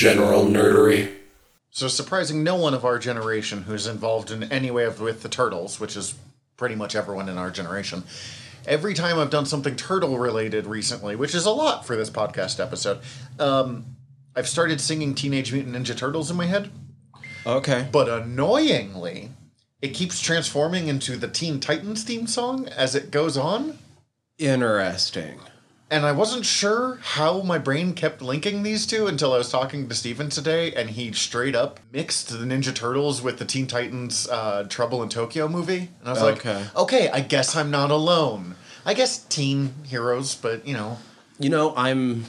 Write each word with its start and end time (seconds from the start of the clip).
general 0.00 0.46
nerdery. 0.46 1.12
So 1.70 1.86
surprising 1.86 2.42
no 2.42 2.56
one 2.56 2.72
of 2.72 2.86
our 2.86 2.98
generation 2.98 3.64
who's 3.64 3.86
involved 3.86 4.30
in 4.30 4.44
any 4.44 4.70
way 4.70 4.88
with 4.88 5.22
the 5.22 5.28
turtles, 5.28 5.78
which 5.78 5.94
is 5.94 6.14
pretty 6.56 6.74
much 6.74 6.96
everyone 6.96 7.28
in 7.28 7.36
our 7.36 7.50
generation. 7.50 8.04
Every 8.66 8.94
time 8.94 9.18
I've 9.18 9.28
done 9.28 9.44
something 9.44 9.76
turtle 9.76 10.16
related 10.16 10.66
recently, 10.66 11.16
which 11.16 11.34
is 11.34 11.44
a 11.44 11.50
lot 11.50 11.86
for 11.86 11.96
this 11.96 12.08
podcast 12.08 12.60
episode, 12.60 13.00
um, 13.38 13.84
I've 14.34 14.48
started 14.48 14.80
singing 14.80 15.14
Teenage 15.14 15.52
Mutant 15.52 15.76
Ninja 15.76 15.94
Turtles 15.94 16.30
in 16.30 16.36
my 16.38 16.46
head. 16.46 16.70
Okay. 17.44 17.86
But 17.92 18.08
annoyingly, 18.08 19.28
it 19.82 19.88
keeps 19.88 20.18
transforming 20.18 20.88
into 20.88 21.16
the 21.16 21.28
Teen 21.28 21.60
Titans 21.60 22.04
theme 22.04 22.26
song 22.26 22.68
as 22.68 22.94
it 22.94 23.10
goes 23.10 23.36
on. 23.36 23.78
Interesting. 24.38 25.40
And 25.92 26.06
I 26.06 26.12
wasn't 26.12 26.46
sure 26.46 27.00
how 27.02 27.42
my 27.42 27.58
brain 27.58 27.94
kept 27.94 28.22
linking 28.22 28.62
these 28.62 28.86
two 28.86 29.08
until 29.08 29.32
I 29.32 29.38
was 29.38 29.50
talking 29.50 29.88
to 29.88 29.94
Steven 29.94 30.28
today, 30.28 30.72
and 30.72 30.90
he 30.90 31.10
straight 31.12 31.56
up 31.56 31.80
mixed 31.92 32.28
the 32.28 32.38
Ninja 32.38 32.72
Turtles 32.72 33.20
with 33.20 33.38
the 33.38 33.44
Teen 33.44 33.66
Titans 33.66 34.28
uh, 34.28 34.64
Trouble 34.68 35.02
in 35.02 35.08
Tokyo 35.08 35.48
movie. 35.48 35.88
And 36.00 36.08
I 36.08 36.12
was 36.12 36.22
Okay. 36.22 36.54
like, 36.54 36.76
okay, 36.76 37.08
I 37.10 37.20
guess 37.20 37.56
I'm 37.56 37.72
not 37.72 37.90
alone. 37.90 38.54
I 38.86 38.94
guess 38.94 39.18
teen 39.24 39.74
heroes, 39.84 40.36
but 40.36 40.64
you 40.66 40.74
know, 40.74 40.98
You 41.40 41.50
know, 41.50 41.74
I'm 41.76 42.24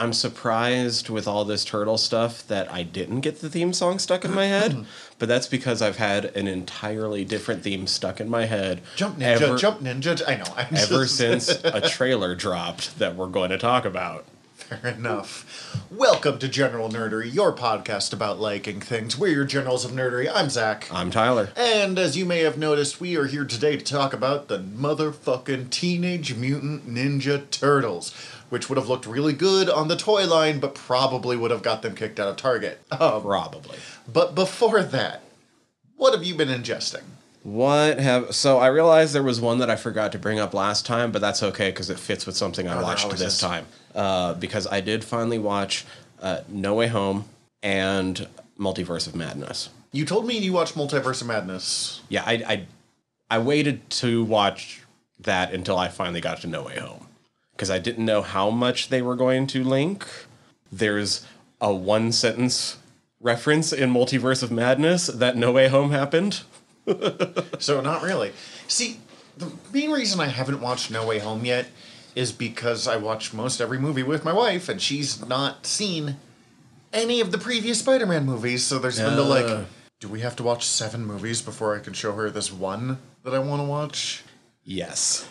I'm 0.00 0.14
surprised 0.14 1.10
with 1.10 1.28
all 1.28 1.44
this 1.44 1.62
turtle 1.62 1.98
stuff 1.98 2.46
that 2.48 2.72
I 2.72 2.82
didn't 2.84 3.20
get 3.20 3.42
the 3.42 3.50
theme 3.50 3.74
song 3.74 3.98
stuck 3.98 4.24
in 4.24 4.32
my 4.32 4.46
head, 4.46 4.86
but 5.18 5.28
that's 5.28 5.46
because 5.46 5.82
I've 5.82 5.98
had 5.98 6.24
an 6.34 6.48
entirely 6.48 7.22
different 7.22 7.62
theme 7.62 7.86
stuck 7.86 8.18
in 8.18 8.30
my 8.30 8.46
head. 8.46 8.80
Jump 8.96 9.18
Ninja, 9.18 9.42
ever, 9.42 9.58
Jump 9.58 9.80
Ninja. 9.82 10.22
I 10.26 10.36
know. 10.36 10.54
I'm 10.56 10.74
ever 10.74 11.02
just- 11.02 11.16
since 11.16 11.50
a 11.50 11.82
trailer 11.86 12.34
dropped 12.34 12.98
that 12.98 13.14
we're 13.14 13.26
going 13.26 13.50
to 13.50 13.58
talk 13.58 13.84
about. 13.84 14.24
Fair 14.54 14.92
enough. 14.92 15.76
Welcome 15.90 16.38
to 16.38 16.48
General 16.48 16.88
Nerdery, 16.88 17.32
your 17.32 17.52
podcast 17.52 18.12
about 18.14 18.38
liking 18.38 18.80
things. 18.80 19.18
We're 19.18 19.32
your 19.32 19.44
generals 19.44 19.84
of 19.84 19.90
nerdery. 19.90 20.30
I'm 20.32 20.48
Zach. 20.48 20.86
I'm 20.92 21.10
Tyler. 21.10 21.50
And 21.56 21.98
as 21.98 22.16
you 22.16 22.24
may 22.24 22.40
have 22.40 22.56
noticed, 22.56 23.00
we 23.00 23.16
are 23.16 23.24
here 23.26 23.44
today 23.44 23.76
to 23.76 23.84
talk 23.84 24.12
about 24.12 24.48
the 24.48 24.58
motherfucking 24.60 25.70
Teenage 25.70 26.34
Mutant 26.36 26.88
Ninja 26.88 27.50
Turtles, 27.50 28.14
which 28.50 28.68
would 28.68 28.76
have 28.76 28.88
looked 28.88 29.06
really 29.06 29.32
good 29.32 29.70
on 29.70 29.88
the 29.88 29.96
toy 29.96 30.26
line, 30.26 30.60
but 30.60 30.74
probably 30.74 31.36
would 31.36 31.50
have 31.50 31.62
got 31.62 31.82
them 31.82 31.94
kicked 31.94 32.20
out 32.20 32.28
of 32.28 32.36
Target. 32.36 32.80
Um, 32.92 33.22
Probably. 33.22 33.78
but 34.12 34.34
before 34.34 34.82
that, 34.82 35.22
what 35.96 36.12
have 36.12 36.22
you 36.22 36.34
been 36.34 36.48
ingesting? 36.48 37.02
What 37.42 37.98
have 37.98 38.34
so 38.34 38.58
I 38.58 38.66
realized 38.66 39.14
there 39.14 39.22
was 39.22 39.40
one 39.40 39.58
that 39.58 39.70
I 39.70 39.76
forgot 39.76 40.12
to 40.12 40.18
bring 40.18 40.38
up 40.38 40.52
last 40.52 40.84
time, 40.84 41.10
but 41.10 41.22
that's 41.22 41.42
okay 41.42 41.70
because 41.70 41.88
it 41.88 41.98
fits 41.98 42.26
with 42.26 42.36
something 42.36 42.68
I 42.68 42.74
there 42.74 42.82
watched 42.82 43.08
this 43.10 43.20
is. 43.22 43.38
time. 43.40 43.64
Uh, 43.94 44.34
because 44.34 44.66
I 44.66 44.80
did 44.82 45.02
finally 45.02 45.38
watch 45.38 45.86
uh, 46.20 46.40
No 46.48 46.74
Way 46.74 46.88
Home 46.88 47.24
and 47.62 48.28
Multiverse 48.58 49.06
of 49.06 49.14
Madness. 49.14 49.70
You 49.92 50.04
told 50.04 50.26
me 50.26 50.36
you 50.36 50.52
watched 50.52 50.74
Multiverse 50.74 51.22
of 51.22 51.28
Madness. 51.28 52.02
Yeah, 52.10 52.24
I, 52.26 52.32
I 52.32 52.66
I 53.30 53.38
waited 53.38 53.88
to 53.90 54.22
watch 54.24 54.82
that 55.20 55.54
until 55.54 55.78
I 55.78 55.88
finally 55.88 56.20
got 56.20 56.42
to 56.42 56.46
No 56.46 56.64
Way 56.64 56.78
Home 56.78 57.06
because 57.60 57.68
I 57.70 57.78
didn't 57.78 58.06
know 58.06 58.22
how 58.22 58.48
much 58.48 58.88
they 58.88 59.02
were 59.02 59.14
going 59.14 59.46
to 59.48 59.62
link. 59.62 60.06
There's 60.72 61.26
a 61.60 61.74
one 61.74 62.10
sentence 62.10 62.78
reference 63.20 63.70
in 63.70 63.92
Multiverse 63.92 64.42
of 64.42 64.50
Madness 64.50 65.08
that 65.08 65.36
No 65.36 65.52
Way 65.52 65.68
Home 65.68 65.90
happened. 65.90 66.40
So 67.58 67.82
not 67.82 68.02
really. 68.02 68.32
See, 68.66 68.98
the 69.36 69.52
main 69.74 69.90
reason 69.90 70.18
I 70.20 70.28
haven't 70.28 70.62
watched 70.62 70.90
No 70.90 71.06
Way 71.06 71.18
Home 71.18 71.44
yet 71.44 71.66
is 72.14 72.32
because 72.32 72.88
I 72.88 72.96
watch 72.96 73.34
most 73.34 73.60
every 73.60 73.78
movie 73.78 74.02
with 74.02 74.24
my 74.24 74.32
wife, 74.32 74.70
and 74.70 74.80
she's 74.80 75.24
not 75.26 75.66
seen 75.66 76.16
any 76.94 77.20
of 77.20 77.30
the 77.30 77.36
previous 77.36 77.80
Spider-Man 77.80 78.24
movies. 78.24 78.64
So 78.64 78.78
there's 78.78 78.98
been 78.98 79.18
Uh. 79.18 79.24
like, 79.24 79.66
do 80.00 80.08
we 80.08 80.20
have 80.20 80.34
to 80.36 80.42
watch 80.42 80.64
seven 80.64 81.04
movies 81.04 81.42
before 81.42 81.76
I 81.76 81.80
can 81.80 81.92
show 81.92 82.12
her 82.12 82.30
this 82.30 82.50
one 82.50 82.96
that 83.22 83.34
I 83.34 83.38
want 83.38 83.60
to 83.60 83.66
watch? 83.66 84.24
Yes. 84.64 85.26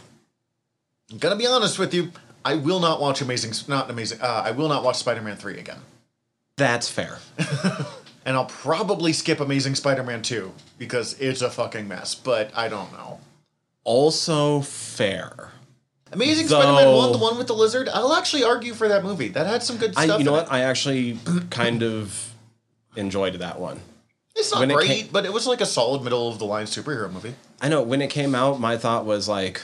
I'm 1.11 1.17
gonna 1.17 1.35
be 1.35 1.47
honest 1.47 1.79
with 1.79 1.93
you. 1.93 2.11
I 2.45 2.55
will 2.55 2.79
not 2.79 3.01
watch 3.01 3.21
Amazing, 3.21 3.53
not 3.67 3.89
Amazing. 3.89 4.21
Uh, 4.21 4.43
I 4.45 4.51
will 4.51 4.69
not 4.69 4.83
watch 4.83 4.97
Spider-Man 4.97 5.35
three 5.37 5.59
again, 5.59 5.79
That's 6.57 6.89
fair. 6.89 7.19
and 8.25 8.35
I'll 8.35 8.45
probably 8.45 9.11
skip 9.13 9.39
Amazing 9.39 9.75
Spider-Man 9.75 10.21
two 10.21 10.51
because 10.77 11.19
it's 11.19 11.41
a 11.41 11.49
fucking 11.49 11.87
mess. 11.87 12.15
But 12.15 12.51
I 12.55 12.67
don't 12.69 12.91
know. 12.93 13.19
Also 13.83 14.61
fair. 14.61 15.49
Amazing 16.11 16.47
Though- 16.47 16.61
Spider-Man 16.61 16.95
one, 16.95 17.11
the 17.11 17.17
one 17.17 17.37
with 17.37 17.47
the 17.47 17.53
lizard. 17.53 17.89
I'll 17.89 18.13
actually 18.13 18.43
argue 18.43 18.73
for 18.73 18.87
that 18.87 19.03
movie. 19.03 19.27
That 19.29 19.45
had 19.47 19.61
some 19.63 19.77
good 19.77 19.93
I, 19.97 20.05
stuff. 20.05 20.19
you 20.19 20.25
know 20.25 20.31
what? 20.31 20.45
It. 20.47 20.53
I 20.53 20.61
actually 20.61 21.19
kind 21.49 21.83
of 21.83 22.33
enjoyed 22.95 23.35
that 23.35 23.59
one. 23.59 23.79
It's 24.35 24.51
not 24.51 24.61
when 24.61 24.71
it 24.71 24.75
great, 24.75 24.87
came- 24.87 25.07
but 25.11 25.25
it 25.25 25.33
was 25.33 25.45
like 25.45 25.59
a 25.61 25.65
solid 25.65 26.03
middle 26.03 26.29
of 26.29 26.39
the 26.39 26.45
line 26.45 26.65
superhero 26.65 27.11
movie. 27.11 27.35
I 27.61 27.67
know 27.67 27.81
when 27.83 28.01
it 28.01 28.09
came 28.09 28.33
out, 28.33 28.59
my 28.59 28.77
thought 28.77 29.05
was 29.05 29.27
like, 29.27 29.61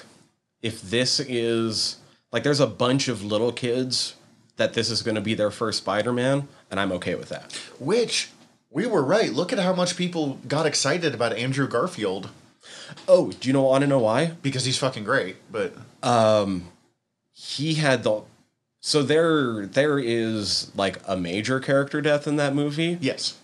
if 0.66 0.82
this 0.82 1.20
is 1.20 1.98
like, 2.32 2.44
there's 2.44 2.60
a 2.60 2.68
bunch 2.68 3.08
of 3.08 3.24
little 3.24 3.52
kids 3.52 4.16
that 4.58 4.74
this 4.74 4.90
is 4.90 5.02
going 5.04 5.16
to 5.16 5.22
be 5.22 5.34
their 5.34 5.52
first 5.52 5.80
Spider-Man, 5.80 6.48
and 6.72 6.80
I'm 6.80 6.92
okay 6.94 7.16
with 7.16 7.30
that. 7.30 7.54
Which 7.80 8.30
we 8.72 8.86
were 8.88 9.04
right. 9.04 9.32
Look 9.32 9.54
at 9.54 9.60
how 9.60 9.74
much 9.74 9.96
people 9.96 10.40
got 10.48 10.66
excited 10.66 11.14
about 11.14 11.34
Andrew 11.34 11.68
Garfield 11.68 12.30
Oh, 13.08 13.32
do 13.32 13.48
you 13.48 13.54
know? 13.54 13.62
Want 13.64 13.82
to 13.84 13.88
know 13.88 14.00
why? 14.00 14.32
because 14.42 14.66
he's 14.66 14.78
fucking 14.78 15.04
great. 15.04 15.36
But 15.52 15.76
um, 16.02 16.68
He 17.32 17.76
had 17.76 18.04
the. 18.04 18.22
So 18.80 19.04
there, 19.04 19.66
there 19.68 20.00
is 20.00 20.72
like 20.76 21.00
a 21.08 21.16
major 21.16 21.60
character 21.60 22.02
death 22.02 22.28
in 22.28 22.36
that 22.38 22.56
movie. 22.56 22.98
yes, 23.02 23.38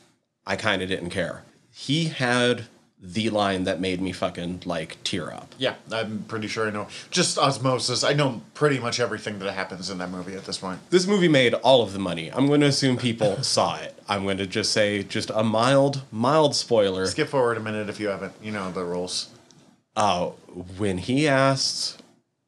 I 0.45 0.55
kind 0.55 0.81
of 0.81 0.89
didn't 0.89 1.09
care. 1.11 1.43
He 1.71 2.05
had 2.05 2.65
the 3.03 3.29
line 3.31 3.63
that 3.63 3.81
made 3.81 3.99
me 3.99 4.11
fucking 4.11 4.61
like 4.65 4.97
tear 5.03 5.33
up. 5.33 5.55
yeah, 5.57 5.73
I'm 5.91 6.23
pretty 6.27 6.47
sure 6.47 6.67
I 6.67 6.71
know. 6.71 6.87
Just 7.09 7.37
osmosis. 7.39 8.03
I 8.03 8.13
know 8.13 8.41
pretty 8.53 8.77
much 8.79 8.99
everything 8.99 9.39
that 9.39 9.51
happens 9.53 9.89
in 9.89 9.97
that 9.97 10.11
movie 10.11 10.35
at 10.35 10.45
this 10.45 10.59
point. 10.59 10.79
This 10.91 11.07
movie 11.07 11.27
made 11.27 11.55
all 11.55 11.81
of 11.81 11.93
the 11.93 11.99
money. 11.99 12.31
I'm 12.31 12.45
going 12.45 12.61
to 12.61 12.67
assume 12.67 12.97
people 12.97 13.41
saw 13.43 13.77
it. 13.77 13.97
I'm 14.07 14.23
going 14.23 14.37
to 14.37 14.45
just 14.45 14.71
say 14.71 15.01
just 15.01 15.31
a 15.31 15.43
mild, 15.43 16.03
mild 16.11 16.55
spoiler. 16.55 17.07
Skip 17.07 17.29
forward 17.29 17.57
a 17.57 17.59
minute 17.59 17.89
if 17.89 17.99
you 17.99 18.07
haven't. 18.09 18.33
You 18.41 18.51
know 18.51 18.71
the 18.71 18.83
rules. 18.85 19.29
Uh, 19.95 20.27
when 20.77 20.99
he 20.99 21.27
asks 21.27 21.97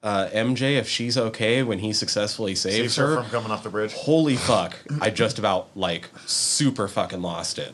uh, 0.03 0.28
MJ 0.34 0.78
if 0.78 0.88
she's 0.88 1.18
okay 1.18 1.63
when 1.63 1.80
he 1.80 1.94
successfully 1.94 2.53
saves, 2.56 2.75
Saves 2.78 2.96
her 2.97 3.08
her, 3.16 3.22
from 3.24 3.31
coming 3.31 3.52
off 3.52 3.63
the 3.63 3.69
bridge. 3.69 3.94
holy 3.94 4.36
fuck! 4.36 4.78
I 5.02 5.09
just 5.09 5.40
about 5.40 5.69
like 5.75 6.09
super 6.28 6.88
fucking 6.88 7.22
lost 7.22 7.58
it. 7.58 7.74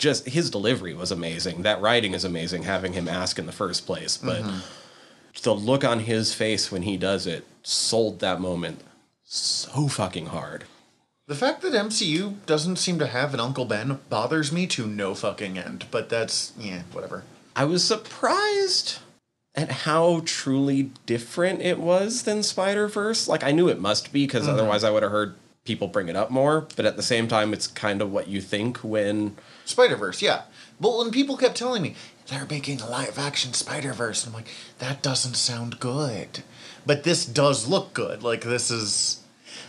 Just 0.00 0.26
his 0.26 0.48
delivery 0.48 0.94
was 0.94 1.12
amazing. 1.12 1.62
That 1.62 1.82
writing 1.82 2.14
is 2.14 2.24
amazing. 2.24 2.62
Having 2.62 2.94
him 2.94 3.06
ask 3.06 3.38
in 3.38 3.44
the 3.44 3.52
first 3.52 3.84
place, 3.84 4.16
but 4.16 4.42
mm-hmm. 4.42 4.58
the 5.42 5.54
look 5.54 5.84
on 5.84 6.00
his 6.00 6.32
face 6.32 6.72
when 6.72 6.82
he 6.82 6.96
does 6.96 7.26
it 7.26 7.44
sold 7.62 8.20
that 8.20 8.40
moment 8.40 8.80
so 9.24 9.88
fucking 9.88 10.26
hard. 10.26 10.64
The 11.26 11.34
fact 11.34 11.60
that 11.62 11.74
MCU 11.74 12.34
doesn't 12.46 12.76
seem 12.76 12.98
to 12.98 13.06
have 13.06 13.34
an 13.34 13.40
Uncle 13.40 13.66
Ben 13.66 14.00
bothers 14.08 14.50
me 14.50 14.66
to 14.68 14.86
no 14.86 15.14
fucking 15.14 15.58
end. 15.58 15.84
But 15.90 16.08
that's 16.08 16.52
yeah, 16.58 16.82
whatever. 16.92 17.22
I 17.54 17.66
was 17.66 17.84
surprised 17.84 19.00
at 19.54 19.70
how 19.70 20.22
truly 20.24 20.90
different 21.06 21.60
it 21.60 21.78
was 21.78 22.22
than 22.22 22.42
Spider 22.42 22.88
Verse. 22.88 23.28
Like 23.28 23.44
I 23.44 23.52
knew 23.52 23.68
it 23.68 23.78
must 23.78 24.12
be 24.12 24.26
because 24.26 24.44
mm-hmm. 24.44 24.54
otherwise 24.54 24.82
I 24.82 24.90
would 24.90 25.02
have 25.02 25.12
heard 25.12 25.34
people 25.64 25.88
bring 25.88 26.08
it 26.08 26.16
up 26.16 26.30
more. 26.30 26.66
But 26.76 26.86
at 26.86 26.96
the 26.96 27.02
same 27.02 27.28
time, 27.28 27.52
it's 27.52 27.66
kind 27.66 28.02
of 28.02 28.12
what 28.12 28.28
you 28.28 28.40
think 28.40 28.78
when 28.78 29.36
Spider 29.64 29.96
Verse, 29.96 30.22
yeah. 30.22 30.42
But 30.80 30.96
when 30.96 31.10
people 31.10 31.36
kept 31.36 31.56
telling 31.56 31.82
me 31.82 31.94
they're 32.28 32.46
making 32.48 32.80
a 32.80 32.88
live 32.88 33.18
action 33.18 33.52
Spider 33.52 33.92
Verse, 33.92 34.26
I'm 34.26 34.32
like, 34.32 34.48
that 34.78 35.02
doesn't 35.02 35.34
sound 35.34 35.80
good. 35.80 36.42
But 36.86 37.04
this 37.04 37.26
does 37.26 37.68
look 37.68 37.92
good. 37.92 38.22
Like 38.22 38.42
this 38.42 38.70
is, 38.70 39.22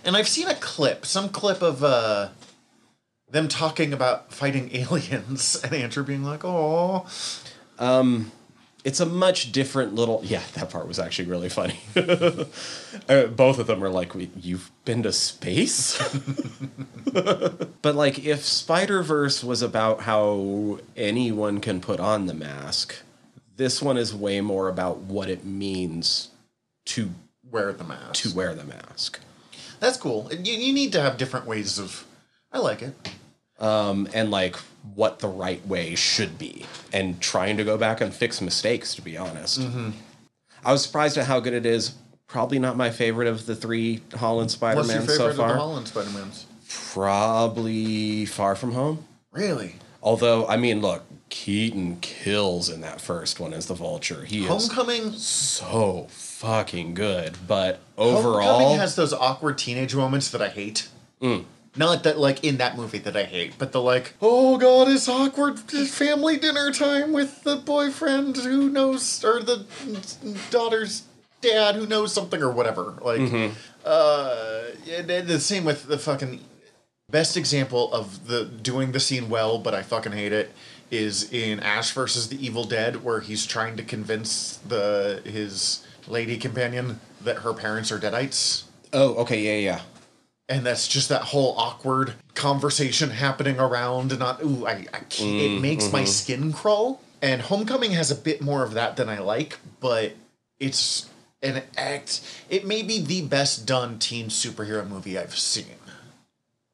and 0.03 0.15
I've 0.15 0.29
seen 0.29 0.47
a 0.47 0.55
clip, 0.55 1.05
some 1.05 1.29
clip 1.29 1.61
of 1.61 1.83
uh, 1.83 2.29
them 3.29 3.47
talking 3.47 3.93
about 3.93 4.33
fighting 4.33 4.69
aliens, 4.75 5.59
and 5.63 5.73
Andrew 5.73 6.03
being 6.03 6.23
like, 6.23 6.45
"Oh, 6.45 7.05
it's 8.83 8.99
a 8.99 9.05
much 9.05 9.51
different 9.51 9.93
little. 9.95 10.21
Yeah, 10.23 10.41
that 10.53 10.69
part 10.69 10.87
was 10.87 10.99
actually 10.99 11.29
really 11.29 11.49
funny. 11.49 11.79
uh, 13.09 13.25
both 13.27 13.59
of 13.59 13.67
them 13.67 13.83
are 13.83 13.89
like, 13.89 14.11
"You've 14.35 14.71
been 14.85 15.03
to 15.03 15.11
space." 15.13 15.97
but 17.13 17.95
like, 17.95 18.19
if 18.25 18.43
Spider 18.43 19.03
Verse 19.03 19.43
was 19.43 19.61
about 19.61 20.01
how 20.01 20.79
anyone 20.97 21.59
can 21.61 21.79
put 21.81 21.99
on 21.99 22.25
the 22.25 22.33
mask, 22.33 22.95
this 23.57 23.81
one 23.81 23.97
is 23.97 24.13
way 24.15 24.41
more 24.41 24.67
about 24.67 24.97
what 24.99 25.29
it 25.29 25.45
means 25.45 26.29
to 26.85 27.11
wear 27.49 27.71
the 27.73 27.83
mask." 27.83 28.13
to 28.23 28.33
wear 28.35 28.55
the 28.55 28.63
mask. 28.63 29.19
That's 29.79 29.97
cool. 29.97 30.29
You, 30.31 30.53
you 30.53 30.73
need 30.73 30.91
to 30.93 31.01
have 31.01 31.17
different 31.17 31.45
ways 31.45 31.77
of. 31.79 32.05
I 32.51 32.59
like 32.59 32.81
it. 32.81 32.95
um, 33.59 34.07
and 34.13 34.29
like 34.31 34.57
what 34.95 35.19
the 35.19 35.27
right 35.27 35.65
way 35.67 35.95
should 35.95 36.37
be, 36.37 36.65
and 36.91 37.21
trying 37.21 37.57
to 37.57 37.63
go 37.63 37.77
back 37.77 38.01
and 38.01 38.13
fix 38.13 38.41
mistakes. 38.41 38.95
To 38.95 39.01
be 39.01 39.17
honest, 39.17 39.61
mm-hmm. 39.61 39.91
I 40.63 40.71
was 40.71 40.83
surprised 40.83 41.17
at 41.17 41.25
how 41.25 41.39
good 41.39 41.53
it 41.53 41.65
is. 41.65 41.95
Probably 42.27 42.59
not 42.59 42.77
my 42.77 42.91
favorite 42.91 43.27
of 43.27 43.45
the 43.45 43.55
three 43.55 44.01
Holland 44.13 44.51
Spider 44.51 44.83
Man 44.83 45.01
favorite 45.01 45.17
so 45.17 45.27
of 45.27 45.35
the 45.35 45.41
far. 45.43 45.55
Holland 45.55 45.87
Spider 45.87 46.09
Mans? 46.11 46.45
Probably 46.93 48.25
Far 48.25 48.55
From 48.55 48.71
Home. 48.71 49.05
Really? 49.31 49.75
Although, 50.01 50.47
I 50.47 50.57
mean, 50.57 50.81
look, 50.81 51.03
Keaton 51.29 51.97
kills 52.01 52.69
in 52.69 52.81
that 52.81 53.01
first 53.01 53.39
one 53.39 53.53
as 53.53 53.67
the 53.67 53.73
Vulture. 53.73 54.23
He 54.25 54.43
is 54.43 54.47
Homecoming. 54.47 55.13
so 55.13 56.07
fucking 56.09 56.93
good. 56.93 57.37
But 57.47 57.79
overall, 57.97 58.41
Homecoming 58.41 58.79
has 58.79 58.95
those 58.95 59.13
awkward 59.13 59.57
teenage 59.57 59.93
moments 59.95 60.31
that 60.31 60.41
I 60.41 60.49
hate. 60.49 60.87
Mm. 61.21 61.45
Not 61.75 62.03
that 62.03 62.19
like 62.19 62.43
in 62.43 62.57
that 62.57 62.75
movie 62.75 62.97
that 62.99 63.15
I 63.15 63.23
hate, 63.23 63.53
but 63.57 63.71
the 63.71 63.81
like, 63.81 64.13
oh 64.21 64.57
god, 64.57 64.89
it's 64.89 65.07
awkward 65.07 65.59
family 65.59 66.37
dinner 66.37 66.71
time 66.71 67.13
with 67.13 67.43
the 67.43 67.55
boyfriend 67.55 68.35
who 68.37 68.69
knows 68.69 69.23
or 69.23 69.41
the 69.41 69.65
daughter's 70.49 71.03
dad 71.39 71.75
who 71.75 71.87
knows 71.87 72.13
something 72.13 72.41
or 72.41 72.51
whatever. 72.51 72.95
Like, 73.01 73.51
uh, 73.85 74.63
and, 74.89 75.09
and 75.09 75.27
the 75.27 75.39
same 75.39 75.63
with 75.63 75.87
the 75.87 75.97
fucking 75.97 76.41
best 77.09 77.37
example 77.37 77.91
of 77.93 78.27
the 78.27 78.45
doing 78.45 78.91
the 78.91 78.99
scene 78.99 79.29
well, 79.29 79.57
but 79.57 79.73
I 79.73 79.81
fucking 79.81 80.11
hate 80.11 80.33
it. 80.33 80.51
Is 80.89 81.31
in 81.31 81.61
Ash 81.61 81.91
versus 81.93 82.27
the 82.27 82.45
Evil 82.45 82.65
Dead, 82.65 83.01
where 83.01 83.21
he's 83.21 83.45
trying 83.45 83.77
to 83.77 83.83
convince 83.83 84.57
the 84.57 85.21
his 85.23 85.85
lady 86.05 86.35
companion 86.35 86.99
that 87.21 87.37
her 87.37 87.53
parents 87.53 87.93
are 87.93 87.99
deadites 87.99 88.63
oh, 88.93 89.15
okay, 89.15 89.39
yeah, 89.39 89.71
yeah. 89.71 89.81
And 90.51 90.65
that's 90.65 90.87
just 90.87 91.09
that 91.09 91.21
whole 91.21 91.55
awkward 91.57 92.13
conversation 92.35 93.09
happening 93.09 93.59
around 93.59 94.11
and 94.11 94.19
not 94.19 94.43
ooh 94.43 94.67
I, 94.67 94.85
I 94.93 94.99
can't, 95.09 95.41
it 95.41 95.61
makes 95.61 95.91
my 95.91 96.03
skin 96.03 96.51
crawl. 96.53 97.01
And 97.21 97.41
homecoming 97.41 97.91
has 97.91 98.11
a 98.11 98.15
bit 98.15 98.41
more 98.41 98.63
of 98.63 98.73
that 98.73 98.97
than 98.97 99.07
i 99.07 99.19
like 99.19 99.57
but 99.79 100.13
it's 100.59 101.09
an 101.41 101.63
act 101.77 102.21
it 102.49 102.65
may 102.65 102.83
be 102.83 102.99
the 102.99 103.21
best 103.21 103.65
done 103.65 103.97
teen 103.99 104.27
superhero 104.27 104.87
movie 104.87 105.17
i've 105.17 105.37
seen. 105.37 105.65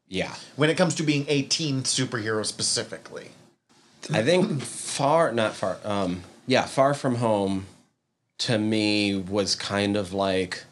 Yeah. 0.09 0.33
when 0.55 0.69
it 0.69 0.77
comes 0.77 0.95
to 0.95 1.03
being 1.03 1.25
a 1.27 1.41
teen 1.43 1.83
superhero 1.83 2.45
specifically. 2.45 3.29
I 4.13 4.23
think 4.23 4.61
far, 4.61 5.33
not 5.33 5.53
far, 5.53 5.79
um, 5.83 6.23
yeah, 6.45 6.65
Far 6.65 6.93
From 6.93 7.15
Home 7.15 7.65
to 8.37 8.57
me 8.57 9.17
was 9.17 9.55
kind 9.55 9.97
of 9.97 10.13
like 10.13 10.63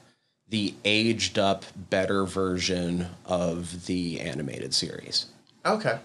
the 0.49 0.73
aged 0.83 1.39
up, 1.39 1.65
better 1.75 2.25
version 2.25 3.07
of 3.25 3.85
the 3.85 4.19
animated 4.19 4.73
series. 4.73 5.27
okay 5.65 5.99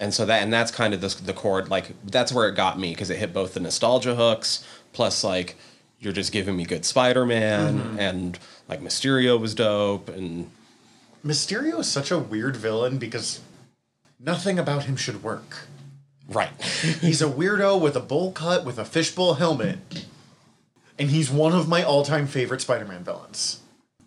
And 0.00 0.14
so 0.14 0.24
that, 0.26 0.42
and 0.42 0.52
that's 0.52 0.70
kind 0.70 0.94
of 0.94 1.00
the, 1.00 1.08
the 1.22 1.32
chord, 1.32 1.68
like, 1.68 1.94
that's 2.04 2.32
where 2.32 2.48
it 2.48 2.56
got 2.56 2.78
me 2.78 2.90
because 2.90 3.10
it 3.10 3.18
hit 3.18 3.32
both 3.32 3.54
the 3.54 3.60
nostalgia 3.60 4.14
hooks, 4.14 4.64
plus, 4.92 5.22
like, 5.22 5.56
you're 6.00 6.12
just 6.12 6.32
giving 6.32 6.56
me 6.56 6.64
good 6.64 6.84
Spider 6.84 7.26
Man, 7.26 7.78
mm-hmm. 7.78 7.98
and, 7.98 8.38
like, 8.68 8.80
Mysterio 8.80 9.38
was 9.38 9.54
dope, 9.54 10.08
and 10.08 10.50
mysterio 11.24 11.80
is 11.80 11.88
such 11.88 12.10
a 12.10 12.18
weird 12.18 12.56
villain 12.56 12.98
because 12.98 13.40
nothing 14.18 14.58
about 14.58 14.84
him 14.84 14.96
should 14.96 15.22
work 15.22 15.66
right. 16.28 16.60
He's 17.00 17.22
a 17.22 17.28
weirdo 17.28 17.80
with 17.80 17.96
a 17.96 18.00
bowl 18.00 18.32
cut 18.32 18.64
with 18.64 18.78
a 18.78 18.84
fishbowl 18.84 19.34
helmet. 19.34 19.78
And 20.98 21.10
he's 21.10 21.30
one 21.30 21.52
of 21.52 21.68
my 21.68 21.82
all-time 21.82 22.26
favorite 22.26 22.60
Spider-Man 22.60 23.04
villains. 23.04 23.60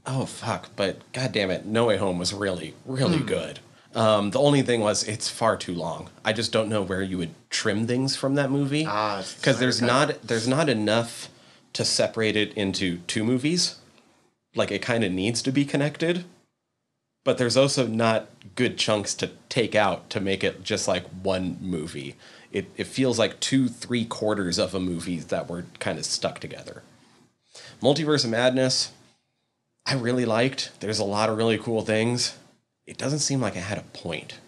Oh 0.05 0.25
fuck! 0.25 0.69
But 0.75 0.99
god 1.11 1.33
damn 1.33 1.51
it, 1.51 1.65
No 1.65 1.85
Way 1.87 1.97
Home 1.97 2.17
was 2.17 2.33
really, 2.33 2.73
really 2.85 3.19
good. 3.19 3.59
Um, 3.93 4.31
the 4.31 4.39
only 4.39 4.61
thing 4.61 4.79
was 4.81 5.03
it's 5.07 5.29
far 5.29 5.57
too 5.57 5.73
long. 5.73 6.09
I 6.23 6.31
just 6.31 6.51
don't 6.51 6.69
know 6.69 6.81
where 6.81 7.01
you 7.01 7.17
would 7.17 7.33
trim 7.49 7.87
things 7.87 8.15
from 8.15 8.35
that 8.35 8.51
movie 8.51 8.85
Ah, 8.87 9.23
because 9.37 9.59
there's 9.59 9.79
Snyder 9.79 10.13
not 10.13 10.21
there's 10.21 10.47
not 10.47 10.69
enough 10.69 11.29
to 11.73 11.83
separate 11.83 12.35
it 12.37 12.53
into 12.53 12.99
two 13.07 13.23
movies. 13.23 13.79
Like 14.55 14.71
it 14.71 14.81
kind 14.81 15.03
of 15.03 15.11
needs 15.11 15.41
to 15.41 15.51
be 15.51 15.65
connected, 15.65 16.23
but 17.25 17.37
there's 17.37 17.57
also 17.57 17.85
not 17.85 18.29
good 18.55 18.77
chunks 18.77 19.13
to 19.15 19.31
take 19.49 19.75
out 19.75 20.09
to 20.11 20.19
make 20.19 20.43
it 20.43 20.63
just 20.63 20.87
like 20.87 21.05
one 21.23 21.57
movie. 21.59 22.15
It 22.57 22.71
it 22.75 22.87
feels 22.87 23.19
like 23.19 23.39
two 23.39 23.67
three 23.67 24.03
quarters 24.03 24.57
of 24.57 24.73
a 24.73 24.79
movie 24.79 25.19
that 25.19 25.47
were 25.47 25.65
kind 25.77 25.99
of 25.99 26.05
stuck 26.05 26.39
together. 26.39 26.81
Multiverse 27.83 28.23
of 28.23 28.31
Madness. 28.31 28.91
I 29.85 29.93
really 29.93 30.25
liked. 30.25 30.71
There's 30.79 30.97
a 30.97 31.03
lot 31.03 31.29
of 31.29 31.37
really 31.37 31.59
cool 31.59 31.83
things. 31.83 32.35
It 32.87 32.97
doesn't 32.97 33.19
seem 33.19 33.41
like 33.41 33.55
it 33.55 33.61
had 33.61 33.77
a 33.77 33.83
point. 33.83 34.39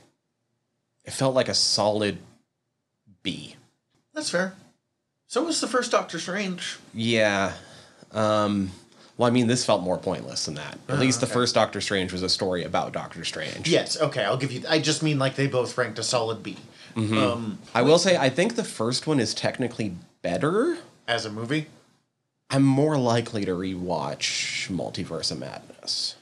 It 1.05 1.11
felt 1.11 1.35
like 1.35 1.49
a 1.49 1.53
solid 1.53 2.17
B. 3.21 3.55
That's 4.15 4.31
fair. 4.31 4.55
So 5.27 5.43
was 5.43 5.61
the 5.61 5.67
first 5.67 5.91
Doctor 5.91 6.17
Strange. 6.17 6.79
Yeah. 6.95 7.53
Um, 8.11 8.71
well, 9.17 9.27
I 9.27 9.31
mean, 9.31 9.45
this 9.45 9.63
felt 9.63 9.83
more 9.83 9.99
pointless 9.99 10.45
than 10.45 10.55
that. 10.55 10.79
At 10.87 10.97
least 10.97 11.19
the 11.19 11.27
okay. 11.27 11.33
first 11.33 11.53
Doctor 11.53 11.79
Strange 11.79 12.11
was 12.11 12.23
a 12.23 12.29
story 12.29 12.63
about 12.63 12.91
Doctor 12.91 13.23
Strange. 13.23 13.69
Yes, 13.69 14.01
okay, 14.01 14.23
I'll 14.23 14.37
give 14.37 14.51
you. 14.51 14.63
I 14.67 14.79
just 14.79 15.03
mean 15.03 15.19
like 15.19 15.35
they 15.35 15.45
both 15.45 15.77
ranked 15.77 15.99
a 15.99 16.03
solid 16.03 16.41
B. 16.41 16.57
Um, 16.95 17.59
I 17.73 17.81
will 17.81 17.99
say, 17.99 18.17
I 18.17 18.29
think 18.29 18.55
the 18.55 18.63
first 18.63 19.07
one 19.07 19.19
is 19.19 19.33
technically 19.33 19.95
better. 20.21 20.77
as 21.07 21.25
a 21.25 21.31
movie, 21.31 21.67
I'm 22.49 22.63
more 22.63 22.97
likely 22.97 23.45
to 23.45 23.51
rewatch 23.51 24.69
Multiverse 24.69 25.31
of 25.31 25.39
Madness. 25.39 26.15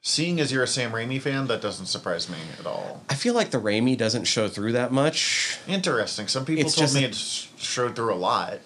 seeing 0.00 0.40
as 0.40 0.52
you're 0.52 0.62
a 0.62 0.66
Sam 0.66 0.92
Raimi 0.92 1.20
fan, 1.20 1.46
that 1.48 1.60
doesn't 1.60 1.86
surprise 1.86 2.28
me 2.28 2.38
at 2.58 2.66
all. 2.66 3.02
I 3.08 3.14
feel 3.14 3.34
like 3.34 3.50
the 3.50 3.58
Raimi 3.58 3.96
doesn't 3.98 4.24
show 4.24 4.48
through 4.48 4.72
that 4.72 4.92
much. 4.92 5.58
Interesting. 5.66 6.28
Some 6.28 6.44
people 6.44 6.64
It's 6.64 6.74
told 6.74 6.94
me 6.94 7.04
it 7.04 7.14
showed 7.14 7.96
through 7.96 8.14
a 8.14 8.16
lot. 8.16 8.58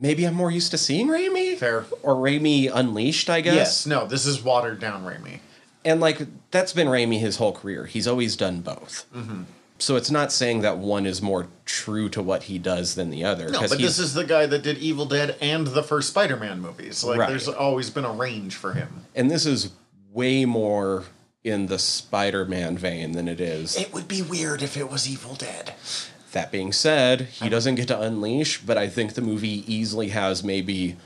Maybe 0.00 0.24
I'm 0.24 0.34
more 0.34 0.50
used 0.50 0.70
to 0.72 0.78
seeing 0.78 1.08
Raimi. 1.08 1.56
Fair. 1.56 1.84
Or 2.02 2.14
Raimi 2.14 2.70
Unleashed, 2.72 3.30
I 3.30 3.40
guess. 3.40 3.54
Yes. 3.54 3.86
No, 3.86 4.06
this 4.06 4.26
is 4.26 4.42
watered 4.42 4.80
down 4.80 5.04
Raimi. 5.04 5.38
And 5.84 6.00
like 6.00 6.26
that's 6.50 6.72
been 6.72 6.88
Raimi 6.88 7.20
his 7.20 7.36
whole 7.36 7.52
career. 7.52 7.86
He's 7.86 8.06
always 8.08 8.36
done 8.36 8.60
both. 8.60 9.06
Mm-hmm. 9.14 9.42
So 9.78 9.96
it's 9.96 10.10
not 10.10 10.32
saying 10.32 10.60
that 10.60 10.78
one 10.78 11.04
is 11.04 11.20
more 11.20 11.48
true 11.64 12.08
to 12.10 12.22
what 12.22 12.44
he 12.44 12.58
does 12.58 12.94
than 12.94 13.10
the 13.10 13.24
other. 13.24 13.48
No, 13.50 13.58
'cause 13.60 13.70
but 13.70 13.80
this 13.80 13.98
is 13.98 14.14
the 14.14 14.24
guy 14.24 14.46
that 14.46 14.62
did 14.62 14.78
Evil 14.78 15.04
Dead 15.04 15.36
and 15.40 15.66
the 15.66 15.82
first 15.82 16.10
Spider-Man 16.10 16.60
movies. 16.60 17.02
Like, 17.02 17.18
Right. 17.18 17.28
there's 17.28 17.48
always 17.48 17.90
been 17.90 18.04
a 18.04 18.12
range 18.12 18.54
for 18.54 18.72
him. 18.72 18.88
and 19.14 19.30
this 19.30 19.46
is 19.46 19.70
way 20.12 20.44
more 20.44 21.04
in 21.42 21.66
the 21.66 21.78
Spider-Man 21.78 22.78
vein 22.78 23.12
than 23.12 23.26
it 23.28 23.40
is. 23.40 23.76
It 23.76 23.92
would 23.92 24.06
be 24.08 24.22
weird 24.22 24.62
if 24.62 24.76
it 24.76 24.90
was 24.90 25.08
Evil 25.08 25.34
Dead. 25.34 25.74
that 26.32 26.50
being 26.50 26.72
said, 26.72 27.20
he 27.30 27.48
doesn't 27.48 27.76
get 27.76 27.86
to 27.86 28.00
unleash, 28.00 28.60
but 28.60 28.76
I 28.76 28.88
think 28.88 29.14
the 29.14 29.20
movie 29.22 29.62
easily 29.72 30.08
has 30.08 30.42
maybe 30.42 30.96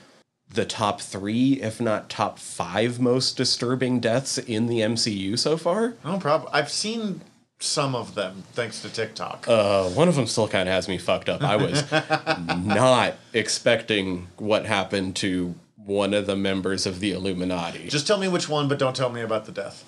the 0.50 0.64
top 0.64 1.02
three, 1.02 1.60
if 1.60 1.82
not 1.82 2.08
top 2.08 2.38
five, 2.38 2.98
most 2.98 3.36
disturbing 3.36 4.00
deaths 4.00 4.38
in 4.38 4.68
the 4.68 4.80
MCU 4.80 5.36
so 5.36 5.58
far. 5.58 5.94
Oh, 6.02 6.12
no 6.12 6.18
problem. 6.18 6.50
I've 6.54 6.70
seen 6.70 7.20
some 7.60 7.94
of 7.94 8.14
them 8.14 8.44
thanks 8.52 8.82
to 8.82 8.88
TikTok. 8.88 9.46
Uh, 9.48 9.88
one 9.90 10.08
of 10.08 10.14
them 10.14 10.26
still 10.26 10.48
kind 10.48 10.68
of 10.68 10.74
has 10.74 10.88
me 10.88 10.98
fucked 10.98 11.28
up. 11.28 11.42
I 11.42 11.56
was 11.56 11.84
not 12.64 13.14
expecting 13.32 14.28
what 14.36 14.66
happened 14.66 15.16
to 15.16 15.54
one 15.76 16.14
of 16.14 16.26
the 16.26 16.36
members 16.36 16.86
of 16.86 17.00
the 17.00 17.12
Illuminati. 17.12 17.88
Just 17.88 18.06
tell 18.06 18.18
me 18.18 18.28
which 18.28 18.48
one, 18.48 18.68
but 18.68 18.78
don't 18.78 18.94
tell 18.94 19.10
me 19.10 19.22
about 19.22 19.46
the 19.46 19.52
death. 19.52 19.84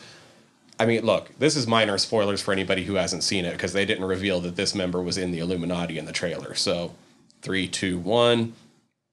I 0.80 0.86
mean, 0.86 1.04
look, 1.04 1.30
this 1.38 1.56
is 1.56 1.66
minor 1.66 1.98
spoilers 1.98 2.40
for 2.40 2.52
anybody 2.52 2.84
who 2.84 2.94
hasn't 2.94 3.22
seen 3.22 3.44
it 3.44 3.52
because 3.52 3.74
they 3.74 3.84
didn't 3.84 4.06
reveal 4.06 4.40
that 4.40 4.56
this 4.56 4.74
member 4.74 5.02
was 5.02 5.18
in 5.18 5.30
the 5.30 5.38
Illuminati 5.38 5.98
in 5.98 6.06
the 6.06 6.12
trailer. 6.12 6.54
So, 6.54 6.94
three, 7.42 7.68
two, 7.68 7.98
one, 7.98 8.54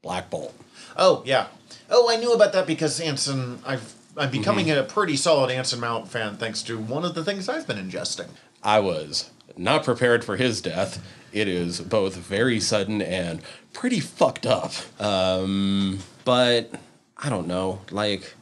Black 0.02 0.30
Bolt. 0.30 0.56
Oh 0.96 1.22
yeah. 1.26 1.48
Oh, 1.90 2.10
I 2.10 2.16
knew 2.16 2.34
about 2.34 2.54
that 2.54 2.66
because 2.66 3.00
Anson. 3.00 3.60
I've 3.66 3.94
I'm 4.18 4.32
becoming 4.32 4.72
a 4.72 4.82
pretty 4.82 5.16
solid 5.16 5.52
Anson 5.52 5.80
Mount 5.80 6.08
fan 6.08 6.38
thanks 6.38 6.64
to 6.64 6.80
one 6.80 7.06
of 7.06 7.14
the 7.14 7.24
things 7.24 7.48
I've 7.48 7.68
been 7.68 7.78
ingesting. 7.78 8.30
I 8.68 8.82
was 8.82 9.32
not 9.56 9.86
prepared 9.86 10.26
for 10.26 10.36
his 10.36 10.62
death. 10.62 11.02
It 11.32 11.48
is 11.48 11.80
both 11.80 12.18
very 12.18 12.60
sudden 12.60 13.02
and 13.02 13.42
pretty 13.72 14.02
fucked 14.02 14.46
up. 14.46 14.74
Um, 15.00 16.00
but 16.26 16.72
I 17.16 17.30
don't 17.30 17.48
know. 17.48 17.80
Like, 17.92 18.36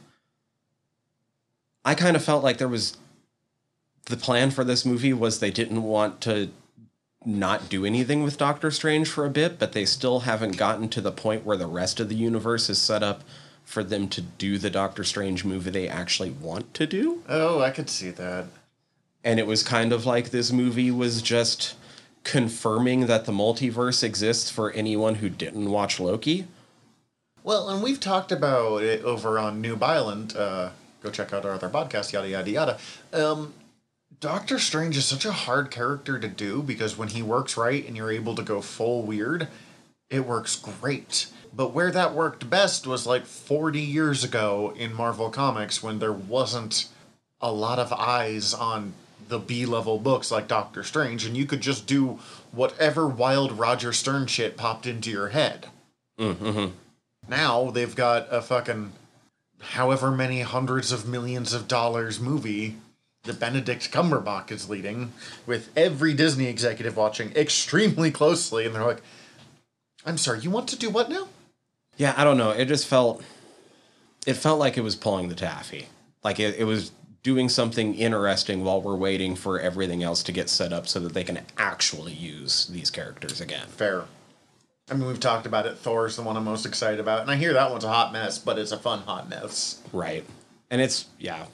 I 1.84 1.94
kind 1.94 2.16
of 2.16 2.24
felt 2.24 2.42
like 2.42 2.58
there 2.58 2.66
was 2.66 2.96
the 4.06 4.16
plan 4.16 4.50
for 4.50 4.64
this 4.64 4.84
movie 4.84 5.12
was 5.12 5.38
they 5.38 5.52
didn't 5.52 5.84
want 5.84 6.20
to 6.22 6.50
not 7.24 7.68
do 7.68 7.86
anything 7.86 8.24
with 8.24 8.36
Doctor 8.36 8.72
Strange 8.72 9.08
for 9.08 9.24
a 9.24 9.30
bit, 9.30 9.60
but 9.60 9.72
they 9.72 9.84
still 9.84 10.20
haven't 10.20 10.56
gotten 10.56 10.88
to 10.88 11.00
the 11.00 11.12
point 11.12 11.44
where 11.44 11.56
the 11.56 11.68
rest 11.68 12.00
of 12.00 12.08
the 12.08 12.16
universe 12.16 12.68
is 12.68 12.82
set 12.82 13.04
up 13.04 13.22
for 13.64 13.84
them 13.84 14.08
to 14.08 14.22
do 14.22 14.58
the 14.58 14.70
Doctor 14.70 15.04
Strange 15.04 15.44
movie 15.44 15.70
they 15.70 15.88
actually 15.88 16.30
want 16.30 16.74
to 16.74 16.86
do. 16.86 17.22
Oh, 17.28 17.60
I 17.60 17.70
could 17.70 17.88
see 17.88 18.10
that. 18.10 18.46
And 19.26 19.40
it 19.40 19.46
was 19.48 19.64
kind 19.64 19.92
of 19.92 20.06
like 20.06 20.30
this 20.30 20.52
movie 20.52 20.92
was 20.92 21.20
just 21.20 21.74
confirming 22.22 23.06
that 23.06 23.24
the 23.24 23.32
multiverse 23.32 24.04
exists 24.04 24.50
for 24.50 24.70
anyone 24.70 25.16
who 25.16 25.28
didn't 25.28 25.68
watch 25.68 25.98
Loki. 25.98 26.46
Well, 27.42 27.68
and 27.68 27.82
we've 27.82 27.98
talked 27.98 28.30
about 28.30 28.84
it 28.84 29.02
over 29.02 29.36
on 29.36 29.60
Noob 29.60 29.82
Island. 29.82 30.36
Uh, 30.36 30.70
go 31.02 31.10
check 31.10 31.32
out 31.32 31.44
our 31.44 31.54
other 31.54 31.68
podcast, 31.68 32.12
yada 32.12 32.28
yada 32.28 32.50
yada. 32.50 32.78
Um, 33.12 33.52
Doctor 34.20 34.60
Strange 34.60 34.96
is 34.96 35.06
such 35.06 35.24
a 35.24 35.32
hard 35.32 35.72
character 35.72 36.20
to 36.20 36.28
do 36.28 36.62
because 36.62 36.96
when 36.96 37.08
he 37.08 37.20
works 37.20 37.56
right 37.56 37.84
and 37.84 37.96
you're 37.96 38.12
able 38.12 38.36
to 38.36 38.42
go 38.44 38.60
full 38.60 39.02
weird, 39.02 39.48
it 40.08 40.24
works 40.24 40.54
great. 40.54 41.26
But 41.52 41.72
where 41.72 41.90
that 41.90 42.14
worked 42.14 42.48
best 42.48 42.86
was 42.86 43.08
like 43.08 43.26
40 43.26 43.80
years 43.80 44.22
ago 44.22 44.72
in 44.76 44.94
Marvel 44.94 45.30
Comics 45.30 45.82
when 45.82 45.98
there 45.98 46.12
wasn't 46.12 46.86
a 47.40 47.50
lot 47.50 47.80
of 47.80 47.92
eyes 47.92 48.54
on 48.54 48.92
the 49.28 49.38
B 49.38 49.66
level 49.66 49.98
books 49.98 50.30
like 50.30 50.48
Doctor 50.48 50.82
Strange, 50.82 51.24
and 51.24 51.36
you 51.36 51.46
could 51.46 51.60
just 51.60 51.86
do 51.86 52.18
whatever 52.52 53.06
wild 53.06 53.52
Roger 53.52 53.92
Stern 53.92 54.26
shit 54.26 54.56
popped 54.56 54.86
into 54.86 55.10
your 55.10 55.28
head. 55.28 55.66
Mm-hmm. 56.18 56.72
Now 57.28 57.70
they've 57.70 57.94
got 57.94 58.28
a 58.30 58.40
fucking 58.40 58.92
however 59.60 60.10
many 60.10 60.42
hundreds 60.42 60.92
of 60.92 61.08
millions 61.08 61.52
of 61.52 61.68
dollars 61.68 62.20
movie 62.20 62.76
that 63.24 63.40
Benedict 63.40 63.90
Cumberbatch 63.90 64.50
is 64.52 64.70
leading, 64.70 65.12
with 65.46 65.70
every 65.76 66.14
Disney 66.14 66.46
executive 66.46 66.96
watching 66.96 67.32
extremely 67.34 68.10
closely, 68.10 68.64
and 68.64 68.74
they're 68.74 68.84
like, 68.84 69.02
I'm 70.04 70.18
sorry, 70.18 70.40
you 70.40 70.50
want 70.50 70.68
to 70.68 70.78
do 70.78 70.88
what 70.88 71.10
now? 71.10 71.28
Yeah, 71.96 72.14
I 72.16 72.24
don't 72.24 72.36
know. 72.36 72.50
It 72.50 72.66
just 72.66 72.86
felt 72.86 73.22
it 74.26 74.34
felt 74.34 74.58
like 74.58 74.76
it 74.76 74.82
was 74.82 74.96
pulling 74.96 75.28
the 75.28 75.34
taffy. 75.34 75.86
Like 76.22 76.38
it, 76.40 76.56
it 76.56 76.64
was 76.64 76.92
doing 77.26 77.48
something 77.48 77.96
interesting 77.96 78.62
while 78.62 78.80
we're 78.80 78.94
waiting 78.94 79.34
for 79.34 79.58
everything 79.58 80.00
else 80.00 80.22
to 80.22 80.30
get 80.30 80.48
set 80.48 80.72
up 80.72 80.86
so 80.86 81.00
that 81.00 81.12
they 81.12 81.24
can 81.24 81.40
actually 81.58 82.12
use 82.12 82.66
these 82.66 82.88
characters 82.88 83.40
again. 83.40 83.66
Fair. 83.66 84.04
I 84.88 84.94
mean, 84.94 85.08
we've 85.08 85.18
talked 85.18 85.44
about 85.44 85.66
it. 85.66 85.76
Thor's 85.76 86.14
the 86.14 86.22
one 86.22 86.36
I'm 86.36 86.44
most 86.44 86.64
excited 86.64 87.00
about, 87.00 87.22
and 87.22 87.30
I 87.32 87.34
hear 87.34 87.52
that 87.54 87.72
one's 87.72 87.82
a 87.82 87.88
hot 87.88 88.12
mess, 88.12 88.38
but 88.38 88.60
it's 88.60 88.70
a 88.70 88.78
fun 88.78 89.00
hot 89.00 89.28
mess. 89.28 89.82
Right. 89.92 90.24
And 90.70 90.80
it's 90.80 91.06
yeah. 91.18 91.46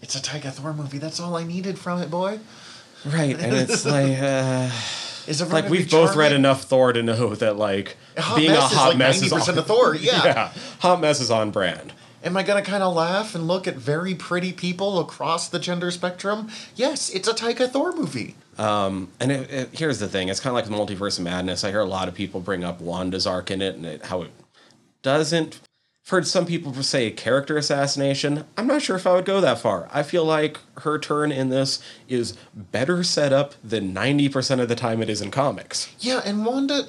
It's 0.00 0.14
a 0.14 0.20
Taika 0.20 0.52
Thor 0.52 0.72
movie. 0.72 0.98
That's 0.98 1.18
all 1.18 1.34
I 1.34 1.42
needed 1.42 1.80
from 1.80 2.00
it, 2.00 2.08
boy. 2.08 2.38
Right. 3.04 3.36
And 3.36 3.56
it's 3.56 3.84
like 3.96 4.20
uh 4.20 4.70
Is 5.26 5.40
it 5.40 5.48
like 5.48 5.68
we've 5.68 5.90
both 5.90 6.14
read 6.14 6.30
enough 6.30 6.62
Thor 6.62 6.92
to 6.92 7.02
know 7.02 7.34
that 7.34 7.56
like 7.56 7.96
being 8.36 8.52
a 8.52 8.60
hot 8.60 8.70
is 8.70 8.76
like 8.90 8.98
mess 8.98 9.20
is 9.20 9.32
on, 9.32 9.58
of 9.58 9.66
Thor. 9.66 9.96
Yeah. 9.96 10.12
yeah. 10.24 10.52
Hot 10.78 11.00
mess 11.00 11.20
is 11.20 11.32
on 11.32 11.50
brand. 11.50 11.92
Am 12.26 12.36
I 12.36 12.42
gonna 12.42 12.60
kind 12.60 12.82
of 12.82 12.92
laugh 12.92 13.36
and 13.36 13.46
look 13.46 13.68
at 13.68 13.76
very 13.76 14.12
pretty 14.16 14.52
people 14.52 14.98
across 14.98 15.48
the 15.48 15.60
gender 15.60 15.92
spectrum? 15.92 16.48
Yes, 16.74 17.08
it's 17.08 17.28
a 17.28 17.32
Taika 17.32 17.70
Thor 17.70 17.92
movie. 17.92 18.34
Um, 18.58 19.12
and 19.20 19.30
it, 19.30 19.48
it, 19.48 19.68
here's 19.72 20.00
the 20.00 20.08
thing: 20.08 20.28
it's 20.28 20.40
kind 20.40 20.50
of 20.50 20.54
like 20.56 20.64
the 20.64 20.94
multiverse 20.94 21.18
of 21.18 21.24
madness. 21.24 21.62
I 21.62 21.70
hear 21.70 21.78
a 21.78 21.84
lot 21.84 22.08
of 22.08 22.14
people 22.14 22.40
bring 22.40 22.64
up 22.64 22.80
Wanda's 22.80 23.28
arc 23.28 23.52
in 23.52 23.62
it, 23.62 23.76
and 23.76 23.86
it, 23.86 24.06
how 24.06 24.22
it 24.22 24.32
doesn't. 25.02 25.60
I've 26.04 26.10
heard 26.10 26.26
some 26.26 26.46
people 26.46 26.72
say 26.82 27.12
character 27.12 27.56
assassination. 27.56 28.44
I'm 28.56 28.66
not 28.66 28.82
sure 28.82 28.96
if 28.96 29.06
I 29.06 29.14
would 29.14 29.24
go 29.24 29.40
that 29.40 29.60
far. 29.60 29.88
I 29.92 30.02
feel 30.02 30.24
like 30.24 30.58
her 30.78 30.98
turn 30.98 31.30
in 31.30 31.50
this 31.50 31.80
is 32.08 32.36
better 32.54 33.04
set 33.04 33.32
up 33.32 33.54
than 33.62 33.94
90% 33.94 34.60
of 34.60 34.68
the 34.68 34.74
time 34.74 35.00
it 35.00 35.08
is 35.08 35.22
in 35.22 35.30
comics. 35.30 35.94
Yeah, 36.00 36.22
and 36.24 36.44
Wanda. 36.44 36.86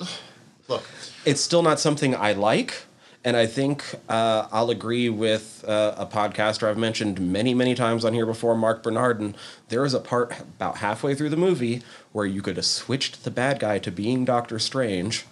Look, 0.67 0.83
It's 1.25 1.41
still 1.41 1.61
not 1.61 1.79
something 1.79 2.15
I 2.15 2.33
like. 2.33 2.86
And 3.27 3.35
I 3.35 3.45
think 3.45 3.83
uh, 4.07 4.47
I'll 4.53 4.69
agree 4.69 5.09
with 5.09 5.65
uh, 5.67 5.95
a 5.97 6.05
podcaster 6.05 6.69
I've 6.69 6.77
mentioned 6.77 7.19
many, 7.19 7.53
many 7.53 7.75
times 7.75 8.05
on 8.05 8.13
here 8.13 8.25
before, 8.25 8.55
Mark 8.55 8.81
Bernardin. 8.81 9.35
There 9.67 9.83
is 9.83 9.93
a 9.93 9.99
part 9.99 10.31
about 10.39 10.77
halfway 10.77 11.13
through 11.13 11.31
the 11.31 11.35
movie 11.35 11.81
where 12.13 12.25
you 12.25 12.41
could 12.41 12.55
have 12.55 12.65
switched 12.65 13.25
the 13.25 13.29
bad 13.29 13.59
guy 13.59 13.79
to 13.79 13.91
being 13.91 14.23
Doctor 14.23 14.59
Strange. 14.59 15.25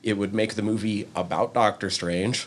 It 0.00 0.12
would 0.12 0.32
make 0.32 0.54
the 0.54 0.62
movie 0.62 1.08
about 1.16 1.52
Doctor 1.52 1.90
Strange, 1.90 2.46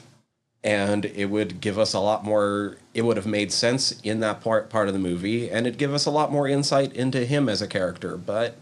and 0.64 1.04
it 1.04 1.26
would 1.26 1.60
give 1.60 1.78
us 1.78 1.94
a 1.94 2.00
lot 2.00 2.24
more. 2.24 2.78
It 2.94 3.02
would 3.02 3.18
have 3.18 3.28
made 3.28 3.52
sense 3.52 4.00
in 4.04 4.22
that 4.22 4.40
part 4.40 4.70
part 4.70 4.88
of 4.88 4.94
the 4.94 5.02
movie, 5.02 5.52
and 5.52 5.68
it'd 5.68 5.78
give 5.78 5.94
us 5.94 6.06
a 6.06 6.12
lot 6.12 6.32
more 6.32 6.48
insight 6.48 6.94
into 6.94 7.26
him 7.26 7.50
as 7.50 7.62
a 7.62 7.68
character. 7.68 8.16
But 8.16 8.56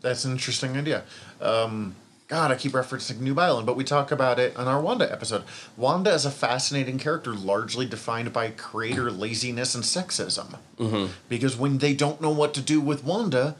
that's 0.00 0.24
an 0.24 0.32
interesting 0.32 0.76
idea. 0.76 1.04
Um, 1.40 1.94
God, 2.26 2.50
I 2.50 2.54
keep 2.54 2.72
referencing 2.72 3.18
Noob 3.18 3.38
Island, 3.38 3.66
but 3.66 3.76
we 3.76 3.84
talk 3.84 4.10
about 4.10 4.38
it 4.38 4.56
on 4.56 4.66
our 4.66 4.80
Wanda 4.80 5.10
episode. 5.10 5.44
Wanda 5.76 6.12
is 6.12 6.24
a 6.24 6.30
fascinating 6.30 6.98
character, 6.98 7.34
largely 7.34 7.84
defined 7.84 8.32
by 8.32 8.48
creator 8.50 9.10
laziness 9.10 9.74
and 9.74 9.84
sexism. 9.84 10.58
Mm-hmm. 10.78 11.12
Because 11.28 11.56
when 11.56 11.78
they 11.78 11.94
don't 11.94 12.22
know 12.22 12.30
what 12.30 12.54
to 12.54 12.62
do 12.62 12.80
with 12.80 13.04
Wanda, 13.04 13.56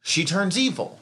she 0.00 0.24
turns 0.24 0.56
evil. 0.56 1.00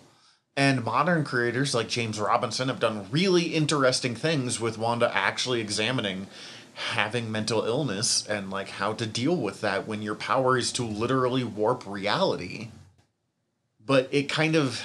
And 0.56 0.84
modern 0.84 1.22
creators 1.22 1.74
like 1.74 1.88
James 1.88 2.18
Robinson 2.18 2.68
have 2.68 2.80
done 2.80 3.10
really 3.10 3.54
interesting 3.54 4.14
things 4.14 4.58
with 4.58 4.78
Wanda 4.78 5.14
actually 5.14 5.60
examining 5.60 6.28
having 6.72 7.30
mental 7.30 7.62
illness 7.62 8.26
and 8.26 8.50
like 8.50 8.68
how 8.68 8.94
to 8.94 9.06
deal 9.06 9.36
with 9.36 9.60
that 9.60 9.86
when 9.86 10.00
your 10.00 10.14
power 10.14 10.56
is 10.56 10.72
to 10.72 10.82
literally 10.82 11.44
warp 11.44 11.86
reality. 11.86 12.68
But 13.84 14.08
it 14.10 14.30
kind 14.30 14.56
of 14.56 14.82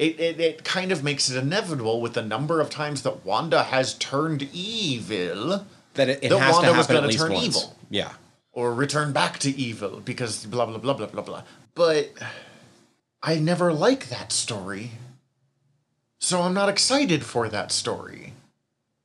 it, 0.00 0.18
it, 0.18 0.40
it 0.40 0.64
kind 0.64 0.90
of 0.92 1.04
makes 1.04 1.30
it 1.30 1.36
inevitable 1.36 2.00
with 2.00 2.14
the 2.14 2.22
number 2.22 2.60
of 2.60 2.70
times 2.70 3.02
that 3.02 3.24
Wanda 3.24 3.62
has 3.64 3.94
turned 3.94 4.48
evil 4.52 5.66
that 5.94 6.08
it, 6.08 6.20
it 6.22 6.28
That 6.30 6.38
has 6.40 6.54
Wanda 6.54 6.72
to 6.72 6.76
was 6.78 6.90
at 6.90 6.92
gonna 6.94 7.12
turn 7.12 7.32
once. 7.32 7.46
evil. 7.46 7.76
Yeah. 7.90 8.12
or 8.52 8.74
return 8.74 9.12
back 9.12 9.38
to 9.40 9.50
evil 9.56 10.00
because 10.00 10.46
blah 10.46 10.66
blah 10.66 10.78
blah 10.78 10.94
blah 10.94 11.06
blah 11.06 11.22
blah. 11.22 11.42
But 11.74 12.10
I 13.22 13.38
never 13.38 13.72
like 13.72 14.08
that 14.08 14.32
story. 14.32 14.92
So 16.18 16.42
I'm 16.42 16.54
not 16.54 16.68
excited 16.68 17.24
for 17.24 17.48
that 17.48 17.70
story. 17.72 18.32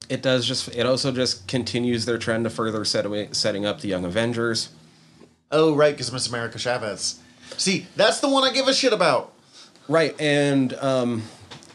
it 0.09 0.21
does 0.21 0.45
just 0.45 0.67
it 0.75 0.85
also 0.85 1.11
just 1.11 1.47
continues 1.47 2.05
their 2.05 2.17
trend 2.17 2.43
to 2.45 2.49
further 2.49 2.85
set 2.85 3.05
away, 3.05 3.29
setting 3.31 3.65
up 3.65 3.81
the 3.81 3.87
young 3.87 4.05
avengers 4.05 4.69
Oh 5.51 5.75
right, 5.75 5.93
because 5.93 6.11
Miss 6.11 6.27
America 6.27 6.57
Chavez. 6.57 7.19
See, 7.57 7.85
that's 7.95 8.19
the 8.19 8.27
one 8.29 8.43
I 8.43 8.51
give 8.51 8.67
a 8.67 8.73
shit 8.73 8.93
about. 8.93 9.31
Right 9.87 10.19
and 10.19 10.73
um 10.73 11.23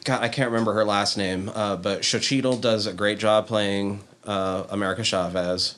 god 0.04 0.22
i 0.22 0.28
can't 0.28 0.50
remember 0.50 0.72
her 0.72 0.84
last 0.84 1.16
name 1.16 1.50
uh 1.54 1.76
but 1.76 2.00
Xochitl 2.00 2.60
does 2.60 2.86
a 2.86 2.92
great 2.92 3.18
job 3.18 3.46
playing 3.46 4.00
uh 4.24 4.64
america 4.70 5.04
chavez. 5.04 5.76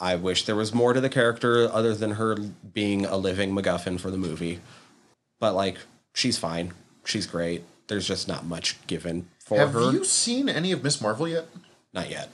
I 0.00 0.14
wish 0.14 0.44
there 0.44 0.54
was 0.54 0.72
more 0.72 0.92
to 0.92 1.00
the 1.00 1.08
character 1.08 1.68
other 1.72 1.92
than 1.94 2.12
her 2.12 2.36
being 2.72 3.04
a 3.04 3.16
living 3.16 3.50
macguffin 3.52 3.98
for 3.98 4.10
the 4.12 4.16
movie. 4.18 4.60
But 5.40 5.54
like 5.54 5.78
she's 6.14 6.38
fine. 6.38 6.72
She's 7.04 7.26
great. 7.26 7.64
There's 7.88 8.06
just 8.06 8.28
not 8.28 8.44
much 8.44 8.76
given 8.86 9.28
for 9.40 9.58
Have 9.58 9.72
her. 9.72 9.86
Have 9.86 9.94
you 9.94 10.04
seen 10.04 10.48
any 10.48 10.70
of 10.72 10.84
Miss 10.84 11.00
Marvel 11.00 11.26
yet? 11.26 11.46
not 11.92 12.10
yet. 12.10 12.28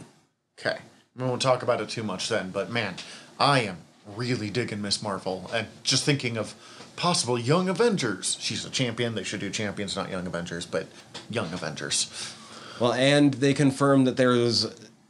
Okay. 0.58 0.78
We 1.16 1.24
won't 1.24 1.40
talk 1.40 1.62
about 1.62 1.80
it 1.80 1.88
too 1.88 2.02
much 2.02 2.28
then, 2.28 2.50
but 2.50 2.70
man, 2.70 2.96
I 3.38 3.60
am 3.60 3.78
really 4.16 4.50
digging 4.50 4.82
Miss 4.82 5.00
Marvel 5.02 5.48
and 5.54 5.68
just 5.84 6.04
thinking 6.04 6.36
of 6.36 6.54
possible 6.96 7.38
Young 7.38 7.68
Avengers. 7.68 8.36
She's 8.40 8.64
a 8.64 8.70
champion. 8.70 9.14
They 9.14 9.24
should 9.24 9.40
do 9.40 9.50
champions, 9.50 9.96
not 9.96 10.10
Young 10.10 10.26
Avengers, 10.26 10.66
but 10.66 10.86
Young 11.30 11.52
Avengers. 11.52 12.34
Well, 12.80 12.92
and 12.92 13.34
they 13.34 13.54
confirmed 13.54 14.06
that 14.06 14.16
there's 14.16 14.66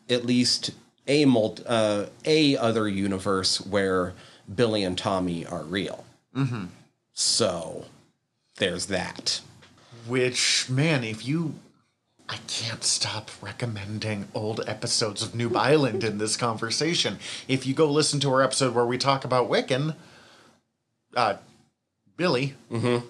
at 0.08 0.24
least 0.24 0.72
a 1.06 1.24
mult, 1.24 1.62
uh, 1.66 2.06
a 2.24 2.56
other 2.56 2.88
universe 2.88 3.60
where 3.60 4.14
Billy 4.52 4.84
and 4.84 4.96
Tommy 4.96 5.46
are 5.46 5.62
real. 5.62 6.04
Mm-hmm. 6.34 6.66
So 7.12 7.86
there's 8.56 8.86
that. 8.86 9.40
Which, 10.06 10.68
man, 10.68 11.04
if 11.04 11.26
you. 11.26 11.54
I 12.26 12.38
can't 12.48 12.82
stop 12.82 13.30
recommending 13.42 14.28
old 14.32 14.62
episodes 14.66 15.22
of 15.22 15.32
Noob 15.32 15.56
Island 15.56 16.02
in 16.02 16.16
this 16.16 16.38
conversation. 16.38 17.18
If 17.48 17.66
you 17.66 17.74
go 17.74 17.86
listen 17.86 18.18
to 18.20 18.30
our 18.30 18.40
episode 18.40 18.74
where 18.74 18.86
we 18.86 18.96
talk 18.96 19.26
about 19.26 19.50
Wiccan, 19.50 19.94
uh, 21.14 21.36
Billy, 22.16 22.54
mm-hmm. 22.70 23.06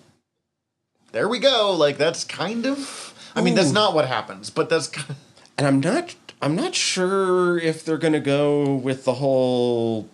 there 1.13 1.29
we 1.29 1.39
go. 1.39 1.75
Like, 1.77 1.99
that's 1.99 2.25
kind 2.25 2.67
of. 2.67 3.15
I 3.37 3.43
mean, 3.43 3.55
that's 3.55 3.73
not 3.73 3.95
what 3.95 4.07
happens, 4.07 4.51
but 4.51 4.69
that's 4.69 4.89
kind 4.89 5.17
And 5.59 5.67
I'm 5.67 5.81
not 5.81 6.15
I'm 6.43 6.57
not 6.57 6.75
sure 6.75 7.59
if 7.59 7.85
they're 7.85 7.99
gonna 7.99 8.21
go 8.21 8.75
with 8.75 9.05
the 9.05 9.15
whole 9.15 10.09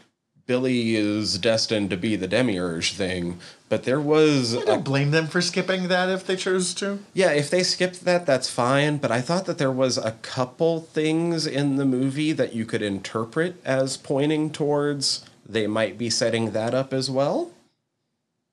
Billy 0.46 0.96
is 0.96 1.38
destined 1.38 1.90
to 1.90 1.96
be 1.96 2.16
the 2.16 2.26
demiurge 2.26 2.92
thing, 2.92 3.38
but 3.68 3.84
there 3.84 4.00
was 4.00 4.54
I 4.54 4.62
a 4.62 4.64
don't 4.64 4.84
blame 4.84 5.12
them 5.12 5.28
for 5.28 5.40
skipping 5.40 5.88
that 5.88 6.08
if 6.08 6.26
they 6.26 6.36
chose 6.36 6.74
to. 6.74 6.98
Yeah, 7.14 7.30
if 7.30 7.50
they 7.50 7.62
skipped 7.62 8.04
that, 8.04 8.26
that's 8.26 8.50
fine. 8.50 8.98
But 8.98 9.12
I 9.12 9.20
thought 9.20 9.46
that 9.46 9.58
there 9.58 9.72
was 9.72 9.96
a 9.96 10.12
couple 10.22 10.80
things 10.80 11.46
in 11.46 11.76
the 11.76 11.84
movie 11.84 12.32
that 12.32 12.52
you 12.52 12.64
could 12.64 12.82
interpret 12.82 13.60
as 13.64 13.96
pointing 13.96 14.50
towards 14.50 15.24
they 15.46 15.66
might 15.66 15.98
be 15.98 16.10
setting 16.10 16.50
that 16.50 16.74
up 16.74 16.92
as 16.92 17.10
well. 17.10 17.50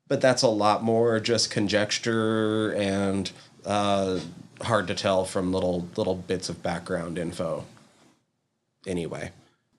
But 0.07 0.21
that's 0.21 0.41
a 0.41 0.47
lot 0.47 0.83
more 0.83 1.19
just 1.19 1.51
conjecture 1.51 2.73
and 2.73 3.29
uh, 3.65 4.19
hard 4.61 4.87
to 4.87 4.95
tell 4.95 5.25
from 5.25 5.51
little 5.51 5.87
little 5.95 6.15
bits 6.15 6.49
of 6.49 6.63
background 6.63 7.17
info. 7.17 7.65
Anyway, 8.85 9.31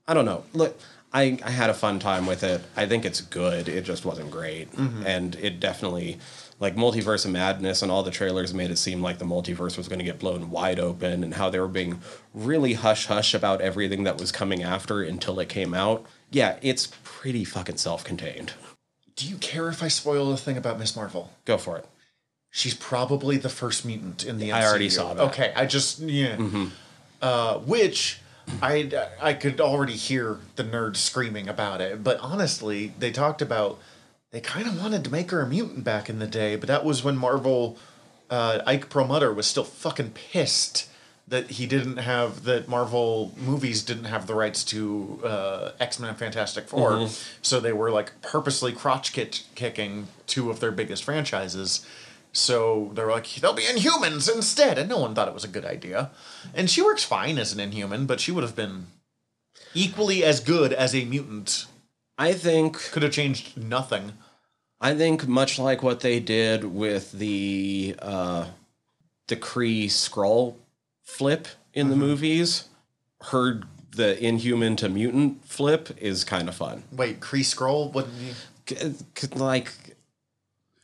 I 0.07 0.15
don't 0.15 0.27
know. 0.27 0.45
Look, 0.53 0.79
I, 1.13 1.39
I 1.43 1.51
had 1.51 1.71
a 1.71 1.75
fun 1.75 1.99
time 1.99 2.27
with 2.27 2.43
it. 2.43 2.61
I 2.77 2.87
think 2.87 3.05
it's 3.05 3.21
good. 3.23 3.69
It 3.69 3.83
just 3.85 4.05
wasn't 4.05 4.31
great. 4.31 4.69
And 5.07 5.35
it 5.37 5.59
definitely, 5.59 6.19
like, 6.61 6.77
Multiverse 6.77 7.25
of 7.25 7.31
Madness 7.31 7.81
and 7.81 7.91
all 7.91 8.03
the 8.03 8.11
trailers 8.11 8.53
made 8.53 8.71
it 8.71 8.77
seem 8.77 9.01
like 9.01 9.19
the 9.19 9.25
multiverse 9.25 9.79
was 9.79 9.89
going 9.89 10.01
to 10.01 10.05
get 10.05 10.19
blown 10.19 10.51
wide 10.51 10.79
open 10.79 11.25
and 11.25 11.35
how 11.35 11.49
they 11.49 11.59
were 11.59 11.69
being 11.69 12.03
really 12.35 12.75
hush 12.75 13.07
hush 13.07 13.33
about 13.33 13.63
everything 13.63 14.05
that 14.05 14.19
was 14.19 14.31
coming 14.31 14.63
after 14.63 15.03
until 15.03 15.41
it 15.41 15.49
came 15.49 15.73
out. 15.73 16.05
Yeah, 16.31 16.59
it's 16.61 16.93
pretty 17.03 17.45
fucking 17.45 17.79
self 17.79 18.05
contained. 18.05 18.53
Do 19.19 19.27
you 19.27 19.37
care 19.37 19.69
if 19.69 19.83
I 19.83 19.89
spoil 19.89 20.33
a 20.33 20.37
thing 20.37 20.57
about 20.57 20.79
Miss 20.79 20.95
Marvel? 20.95 21.33
Go 21.45 21.59
for 21.59 21.77
it. 21.77 21.85
She's 22.51 22.75
probably 22.75 23.37
the 23.37 23.49
first 23.49 23.85
mutant 23.85 24.25
in 24.25 24.39
the 24.39 24.51
MCU. 24.51 24.55
I 24.55 24.67
already 24.67 24.89
saw 24.89 25.13
that. 25.13 25.23
Okay, 25.25 25.53
I 25.57 25.67
just 25.67 25.99
yeah. 25.99 26.39
Uh, 27.21 27.59
which 27.59 28.21
I 28.63 29.09
I 29.21 29.33
could 29.35 29.61
already 29.61 29.97
hear 29.97 30.39
the 30.55 30.63
nerds 30.63 30.99
screaming 30.99 31.49
about 31.49 31.81
it. 31.81 32.05
But 32.05 32.21
honestly, 32.21 32.93
they 32.97 33.11
talked 33.11 33.43
about 33.43 33.81
they 34.31 34.41
kind 34.41 34.69
of 34.69 34.81
wanted 34.81 35.03
to 35.03 35.11
make 35.11 35.33
her 35.33 35.41
a 35.41 35.49
mutant 35.49 35.83
back 35.83 36.09
in 36.09 36.21
the 36.21 36.27
day, 36.29 36.55
but 36.55 36.69
that 36.69 36.85
was 36.85 37.03
when 37.03 37.17
Marvel 37.17 37.77
uh, 38.31 38.61
Ike 38.65 38.89
Perlmutter 38.89 39.33
was 39.33 39.49
still 39.49 39.65
fucking 39.65 40.13
pissed 40.13 40.88
that 41.29 41.51
he 41.51 41.67
didn't 41.67 41.99
have 41.99 42.45
that 42.45 42.69
Marvel 42.69 43.33
movies 43.37 43.83
didn't 43.83 44.05
have 44.05 44.27
the 44.27 44.35
rights 44.35 44.65
to 44.65 45.21
uh, 45.25 45.73
X 45.79 45.99
Men 45.99 46.11
and 46.11 46.19
Fantastic 46.19 46.69
4 46.69 47.09
so 47.43 47.61
they 47.61 47.73
were 47.73 47.91
like 47.91 48.21
purposely 48.23 48.73
crotch 48.73 49.13
kick- 49.13 49.45
kicking 49.55 50.09
two 50.27 50.51
of 50.51 50.61
their 50.61 50.73
biggest 50.73 51.05
franchises. 51.05 51.85
So 52.33 52.91
they 52.95 53.03
were 53.03 53.11
like, 53.11 53.27
they'll 53.37 53.55
be 53.55 53.63
Inhumans 53.63 54.33
instead, 54.33 54.79
and 54.79 54.89
no 54.89 54.99
one 54.99 55.15
thought 55.15 55.29
it 55.29 55.35
was 55.35 55.45
a 55.45 55.49
good 55.49 55.65
idea. 55.65 56.11
And 56.55 56.69
she 56.71 56.83
works 56.83 57.03
fine 57.03 57.39
as 57.39 57.53
an 57.53 57.59
Inhuman, 57.61 58.07
but 58.07 58.21
she 58.21 58.31
would 58.33 58.45
have 58.45 58.55
been 58.55 58.87
equally 59.75 60.23
as 60.23 60.41
good 60.41 60.73
as 60.73 60.95
a 60.95 61.05
mutant. 61.05 61.67
I 62.19 62.35
think 62.35 62.79
Could 62.93 63.03
have 63.03 63.13
changed 63.13 63.57
nothing. 63.57 64.13
I 64.81 64.95
think 64.95 65.27
much 65.27 65.59
like 65.59 65.83
what 65.83 66.01
they 66.01 66.21
did 66.21 66.65
with 66.65 67.13
the 67.13 67.97
uh, 67.99 68.47
the 69.27 69.37
Kree 69.37 69.91
scroll 69.91 70.59
flip 71.09 71.49
in 71.73 71.89
the 71.89 71.97
movies, 71.97 72.65
her 73.23 73.63
the 73.93 74.23
Inhuman 74.23 74.77
to 74.77 74.89
mutant 74.89 75.45
flip 75.45 75.89
is 75.99 76.23
kind 76.23 76.49
of 76.49 76.55
fun. 76.55 76.85
Wait, 76.93 77.19
Kree 77.21 77.45
Scroll? 77.45 77.91
What? 77.91 78.07
You... 78.21 78.95
Like, 79.35 79.73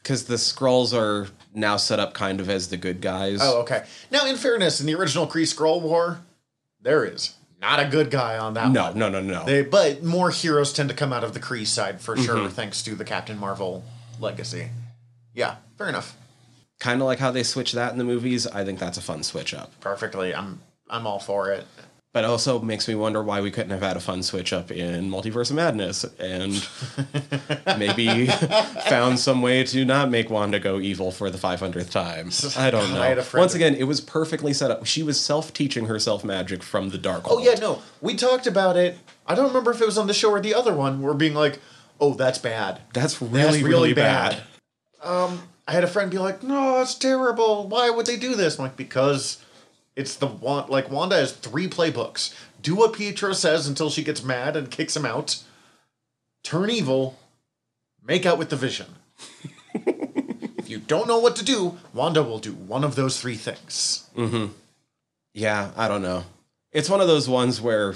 because 0.02 0.24
the 0.24 0.38
scrolls 0.38 0.94
are 0.94 1.28
now 1.52 1.76
set 1.76 2.00
up 2.00 2.14
kind 2.14 2.40
of 2.40 2.48
as 2.48 2.68
the 2.68 2.76
good 2.78 3.00
guys. 3.02 3.40
Oh, 3.42 3.60
okay. 3.60 3.84
Now, 4.10 4.26
in 4.26 4.36
fairness, 4.36 4.80
in 4.80 4.86
the 4.86 4.94
original 4.94 5.26
Kree 5.26 5.46
Scroll 5.46 5.80
War, 5.80 6.20
there 6.80 7.04
is 7.04 7.34
not 7.60 7.78
a 7.80 7.86
good 7.86 8.10
guy 8.10 8.38
on 8.38 8.54
that 8.54 8.70
no, 8.70 8.84
one. 8.84 8.98
no, 8.98 9.08
no, 9.10 9.20
no. 9.20 9.44
They, 9.44 9.62
but 9.62 10.02
more 10.02 10.30
heroes 10.30 10.72
tend 10.72 10.88
to 10.88 10.94
come 10.94 11.12
out 11.12 11.22
of 11.24 11.34
the 11.34 11.40
Kree 11.40 11.66
side 11.66 12.00
for 12.00 12.16
Mm-hmm. 12.16 12.24
sure, 12.24 12.48
thanks 12.48 12.82
to 12.84 12.94
the 12.94 13.04
Captain 13.04 13.38
Marvel 13.38 13.84
legacy. 14.18 14.70
Yeah, 15.34 15.56
fair 15.76 15.88
enough. 15.88 16.16
Kind 16.84 17.00
of 17.00 17.06
like 17.06 17.18
how 17.18 17.30
they 17.30 17.42
switch 17.42 17.72
that 17.72 17.92
in 17.92 17.98
the 17.98 18.04
movies. 18.04 18.46
I 18.46 18.62
think 18.62 18.78
that's 18.78 18.98
a 18.98 19.00
fun 19.00 19.22
switch 19.22 19.54
up. 19.54 19.72
Perfectly. 19.80 20.34
I'm 20.34 20.60
I'm 20.90 21.06
all 21.06 21.18
for 21.18 21.50
it. 21.50 21.66
But 22.12 22.24
also 22.26 22.60
makes 22.60 22.86
me 22.86 22.94
wonder 22.94 23.22
why 23.24 23.40
we 23.40 23.50
couldn't 23.50 23.70
have 23.70 23.80
had 23.82 23.96
a 23.96 24.00
fun 24.00 24.22
switch 24.22 24.52
up 24.52 24.70
in 24.70 25.10
Multiverse 25.10 25.50
of 25.50 25.56
Madness 25.56 26.04
and 26.20 26.52
maybe 27.78 28.26
found 28.26 29.18
some 29.18 29.42
way 29.42 29.64
to 29.64 29.84
not 29.84 30.10
make 30.10 30.30
Wanda 30.30 30.60
go 30.60 30.78
evil 30.78 31.10
for 31.10 31.28
the 31.28 31.38
500th 31.38 31.90
time. 31.90 32.30
I 32.62 32.70
don't 32.70 32.88
God, 32.90 33.00
I 33.00 33.14
know. 33.14 33.24
Once 33.34 33.54
again, 33.56 33.74
it 33.74 33.84
was 33.84 34.00
perfectly 34.00 34.52
set 34.52 34.70
up. 34.70 34.86
She 34.86 35.02
was 35.02 35.18
self 35.18 35.52
teaching 35.52 35.86
herself 35.86 36.22
magic 36.22 36.62
from 36.62 36.90
the 36.90 36.98
dark. 36.98 37.24
Oh 37.28 37.38
yeah, 37.38 37.54
no. 37.54 37.82
We 38.00 38.14
talked 38.14 38.46
about 38.46 38.76
it. 38.76 38.98
I 39.26 39.34
don't 39.34 39.48
remember 39.48 39.72
if 39.72 39.80
it 39.80 39.86
was 39.86 39.98
on 39.98 40.06
the 40.06 40.14
show 40.14 40.30
or 40.30 40.40
the 40.40 40.54
other 40.54 40.74
one. 40.74 41.00
We're 41.00 41.14
being 41.14 41.34
like, 41.34 41.58
"Oh, 41.98 42.12
that's 42.12 42.38
bad." 42.38 42.82
That's 42.92 43.22
really, 43.22 43.42
That's 43.42 43.62
really, 43.62 43.94
bad. 43.94 44.42
Um, 45.02 45.42
I 45.66 45.72
had 45.72 45.84
a 45.84 45.88
friend 45.88 46.10
be 46.10 46.18
like, 46.18 46.42
"No, 46.42 46.80
it's 46.82 46.94
terrible. 46.94 47.66
Why 47.68 47.90
would 47.90 48.06
they 48.06 48.16
do 48.16 48.34
this?" 48.34 48.58
I'm 48.58 48.64
like, 48.64 48.76
"Because 48.76 49.38
it's 49.96 50.16
the 50.16 50.26
one. 50.26 50.68
Like 50.68 50.90
Wanda 50.90 51.16
has 51.16 51.32
three 51.32 51.68
playbooks. 51.68 52.34
Do 52.62 52.74
what 52.74 52.94
Pietro 52.94 53.32
says 53.32 53.66
until 53.66 53.90
she 53.90 54.02
gets 54.02 54.22
mad 54.22 54.56
and 54.56 54.70
kicks 54.70 54.96
him 54.96 55.06
out. 55.06 55.42
Turn 56.42 56.70
evil. 56.70 57.18
Make 58.02 58.26
out 58.26 58.38
with 58.38 58.50
the 58.50 58.56
Vision. 58.56 58.86
if 59.74 60.68
you 60.68 60.78
don't 60.78 61.08
know 61.08 61.18
what 61.18 61.36
to 61.36 61.44
do, 61.44 61.78
Wanda 61.92 62.22
will 62.22 62.38
do 62.38 62.52
one 62.52 62.84
of 62.84 62.96
those 62.96 63.20
three 63.20 63.36
things. 63.36 64.08
Mm-hmm. 64.16 64.52
Yeah, 65.32 65.70
I 65.76 65.88
don't 65.88 66.02
know. 66.02 66.24
It's 66.72 66.90
one 66.90 67.00
of 67.00 67.06
those 67.06 67.28
ones 67.28 67.60
where, 67.60 67.94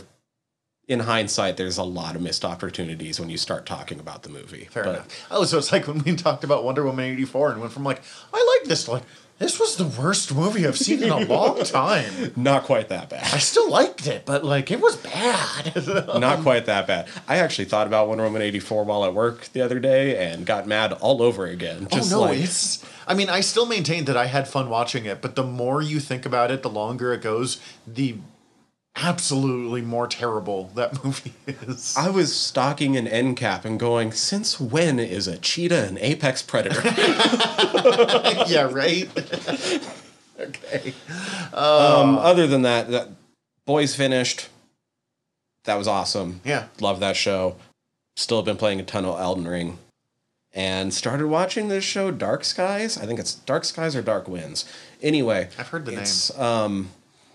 in 0.88 1.00
hindsight, 1.00 1.58
there's 1.58 1.76
a 1.78 1.82
lot 1.84 2.16
of 2.16 2.22
missed 2.22 2.44
opportunities 2.44 3.20
when 3.20 3.28
you 3.28 3.36
start 3.36 3.66
talking 3.66 4.00
about 4.00 4.22
the 4.22 4.30
movie. 4.30 4.64
Fair 4.70 4.84
But 4.84 4.94
enough. 4.94 5.26
Oh, 5.30 5.44
so 5.44 5.58
it's 5.58 5.70
like 5.70 5.86
when 5.86 5.98
we 6.02 6.16
talked 6.16 6.44
about 6.44 6.64
Wonder 6.64 6.82
Woman 6.84 7.04
eighty 7.04 7.26
four 7.26 7.52
and 7.52 7.60
went 7.60 7.72
from 7.72 7.84
like, 7.84 8.00
I 8.32 8.58
like 8.60 8.68
this, 8.68 8.84
to 8.84 8.92
like 8.92 9.02
this 9.38 9.60
was 9.60 9.76
the 9.76 9.84
worst 9.84 10.34
movie 10.34 10.66
I've 10.66 10.76
seen 10.78 11.00
in 11.02 11.10
a 11.10 11.20
long 11.20 11.58
time. 11.64 12.32
Not 12.34 12.64
quite 12.64 12.88
that 12.88 13.08
bad. 13.08 13.32
I 13.32 13.38
still 13.38 13.70
liked 13.70 14.06
it, 14.08 14.24
but 14.24 14.44
like 14.44 14.70
it 14.70 14.80
was 14.80 14.96
bad. 14.96 15.76
Not 16.18 16.40
quite 16.40 16.66
that 16.66 16.86
bad. 16.88 17.06
I 17.28 17.36
actually 17.36 17.66
thought 17.66 17.86
about 17.86 18.08
Wonder 18.08 18.24
Woman 18.24 18.42
84 18.42 18.84
while 18.84 19.04
at 19.04 19.14
work 19.14 19.44
the 19.52 19.60
other 19.60 19.78
day 19.78 20.16
and 20.32 20.44
got 20.44 20.66
mad 20.66 20.92
all 20.94 21.22
over 21.22 21.46
again. 21.46 21.86
Oh, 21.92 21.96
Just 21.96 22.12
oh 22.12 22.16
no, 22.16 22.22
like, 22.22 22.38
it's. 22.38 22.84
I 23.06 23.14
mean, 23.14 23.28
I 23.28 23.40
still 23.40 23.66
maintain 23.66 24.06
that 24.06 24.16
I 24.16 24.26
had 24.26 24.48
fun 24.48 24.68
watching 24.68 25.04
it, 25.04 25.22
but 25.22 25.36
the 25.36 25.44
more 25.44 25.82
you 25.82 26.00
think 26.00 26.26
about 26.26 26.50
it, 26.50 26.62
the 26.62 26.70
longer 26.70 27.12
it 27.12 27.22
goes, 27.22 27.60
the 27.86 28.16
absolutely 29.00 29.82
more 29.82 30.06
terrible 30.06 30.70
that 30.74 31.02
movie 31.04 31.34
is. 31.46 31.94
I 31.96 32.10
was 32.10 32.34
stalking 32.34 32.96
an 32.96 33.06
end 33.06 33.36
cap 33.36 33.64
and 33.64 33.78
going, 33.78 34.12
since 34.12 34.60
when 34.60 34.98
is 34.98 35.26
a 35.26 35.38
cheetah 35.38 35.86
an 35.88 35.98
apex 35.98 36.42
predator? 36.42 36.82
yeah, 38.46 38.68
right. 38.70 39.08
okay. 40.40 40.94
um, 41.52 42.18
other 42.18 42.46
than 42.46 42.62
that, 42.62 42.90
that 42.90 43.08
boys 43.66 43.94
finished. 43.94 44.48
That 45.64 45.76
was 45.76 45.88
awesome. 45.88 46.40
Yeah. 46.44 46.66
Love 46.80 47.00
that 47.00 47.16
show. 47.16 47.56
Still 48.16 48.42
been 48.42 48.56
playing 48.56 48.80
a 48.80 48.84
ton 48.84 49.04
of 49.04 49.18
Elden 49.20 49.46
Ring. 49.46 49.78
And 50.54 50.94
started 50.94 51.26
watching 51.26 51.68
this 51.68 51.84
show, 51.84 52.10
Dark 52.10 52.42
Skies. 52.42 52.96
I 52.96 53.04
think 53.04 53.20
it's 53.20 53.34
Dark 53.34 53.64
Skies 53.64 53.94
or 53.94 54.02
Dark 54.02 54.26
Winds. 54.28 54.64
Anyway, 55.02 55.50
I've 55.58 55.68
heard 55.68 55.84
the 55.84 56.00
it's, 56.00 56.36
Um, 56.38 56.88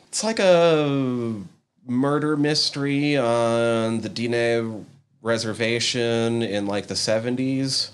it's 0.07 0.23
like 0.23 0.39
a 0.39 1.41
murder 1.85 2.37
mystery 2.37 3.17
on 3.17 4.01
the 4.01 4.09
Dine 4.09 4.85
reservation 5.21 6.41
in 6.41 6.65
like 6.65 6.87
the 6.87 6.93
70s. 6.93 7.91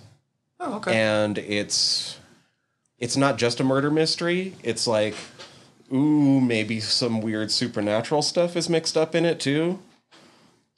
Oh, 0.59 0.75
okay. 0.75 0.99
And 0.99 1.37
it's 1.37 2.17
it's 2.97 3.15
not 3.15 3.37
just 3.37 3.59
a 3.59 3.63
murder 3.63 3.89
mystery. 3.89 4.53
It's 4.63 4.87
like 4.87 5.15
ooh, 5.91 6.41
maybe 6.41 6.79
some 6.79 7.21
weird 7.21 7.51
supernatural 7.51 8.21
stuff 8.21 8.55
is 8.55 8.69
mixed 8.69 8.97
up 8.97 9.15
in 9.15 9.25
it 9.25 9.39
too. 9.39 9.79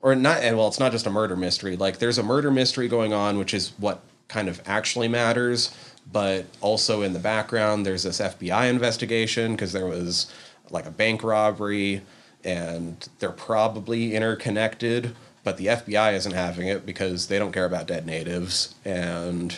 Or 0.02 0.16
not 0.16 0.42
and 0.42 0.58
well, 0.58 0.68
it's 0.68 0.80
not 0.80 0.92
just 0.92 1.08
a 1.08 1.12
murder 1.12 1.36
mystery. 1.36 1.76
Like 1.76 2.00
there's 2.00 2.18
a 2.18 2.24
murder 2.24 2.52
mystery 2.52 2.88
going 2.88 3.14
on, 3.14 3.38
which 3.38 3.54
is 3.54 3.74
what 3.78 4.02
kind 4.28 4.48
of 4.48 4.62
actually 4.66 5.08
matters, 5.08 5.76
but 6.12 6.46
also 6.62 7.02
in 7.02 7.14
the 7.14 7.20
background 7.20 7.86
there's 7.86 8.04
this 8.04 8.20
FBI 8.20 8.70
investigation 8.70 9.54
because 9.54 9.74
there 9.74 9.88
was 9.88 10.32
like 10.70 10.86
a 10.86 10.92
bank 10.92 11.24
robbery 11.24 12.02
and 12.46 13.08
they're 13.20 13.32
probably 13.32 14.16
interconnected, 14.16 15.16
but 15.44 15.58
the 15.58 15.68
FBI 15.68 16.14
isn't 16.14 16.34
having 16.34 16.68
it 16.68 16.86
because 16.86 17.28
they 17.28 17.40
don't 17.40 17.52
care 17.52 17.66
about 17.66 17.88
dead 17.88 18.06
natives. 18.06 18.76
And 18.86 19.58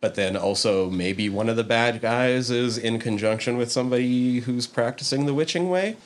but 0.00 0.14
then 0.14 0.36
also 0.36 0.90
maybe 0.90 1.28
one 1.28 1.48
of 1.48 1.56
the 1.56 1.64
bad 1.64 2.00
guys 2.00 2.50
is 2.50 2.76
in 2.78 2.98
conjunction 2.98 3.56
with 3.56 3.72
somebody 3.72 4.40
who's 4.40 4.66
practicing 4.66 5.26
the 5.26 5.34
witching 5.34 5.68
way. 5.70 5.96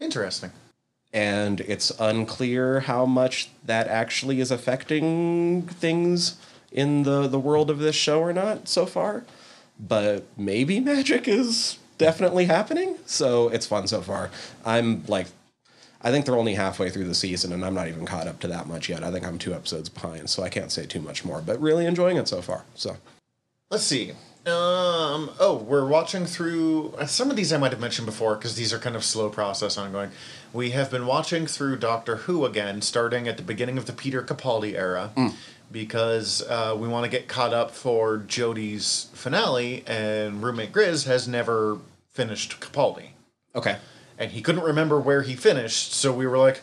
Interesting. 0.00 0.50
and 1.12 1.60
it's 1.60 1.90
unclear 2.00 2.80
how 2.80 3.06
much 3.06 3.48
that 3.64 3.86
actually 3.88 4.40
is 4.40 4.50
affecting 4.50 5.62
things 5.62 6.36
in 6.72 7.04
the 7.04 7.28
the 7.28 7.38
world 7.38 7.70
of 7.70 7.78
this 7.78 7.94
show 7.96 8.20
or 8.20 8.32
not 8.32 8.68
so 8.68 8.84
far. 8.84 9.24
But 9.78 10.24
maybe 10.36 10.80
magic 10.80 11.26
is 11.28 11.78
definitely 11.98 12.44
happening 12.46 12.96
so 13.06 13.48
it's 13.48 13.66
fun 13.66 13.86
so 13.86 14.00
far 14.00 14.30
i'm 14.64 15.04
like 15.06 15.26
i 16.02 16.10
think 16.10 16.26
they're 16.26 16.36
only 16.36 16.54
halfway 16.54 16.90
through 16.90 17.04
the 17.04 17.14
season 17.14 17.52
and 17.52 17.64
i'm 17.64 17.74
not 17.74 17.88
even 17.88 18.04
caught 18.04 18.26
up 18.26 18.40
to 18.40 18.48
that 18.48 18.66
much 18.66 18.88
yet 18.88 19.02
i 19.04 19.10
think 19.10 19.26
i'm 19.26 19.38
two 19.38 19.54
episodes 19.54 19.88
behind 19.88 20.28
so 20.28 20.42
i 20.42 20.48
can't 20.48 20.72
say 20.72 20.84
too 20.86 21.00
much 21.00 21.24
more 21.24 21.40
but 21.40 21.60
really 21.60 21.86
enjoying 21.86 22.16
it 22.16 22.28
so 22.28 22.42
far 22.42 22.64
so 22.74 22.96
Let's 23.70 23.84
see. 23.84 24.12
Um. 24.46 25.30
Oh, 25.40 25.64
we're 25.66 25.88
watching 25.88 26.26
through 26.26 26.94
uh, 26.98 27.06
some 27.06 27.30
of 27.30 27.34
these. 27.34 27.52
I 27.52 27.56
might 27.56 27.72
have 27.72 27.80
mentioned 27.80 28.04
before 28.06 28.36
because 28.36 28.54
these 28.56 28.72
are 28.74 28.78
kind 28.78 28.94
of 28.94 29.02
slow 29.02 29.30
process 29.30 29.78
ongoing. 29.78 30.10
We 30.52 30.70
have 30.70 30.90
been 30.90 31.06
watching 31.06 31.46
through 31.46 31.78
Doctor 31.78 32.16
Who 32.16 32.44
again, 32.44 32.82
starting 32.82 33.26
at 33.26 33.38
the 33.38 33.42
beginning 33.42 33.78
of 33.78 33.86
the 33.86 33.92
Peter 33.94 34.22
Capaldi 34.22 34.74
era, 34.74 35.10
because 35.70 36.42
uh, 36.48 36.76
we 36.78 36.88
want 36.88 37.04
to 37.04 37.10
get 37.10 37.28
caught 37.28 37.52
up 37.52 37.70
for 37.70 38.18
Jodie's 38.18 39.10
finale, 39.14 39.84
and 39.86 40.42
roommate 40.42 40.72
Grizz 40.72 41.06
has 41.06 41.26
never 41.26 41.78
finished 42.10 42.60
Capaldi, 42.60 43.10
okay 43.54 43.76
and 44.18 44.32
he 44.32 44.40
couldn't 44.40 44.62
remember 44.62 45.00
where 45.00 45.22
he 45.22 45.34
finished. 45.34 45.92
So 45.92 46.12
we 46.12 46.26
were 46.26 46.38
like, 46.38 46.62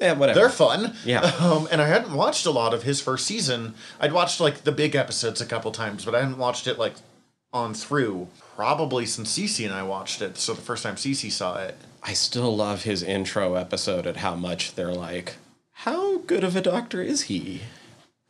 yeah 0.00 0.14
whatever 0.14 0.38
they're 0.38 0.48
fun. 0.48 0.94
Yeah. 1.04 1.30
Um, 1.40 1.68
and 1.70 1.80
I 1.80 1.86
hadn't 1.86 2.14
watched 2.14 2.46
a 2.46 2.50
lot 2.50 2.74
of 2.74 2.82
his 2.82 3.00
first 3.00 3.26
season. 3.26 3.74
I'd 4.00 4.12
watched 4.12 4.40
like 4.40 4.64
the 4.64 4.72
big 4.72 4.94
episodes 4.94 5.40
a 5.40 5.46
couple 5.46 5.70
times, 5.72 6.04
but 6.04 6.14
I 6.14 6.20
hadn't 6.20 6.38
watched 6.38 6.66
it 6.66 6.78
like 6.78 6.94
on 7.52 7.74
through 7.74 8.28
probably 8.56 9.06
since 9.06 9.36
Cece 9.36 9.64
and 9.64 9.74
I 9.74 9.82
watched 9.82 10.22
it. 10.22 10.38
So 10.38 10.54
the 10.54 10.62
first 10.62 10.82
time 10.82 10.96
Cece 10.96 11.30
saw 11.30 11.58
it. 11.58 11.76
I 12.02 12.14
still 12.14 12.56
love 12.56 12.82
his 12.82 13.02
intro 13.02 13.54
episode 13.54 14.06
at 14.06 14.18
how 14.18 14.34
much 14.34 14.74
they're 14.74 14.94
like, 14.94 15.36
how 15.72 16.18
good 16.18 16.42
of 16.44 16.56
a 16.56 16.60
doctor 16.60 17.02
is 17.02 17.22
he? 17.22 17.62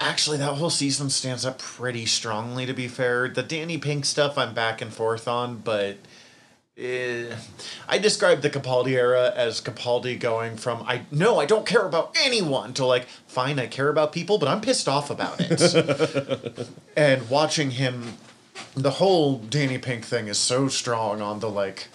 Actually, 0.02 0.38
that 0.38 0.54
whole 0.54 0.68
season 0.68 1.10
stands 1.10 1.46
up 1.46 1.58
pretty 1.58 2.06
strongly. 2.06 2.66
To 2.66 2.74
be 2.74 2.88
fair, 2.88 3.28
the 3.28 3.42
Danny 3.42 3.78
Pink 3.78 4.04
stuff 4.04 4.36
I'm 4.36 4.52
back 4.52 4.82
and 4.82 4.92
forth 4.92 5.28
on, 5.28 5.58
but 5.58 5.96
eh, 6.76 7.36
I 7.88 7.98
describe 7.98 8.40
the 8.40 8.50
Capaldi 8.50 8.94
era 8.94 9.32
as 9.36 9.60
Capaldi 9.60 10.18
going 10.18 10.56
from 10.56 10.82
I 10.82 11.02
no, 11.12 11.38
I 11.38 11.46
don't 11.46 11.64
care 11.64 11.86
about 11.86 12.16
anyone 12.20 12.74
to 12.74 12.84
like 12.84 13.06
fine, 13.28 13.60
I 13.60 13.68
care 13.68 13.88
about 13.88 14.12
people, 14.12 14.38
but 14.38 14.48
I'm 14.48 14.60
pissed 14.60 14.88
off 14.88 15.08
about 15.08 15.36
it. 15.38 16.68
and 16.96 17.30
watching 17.30 17.70
him, 17.70 18.18
the 18.74 18.90
whole 18.90 19.38
Danny 19.38 19.78
Pink 19.78 20.04
thing 20.04 20.26
is 20.26 20.36
so 20.36 20.66
strong 20.66 21.22
on 21.22 21.38
the 21.38 21.48
like, 21.48 21.86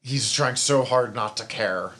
he's 0.00 0.32
trying 0.32 0.56
so 0.56 0.84
hard 0.84 1.12
not 1.12 1.36
to 1.38 1.44
care 1.44 1.94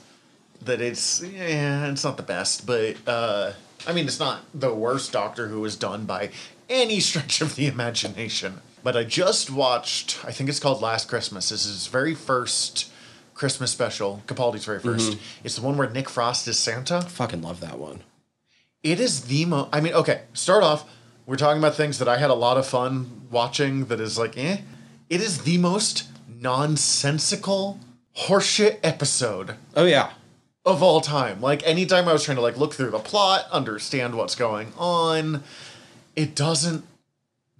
that 0.62 0.80
it's 0.80 1.20
yeah, 1.20 1.90
it's 1.90 2.04
not 2.04 2.16
the 2.16 2.22
best, 2.22 2.64
but 2.64 2.96
uh, 3.08 3.52
I 3.86 3.92
mean, 3.92 4.06
it's 4.06 4.18
not 4.18 4.42
the 4.54 4.74
worst 4.74 5.12
Doctor 5.12 5.48
Who 5.48 5.60
was 5.60 5.76
done 5.76 6.04
by 6.04 6.30
any 6.68 7.00
stretch 7.08 7.40
of 7.40 7.56
the 7.56 7.66
imagination. 7.66 8.60
But 8.82 8.96
I 8.96 9.04
just 9.04 9.50
watched, 9.50 10.24
I 10.24 10.32
think 10.32 10.48
it's 10.48 10.60
called 10.60 10.80
Last 10.80 11.08
Christmas. 11.08 11.48
This 11.48 11.66
is 11.66 11.72
his 11.72 11.86
very 11.88 12.14
first 12.14 12.90
Christmas 13.34 13.70
special, 13.70 14.22
Capaldi's 14.26 14.64
very 14.64 14.80
1st 14.80 15.18
It's 15.44 15.56
the 15.56 15.62
one 15.62 15.76
where 15.76 15.88
Nick 15.88 16.08
Frost 16.08 16.48
is 16.48 16.58
Santa. 16.58 17.02
Fucking 17.02 17.42
love 17.42 17.60
that 17.60 17.78
one. 17.78 18.00
It 18.82 19.00
is 19.00 19.22
the 19.22 19.44
most. 19.44 19.68
I 19.72 19.80
mean, 19.80 19.94
okay, 19.94 20.22
start 20.32 20.62
off. 20.62 20.88
We're 21.26 21.36
talking 21.36 21.58
about 21.58 21.74
things 21.74 21.98
that 21.98 22.08
I 22.08 22.18
had 22.18 22.30
a 22.30 22.34
lot 22.34 22.56
of 22.56 22.66
fun 22.66 23.26
watching. 23.30 23.86
That 23.86 24.00
is 24.00 24.18
like, 24.18 24.36
eh. 24.38 24.58
It 25.10 25.20
is 25.20 25.42
the 25.42 25.58
most 25.58 26.08
nonsensical 26.28 27.80
horseshit 28.16 28.78
episode 28.82 29.54
Oh 29.74 29.84
yeah. 29.84 30.10
Of 30.68 30.82
all 30.82 31.00
time. 31.00 31.40
Like 31.40 31.66
anytime 31.66 32.08
I 32.08 32.12
was 32.12 32.24
trying 32.24 32.36
to 32.36 32.42
like 32.42 32.56
look 32.56 32.74
through 32.74 32.90
the 32.90 32.98
plot, 32.98 33.46
understand 33.50 34.14
what's 34.14 34.34
going 34.34 34.72
on, 34.76 35.42
it 36.14 36.34
doesn't 36.34 36.84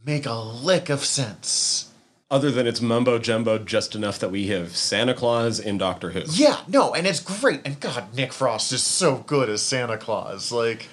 make 0.04 0.26
a 0.26 0.34
lick 0.34 0.88
of 0.88 1.04
sense. 1.04 1.92
Other 2.30 2.50
than 2.50 2.66
it's 2.66 2.82
mumbo 2.82 3.18
jumbo 3.18 3.58
just 3.58 3.94
enough 3.94 4.18
that 4.18 4.30
we 4.30 4.48
have 4.48 4.76
Santa 4.76 5.14
Claus 5.14 5.58
in 5.58 5.78
Doctor 5.78 6.10
Who. 6.10 6.22
Yeah, 6.30 6.60
no, 6.68 6.94
and 6.94 7.06
it's 7.06 7.20
great. 7.20 7.62
And 7.64 7.80
God, 7.80 8.14
Nick 8.14 8.34
Frost 8.34 8.70
is 8.72 8.82
so 8.82 9.24
good 9.26 9.48
as 9.48 9.62
Santa 9.62 9.96
Claus. 9.96 10.52
Like 10.52 10.88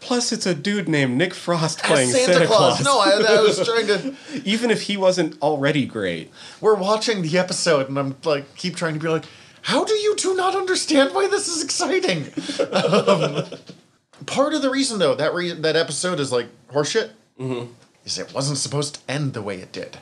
Plus, 0.00 0.32
it's 0.32 0.46
a 0.46 0.54
dude 0.54 0.88
named 0.88 1.16
Nick 1.16 1.34
Frost 1.34 1.82
playing 1.82 2.10
Santa, 2.10 2.46
Claus. 2.46 2.82
No, 2.82 2.98
I, 2.98 3.10
I 3.10 3.42
was 3.42 3.62
trying 3.64 3.86
to. 3.86 4.14
Even 4.44 4.70
if 4.70 4.82
he 4.82 4.96
wasn't 4.96 5.40
already 5.42 5.84
great. 5.84 6.30
We're 6.60 6.74
watching 6.74 7.22
the 7.22 7.38
episode, 7.38 7.88
and 7.88 7.98
I'm 7.98 8.16
like, 8.24 8.54
keep 8.56 8.76
trying 8.76 8.94
to 8.94 9.00
be 9.00 9.08
like, 9.08 9.24
how 9.62 9.84
do 9.84 9.92
you 9.94 10.16
two 10.16 10.34
not 10.36 10.54
understand 10.54 11.14
why 11.14 11.28
this 11.28 11.48
is 11.48 11.62
exciting? 11.64 12.24
um, 12.72 13.44
part 14.26 14.54
of 14.54 14.62
the 14.62 14.70
reason, 14.70 14.98
though, 14.98 15.14
that 15.14 15.34
re- 15.34 15.52
that 15.52 15.76
episode 15.76 16.20
is 16.20 16.32
like 16.32 16.46
horseshit. 16.72 17.10
Is 18.04 18.18
it 18.18 18.34
wasn't 18.34 18.58
supposed 18.58 18.94
to 18.96 19.00
end 19.12 19.32
the 19.34 19.42
way 19.42 19.56
it 19.60 19.72
did. 19.72 19.98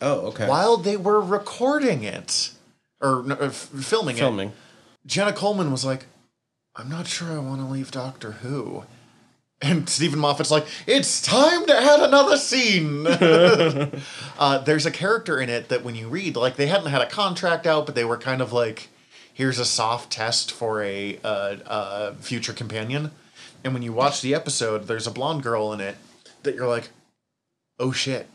Oh, 0.00 0.28
okay. 0.28 0.46
while 0.48 0.76
they 0.76 0.96
were 0.96 1.20
recording 1.20 2.04
it 2.04 2.52
or 3.00 3.22
no, 3.26 3.34
uh, 3.34 3.46
f- 3.46 3.54
filming, 3.54 4.16
Filming. 4.16 4.48
it, 4.50 4.54
Jenna 5.06 5.32
Coleman 5.32 5.72
was 5.72 5.84
like, 5.84 6.06
"I'm 6.76 6.88
not 6.88 7.06
sure 7.06 7.32
I 7.32 7.38
want 7.38 7.60
to 7.60 7.66
leave 7.66 7.90
Doctor 7.90 8.32
Who." 8.32 8.84
And 9.60 9.88
Steven 9.88 10.20
Moffat's 10.20 10.52
like, 10.52 10.66
"It's 10.86 11.20
time 11.20 11.66
to 11.66 11.76
add 11.76 12.00
another 12.00 12.36
scene." 12.36 13.06
uh, 14.38 14.58
there's 14.58 14.86
a 14.86 14.90
character 14.90 15.40
in 15.40 15.50
it 15.50 15.68
that 15.68 15.82
when 15.82 15.96
you 15.96 16.08
read, 16.08 16.36
like 16.36 16.54
they 16.56 16.68
hadn't 16.68 16.90
had 16.90 17.02
a 17.02 17.06
contract 17.08 17.66
out, 17.66 17.84
but 17.84 17.96
they 17.96 18.04
were 18.04 18.16
kind 18.16 18.40
of 18.40 18.52
like, 18.52 18.88
"Here's 19.34 19.58
a 19.58 19.64
soft 19.64 20.12
test 20.12 20.52
for 20.52 20.80
a 20.82 21.18
uh, 21.24 21.56
uh, 21.66 22.14
future 22.14 22.52
companion." 22.52 23.10
And 23.64 23.74
when 23.74 23.82
you 23.82 23.92
watch 23.92 24.20
the 24.22 24.32
episode, 24.34 24.86
there's 24.86 25.08
a 25.08 25.10
blonde 25.10 25.42
girl 25.42 25.72
in 25.72 25.80
it 25.80 25.96
that 26.44 26.54
you're 26.54 26.68
like, 26.68 26.90
"Oh 27.80 27.90
shit." 27.90 28.28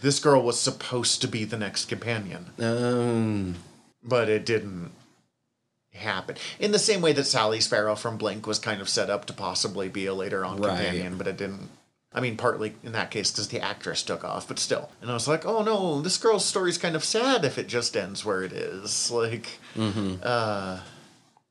This 0.00 0.18
girl 0.18 0.42
was 0.42 0.58
supposed 0.58 1.20
to 1.22 1.28
be 1.28 1.44
the 1.44 1.56
next 1.56 1.86
companion, 1.86 2.50
Um, 2.58 3.56
but 4.02 4.28
it 4.28 4.44
didn't 4.44 4.90
happen. 5.94 6.36
In 6.58 6.72
the 6.72 6.78
same 6.78 7.00
way 7.00 7.12
that 7.12 7.24
Sally 7.24 7.60
Sparrow 7.60 7.94
from 7.94 8.16
Blink 8.18 8.46
was 8.46 8.58
kind 8.58 8.80
of 8.80 8.88
set 8.88 9.10
up 9.10 9.24
to 9.26 9.32
possibly 9.32 9.88
be 9.88 10.06
a 10.06 10.14
later 10.14 10.44
on 10.44 10.58
Right. 10.60 10.76
companion, 10.76 11.16
but 11.18 11.26
it 11.26 11.36
didn't. 11.36 11.70
I 12.16 12.20
mean, 12.20 12.36
partly 12.36 12.74
in 12.84 12.92
that 12.92 13.10
case 13.10 13.32
because 13.32 13.48
the 13.48 13.60
actress 13.60 14.02
took 14.02 14.22
off, 14.22 14.46
but 14.46 14.60
still. 14.60 14.90
And 15.02 15.10
I 15.10 15.14
was 15.14 15.26
like, 15.26 15.44
oh 15.44 15.62
no, 15.62 16.00
this 16.00 16.16
girl's 16.16 16.44
story's 16.44 16.78
kind 16.78 16.94
of 16.94 17.02
sad 17.04 17.44
if 17.44 17.58
it 17.58 17.66
just 17.66 17.96
ends 17.96 18.24
where 18.24 18.42
it 18.42 18.52
is. 18.52 19.10
Like, 19.12 19.58
uh, 19.76 20.80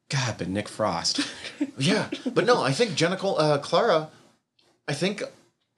God, 0.09 0.35
but 0.37 0.47
Nick 0.47 0.69
Frost. 0.69 1.19
yeah. 1.77 2.09
But 2.33 2.45
no, 2.45 2.61
I 2.63 2.71
think 2.71 2.95
Jenna 2.95 3.15
uh, 3.15 3.57
Clara, 3.57 4.09
I 4.87 4.93
think, 4.93 5.23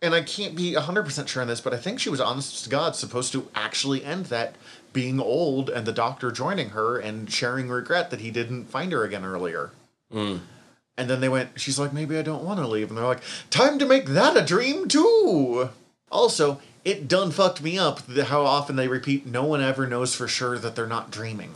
and 0.01 0.13
I 0.13 0.21
can't 0.21 0.55
be 0.55 0.73
100% 0.73 1.27
sure 1.27 1.41
on 1.41 1.47
this, 1.47 1.61
but 1.61 1.73
I 1.73 1.77
think 1.77 1.99
she 1.99 2.09
was 2.09 2.19
honest 2.21 2.63
to 2.65 2.69
God 2.69 2.95
supposed 2.95 3.31
to 3.31 3.49
actually 3.55 4.03
end 4.03 4.25
that 4.27 4.55
being 4.95 5.19
old 5.19 5.69
and 5.69 5.85
the 5.85 5.91
doctor 5.91 6.31
joining 6.31 6.69
her 6.69 6.97
and 6.97 7.29
sharing 7.29 7.69
regret 7.69 8.09
that 8.09 8.21
he 8.21 8.31
didn't 8.31 8.65
find 8.65 8.93
her 8.93 9.03
again 9.03 9.25
earlier. 9.25 9.71
And 10.97 11.09
then 11.09 11.19
they 11.19 11.27
went, 11.27 11.59
she's 11.59 11.77
like, 11.77 11.91
maybe 11.91 12.17
I 12.17 12.21
don't 12.21 12.45
want 12.45 12.59
to 12.61 12.67
leave. 12.67 12.87
And 12.87 12.97
they're 12.97 13.05
like, 13.05 13.21
time 13.49 13.77
to 13.79 13.85
make 13.85 14.05
that 14.07 14.37
a 14.37 14.41
dream 14.41 14.87
too. 14.87 15.69
Also, 16.09 16.61
it 16.85 17.09
done 17.09 17.31
fucked 17.31 17.61
me 17.61 17.77
up 17.77 18.07
how 18.09 18.45
often 18.45 18.77
they 18.77 18.87
repeat, 18.87 19.25
no 19.25 19.43
one 19.43 19.61
ever 19.61 19.85
knows 19.85 20.15
for 20.15 20.29
sure 20.29 20.57
that 20.57 20.75
they're 20.75 20.87
not 20.87 21.11
dreaming. 21.11 21.55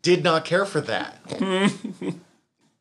Did 0.00 0.24
not 0.24 0.46
care 0.46 0.64
for 0.64 0.80
that. 0.80 1.18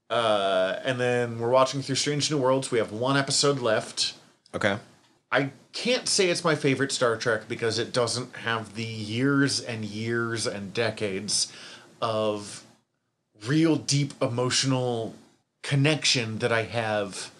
uh, 0.09 0.79
and 0.85 0.99
then 0.99 1.39
we're 1.39 1.49
watching 1.49 1.81
through 1.81 1.95
Strange 1.95 2.31
New 2.31 2.37
Worlds. 2.37 2.71
We 2.71 2.77
have 2.79 2.93
one 2.93 3.17
episode 3.17 3.59
left. 3.59 4.13
okay. 4.55 4.77
I 5.31 5.51
can't 5.73 6.07
say 6.07 6.29
it's 6.29 6.43
my 6.43 6.55
favorite 6.55 6.91
Star 6.91 7.17
Trek 7.17 7.47
because 7.49 7.79
it 7.79 7.91
doesn't 7.91 8.35
have 8.37 8.75
the 8.75 8.83
years 8.83 9.59
and 9.59 9.83
years 9.83 10.45
and 10.47 10.73
decades 10.73 11.51
of 12.01 12.63
real 13.47 13.75
deep 13.75 14.13
emotional 14.21 15.15
connection 15.63 16.39
that 16.39 16.51
I 16.51 16.63
have 16.63 17.31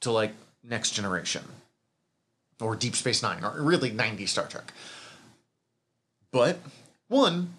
to 0.00 0.10
like 0.10 0.32
Next 0.62 0.90
Generation 0.90 1.44
or 2.60 2.74
Deep 2.74 2.96
Space 2.96 3.22
Nine 3.22 3.44
or 3.44 3.62
really 3.62 3.90
90 3.90 4.26
Star 4.26 4.46
Trek. 4.46 4.72
But 6.32 6.58
one, 7.08 7.54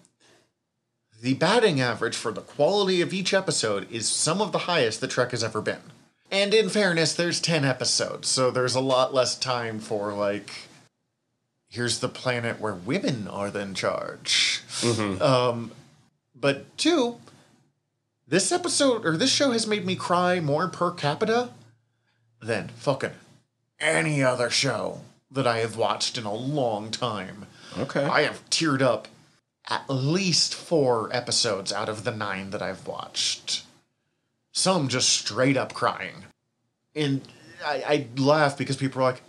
the 1.20 1.34
batting 1.34 1.80
average 1.80 2.16
for 2.16 2.32
the 2.32 2.42
quality 2.42 3.00
of 3.00 3.14
each 3.14 3.32
episode 3.32 3.90
is 3.90 4.08
some 4.08 4.40
of 4.42 4.52
the 4.52 4.58
highest 4.58 5.00
that 5.00 5.10
Trek 5.10 5.30
has 5.30 5.42
ever 5.42 5.60
been. 5.60 5.80
And 6.30 6.52
in 6.52 6.68
fairness, 6.68 7.14
there's 7.14 7.40
10 7.40 7.64
episodes, 7.64 8.28
so 8.28 8.50
there's 8.50 8.74
a 8.74 8.80
lot 8.80 9.14
less 9.14 9.36
time 9.36 9.78
for, 9.78 10.12
like, 10.12 10.50
here's 11.70 12.00
the 12.00 12.08
planet 12.08 12.60
where 12.60 12.74
women 12.74 13.26
are 13.28 13.48
in 13.48 13.74
charge. 13.74 14.62
Um, 15.22 15.70
but 16.34 16.76
two, 16.76 17.16
this 18.26 18.52
episode, 18.52 19.06
or 19.06 19.16
this 19.16 19.32
show 19.32 19.52
has 19.52 19.66
made 19.66 19.86
me 19.86 19.96
cry 19.96 20.38
more 20.40 20.68
per 20.68 20.90
capita 20.90 21.50
than 22.42 22.68
fucking 22.68 23.12
any 23.80 24.22
other 24.22 24.50
show 24.50 25.00
that 25.30 25.46
I 25.46 25.58
have 25.58 25.76
watched 25.76 26.18
in 26.18 26.24
a 26.24 26.34
long 26.34 26.90
time. 26.90 27.46
Okay. 27.78 28.04
I 28.04 28.22
have 28.22 28.48
teared 28.50 28.82
up 28.82 29.08
at 29.68 29.88
least 29.88 30.54
four 30.54 31.08
episodes 31.12 31.72
out 31.72 31.88
of 31.88 32.04
the 32.04 32.10
nine 32.10 32.50
that 32.50 32.62
I've 32.62 32.86
watched. 32.86 33.64
Some 34.58 34.88
just 34.88 35.10
straight 35.10 35.56
up 35.56 35.72
crying. 35.72 36.24
And 36.92 37.22
I, 37.64 37.84
I 38.16 38.20
laugh 38.20 38.58
because 38.58 38.76
people 38.76 39.00
are 39.00 39.04
like, 39.04 39.22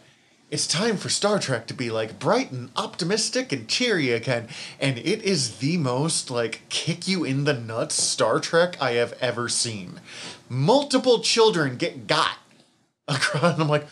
it's 0.49 0.65
time 0.65 0.97
for 0.97 1.09
Star 1.09 1.37
Trek 1.37 1.67
to 1.67 1.75
be 1.75 1.91
like 1.91 2.17
bright 2.17 2.51
and 2.51 2.71
optimistic 2.75 3.51
and 3.51 3.67
cheery 3.67 4.09
again. 4.11 4.47
And 4.79 4.97
it 4.97 5.21
is 5.21 5.57
the 5.59 5.77
most 5.77 6.31
like 6.31 6.63
kick 6.69 7.07
you 7.07 7.23
in 7.23 7.43
the 7.43 7.53
nuts 7.53 8.01
Star 8.01 8.39
Trek 8.39 8.81
I 8.81 8.93
have 8.93 9.13
ever 9.21 9.47
seen. 9.47 10.01
Multiple 10.49 11.19
children 11.19 11.77
get 11.77 12.07
got 12.07 12.39
across. 13.07 13.53
And 13.53 13.61
I'm 13.61 13.69
like, 13.69 13.85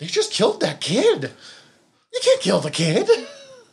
they 0.00 0.06
just 0.06 0.32
killed 0.32 0.60
that 0.62 0.80
kid. 0.80 1.30
You 2.12 2.20
can't 2.24 2.40
kill 2.40 2.58
the 2.58 2.72
kid. 2.72 3.08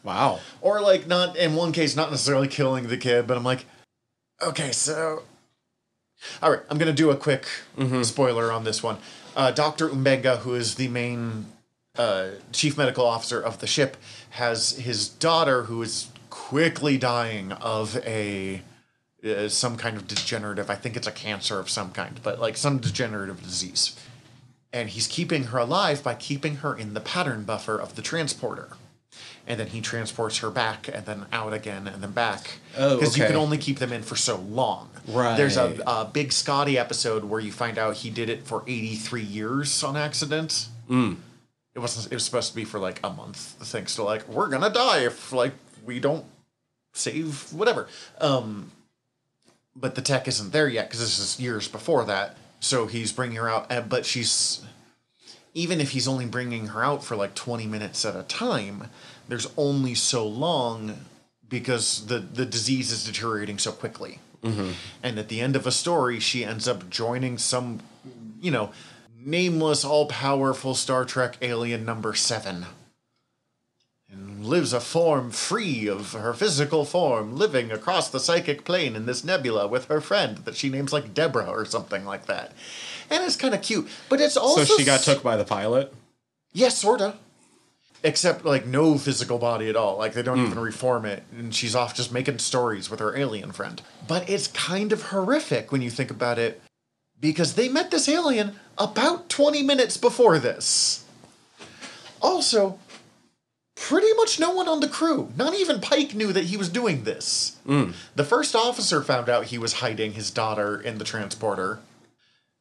wow. 0.04 0.41
Or 0.62 0.80
like 0.80 1.08
not 1.08 1.36
in 1.38 1.56
one 1.56 1.72
case, 1.72 1.95
not 1.95 2.12
necessarily 2.12 2.48
killing 2.48 2.88
the 2.88 2.98
kid, 2.98 3.26
but 3.26 3.36
I'm 3.36 3.43
like, 3.43 3.65
okay, 4.43 4.72
so 4.72 5.24
all 6.41 6.51
right, 6.51 6.62
I'm 6.69 6.77
gonna 6.77 6.93
do 6.93 7.10
a 7.10 7.15
quick 7.15 7.47
spoiler 8.03 8.51
on 8.51 8.63
this 8.63 8.84
one. 8.84 8.97
Uh, 9.36 9.51
Doctor 9.51 9.89
M'Benga, 9.89 10.39
who 10.39 10.55
is 10.55 10.75
the 10.75 10.88
main 10.88 11.47
uh, 11.97 12.29
chief 12.51 12.77
medical 12.77 13.05
officer 13.05 13.41
of 13.41 13.60
the 13.60 13.67
ship, 13.67 13.97
has 14.32 14.71
his 14.71 15.10
daughter 15.10 15.63
who 15.63 15.82
is 15.82 16.10
quickly 16.29 16.97
dying 16.97 17.51
of 17.53 17.97
a 18.05 18.62
uh, 19.23 19.49
some 19.49 19.75
kind 19.77 19.97
of 19.97 20.08
degenerative. 20.08 20.69
I 20.69 20.75
think 20.75 20.95
it's 20.95 21.08
a 21.08 21.12
cancer 21.12 21.60
of 21.60 21.69
some 21.69 21.91
kind, 21.91 22.19
but 22.23 22.39
like 22.39 22.58
some 22.58 22.77
degenerative 22.77 23.43
disease. 23.43 23.99
And 24.71 24.89
he's 24.89 25.08
keeping 25.08 25.45
her 25.45 25.58
alive 25.58 26.03
by 26.03 26.13
keeping 26.13 26.58
her 26.58 26.75
in 26.75 26.93
the 26.93 27.01
pattern 27.01 27.43
buffer 27.43 27.77
of 27.77 27.95
the 27.95 28.01
transporter 28.01 28.69
and 29.48 29.60
then 29.60 29.67
he 29.67 29.82
transports 29.82 30.38
her 30.39 30.50
back 30.50 30.88
and 30.88 31.06
then 31.06 31.26
out 31.32 31.54
again 31.54 31.88
and 31.88 32.02
then 32.04 32.12
back 32.12 32.60
Oh, 32.78 32.98
because 32.98 33.17
you 33.17 33.26
can 33.26 33.36
only 33.36 33.58
keep 33.58 33.80
them 33.80 33.91
in 33.91 34.02
for 34.04 34.15
so 34.15 34.38
long 34.38 34.89
Right. 35.08 35.36
there's 35.38 35.58
a, 35.58 35.78
a 35.88 36.06
big 36.06 36.32
scotty 36.32 36.78
episode 36.78 37.24
where 37.24 37.39
you 37.39 37.52
find 37.52 37.78
out 37.78 37.95
he 37.98 38.10
did 38.10 38.30
it 38.30 38.43
for 38.45 38.63
83 38.67 39.22
years 39.24 39.84
on 39.84 39.98
accident 39.98 40.67
Mm. 40.89 41.17
it 41.76 41.80
wasn't 41.80 42.12
it 42.12 42.15
was 42.15 42.26
supposed 42.26 42.50
to 42.50 42.56
be 42.56 42.65
for 42.65 42.80
like 42.80 43.00
a 43.04 43.10
month 43.10 43.38
thanks 43.62 43.95
to 43.95 44.04
like 44.04 44.28
we're 44.28 44.50
gonna 44.50 44.69
die 44.72 45.00
if 45.06 45.32
like 45.34 45.54
we 45.86 46.00
don't 46.00 46.26
save 46.93 47.54
whatever. 47.54 47.88
Um, 48.19 48.72
but 49.76 49.95
the 49.95 50.02
tech 50.02 50.28
isn't 50.28 50.52
there 50.52 50.67
yet 50.67 50.88
because 50.88 51.00
this 51.00 51.19
is 51.19 51.39
years 51.39 51.67
before 51.67 52.04
that. 52.06 52.36
So 52.60 52.88
he's 52.88 53.12
bringing 53.13 53.38
her 53.38 53.50
out, 53.50 53.72
uh, 53.72 53.82
but 53.82 54.06
she's 54.06 54.62
even 55.53 55.81
if 55.81 55.91
he's 55.91 56.07
only 56.07 56.25
bringing 56.25 56.67
her 56.67 56.83
out 56.83 57.03
for 57.03 57.15
like 57.15 57.35
20 57.35 57.65
minutes 57.65 58.05
at 58.05 58.15
a 58.15 58.23
time, 58.23 58.88
there's 59.27 59.47
only 59.57 59.95
so 59.95 60.27
long 60.27 61.05
because 61.47 62.05
the 62.05 62.19
the 62.19 62.45
disease 62.45 62.91
is 62.91 63.03
deteriorating 63.03 63.57
so 63.57 63.71
quickly. 63.71 64.19
Mm-hmm. 64.43 64.71
And 65.03 65.19
at 65.19 65.27
the 65.29 65.41
end 65.41 65.55
of 65.55 65.67
a 65.67 65.71
story, 65.71 66.19
she 66.19 66.45
ends 66.45 66.67
up 66.67 66.89
joining 66.89 67.38
some, 67.38 67.81
you 68.39 68.51
know, 68.51 68.71
nameless, 69.17 69.83
all 69.83 70.05
powerful 70.05 70.75
Star 70.75 71.05
Trek 71.05 71.38
alien 71.41 71.85
number 71.85 72.13
seven. 72.13 72.65
And 74.12 74.45
lives 74.45 74.73
a 74.73 74.79
form 74.79 75.29
free 75.29 75.88
of 75.88 76.13
her 76.13 76.33
physical 76.33 76.83
form, 76.83 77.35
living 77.35 77.71
across 77.71 78.09
the 78.09 78.19
psychic 78.19 78.65
plane 78.65 78.95
in 78.95 79.05
this 79.05 79.23
nebula 79.23 79.67
with 79.67 79.85
her 79.85 80.01
friend 80.01 80.38
that 80.39 80.55
she 80.55 80.69
names 80.69 80.91
like 80.91 81.13
Deborah 81.13 81.45
or 81.49 81.65
something 81.65 82.05
like 82.05 82.25
that. 82.25 82.53
And 83.10 83.24
it's 83.24 83.36
kind 83.36 83.54
of 83.54 83.62
cute. 83.62 83.88
But 84.08 84.22
it's 84.22 84.38
also. 84.38 84.63
So 84.63 84.78
she 84.78 84.86
got 84.86 85.02
took 85.02 85.24
by 85.24 85.38
the 85.38 85.45
pilot. 85.45 85.93
Yes, 86.54 86.78
sorta. 86.78 87.15
Except 88.02 88.45
like 88.45 88.65
no 88.65 88.98
physical 88.98 89.38
body 89.38 89.67
at 89.67 89.76
all. 89.76 89.98
Like 89.98 90.13
they 90.13 90.22
don't 90.22 90.39
hmm. 90.39 90.45
even 90.45 90.60
reform 90.60 91.06
it, 91.06 91.24
and 91.32 91.54
she's 91.54 91.76
off 91.76 91.95
just 91.95 92.13
making 92.13 92.39
stories 92.39 92.89
with 92.89 93.00
her 93.02 93.17
alien 93.17 93.52
friend. 93.52 93.82
But 94.08 94.30
it's 94.30 94.48
kind 94.48 94.93
of 94.93 95.04
horrific 95.04 95.72
when 95.72 95.82
you 95.82 95.89
think 95.89 96.10
about 96.10 96.39
it, 96.39 96.62
because 97.19 97.56
they 97.56 97.67
met 97.67 97.91
this 97.91 98.08
alien 98.08 98.56
about 98.78 99.28
twenty 99.28 99.63
minutes 99.63 99.98
before 99.98 100.39
this. 100.39 101.04
Also, 102.22 102.80
pretty 103.76 104.13
much 104.13 104.39
no 104.39 104.52
one 104.52 104.67
on 104.67 104.80
the 104.80 104.88
crew, 104.88 105.32
not 105.36 105.54
even 105.54 105.82
Pike, 105.82 106.13
knew 106.15 106.32
that 106.32 106.45
he 106.45 106.58
was 106.58 106.69
doing 106.69 107.04
this. 107.04 107.58
Hmm. 107.65 107.91
The 108.15 108.24
first 108.24 108.56
officer 108.56 109.02
found 109.02 109.30
out 109.30 109.45
he 109.45 109.58
was 109.58 109.74
hiding 109.74 110.13
his 110.13 110.32
daughter 110.32 110.80
in 110.80 111.00
the 111.00 111.06
transporter. 111.06 111.80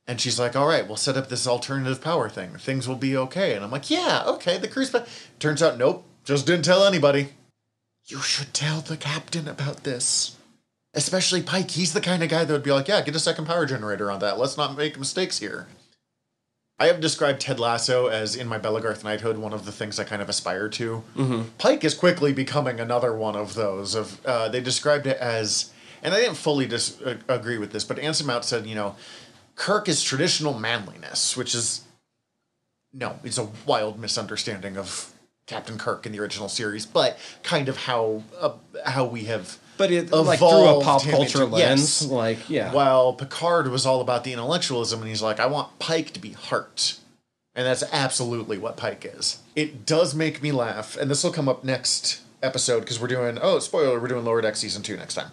And 0.09 0.19
she's 0.19 0.39
like, 0.41 0.57
all 0.57 0.67
right, 0.67 0.89
we'll 0.89 0.97
set 0.97 1.19
up 1.19 1.29
this 1.29 1.47
alternative 1.47 2.01
power 2.01 2.31
thing. 2.31 2.57
Things 2.57 2.89
will 2.89 2.97
be 2.97 3.15
okay. 3.17 3.55
And 3.55 3.63
I'm 3.63 3.71
like, 3.71 3.91
yeah, 3.91 4.25
okay, 4.27 4.57
the 4.57 4.67
crew's 4.67 4.91
back. 4.91 5.07
Turns 5.39 5.63
out, 5.63 5.77
nope, 5.77 6.05
just 6.25 6.47
didn't 6.47 6.65
tell 6.65 6.85
anybody. 6.85 7.29
You 8.07 8.21
should 8.23 8.55
tell 8.55 8.81
the 8.81 8.97
captain 8.97 9.47
about 9.47 9.85
this. 9.85 10.37
Especially 10.95 11.43
Pike. 11.43 11.71
He's 11.73 11.93
the 11.93 12.01
kind 12.01 12.23
of 12.23 12.31
guy 12.31 12.45
that 12.45 12.53
would 12.53 12.63
be 12.63 12.73
like, 12.73 12.89
yeah, 12.89 13.03
get 13.03 13.15
a 13.15 13.21
second 13.21 13.45
power 13.45 13.67
generator 13.67 14.11
on 14.11 14.21
that. 14.21 14.39
Let's 14.39 14.57
not 14.57 14.77
make 14.79 14.99
mistakes 14.99 15.39
here. 15.39 15.67
I 16.79 16.87
have 16.87 17.01
described 17.01 17.41
Ted 17.41 17.61
Lasso 17.61 18.07
as 18.07 18.35
in 18.35 18.47
my 18.49 18.59
Belegarth 18.59 19.05
Knighthood 19.05 19.37
one 19.37 19.53
of 19.53 19.67
the 19.67 19.73
things 19.73 19.99
I 19.99 20.05
kind 20.05 20.23
of 20.23 20.29
aspire 20.29 20.69
to. 20.71 21.03
Pike 21.59 21.85
is 21.85 21.93
quickly 21.93 22.33
becoming 22.33 22.81
another 22.81 23.15
one 23.15 23.37
of 23.37 23.55
those. 23.55 23.95
Of 23.95 24.25
uh, 24.25 24.49
they 24.49 24.61
described 24.61 25.07
it 25.07 25.19
as, 25.19 25.71
and 26.03 26.15
I 26.15 26.21
didn't 26.21 26.37
fully 26.37 26.67
dis- 26.67 27.01
uh, 27.03 27.17
agree 27.29 27.59
with 27.59 27.73
this, 27.73 27.85
but 27.85 27.99
Anson 27.99 28.27
Mount 28.27 28.45
said, 28.45 28.65
you 28.65 28.77
know, 28.77 28.95
Kirk 29.59 29.89
is 29.89 30.03
traditional 30.05 30.55
manliness, 30.55 31.37
which 31.37 31.53
is 31.55 31.83
no, 32.93 33.19
it's 33.25 33.39
a 33.39 33.49
wild 33.67 33.99
misunderstanding 33.99 34.77
of 34.77 35.13
Captain 35.47 35.77
Kirk 35.77 36.07
in 36.07 36.13
the 36.13 36.21
original 36.21 36.49
series, 36.49 36.87
but 36.87 37.19
kind 37.43 37.69
of 37.69 37.77
how 37.77 38.23
uh, 38.41 38.53
how 38.87 39.05
we 39.05 39.25
have. 39.25 39.59
But 39.77 39.91
it 39.91 40.13
like 40.13 40.39
through 40.39 40.49
a 40.49 40.83
pop 40.83 41.03
culture 41.03 41.43
into- 41.43 41.57
lens, 41.57 42.03
yes. 42.03 42.11
like 42.11 42.49
yeah. 42.49 42.73
While 42.73 43.13
Picard 43.13 43.69
was 43.69 43.85
all 43.85 44.01
about 44.01 44.23
the 44.23 44.33
intellectualism, 44.33 45.01
and 45.01 45.09
he's 45.09 45.23
like, 45.23 45.41
I 45.41 45.47
want 45.47 45.79
Pike 45.81 46.13
to 46.13 46.21
be 46.21 46.31
heart. 46.31 46.99
And 47.55 47.67
that's 47.67 47.83
absolutely 47.93 48.59
what 48.59 48.77
Pike 48.77 49.05
is. 49.13 49.41
It 49.57 49.85
does 49.85 50.15
make 50.15 50.41
me 50.41 50.53
laugh, 50.53 50.97
and 50.97 51.11
this 51.11 51.25
will 51.25 51.33
come 51.33 51.49
up 51.49 51.65
next 51.65 52.21
episode 52.41 52.81
because 52.81 53.01
we're 53.01 53.09
doing, 53.09 53.37
oh, 53.43 53.59
spoiler, 53.59 53.99
we're 53.99 54.07
doing 54.07 54.25
Lower 54.25 54.41
Deck 54.41 54.55
Season 54.55 54.81
2 54.81 54.97
next 54.97 55.15
time. 55.15 55.33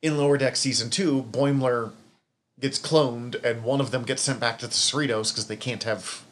In 0.00 0.16
Lower 0.16 0.38
Deck 0.38 0.54
Season 0.54 0.88
2, 0.88 1.24
Boimler 1.32 1.90
gets 2.60 2.78
cloned, 2.78 3.42
and 3.44 3.62
one 3.62 3.80
of 3.80 3.90
them 3.90 4.02
gets 4.04 4.22
sent 4.22 4.40
back 4.40 4.58
to 4.58 4.66
the 4.66 4.72
Cerritos 4.74 5.30
because 5.32 5.46
they 5.46 5.56
can't 5.56 5.84
have, 5.84 6.24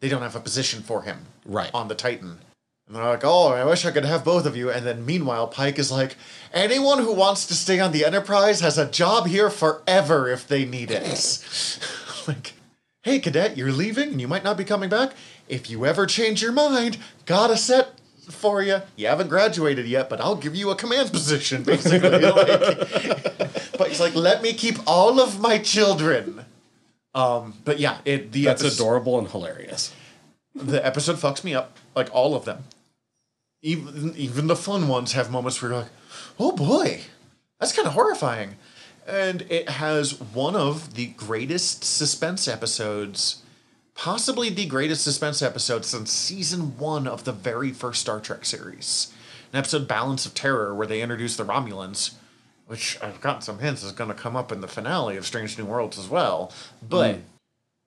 they 0.00 0.08
don't 0.08 0.22
have 0.22 0.36
a 0.36 0.40
position 0.40 0.82
for 0.82 1.02
him 1.02 1.26
Right. 1.44 1.70
on 1.74 1.88
the 1.88 1.94
Titan. 1.94 2.38
And 2.86 2.96
they're 2.96 3.04
like, 3.04 3.24
oh, 3.24 3.48
I 3.48 3.64
wish 3.64 3.84
I 3.86 3.90
could 3.92 4.04
have 4.04 4.24
both 4.24 4.44
of 4.44 4.56
you. 4.56 4.70
And 4.70 4.84
then 4.84 5.06
meanwhile, 5.06 5.46
Pike 5.48 5.78
is 5.78 5.90
like, 5.92 6.16
anyone 6.52 6.98
who 6.98 7.12
wants 7.12 7.46
to 7.46 7.54
stay 7.54 7.78
on 7.80 7.92
the 7.92 8.04
Enterprise 8.04 8.60
has 8.60 8.76
a 8.76 8.90
job 8.90 9.26
here 9.26 9.50
forever 9.50 10.28
if 10.28 10.46
they 10.46 10.64
need 10.64 10.90
it. 10.90 11.48
like, 12.28 12.54
hey, 13.02 13.18
cadet, 13.20 13.56
you're 13.56 13.72
leaving 13.72 14.10
and 14.10 14.20
you 14.20 14.28
might 14.28 14.44
not 14.44 14.56
be 14.56 14.64
coming 14.64 14.90
back. 14.90 15.12
If 15.48 15.70
you 15.70 15.86
ever 15.86 16.06
change 16.06 16.42
your 16.42 16.52
mind, 16.52 16.98
got 17.24 17.50
a 17.50 17.56
set 17.56 17.98
for 18.28 18.62
you. 18.62 18.82
You 18.96 19.06
haven't 19.06 19.28
graduated 19.28 19.86
yet, 19.86 20.08
but 20.10 20.20
I'll 20.20 20.36
give 20.36 20.54
you 20.54 20.70
a 20.70 20.76
command 20.76 21.10
position, 21.12 21.62
basically. 21.62 22.10
like, 22.18 23.50
but 23.78 23.88
he's 23.88 24.00
like, 24.00 24.14
let 24.14 24.42
me 24.42 24.52
keep 24.52 24.76
all 24.86 25.20
of 25.20 25.40
my 25.40 25.58
children. 25.58 26.44
Um, 27.14 27.54
but 27.64 27.78
yeah, 27.78 27.98
it 28.04 28.32
the 28.32 28.44
That's 28.44 28.62
adorable 28.62 29.18
and 29.18 29.28
hilarious. 29.28 29.94
the 30.54 30.84
episode 30.84 31.16
fucks 31.16 31.44
me 31.44 31.54
up, 31.54 31.76
like 31.94 32.08
all 32.12 32.34
of 32.34 32.44
them. 32.44 32.64
Even 33.62 34.14
even 34.16 34.46
the 34.46 34.56
fun 34.56 34.88
ones 34.88 35.12
have 35.12 35.30
moments 35.30 35.60
where 35.60 35.70
you're 35.70 35.80
like, 35.82 35.90
oh 36.38 36.52
boy, 36.52 37.02
that's 37.60 37.72
kind 37.72 37.86
of 37.86 37.94
horrifying. 37.94 38.56
And 39.06 39.42
it 39.42 39.68
has 39.68 40.20
one 40.20 40.56
of 40.56 40.94
the 40.94 41.06
greatest 41.06 41.84
suspense 41.84 42.46
episodes, 42.48 43.42
possibly 43.94 44.48
the 44.48 44.66
greatest 44.66 45.02
suspense 45.04 45.42
episode 45.42 45.84
since 45.84 46.10
season 46.10 46.78
one 46.78 47.06
of 47.06 47.24
the 47.24 47.32
very 47.32 47.72
first 47.72 48.00
Star 48.00 48.20
Trek 48.20 48.44
series. 48.44 49.12
An 49.52 49.58
episode, 49.58 49.86
Balance 49.86 50.24
of 50.24 50.34
Terror, 50.34 50.74
where 50.74 50.86
they 50.86 51.02
introduce 51.02 51.36
the 51.36 51.44
Romulans, 51.44 52.14
which 52.72 52.96
I've 53.02 53.20
gotten 53.20 53.42
some 53.42 53.58
hints 53.58 53.82
is 53.82 53.92
going 53.92 54.08
to 54.08 54.16
come 54.16 54.34
up 54.34 54.50
in 54.50 54.62
the 54.62 54.66
finale 54.66 55.18
of 55.18 55.26
Strange 55.26 55.58
New 55.58 55.66
Worlds 55.66 55.98
as 55.98 56.08
well. 56.08 56.50
But 56.80 57.18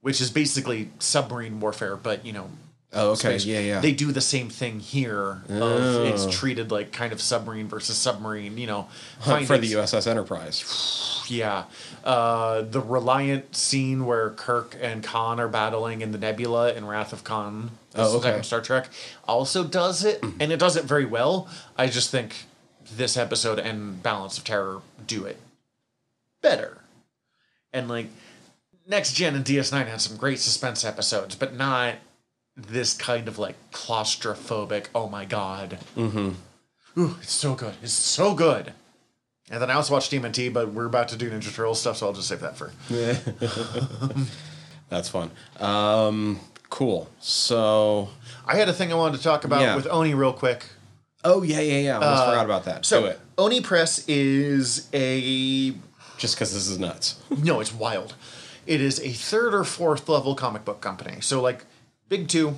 which 0.01 0.21
is 0.21 0.29
basically 0.29 0.91
submarine 0.99 1.59
warfare, 1.59 1.95
but 1.95 2.23
you 2.23 2.31
know. 2.33 2.51
Oh, 2.93 3.09
okay. 3.13 3.39
space. 3.39 3.45
Yeah, 3.45 3.61
yeah. 3.61 3.79
They 3.81 3.93
do 3.93 4.11
the 4.11 4.21
same 4.21 4.47
thing 4.47 4.79
here. 4.79 5.41
Of 5.49 5.61
Oh. 5.63 6.03
it's 6.03 6.27
treated 6.27 6.69
like 6.69 6.91
kind 6.91 7.11
of 7.11 7.19
submarine 7.19 7.67
versus 7.67 7.97
submarine. 7.97 8.59
You 8.59 8.67
know, 8.67 8.87
for 9.21 9.57
the 9.57 9.73
USS 9.73 10.05
Enterprise. 10.07 11.01
Yeah, 11.27 11.63
uh, 12.03 12.61
the 12.61 12.79
Reliant 12.79 13.55
scene 13.55 14.05
where 14.05 14.29
Kirk 14.29 14.77
and 14.79 15.03
Khan 15.03 15.39
are 15.39 15.47
battling 15.47 16.01
in 16.03 16.11
the 16.11 16.19
nebula 16.19 16.71
in 16.73 16.85
Wrath 16.85 17.11
of 17.13 17.23
Khan. 17.23 17.71
the 17.93 18.03
Oh, 18.03 18.17
okay. 18.17 18.43
Star 18.43 18.61
Trek 18.61 18.89
also 19.27 19.63
does 19.63 20.05
it, 20.05 20.21
and 20.39 20.51
it 20.51 20.59
does 20.59 20.75
it 20.75 20.83
very 20.85 21.05
well. 21.05 21.47
I 21.79 21.87
just 21.87 22.11
think 22.11 22.45
this 22.95 23.17
episode 23.17 23.59
and 23.59 24.01
Balance 24.03 24.37
of 24.37 24.43
Terror 24.43 24.81
do 25.07 25.25
it 25.25 25.37
better. 26.41 26.77
And 27.73 27.87
like 27.87 28.07
Next 28.87 29.13
Gen 29.13 29.35
and 29.35 29.43
DS9 29.43 29.87
had 29.87 29.99
some 30.01 30.17
great 30.17 30.39
suspense 30.39 30.85
episodes, 30.85 31.35
but 31.35 31.55
not 31.55 31.95
this 32.55 32.93
kind 32.93 33.27
of 33.27 33.37
like 33.39 33.55
claustrophobic. 33.71 34.85
Oh 34.95 35.09
my 35.09 35.25
god. 35.25 35.79
Mm-hmm. 35.97 36.31
Ooh, 36.97 37.15
it's 37.21 37.33
so 37.33 37.55
good. 37.55 37.73
It's 37.83 37.91
so 37.91 38.33
good. 38.33 38.71
And 39.51 39.61
then 39.61 39.69
I 39.69 39.73
also 39.73 39.93
watched 39.93 40.11
TMNT, 40.11 40.53
but 40.53 40.71
we're 40.71 40.85
about 40.85 41.09
to 41.09 41.17
do 41.17 41.29
Ninja 41.29 41.53
Turtle 41.53 41.75
stuff, 41.75 41.97
so 41.97 42.07
I'll 42.07 42.13
just 42.13 42.27
save 42.27 42.39
that 42.39 42.57
for. 42.57 42.71
That's 44.89 45.09
fun. 45.09 45.31
Um, 45.59 46.39
cool. 46.69 47.09
So, 47.19 48.09
I 48.47 48.55
had 48.55 48.69
a 48.69 48.73
thing 48.73 48.91
I 48.91 48.95
wanted 48.95 49.17
to 49.17 49.23
talk 49.23 49.43
about 49.45 49.61
Yeah. 49.61 49.75
with 49.75 49.87
Oni 49.87 50.13
real 50.13 50.33
quick. 50.33 50.65
Oh 51.25 51.43
yeah, 51.43 51.59
yeah, 51.59 51.79
yeah. 51.79 51.99
I 51.99 52.05
almost 52.05 52.25
forgot 52.25 52.45
about 52.45 52.63
that. 52.65 52.85
So 52.85 53.01
Do 53.01 53.07
it. 53.07 53.19
Oni 53.38 53.61
Press 53.61 54.07
is 54.07 54.88
a 54.93 55.71
Just 56.17 56.35
because 56.35 56.53
this 56.53 56.67
is 56.67 56.79
nuts. 56.79 57.19
no, 57.43 57.59
it's 57.59 57.73
wild. 57.73 58.15
It 58.65 58.79
is 58.81 58.99
a 59.01 59.09
third 59.09 59.53
or 59.53 59.63
fourth 59.63 60.07
level 60.07 60.33
comic 60.35 60.63
book 60.65 60.79
company. 60.81 61.17
So 61.21 61.41
like 61.41 61.65
big 62.09 62.27
two 62.27 62.55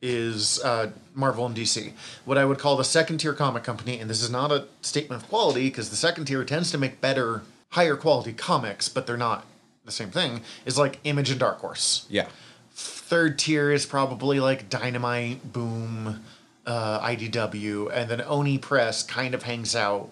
is 0.00 0.60
uh, 0.64 0.90
Marvel 1.14 1.46
and 1.46 1.56
DC. 1.56 1.92
What 2.24 2.36
I 2.36 2.44
would 2.44 2.58
call 2.58 2.76
the 2.76 2.84
second 2.84 3.18
tier 3.18 3.32
comic 3.32 3.62
company, 3.62 3.98
and 4.00 4.10
this 4.10 4.20
is 4.22 4.30
not 4.30 4.50
a 4.52 4.66
statement 4.82 5.22
of 5.22 5.28
quality 5.28 5.68
because 5.68 5.90
the 5.90 5.96
second 5.96 6.24
tier 6.26 6.44
tends 6.44 6.70
to 6.72 6.78
make 6.78 7.00
better, 7.00 7.42
higher 7.70 7.94
quality 7.96 8.32
comics, 8.32 8.88
but 8.88 9.06
they're 9.06 9.16
not 9.16 9.46
the 9.84 9.92
same 9.92 10.10
thing. 10.10 10.42
Is 10.66 10.76
like 10.78 10.98
Image 11.04 11.30
and 11.30 11.38
Dark 11.40 11.58
Horse. 11.60 12.06
Yeah. 12.10 12.26
third 12.74 13.38
tier 13.38 13.70
is 13.70 13.86
probably 13.86 14.40
like 14.40 14.68
Dynamite, 14.68 15.52
Boom, 15.52 16.22
uh, 16.66 17.00
IDW, 17.00 17.90
and 17.92 18.10
then 18.10 18.20
Oni 18.22 18.58
Press 18.58 19.02
kind 19.02 19.34
of 19.34 19.42
hangs 19.44 19.74
out 19.76 20.10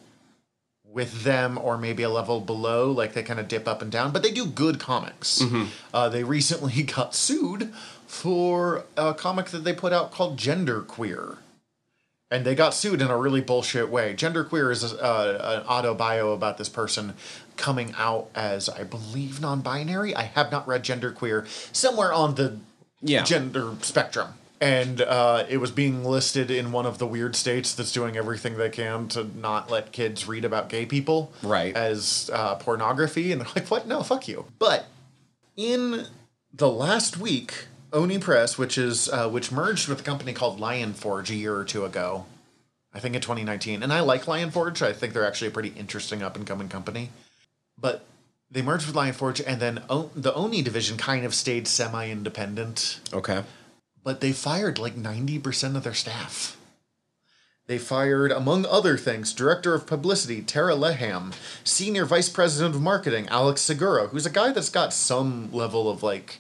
with 0.85 1.23
them 1.23 1.57
or 1.59 1.79
maybe 1.79 2.03
a 2.03 2.11
level 2.11 2.41
below. 2.41 2.91
Like 2.91 3.13
they 3.13 3.23
kind 3.23 3.39
of 3.39 3.47
dip 3.49 3.69
up 3.69 3.81
and 3.83 3.93
down, 3.93 4.13
but 4.13 4.23
they 4.23 4.33
do 4.33 4.47
good 4.47 4.79
comics. 4.81 5.43
Uh, 5.95 6.09
they 6.09 6.25
recently 6.25 6.83
got 6.97 7.15
sued 7.15 7.73
for 8.07 8.85
a 8.97 9.15
comic 9.15 9.47
that 9.47 9.63
they 9.65 9.73
put 9.73 9.93
out 9.93 10.11
called 10.11 10.37
Gender 10.37 10.81
Queer. 10.81 11.39
And 12.33 12.45
they 12.45 12.55
got 12.55 12.75
sued 12.75 13.01
in 13.03 13.09
a 13.09 13.17
really 13.17 13.41
bullshit 13.41 13.89
way. 13.89 14.15
Gender 14.15 14.45
Queer 14.45 14.71
is 14.71 14.93
a, 14.93 15.03
uh, 15.05 15.61
an 15.63 15.67
auto 15.67 15.95
bio 15.95 16.31
about 16.33 16.59
this 16.59 16.69
person 16.69 17.15
coming 17.57 17.93
out 17.99 18.29
as, 18.37 18.69
I 18.69 18.85
believe, 18.85 19.41
non 19.41 19.61
binary. 19.63 20.15
I 20.15 20.23
have 20.23 20.53
not 20.53 20.67
read 20.69 20.85
Gender 20.85 21.11
Queer. 21.11 21.45
Somewhere 21.73 22.13
on 22.13 22.37
the 22.37 22.59
Yeah. 23.01 23.25
gender 23.25 23.75
spectrum. 23.83 24.35
And 24.61 25.01
uh, 25.01 25.45
it 25.49 25.57
was 25.57 25.71
being 25.71 26.05
listed 26.05 26.51
in 26.51 26.71
one 26.73 26.85
of 26.87 26.99
the 26.99 27.07
weird 27.07 27.35
states 27.35 27.75
that's 27.75 27.93
doing 27.93 28.17
everything 28.17 28.57
they 28.59 28.69
can 28.69 29.09
to 29.09 29.25
not 29.39 29.71
let 29.71 29.91
kids 29.93 30.29
read 30.29 30.45
about 30.45 30.69
gay 30.69 30.85
people 30.87 31.33
Right. 31.43 31.75
as 31.75 32.31
uh, 32.33 32.57
pornography. 32.57 33.33
And 33.33 33.41
they're 33.41 33.49
like 33.57 33.71
what? 33.71 33.87
No 33.87 34.03
fuck 34.03 34.29
you. 34.29 34.45
But 34.59 34.87
in 35.57 36.07
the 36.53 36.69
last 36.71 37.17
week 37.17 37.67
oni 37.93 38.19
press 38.19 38.57
which 38.59 38.77
is 38.79 39.09
uh, 39.09 39.29
which 39.29 39.51
merged 39.51 39.89
with 39.89 40.01
a 40.01 40.03
company 40.03 40.33
called 40.33 40.61
lion 40.61 40.93
forge 40.95 41.31
a 41.31 41.35
year 41.35 41.55
or 41.57 41.65
two 41.65 41.85
ago 41.85 42.25
i 42.95 42.99
think 43.01 43.15
in 43.15 43.21
2019 43.21 43.83
and 43.83 43.93
i 43.93 44.01
like 44.01 44.27
lion 44.29 44.51
forge. 44.51 44.81
I 44.83 44.93
think 44.93 45.13
they're 45.13 45.27
actually 45.27 45.49
a 45.49 45.51
pretty 45.53 45.73
interesting 45.77 46.23
up 46.23 46.37
and 46.37 46.47
coming 46.47 46.69
company. 46.69 47.11
But 47.79 48.05
they 48.51 48.63
merged 48.63 48.87
with 48.87 48.95
lion 48.97 49.13
forge 49.15 49.41
and 49.41 49.61
then 49.61 49.83
o- 49.89 50.11
the 50.15 50.35
oni 50.35 50.61
division 50.63 50.97
kind 50.99 51.25
of 51.25 51.35
stayed 51.35 51.67
semi-independent. 51.69 53.01
Okay. 53.13 53.43
But 54.03 54.21
they 54.21 54.33
fired 54.33 54.79
like 54.79 54.97
90% 54.97 55.77
of 55.77 55.85
their 55.85 55.95
staff. 55.95 56.57
They 57.67 57.79
fired, 57.79 58.33
among 58.33 58.67
other 58.67 58.99
things, 58.99 59.33
Director 59.33 59.75
of 59.75 59.87
Publicity 59.87 60.43
Tara 60.43 60.75
Leham, 60.75 61.33
Senior 61.63 62.05
Vice 62.05 62.29
President 62.29 62.75
of 62.75 62.81
Marketing 62.83 63.29
Alex 63.29 63.61
Segura, 63.61 64.09
who's 64.09 64.27
a 64.27 64.31
guy 64.31 64.51
that's 64.51 64.71
got 64.71 64.93
some 64.93 65.53
level 65.53 65.89
of 65.89 66.03
like, 66.03 66.39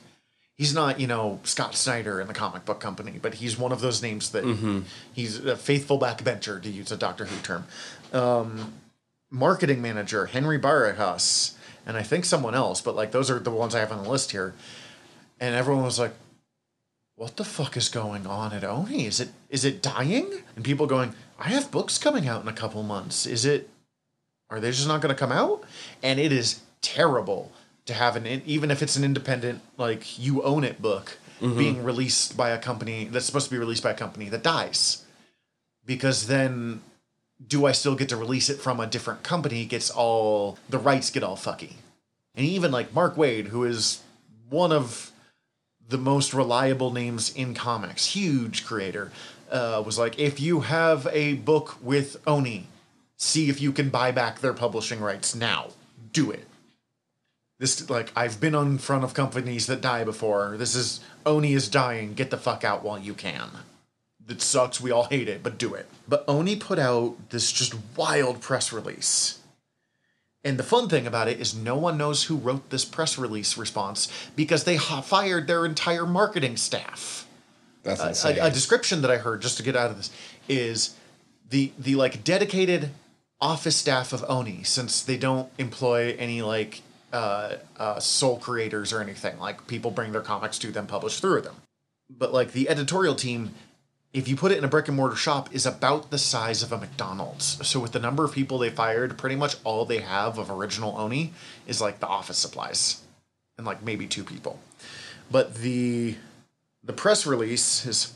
he's 0.57 0.75
not, 0.75 0.99
you 0.99 1.07
know, 1.07 1.39
Scott 1.45 1.77
Snyder 1.77 2.21
in 2.21 2.27
the 2.27 2.35
comic 2.35 2.65
book 2.65 2.81
company, 2.81 3.21
but 3.23 3.35
he's 3.35 3.57
one 3.57 3.71
of 3.71 3.81
those 3.81 4.03
names 4.03 4.31
that 4.33 4.43
he's 5.13 5.39
a 5.45 5.57
faithful 5.57 6.01
backbencher, 6.01 6.61
to 6.61 6.69
use 6.69 6.91
a 6.91 6.97
Doctor 6.97 7.27
Who 7.27 7.41
term. 7.43 7.65
Um, 8.13 8.73
marketing 9.31 9.81
manager 9.81 10.27
Henry 10.27 10.59
Barajas, 10.59 11.55
and 11.87 11.97
I 11.97 12.03
think 12.03 12.25
someone 12.25 12.57
else, 12.57 12.81
but 12.81 12.97
like 12.97 13.13
those 13.13 13.31
are 13.31 13.39
the 13.39 13.53
ones 13.53 13.77
I 13.77 13.79
have 13.79 13.93
on 13.93 14.03
the 14.03 14.11
list 14.11 14.33
here. 14.33 14.53
And 15.39 15.55
everyone 15.55 15.85
was 15.85 16.01
like, 16.01 16.13
what 17.21 17.37
the 17.37 17.45
fuck 17.45 17.77
is 17.77 17.91
going 17.91 18.27
on 18.27 18.55
at 18.55 18.65
Oni? 18.65 19.05
Is 19.05 19.21
it 19.21 19.29
is 19.51 19.67
it 19.67 19.83
dying? 19.83 20.43
And 20.57 20.65
people 20.65 20.87
going, 20.87 21.15
I 21.39 21.51
have 21.51 21.71
books 21.71 21.99
coming 21.99 22.27
out 22.27 22.41
in 22.41 22.49
a 22.49 22.53
couple 22.55 22.83
months. 22.83 23.27
Is 23.27 23.45
it 23.45 23.69
are 24.49 24.59
they 24.59 24.71
just 24.71 24.89
not 24.89 25.03
going 25.03 25.15
to 25.15 25.19
come 25.19 25.31
out? 25.31 25.63
And 26.03 26.19
it 26.19 26.33
is 26.33 26.63
terrible 26.81 27.53
to 27.85 27.93
have 27.93 28.17
an 28.17 28.27
even 28.47 28.71
if 28.71 28.81
it's 28.81 28.97
an 28.97 29.05
independent 29.05 29.61
like 29.77 30.19
you 30.19 30.43
own 30.43 30.65
it 30.65 30.81
book 30.81 31.19
mm-hmm. 31.43 31.59
being 31.59 31.85
released 31.85 32.39
by 32.39 32.51
a 32.51 32.59
company 32.59 33.05
that's 33.05 33.27
supposed 33.27 33.49
to 33.49 33.55
be 33.55 33.59
released 33.59 33.83
by 33.83 33.91
a 33.91 33.95
company 33.95 34.31
that 34.31 34.43
dies. 34.43 35.05
Because 35.85 36.27
then 36.27 36.81
do 37.47 37.67
I 37.67 37.73
still 37.73 37.97
get 37.97 38.09
to 38.09 38.17
release 38.17 38.49
it 38.49 38.61
from 38.61 38.81
a 38.81 38.87
different 38.87 39.23
company 39.23 39.67
gets 39.67 39.91
all 39.91 40.57
the 40.71 40.79
rights 40.79 41.11
get 41.11 41.23
all 41.23 41.37
fucky. 41.37 41.75
And 42.35 42.47
even 42.47 42.73
like 42.73 42.95
Mark 42.95 43.17
Waid 43.17 43.49
who 43.49 43.65
is 43.65 44.01
one 44.49 44.73
of 44.73 45.13
the 45.91 45.99
most 45.99 46.33
reliable 46.33 46.93
names 46.93 47.35
in 47.35 47.55
comics, 47.55 48.07
huge 48.07 48.65
creator, 48.65 49.11
uh, 49.51 49.83
was 49.85 49.99
like, 49.99 50.19
if 50.19 50.41
you 50.41 50.61
have 50.61 51.07
a 51.13 51.35
book 51.35 51.77
with 51.83 52.17
Oni, 52.27 52.69
see 53.17 53.51
if 53.51 53.61
you 53.61 53.73
can 53.73 53.91
buy 53.91 54.13
back 54.13 54.41
their 54.41 54.55
publishing 54.55 55.01
rights 55.01 55.35
now. 55.35 55.69
Do 56.13 56.31
it. 56.31 56.47
This 57.59 57.91
like 57.91 58.11
I've 58.17 58.41
been 58.41 58.55
on 58.55 58.79
front 58.79 59.05
of 59.05 59.13
companies 59.13 59.67
that 59.67 59.83
die 59.83 60.03
before. 60.03 60.57
This 60.57 60.75
is 60.75 61.01
Oni 61.27 61.53
is 61.53 61.69
dying. 61.69 62.15
Get 62.15 62.31
the 62.31 62.39
fuck 62.39 62.65
out 62.65 62.83
while 62.83 62.99
you 62.99 63.13
can. 63.13 63.51
It 64.27 64.41
sucks. 64.41 64.81
We 64.81 64.91
all 64.91 65.05
hate 65.05 65.29
it, 65.29 65.43
but 65.43 65.59
do 65.59 65.75
it. 65.75 65.87
But 66.09 66.25
Oni 66.27 66.57
put 66.57 66.79
out 66.79 67.17
this 67.29 67.53
just 67.53 67.75
wild 67.97 68.41
press 68.41 68.73
release. 68.73 69.40
And 70.43 70.59
the 70.59 70.63
fun 70.63 70.89
thing 70.89 71.07
about 71.07 71.29
it 71.29 71.39
is 71.41 71.55
no 71.55 71.77
one 71.77 71.99
knows 71.99 72.25
who 72.25 72.37
wrote 72.37 72.71
this 72.71 72.85
press 72.85 73.19
release 73.19 73.59
response 73.59 74.09
because 74.35 74.65
they 74.65 74.77
ha- 74.77 75.03
fired 75.03 75.47
their 75.47 75.67
entire 75.67 76.07
marketing 76.07 76.57
staff. 76.57 77.27
That's 77.83 78.01
A, 78.03 78.09
insane. 78.09 78.39
a 78.41 78.51
description 78.51 79.03
that 79.03 79.11
I 79.11 79.19
heard 79.19 79.43
just 79.43 79.57
to 79.59 79.63
get 79.63 79.77
out 79.77 79.91
of 79.91 79.97
this 79.97 80.11
is 80.49 80.97
the 81.49 81.73
the 81.79 81.95
like 81.95 82.25
dedicated 82.25 82.91
office 83.41 83.77
staff 83.77 84.13
of 84.13 84.25
Oni 84.29 84.63
since 84.63 85.03
they 85.03 85.17
don't 85.17 85.51
employ 85.59 86.15
any 86.19 86.43
like 86.43 86.83
uh, 87.13 87.57
uh, 87.77 87.99
sole 87.99 88.39
creators 88.39 88.93
or 88.93 89.01
anything 89.01 89.39
like 89.39 89.67
people 89.67 89.91
bring 89.91 90.13
their 90.13 90.21
comics 90.21 90.59
to 90.59 90.71
them 90.71 90.87
publish 90.87 91.21
through 91.21 91.41
them 91.41 91.57
but 92.09 92.33
like 92.33 92.53
the 92.53 92.69
editorial 92.69 93.15
team 93.15 93.51
if 94.13 94.27
you 94.27 94.37
put 94.37 94.51
it 94.53 94.59
in 94.59 94.65
a 94.65 94.69
brick 94.69 94.89
and 94.89 94.97
mortar 94.97 95.17
shop 95.17 95.55
is 95.55 95.67
about 95.67 96.11
the 96.11 96.19
size 96.19 96.63
of 96.63 96.73
a 96.73 96.79
McDonald's. 96.79 97.67
So 97.67 97.79
with 97.79 97.93
the 97.93 98.01
number 98.01 98.25
of 98.25 98.33
people 98.33 98.59
they 98.59 98.71
fired, 98.71 99.17
pretty 99.17 99.37
much 99.37 99.57
all 99.63 99.85
they 99.85 100.01
have 100.01 100.39
of 100.39 100.51
original 100.51 100.97
Oni 100.99 101.33
is 101.67 101.81
like 101.81 102.01
the 102.01 102.09
office 102.09 102.39
supplies 102.39 103.03
and 103.57 103.67
like 103.67 103.83
maybe 103.83 104.07
two 104.07 104.25
people. 104.25 104.59
But 105.31 105.57
the 105.57 106.17
the 106.83 106.93
press 106.93 107.27
release 107.27 107.87
is 107.87 108.15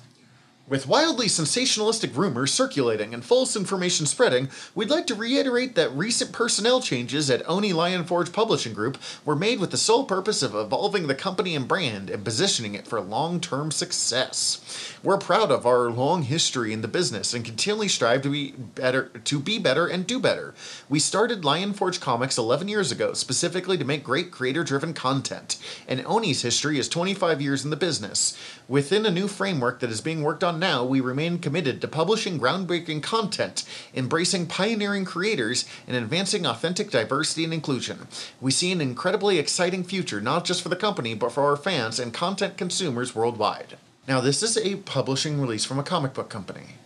with 0.67 0.87
wildly 0.87 1.27
sensationalistic 1.27 2.17
rumors 2.17 2.53
circulating 2.53 3.13
and 3.13 3.23
false 3.23 3.55
information 3.55 4.07
spreading, 4.07 4.49
we'd 4.75 4.89
like 4.89 5.07
to 5.07 5.15
reiterate 5.15 5.75
that 5.75 5.93
recent 5.93 6.33
personnel 6.33 6.81
changes 6.81 7.29
at 7.29 7.47
Oni 7.47 7.75
Lion 7.75 8.05
Forge 8.05 8.33
Publishing 8.33 8.73
Group 8.73 8.97
were 9.27 9.37
made 9.37 9.61
with 9.61 9.71
the 9.71 9.77
sole 9.77 10.05
purpose 10.05 10.43
of 10.43 10.55
evolving 10.55 11.07
the 11.07 11.15
company 11.15 11.55
and 11.55 11.69
brand 11.69 12.09
and 12.09 12.25
positioning 12.25 12.75
it 12.75 12.87
for 12.87 12.99
long 13.01 13.41
term 13.41 13.71
success. 13.71 14.95
We're 15.03 15.19
proud 15.19 15.51
of 15.51 15.67
our 15.67 15.91
long 15.91 16.23
history 16.23 16.73
in 16.73 16.81
the 16.81 16.89
business 16.89 17.35
and 17.35 17.45
continually 17.45 17.89
strive 17.89 18.23
to 18.23 18.31
be 18.31 18.53
better 18.53 19.11
to 19.25 19.39
be 19.39 19.59
better 19.59 19.87
and 19.87 20.07
do 20.07 20.19
better. 20.19 20.55
We 20.89 20.99
started 20.99 21.45
Lion 21.45 21.75
Forge 21.75 22.01
Comics 22.01 22.39
11 22.39 22.69
years 22.69 22.91
ago 22.91 23.13
specifically 23.13 23.77
to 23.77 23.85
make 23.85 24.03
great 24.03 24.31
creator 24.31 24.65
driven 24.65 24.95
content, 24.95 25.59
and 25.87 26.05
Oni's 26.07 26.41
history 26.41 26.79
is 26.79 26.89
25 26.89 27.43
years 27.43 27.65
in 27.65 27.71
the 27.71 27.77
business. 27.77 28.39
Within 28.67 29.05
a 29.05 29.11
new 29.11 29.29
framework 29.29 29.81
that 29.81 29.91
is 29.91 30.01
being 30.01 30.23
worked 30.23 30.43
on 30.43 30.54
now, 30.59 30.85
we 30.85 31.01
remain 31.01 31.39
committed 31.39 31.81
to 31.81 31.89
publishing 31.89 32.39
groundbreaking 32.39 33.03
content, 33.03 33.65
embracing 33.95 34.47
pioneering 34.47 35.05
creators, 35.05 35.65
and 35.87 35.97
advancing 35.97 36.47
authentic 36.47 36.91
diversity 36.91 37.45
and 37.45 37.53
inclusion. 37.53 38.09
We 38.41 38.51
see 38.51 38.73
an 38.73 38.81
incredibly 38.81 39.39
exciting 39.39 39.85
future, 39.85 40.21
not 40.21 40.45
just 40.45 40.63
for 40.63 40.69
the 40.69 40.77
company, 40.77 41.15
but 41.15 41.33
for 41.33 41.45
our 41.45 41.57
fans 41.57 41.99
and 41.99 42.13
content 42.13 42.57
consumers 42.57 43.15
worldwide. 43.15 43.77
Now, 44.07 44.21
this 44.21 44.43
is 44.43 44.57
a 44.57 44.77
publishing 44.77 45.41
release 45.41 45.65
from 45.65 45.79
a 45.79 45.85
comic 45.85 46.15
book 46.15 46.29
company. 46.29 46.77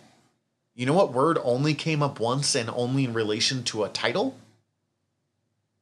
You 0.74 0.86
know 0.86 0.94
what 0.94 1.12
word 1.12 1.38
only 1.42 1.74
came 1.74 2.02
up 2.02 2.20
once 2.20 2.54
and 2.54 2.70
only 2.70 3.04
in 3.04 3.12
relation 3.12 3.64
to 3.64 3.82
a 3.82 3.88
title? 3.88 4.36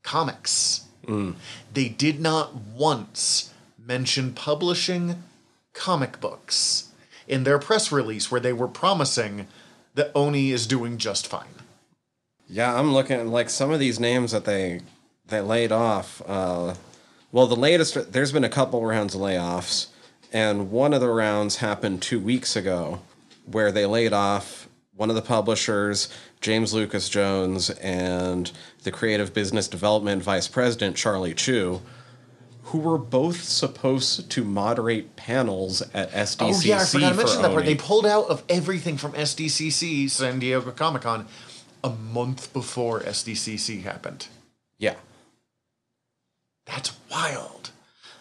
Comics. 0.02 0.86
Mm. 1.06 1.34
They 1.74 1.88
did 1.88 2.20
not 2.20 2.54
once 2.54 3.52
mention 3.78 4.32
publishing 4.32 5.22
comic 5.74 6.20
books 6.20 6.90
in 7.28 7.44
their 7.44 7.58
press 7.58 7.90
release 7.90 8.30
where 8.30 8.40
they 8.40 8.52
were 8.52 8.68
promising 8.68 9.46
that 9.94 10.12
Oni 10.14 10.50
is 10.50 10.66
doing 10.66 10.98
just 10.98 11.26
fine. 11.26 11.46
Yeah, 12.48 12.78
I'm 12.78 12.92
looking 12.92 13.18
at 13.18 13.26
like 13.26 13.50
some 13.50 13.72
of 13.72 13.80
these 13.80 13.98
names 13.98 14.32
that 14.32 14.44
they 14.44 14.80
they 15.26 15.40
laid 15.40 15.72
off. 15.72 16.22
Uh, 16.26 16.74
well, 17.32 17.46
the 17.46 17.56
latest 17.56 18.12
there's 18.12 18.32
been 18.32 18.44
a 18.44 18.48
couple 18.48 18.84
rounds 18.84 19.14
of 19.14 19.20
layoffs, 19.20 19.88
and 20.32 20.70
one 20.70 20.94
of 20.94 21.00
the 21.00 21.08
rounds 21.08 21.56
happened 21.56 22.02
two 22.02 22.20
weeks 22.20 22.54
ago, 22.54 23.00
where 23.46 23.72
they 23.72 23.86
laid 23.86 24.12
off 24.12 24.68
one 24.94 25.10
of 25.10 25.16
the 25.16 25.22
publishers, 25.22 26.08
James 26.40 26.72
Lucas 26.72 27.08
Jones, 27.08 27.70
and 27.70 28.50
the 28.84 28.92
creative 28.92 29.34
business 29.34 29.68
development 29.68 30.22
vice 30.22 30.48
president 30.48 30.96
Charlie 30.96 31.34
Chu, 31.34 31.82
who 32.66 32.78
were 32.78 32.98
both 32.98 33.44
supposed 33.44 34.28
to 34.28 34.42
moderate 34.42 35.14
panels 35.14 35.82
at 35.94 36.10
SDCC 36.10 36.36
Oh 36.40 36.60
yeah, 36.62 36.80
I 36.80 36.84
forgot 36.84 37.10
to 37.10 37.14
mention 37.16 37.42
that 37.42 37.52
part. 37.52 37.64
They 37.64 37.76
pulled 37.76 38.06
out 38.06 38.28
of 38.28 38.42
everything 38.48 38.96
from 38.96 39.12
SDCC, 39.12 40.10
San 40.10 40.40
Diego 40.40 40.72
Comic 40.72 41.02
Con, 41.02 41.26
a 41.84 41.90
month 41.90 42.52
before 42.52 43.00
SDCC 43.00 43.82
happened. 43.82 44.28
yeah. 44.78 44.96
That's 46.66 46.92
wild. 47.08 47.70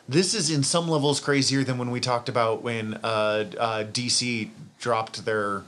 This 0.08 0.36
is 0.36 0.52
in 0.52 0.62
some 0.62 0.88
levels 0.88 1.20
crazier 1.20 1.64
than 1.64 1.80
when 1.80 1.90
we 1.90 2.00
talked 2.00 2.30
about 2.30 2.62
when 2.62 2.94
uh, 3.04 3.46
uh, 3.58 3.84
DC 3.86 4.52
dropped 4.80 5.26
their 5.26 5.64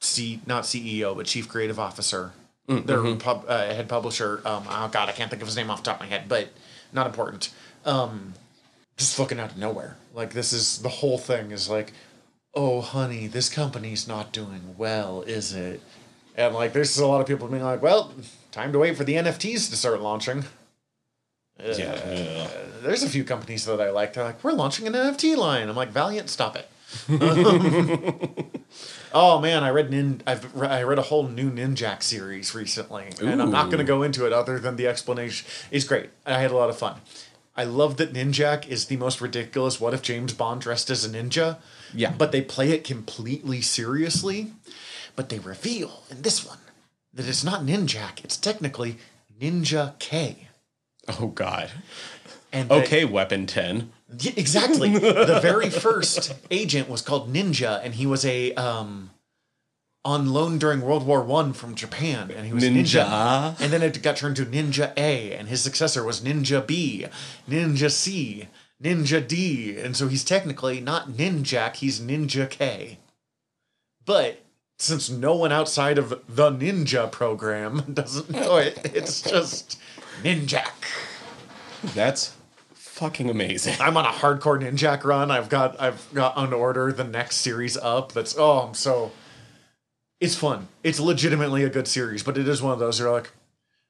C 0.00 0.40
not 0.46 0.64
CEO 0.64 1.14
but 1.14 1.26
chief 1.26 1.46
creative 1.46 1.78
officer, 1.78 2.32
their 2.66 3.14
pub, 3.16 3.44
uh, 3.46 3.66
head 3.66 3.90
publisher. 3.90 4.40
Um, 4.46 4.64
oh 4.66 4.88
God, 4.90 5.10
I 5.10 5.12
can't 5.12 5.28
think 5.28 5.42
of 5.42 5.48
his 5.48 5.56
name 5.56 5.70
off 5.70 5.82
the 5.82 5.90
top 5.90 6.00
of 6.00 6.08
my 6.08 6.16
head, 6.16 6.24
but 6.26 6.48
not 6.90 7.06
important. 7.06 7.52
Um, 7.86 8.34
just 8.96 9.16
fucking 9.16 9.40
out 9.40 9.52
of 9.52 9.56
nowhere. 9.56 9.96
Like 10.12 10.32
this 10.32 10.52
is 10.52 10.78
the 10.78 10.88
whole 10.88 11.18
thing 11.18 11.50
is 11.52 11.70
like, 11.70 11.92
oh 12.54 12.80
honey, 12.80 13.26
this 13.26 13.48
company's 13.48 14.06
not 14.08 14.32
doing 14.32 14.74
well, 14.76 15.22
is 15.22 15.54
it? 15.54 15.80
And 16.36 16.54
like, 16.54 16.72
there's 16.72 16.98
a 16.98 17.06
lot 17.06 17.20
of 17.20 17.26
people 17.26 17.48
being 17.48 17.62
like, 17.62 17.80
well, 17.82 18.12
time 18.52 18.72
to 18.72 18.78
wait 18.78 18.96
for 18.96 19.04
the 19.04 19.14
NFTs 19.14 19.70
to 19.70 19.76
start 19.76 20.00
launching. 20.00 20.44
Yeah. 21.64 22.48
There's 22.82 23.02
a 23.02 23.08
few 23.08 23.24
companies 23.24 23.64
that 23.64 23.80
I 23.80 23.90
like. 23.90 24.12
They're 24.12 24.24
like, 24.24 24.44
we're 24.44 24.52
launching 24.52 24.86
an 24.86 24.92
NFT 24.92 25.36
line. 25.36 25.68
I'm 25.68 25.76
like, 25.76 25.90
Valiant, 25.90 26.28
stop 26.28 26.56
it. 26.56 26.68
oh 29.12 29.40
man, 29.40 29.64
I 29.64 29.70
read 29.70 29.90
Nin. 29.90 30.22
I've 30.26 30.54
re- 30.54 30.68
I 30.68 30.82
read 30.84 30.98
a 30.98 31.02
whole 31.02 31.26
new 31.26 31.50
Ninjak 31.50 32.02
series 32.02 32.54
recently, 32.54 33.06
and 33.20 33.42
I'm 33.42 33.50
not 33.50 33.66
going 33.66 33.78
to 33.78 33.84
go 33.84 34.02
into 34.02 34.24
it 34.24 34.32
other 34.32 34.58
than 34.58 34.76
the 34.76 34.86
explanation. 34.86 35.46
It's 35.70 35.84
great. 35.84 36.10
I 36.24 36.38
had 36.38 36.52
a 36.52 36.56
lot 36.56 36.70
of 36.70 36.78
fun. 36.78 37.00
I 37.56 37.64
love 37.64 37.96
that 37.96 38.12
Ninjak 38.12 38.68
is 38.68 38.86
the 38.86 38.96
most 38.98 39.20
ridiculous. 39.20 39.80
What 39.80 39.94
if 39.94 40.02
James 40.02 40.34
Bond 40.34 40.60
dressed 40.60 40.90
as 40.90 41.04
a 41.04 41.08
ninja? 41.08 41.56
Yeah. 41.94 42.12
But 42.16 42.30
they 42.30 42.42
play 42.42 42.70
it 42.70 42.84
completely 42.84 43.62
seriously. 43.62 44.52
But 45.14 45.30
they 45.30 45.38
reveal 45.38 46.02
in 46.10 46.22
this 46.22 46.44
one 46.46 46.58
that 47.14 47.26
it's 47.26 47.42
not 47.42 47.62
Ninjak, 47.62 48.22
it's 48.22 48.36
technically 48.36 48.98
Ninja 49.40 49.98
K. 49.98 50.48
Oh 51.08 51.28
God. 51.28 51.70
And 52.52 52.70
Okay, 52.70 53.04
Weapon 53.04 53.46
Ten. 53.46 53.92
Yeah, 54.18 54.32
exactly. 54.36 54.90
the 54.90 55.40
very 55.42 55.70
first 55.86 56.34
agent 56.50 56.88
was 56.88 57.02
called 57.02 57.32
Ninja, 57.32 57.80
and 57.82 57.94
he 57.94 58.06
was 58.06 58.24
a 58.24 58.52
um, 58.54 59.10
on 60.06 60.32
loan 60.32 60.56
during 60.56 60.80
World 60.80 61.04
War 61.04 61.22
One 61.22 61.52
from 61.52 61.74
Japan, 61.74 62.30
and 62.30 62.46
he 62.46 62.52
was 62.52 62.62
Ninja. 62.62 63.04
Ninja. 63.04 63.60
And 63.60 63.72
then 63.72 63.82
it 63.82 64.00
got 64.02 64.16
turned 64.16 64.36
to 64.36 64.46
Ninja 64.46 64.92
A, 64.96 65.32
and 65.34 65.48
his 65.48 65.60
successor 65.60 66.04
was 66.04 66.20
Ninja 66.20 66.64
B, 66.64 67.06
Ninja 67.48 67.90
C, 67.90 68.48
Ninja 68.82 69.26
D, 69.26 69.76
and 69.78 69.96
so 69.96 70.06
he's 70.06 70.24
technically 70.24 70.80
not 70.80 71.08
Ninjak, 71.08 71.76
he's 71.76 72.00
Ninja 72.00 72.48
K. 72.48 72.98
But 74.04 74.44
since 74.78 75.10
no 75.10 75.34
one 75.34 75.50
outside 75.50 75.98
of 75.98 76.10
the 76.28 76.50
Ninja 76.50 77.10
program 77.10 77.80
doesn't 77.92 78.30
know 78.30 78.56
it, 78.56 78.78
it's 78.94 79.22
just 79.22 79.78
Ninjak. 80.22 80.70
That's 81.94 82.36
fucking 82.74 83.28
amazing. 83.28 83.74
I'm 83.80 83.96
on 83.96 84.06
a 84.06 84.10
hardcore 84.10 84.62
Ninjak 84.62 85.02
run. 85.02 85.32
I've 85.32 85.48
got 85.48 85.80
I've 85.80 86.08
got 86.14 86.36
on 86.36 86.52
order 86.52 86.92
the 86.92 87.04
next 87.04 87.38
series 87.38 87.76
up. 87.76 88.12
That's 88.12 88.36
oh 88.38 88.60
I'm 88.60 88.74
so 88.74 89.10
it's 90.20 90.34
fun. 90.34 90.68
It's 90.82 91.00
legitimately 91.00 91.64
a 91.64 91.68
good 91.68 91.88
series, 91.88 92.22
but 92.22 92.38
it 92.38 92.48
is 92.48 92.62
one 92.62 92.72
of 92.72 92.78
those 92.78 92.98
you're 92.98 93.12
like, 93.12 93.30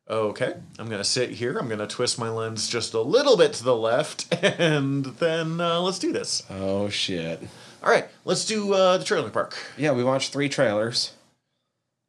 okay, 0.08 0.54
I'm 0.78 0.88
gonna 0.88 1.04
sit 1.04 1.30
here, 1.30 1.58
I'm 1.58 1.68
gonna 1.68 1.86
twist 1.86 2.18
my 2.18 2.28
lens 2.28 2.68
just 2.68 2.94
a 2.94 3.00
little 3.00 3.36
bit 3.36 3.52
to 3.54 3.64
the 3.64 3.76
left, 3.76 4.32
and 4.42 5.04
then 5.04 5.60
uh, 5.60 5.80
let's 5.80 5.98
do 5.98 6.12
this. 6.12 6.42
Oh 6.50 6.88
shit. 6.88 7.42
All 7.82 7.90
right, 7.90 8.08
let's 8.24 8.44
do 8.44 8.72
uh, 8.72 8.98
the 8.98 9.04
trailer 9.04 9.30
park. 9.30 9.56
Yeah, 9.76 9.92
we 9.92 10.02
watched 10.02 10.32
three 10.32 10.48
trailers. 10.48 11.12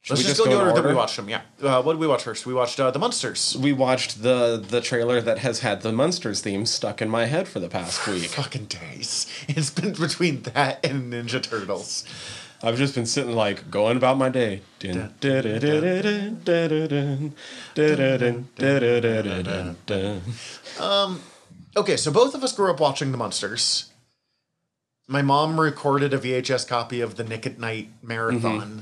Should 0.01 0.15
Let's 0.15 0.28
just, 0.28 0.38
go 0.38 0.45
in 0.45 0.51
the 0.51 0.57
order, 0.57 0.74
that 0.74 0.88
we 0.88 0.93
watched 0.93 1.18
them. 1.18 1.28
Yeah. 1.28 1.41
Uh, 1.61 1.82
what 1.82 1.91
did 1.91 1.99
we 1.99 2.07
watch 2.07 2.24
first? 2.24 2.45
We 2.45 2.53
watched 2.53 2.80
uh, 2.80 2.91
the 2.91 2.99
Munsters. 2.99 3.57
We 3.57 3.74
watched 3.74 4.24
the 4.24 4.55
the 4.55 4.80
trailer 4.80 5.20
that 5.20 5.39
has 5.39 5.59
had 5.59 5.82
the 5.82 5.91
Munsters 5.91 6.39
theme 6.39 6.65
stuck 6.65 7.01
in 7.01 7.09
my 7.09 7.26
head 7.26 7.45
for 7.45 7.59
the 7.59 7.68
past 7.68 8.07
week. 8.07 8.30
Fucking 8.30 8.68
days. 8.68 9.28
It's 9.49 9.70
been 9.70 9.91
between 9.91 10.43
that 10.43 10.86
and 10.86 11.11
Ninja 11.11 11.43
Turtles. 11.43 12.05
I've 12.64 12.78
just 12.78 12.95
been 12.95 13.05
sitting 13.05 13.34
like 13.34 13.70
going 13.70 13.97
about 13.97 14.18
my 14.18 14.30
day. 14.30 14.62
Um, 20.80 21.22
okay, 21.76 21.97
so 21.97 22.12
both 22.12 22.34
of 22.34 22.43
us 22.43 22.55
grew 22.55 22.72
up 22.72 22.80
watching 22.80 23.12
The 23.12 23.18
Munsters. 23.18 23.91
My 25.08 25.22
mom 25.22 25.60
recorded 25.60 26.14
a 26.14 26.18
VHS 26.18 26.68
copy 26.68 26.99
of 26.99 27.16
the 27.16 27.24
Nick 27.24 27.45
at 27.45 27.60
Night 27.60 27.89
marathon. 28.01 28.62
Mm-hmm. 28.62 28.80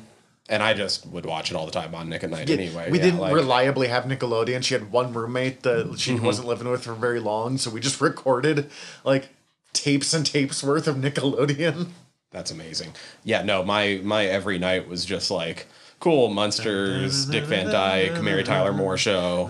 And 0.47 0.61
I 0.61 0.73
just 0.73 1.07
would 1.07 1.25
watch 1.25 1.49
it 1.49 1.57
all 1.57 1.65
the 1.65 1.71
time 1.71 1.95
on 1.95 2.07
Nick 2.07 2.23
at 2.23 2.29
Night 2.29 2.47
yeah, 2.47 2.55
anyway. 2.55 2.89
We 2.91 2.99
yeah, 2.99 3.05
didn't 3.05 3.19
like, 3.19 3.33
reliably 3.33 3.87
have 3.87 4.05
Nickelodeon. 4.05 4.63
She 4.63 4.75
had 4.75 4.91
one 4.91 5.11
roommate 5.11 5.63
that 5.63 5.99
she 5.99 6.13
mm-hmm. 6.13 6.25
wasn't 6.25 6.47
living 6.47 6.69
with 6.69 6.83
for 6.83 6.93
very 6.93 7.19
long, 7.19 7.57
so 7.57 7.71
we 7.71 7.79
just 7.79 7.99
recorded 7.99 8.69
like 9.03 9.29
tapes 9.73 10.13
and 10.13 10.25
tapes 10.25 10.63
worth 10.63 10.87
of 10.87 10.97
Nickelodeon. 10.97 11.89
That's 12.35 12.51
amazing. 12.51 12.91
Yeah, 13.23 13.43
no, 13.43 13.63
my 13.63 14.01
my 14.03 14.25
every 14.25 14.59
night 14.59 14.89
was 14.89 15.05
just 15.05 15.31
like 15.31 15.67
cool 16.01 16.27
Munsters, 16.27 17.25
Dick 17.27 17.45
Van 17.45 17.67
Dyke, 17.67 18.21
Mary 18.21 18.43
Tyler 18.43 18.73
Moore 18.73 18.97
show, 18.97 19.49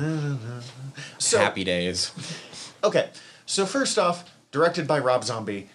So 1.17 1.39
Happy 1.39 1.63
Days. 1.63 2.11
okay, 2.83 3.09
so 3.47 3.65
first 3.65 3.97
off, 3.97 4.31
directed 4.51 4.87
by 4.87 4.99
Rob 4.99 5.23
Zombie. 5.23 5.67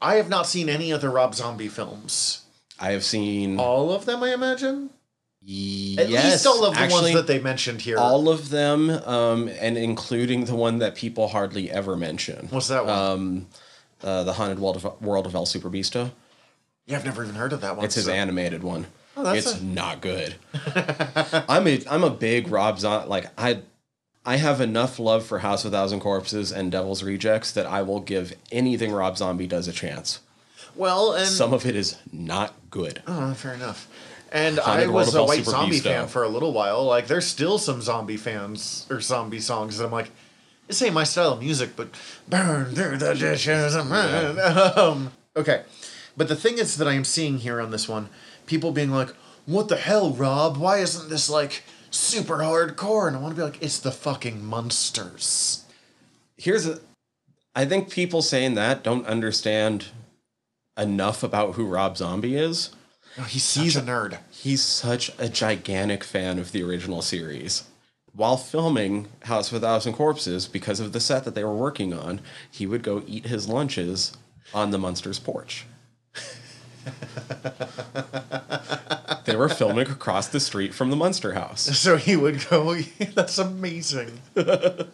I 0.00 0.14
have 0.14 0.30
not 0.30 0.46
seen 0.46 0.70
any 0.70 0.90
other 0.90 1.10
Rob 1.10 1.34
Zombie 1.34 1.68
films. 1.68 2.46
I 2.80 2.92
have 2.92 3.04
seen 3.04 3.60
All 3.60 3.92
of 3.92 4.06
them, 4.06 4.22
I 4.22 4.32
imagine. 4.32 4.88
At 5.42 6.08
yes, 6.08 6.24
least 6.32 6.46
all 6.46 6.64
of 6.64 6.74
the 6.74 6.80
actually, 6.80 7.12
ones 7.12 7.14
that 7.14 7.26
they 7.26 7.40
mentioned 7.40 7.82
here. 7.82 7.98
all 7.98 8.30
of 8.30 8.48
them, 8.48 8.88
um, 8.88 9.48
and 9.60 9.76
including 9.76 10.46
the 10.46 10.54
one 10.54 10.78
that 10.78 10.94
people 10.94 11.28
hardly 11.28 11.70
ever 11.70 11.94
mention. 11.94 12.48
What's 12.48 12.68
that 12.68 12.86
one? 12.86 12.98
Um, 12.98 13.46
uh, 14.02 14.24
the 14.24 14.32
Haunted 14.32 14.58
World 14.60 14.76
of, 14.76 15.02
World 15.02 15.26
of 15.26 15.34
El 15.34 15.44
Superbeasto. 15.44 16.12
Yeah, 16.88 16.96
I've 16.96 17.04
never 17.04 17.22
even 17.22 17.36
heard 17.36 17.52
of 17.52 17.60
that 17.60 17.76
one. 17.76 17.84
It's 17.84 17.94
his 17.94 18.06
so- 18.06 18.12
animated 18.12 18.62
one. 18.64 18.86
Oh, 19.16 19.22
that's 19.24 19.46
it's 19.52 19.60
a- 19.60 19.64
not 19.64 20.00
good. 20.00 20.34
I'm 21.48 21.66
a 21.66 21.80
I'm 21.90 22.04
a 22.04 22.10
big 22.10 22.48
Rob 22.48 22.78
Zombie. 22.78 23.08
Like 23.08 23.26
I, 23.36 23.62
I 24.24 24.36
have 24.36 24.60
enough 24.60 24.98
love 24.98 25.24
for 25.26 25.40
House 25.40 25.64
of 25.64 25.72
Thousand 25.72 26.00
Corpses 26.00 26.52
and 26.52 26.70
Devil's 26.70 27.02
Rejects 27.02 27.50
that 27.52 27.66
I 27.66 27.82
will 27.82 28.00
give 28.00 28.34
anything 28.52 28.92
Rob 28.92 29.16
Zombie 29.18 29.46
does 29.46 29.66
a 29.68 29.72
chance. 29.72 30.20
Well, 30.76 31.14
and 31.14 31.26
Some 31.26 31.52
of 31.52 31.66
it 31.66 31.74
is 31.74 31.96
not 32.12 32.54
good. 32.70 33.02
Oh, 33.08 33.34
fair 33.34 33.54
enough. 33.54 33.88
And 34.30 34.58
Haunted 34.58 34.88
I 34.88 34.90
was 34.92 35.14
a 35.14 35.24
White 35.24 35.38
Super 35.38 35.50
Zombie 35.50 35.70
Beast, 35.72 35.84
fan 35.84 36.02
though. 36.02 36.06
for 36.08 36.22
a 36.22 36.28
little 36.28 36.52
while. 36.52 36.84
Like, 36.84 37.06
there's 37.08 37.26
still 37.26 37.58
some 37.58 37.80
zombie 37.80 38.18
fans 38.18 38.86
or 38.90 39.00
zombie 39.00 39.40
songs 39.40 39.78
that 39.78 39.86
I'm 39.86 39.90
like, 39.90 40.10
this 40.68 40.80
ain't 40.82 40.92
my 40.94 41.04
style 41.04 41.32
of 41.32 41.40
music, 41.40 41.70
but 41.74 41.88
burn 42.28 42.66
through 42.74 42.98
the 42.98 43.14
dishes. 43.14 43.74
run." 43.74 44.38
Um, 44.78 45.12
okay. 45.34 45.62
But 46.18 46.26
the 46.26 46.36
thing 46.36 46.58
is 46.58 46.76
that 46.76 46.88
I 46.88 46.94
am 46.94 47.04
seeing 47.04 47.38
here 47.38 47.60
on 47.60 47.70
this 47.70 47.88
one, 47.88 48.08
people 48.46 48.72
being 48.72 48.90
like, 48.90 49.14
what 49.46 49.68
the 49.68 49.76
hell, 49.76 50.10
Rob? 50.10 50.56
Why 50.56 50.78
isn't 50.78 51.08
this 51.08 51.30
like 51.30 51.62
super 51.90 52.38
hardcore? 52.38 53.06
And 53.06 53.16
I 53.16 53.20
want 53.20 53.36
to 53.36 53.40
be 53.40 53.44
like, 53.44 53.62
it's 53.62 53.78
the 53.78 53.92
fucking 53.92 54.44
Munsters. 54.44 55.64
Here's 56.36 56.66
a. 56.66 56.80
I 57.54 57.64
think 57.64 57.90
people 57.90 58.20
saying 58.20 58.54
that 58.54 58.82
don't 58.82 59.06
understand 59.06 59.86
enough 60.76 61.22
about 61.22 61.54
who 61.54 61.66
Rob 61.66 61.96
Zombie 61.96 62.36
is. 62.36 62.70
Oh, 63.16 63.22
he's 63.22 63.44
such 63.44 63.76
a 63.76 63.80
nerd. 63.80 64.18
He's 64.30 64.62
such 64.62 65.12
a 65.18 65.28
gigantic 65.28 66.02
fan 66.02 66.40
of 66.40 66.50
the 66.50 66.64
original 66.64 67.00
series. 67.00 67.64
While 68.12 68.36
filming 68.36 69.06
House 69.22 69.52
of 69.52 69.58
a 69.58 69.60
Thousand 69.60 69.92
Corpses, 69.92 70.48
because 70.48 70.80
of 70.80 70.92
the 70.92 71.00
set 71.00 71.24
that 71.24 71.36
they 71.36 71.44
were 71.44 71.54
working 71.54 71.94
on, 71.94 72.20
he 72.50 72.66
would 72.66 72.82
go 72.82 73.04
eat 73.06 73.26
his 73.26 73.48
lunches 73.48 74.16
on 74.52 74.72
the 74.72 74.78
Munsters 74.78 75.20
porch. 75.20 75.64
They 79.24 79.36
were 79.36 79.48
filming 79.48 79.88
across 79.88 80.28
the 80.28 80.40
street 80.40 80.74
from 80.74 80.90
the 80.90 80.96
Munster 80.96 81.34
house. 81.34 81.68
So 81.88 81.96
he 81.96 82.16
would 82.16 82.48
go, 82.48 82.74
that's 83.14 83.38
amazing. 83.38 84.20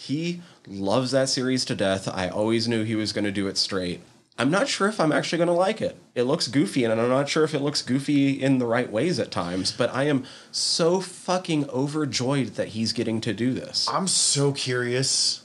He 0.00 0.40
loves 0.66 1.10
that 1.10 1.28
series 1.28 1.66
to 1.66 1.74
death. 1.74 2.08
I 2.08 2.28
always 2.28 2.66
knew 2.66 2.84
he 2.84 2.94
was 2.94 3.12
going 3.12 3.26
to 3.26 3.30
do 3.30 3.48
it 3.48 3.58
straight. 3.58 4.00
I'm 4.38 4.50
not 4.50 4.66
sure 4.66 4.88
if 4.88 4.98
I'm 4.98 5.12
actually 5.12 5.36
going 5.36 5.48
to 5.48 5.52
like 5.52 5.82
it. 5.82 5.98
It 6.14 6.22
looks 6.22 6.48
goofy, 6.48 6.84
and 6.84 6.98
I'm 6.98 7.10
not 7.10 7.28
sure 7.28 7.44
if 7.44 7.52
it 7.52 7.60
looks 7.60 7.82
goofy 7.82 8.42
in 8.42 8.56
the 8.56 8.64
right 8.64 8.90
ways 8.90 9.18
at 9.18 9.30
times, 9.30 9.70
but 9.70 9.94
I 9.94 10.04
am 10.04 10.24
so 10.50 11.02
fucking 11.02 11.68
overjoyed 11.68 12.54
that 12.54 12.68
he's 12.68 12.94
getting 12.94 13.20
to 13.20 13.34
do 13.34 13.52
this. 13.52 13.86
I'm 13.92 14.08
so 14.08 14.52
curious. 14.52 15.42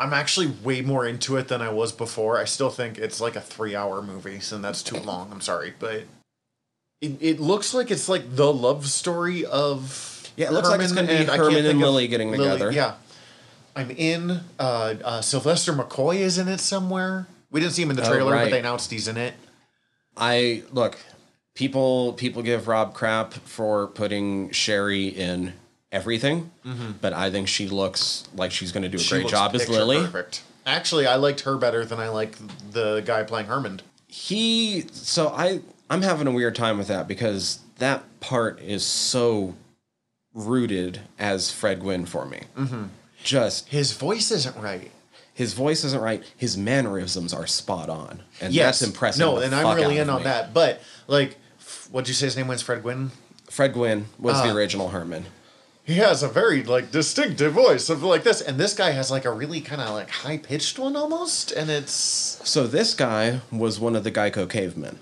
I'm 0.00 0.12
actually 0.12 0.46
way 0.62 0.80
more 0.80 1.06
into 1.06 1.36
it 1.36 1.48
than 1.48 1.60
I 1.60 1.70
was 1.70 1.92
before. 1.92 2.38
I 2.38 2.44
still 2.44 2.70
think 2.70 2.98
it's 2.98 3.20
like 3.20 3.36
a 3.36 3.40
three 3.40 3.74
hour 3.74 4.00
movie, 4.02 4.40
so 4.40 4.58
that's 4.58 4.82
too 4.82 4.98
long. 4.98 5.30
I'm 5.32 5.40
sorry. 5.40 5.74
But 5.78 6.04
it, 7.00 7.16
it 7.20 7.40
looks 7.40 7.74
like 7.74 7.90
it's 7.90 8.08
like 8.08 8.36
the 8.36 8.52
love 8.52 8.86
story 8.88 9.44
of. 9.44 10.30
Yeah, 10.36 10.48
it 10.48 10.52
looks 10.52 10.68
like 10.68 10.80
it's 10.80 10.92
gonna 10.92 11.08
be 11.08 11.24
can't 11.24 11.30
Herman 11.30 11.66
and 11.66 11.80
Lily 11.80 12.06
getting 12.06 12.30
together. 12.30 12.70
Yeah. 12.70 12.94
I'm 13.74 13.90
in. 13.92 14.40
Uh, 14.58 14.94
uh, 15.04 15.20
Sylvester 15.20 15.72
McCoy 15.72 16.16
is 16.16 16.38
in 16.38 16.48
it 16.48 16.58
somewhere. 16.58 17.26
We 17.50 17.60
didn't 17.60 17.74
see 17.74 17.82
him 17.82 17.90
in 17.90 17.96
the 17.96 18.04
Oh, 18.06 18.10
trailer, 18.12 18.32
but 18.32 18.50
they 18.50 18.58
announced 18.58 18.90
he's 18.90 19.08
in 19.08 19.16
it. 19.16 19.34
I 20.16 20.64
look, 20.72 20.98
people 21.54 22.12
people 22.14 22.42
give 22.42 22.68
Rob 22.68 22.94
crap 22.94 23.34
for 23.34 23.86
putting 23.88 24.50
Sherry 24.50 25.06
in 25.06 25.54
everything, 25.92 26.50
but 27.00 27.12
I 27.12 27.30
think 27.30 27.48
she 27.48 27.68
looks 27.68 28.28
like 28.34 28.50
she's 28.52 28.72
going 28.72 28.82
to 28.82 28.88
do 28.88 28.96
a 28.96 29.00
She 29.00 29.14
great 29.16 29.28
job 29.28 29.54
as 29.54 29.68
Lily. 29.68 29.98
Perfect. 29.98 30.42
Actually, 30.66 31.06
I 31.06 31.14
liked 31.16 31.40
her 31.40 31.56
better 31.56 31.84
than 31.84 31.98
I 31.98 32.08
like 32.08 32.36
the 32.72 33.00
guy 33.04 33.22
playing 33.22 33.46
Herman. 33.46 33.80
he 34.06 34.84
so 34.92 35.28
i 35.28 35.60
i'm 35.90 36.00
having 36.02 36.26
a 36.26 36.30
weird 36.30 36.54
time 36.54 36.78
with 36.78 36.88
that 36.88 37.06
because 37.06 37.60
that 37.78 38.02
part 38.20 38.58
is 38.60 38.82
so 38.84 39.54
rooted 40.34 41.00
as 41.18 41.50
fred 41.52 41.80
gwynne 41.80 42.06
for 42.06 42.24
me 42.26 42.40
mm-hmm. 42.56 42.84
just 43.22 43.68
His 43.68 43.92
voice 43.92 44.30
isn't 44.30 44.56
right. 44.56 44.90
his 45.34 45.52
voice 45.54 45.84
isn't 45.84 46.00
right 46.00 46.22
his 46.36 46.56
mannerisms 46.56 47.32
are 47.34 47.46
spot 47.46 47.88
on 47.88 48.22
and 48.40 48.52
Yes, 48.54 48.78
that's 48.80 48.90
impressive 48.90 49.20
No, 49.20 49.38
and 49.38 49.54
I'm 49.54 49.76
really 49.76 49.98
in 49.98 50.08
on 50.10 50.18
me. 50.18 50.24
that. 50.24 50.54
But 50.54 50.80
like, 51.06 51.36
f- 51.58 51.88
what'd 51.90 52.08
you 52.08 52.14
say 52.14 52.26
his 52.26 52.36
name 52.36 52.46
was? 52.48 52.62
Fred 52.62 52.82
Gwynne. 52.82 53.10
fred 53.50 53.72
gwynne 53.72 54.06
was 54.18 54.36
Ah. 54.36 54.46
the 54.46 54.54
original 54.54 54.88
herman 54.90 55.26
He 55.88 55.94
has 55.94 56.22
a 56.22 56.28
very 56.28 56.62
like 56.62 56.90
distinctive 56.90 57.54
voice 57.54 57.88
of 57.88 58.02
like 58.02 58.22
this, 58.22 58.42
and 58.42 58.58
this 58.58 58.74
guy 58.74 58.90
has 58.90 59.10
like 59.10 59.24
a 59.24 59.32
really 59.32 59.62
kind 59.62 59.80
of 59.80 59.88
like 59.94 60.10
high 60.10 60.36
pitched 60.36 60.78
one 60.78 60.94
almost, 60.96 61.50
and 61.50 61.70
it's 61.70 61.92
so 62.44 62.66
this 62.66 62.92
guy 62.94 63.40
was 63.50 63.80
one 63.80 63.96
of 63.96 64.04
the 64.04 64.10
geico 64.12 64.48
cavemen 64.48 64.98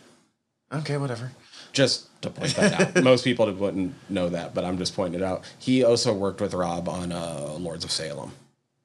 okay, 0.73 0.97
whatever. 0.97 1.33
just 1.73 2.07
to 2.23 2.31
point 2.31 2.55
that 2.55 2.97
out 2.97 3.03
most 3.11 3.25
people 3.25 3.51
wouldn't 3.53 3.95
know 4.09 4.29
that 4.29 4.55
but 4.55 4.65
i'm 4.65 4.79
just 4.79 4.95
pointing 4.97 5.21
it 5.21 5.25
out 5.25 5.43
he 5.59 5.83
also 5.85 6.13
worked 6.15 6.41
with 6.41 6.55
rob 6.55 6.89
on 6.89 7.11
uh, 7.13 7.55
lords 7.59 7.85
of 7.85 7.91
salem 7.91 8.31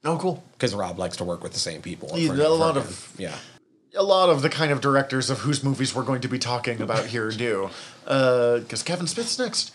Oh, 0.04 0.18
cool. 0.18 0.44
because 0.54 0.74
Rob 0.74 0.98
likes 0.98 1.18
to 1.18 1.24
work 1.24 1.44
with 1.44 1.54
the 1.54 1.60
same 1.60 1.84
people. 1.84 2.10
Yeah, 2.16 2.32
a 2.32 2.50
lot 2.50 2.72
again. 2.78 2.88
of- 2.90 3.14
yeah. 3.20 3.36
a 3.96 4.02
lot 4.02 4.30
of 4.30 4.42
the 4.42 4.50
kind 4.50 4.72
of 4.72 4.82
directors 4.82 5.30
of 5.30 5.38
whose 5.42 5.64
movies 5.64 5.94
we're 5.94 6.04
going 6.04 6.22
to 6.22 6.28
be 6.28 6.40
talking 6.40 6.82
about 6.82 7.06
here 7.06 7.30
do. 7.30 7.70
Because 8.06 8.82
Kevin 8.84 9.06
Smith's 9.06 9.38
next. 9.38 9.72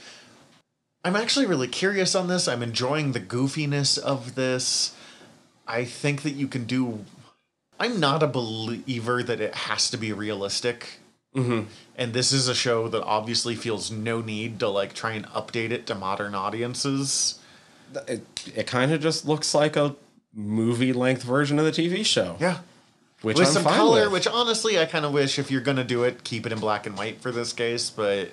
I'm 1.06 1.14
actually 1.14 1.46
really 1.46 1.68
curious 1.68 2.16
on 2.16 2.26
this. 2.26 2.48
I'm 2.48 2.64
enjoying 2.64 3.12
the 3.12 3.20
goofiness 3.20 3.96
of 3.96 4.34
this. 4.34 4.92
I 5.64 5.84
think 5.84 6.22
that 6.22 6.32
you 6.32 6.48
can 6.48 6.64
do. 6.64 7.04
I'm 7.78 8.00
not 8.00 8.24
a 8.24 8.26
believer 8.26 9.22
that 9.22 9.40
it 9.40 9.54
has 9.54 9.88
to 9.90 9.96
be 9.96 10.12
realistic. 10.12 10.98
Mm-hmm. 11.32 11.68
And 11.94 12.12
this 12.12 12.32
is 12.32 12.48
a 12.48 12.56
show 12.56 12.88
that 12.88 13.04
obviously 13.04 13.54
feels 13.54 13.88
no 13.88 14.20
need 14.20 14.58
to 14.58 14.68
like 14.68 14.94
try 14.94 15.12
and 15.12 15.26
update 15.26 15.70
it 15.70 15.86
to 15.86 15.94
modern 15.94 16.34
audiences. 16.34 17.38
It, 18.08 18.24
it 18.56 18.66
kind 18.66 18.90
of 18.90 19.00
just 19.00 19.24
looks 19.24 19.54
like 19.54 19.76
a 19.76 19.94
movie 20.34 20.92
length 20.92 21.22
version 21.22 21.60
of 21.60 21.66
the 21.66 21.70
TV 21.70 22.04
show. 22.04 22.36
Yeah. 22.40 22.58
Which 23.22 23.38
with 23.38 23.46
I'm 23.46 23.54
some 23.54 23.64
color, 23.64 24.06
with. 24.06 24.12
which 24.12 24.26
honestly 24.26 24.76
I 24.76 24.86
kind 24.86 25.04
of 25.04 25.12
wish 25.12 25.38
if 25.38 25.52
you're 25.52 25.60
gonna 25.60 25.84
do 25.84 26.02
it, 26.02 26.24
keep 26.24 26.46
it 26.46 26.52
in 26.52 26.58
black 26.58 26.84
and 26.84 26.98
white 26.98 27.20
for 27.20 27.30
this 27.30 27.52
case. 27.52 27.90
But 27.90 28.30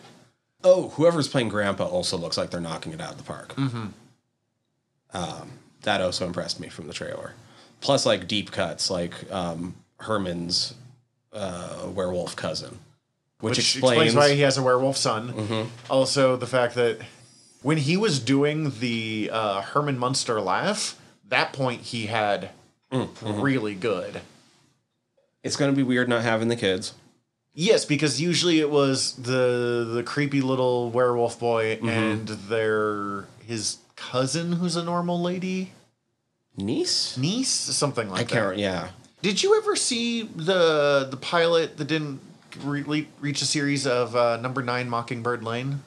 Oh, 0.64 0.90
whoever's 0.90 1.28
playing 1.28 1.50
Grandpa 1.50 1.86
also 1.86 2.18
looks 2.18 2.38
like 2.38 2.50
they're 2.50 2.62
knocking 2.62 2.94
it 2.94 3.02
out 3.02 3.12
of 3.12 3.18
the 3.18 3.24
park. 3.24 3.54
Mm-hmm. 3.56 3.88
Um, 5.14 5.52
that 5.82 6.02
also 6.02 6.26
impressed 6.26 6.60
me 6.60 6.70
from 6.70 6.88
the 6.88 6.94
trailer. 6.94 7.34
Plus, 7.82 8.06
like 8.06 8.28
deep 8.28 8.52
cuts, 8.52 8.90
like 8.90 9.14
um, 9.32 9.76
Herman's 10.00 10.74
uh, 11.34 11.88
werewolf 11.94 12.36
cousin, 12.36 12.80
which, 13.42 13.58
which 13.58 13.60
explains, 13.60 14.04
explains, 14.04 14.16
why 14.16 14.34
he 14.34 14.42
has 14.42 14.58
a 14.58 14.64
werewolf 14.64 14.96
son. 14.96 15.68
Also, 15.90 16.38
the 16.38 16.48
fact 16.48 16.76
that 16.76 17.00
when 17.62 17.78
he 17.78 17.98
was 17.98 18.20
doing 18.20 18.72
the 18.80 19.30
uh, 19.34 19.62
Herman 19.62 19.98
Munster 19.98 20.40
laugh, 20.40 21.00
that 21.28 21.52
point 21.52 21.82
he 21.82 22.06
had 22.06 22.52
really 23.22 23.76
good. 23.76 24.22
it's 25.44 25.56
going 25.56 25.72
to 25.72 25.76
be 25.76 25.84
weird 25.84 26.08
not 26.08 26.22
having 26.22 26.48
the 26.48 26.56
kids. 26.56 26.94
Yes, 27.56 27.86
because 27.86 28.20
usually 28.20 28.60
it 28.60 28.70
was 28.72 29.14
the 29.14 29.90
the 29.94 30.04
creepy 30.04 30.42
little 30.42 30.90
werewolf 30.90 31.40
boy 31.40 31.80
and 31.84 32.28
their 32.28 33.26
his 33.46 33.78
cousin 33.96 34.54
who's 34.54 34.76
a 34.76 34.84
normal 34.84 35.22
lady 35.22 35.72
Niece? 36.58 37.18
niece 37.18 37.50
something 37.50 38.10
like 38.10 38.22
I 38.22 38.24
that. 38.24 38.32
I 38.34 38.46
can't. 38.50 38.58
Yeah. 38.58 38.90
Did 39.22 39.42
you 39.44 39.58
ever 39.58 39.76
see 39.76 40.24
the 40.24 41.08
the 41.10 41.18
pilot 41.18 41.78
that 41.78 41.86
didn't 41.86 42.20
re- 42.64 43.08
reach 43.20 43.42
a 43.42 43.46
series 43.46 43.88
of 43.88 44.16
uh, 44.16 44.38
number 44.38 44.62
nine 44.62 44.90
Mockingbird 44.90 45.44
Lane? 45.44 45.82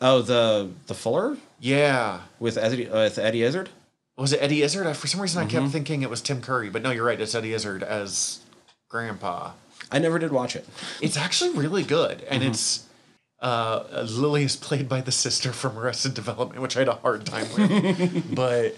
Oh, 0.00 0.20
the 0.20 0.70
the 0.88 0.94
Fuller 0.94 1.36
Yeah, 1.60 2.20
with 2.38 2.58
Eddie, 2.58 2.88
uh, 2.88 3.04
with 3.04 3.18
Eddie 3.18 3.42
Izzard. 3.42 3.70
was 4.18 4.32
it 4.32 4.42
Eddie 4.42 4.62
Izzard? 4.62 4.86
I, 4.86 4.92
for 4.92 5.06
some 5.06 5.20
reason, 5.20 5.42
I 5.42 5.46
kept 5.46 5.68
thinking 5.68 6.02
it 6.02 6.10
was 6.10 6.20
Tim 6.20 6.40
Curry, 6.42 6.68
but 6.70 6.82
no, 6.82 6.90
you're 6.90 7.04
right. 7.06 7.20
It's 7.20 7.34
Eddie 7.34 7.54
Izzard 7.54 7.82
as 7.82 8.40
Grandpa. 8.88 9.52
I 9.90 9.98
never 9.98 10.18
did 10.18 10.32
watch 10.32 10.56
it. 10.56 10.66
It's 11.00 11.16
actually 11.16 11.50
really 11.50 11.82
good, 11.82 12.22
and 12.22 12.42
it's 12.42 12.86
uh, 13.40 14.04
Lily 14.08 14.44
is 14.44 14.56
played 14.56 14.88
by 14.88 15.00
the 15.00 15.12
sister 15.12 15.52
from 15.52 15.78
Arrested 15.78 16.14
Development, 16.14 16.60
which 16.60 16.76
I 16.76 16.80
had 16.80 16.88
a 16.88 16.94
hard 16.94 17.26
time 17.26 17.46
with, 17.56 18.34
but. 18.34 18.76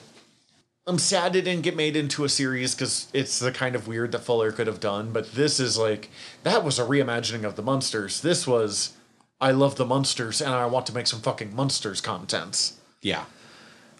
I'm 0.86 0.98
sad 0.98 1.36
it 1.36 1.42
didn't 1.42 1.64
get 1.64 1.76
made 1.76 1.96
into 1.96 2.24
a 2.24 2.30
series 2.30 2.74
because 2.74 3.08
it's 3.12 3.38
the 3.38 3.52
kind 3.52 3.74
of 3.74 3.86
weird 3.86 4.10
that 4.12 4.20
Fuller 4.20 4.50
could 4.50 4.66
have 4.66 4.80
done. 4.80 5.12
But 5.12 5.32
this 5.32 5.60
is 5.60 5.76
like 5.76 6.08
that 6.44 6.64
was 6.64 6.78
a 6.78 6.82
reimagining 6.82 7.44
of 7.44 7.56
the 7.56 7.62
Munsters. 7.62 8.22
This 8.22 8.46
was 8.46 8.96
I 9.38 9.50
love 9.50 9.76
the 9.76 9.84
Munsters 9.84 10.40
and 10.40 10.54
I 10.54 10.64
want 10.64 10.86
to 10.86 10.94
make 10.94 11.06
some 11.06 11.20
fucking 11.20 11.54
Munsters 11.54 12.00
content. 12.00 12.72
Yeah. 13.02 13.24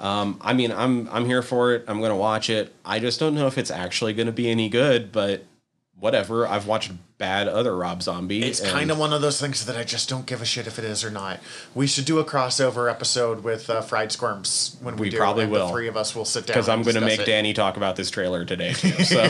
Um, 0.01 0.39
I 0.41 0.53
mean, 0.55 0.73
I'm 0.73 1.09
I'm 1.11 1.27
here 1.27 1.43
for 1.43 1.75
it. 1.75 1.85
I'm 1.89 2.01
gonna 2.01 2.17
watch 2.17 2.51
it. 2.51 2.75
I 2.85 2.99
just 2.99 3.21
don't 3.21 3.35
know 3.35 3.47
if 3.47 3.59
it's 3.59 3.71
actually 3.71 4.15
gonna 4.15 4.33
be 4.33 4.51
any 4.51 4.69
good, 4.69 5.13
but 5.13 5.45
whatever. 6.01 6.47
I've 6.47 6.67
watched 6.67 6.93
bad 7.19 7.49
other 7.49 7.77
Rob 7.77 8.03
Zombie. 8.03 8.43
It's 8.45 8.61
kind 8.61 8.91
of 8.91 8.99
one 8.99 9.13
of 9.13 9.21
those 9.21 9.41
things 9.41 9.67
that 9.67 9.77
I 9.77 9.83
just 9.85 10.09
don't 10.09 10.25
give 10.27 10.41
a 10.41 10.45
shit 10.45 10.67
if 10.67 10.79
it 10.79 10.85
is 10.85 11.05
or 11.05 11.11
not. 11.11 11.41
We 11.75 11.87
should 11.87 12.05
do 12.05 12.19
a 12.19 12.25
crossover 12.25 12.91
episode 12.91 13.43
with 13.43 13.69
uh, 13.69 13.81
Fried 13.81 14.13
Squirms 14.13 14.77
when 14.81 14.97
we, 14.97 15.07
We 15.07 15.11
do. 15.11 15.17
probably 15.17 15.47
will. 15.47 15.67
The 15.67 15.73
three 15.73 15.89
of 15.89 15.97
us 15.97 16.15
will 16.15 16.25
sit 16.25 16.47
down 16.47 16.55
because 16.55 16.69
I'm 16.69 16.83
going 16.83 16.95
to 16.95 17.01
make 17.01 17.21
it. 17.21 17.27
Danny 17.27 17.53
talk 17.53 17.77
about 17.77 17.97
this 17.97 18.11
trailer 18.11 18.45
today 18.45 18.73
too. 18.73 18.89
So 19.05 19.29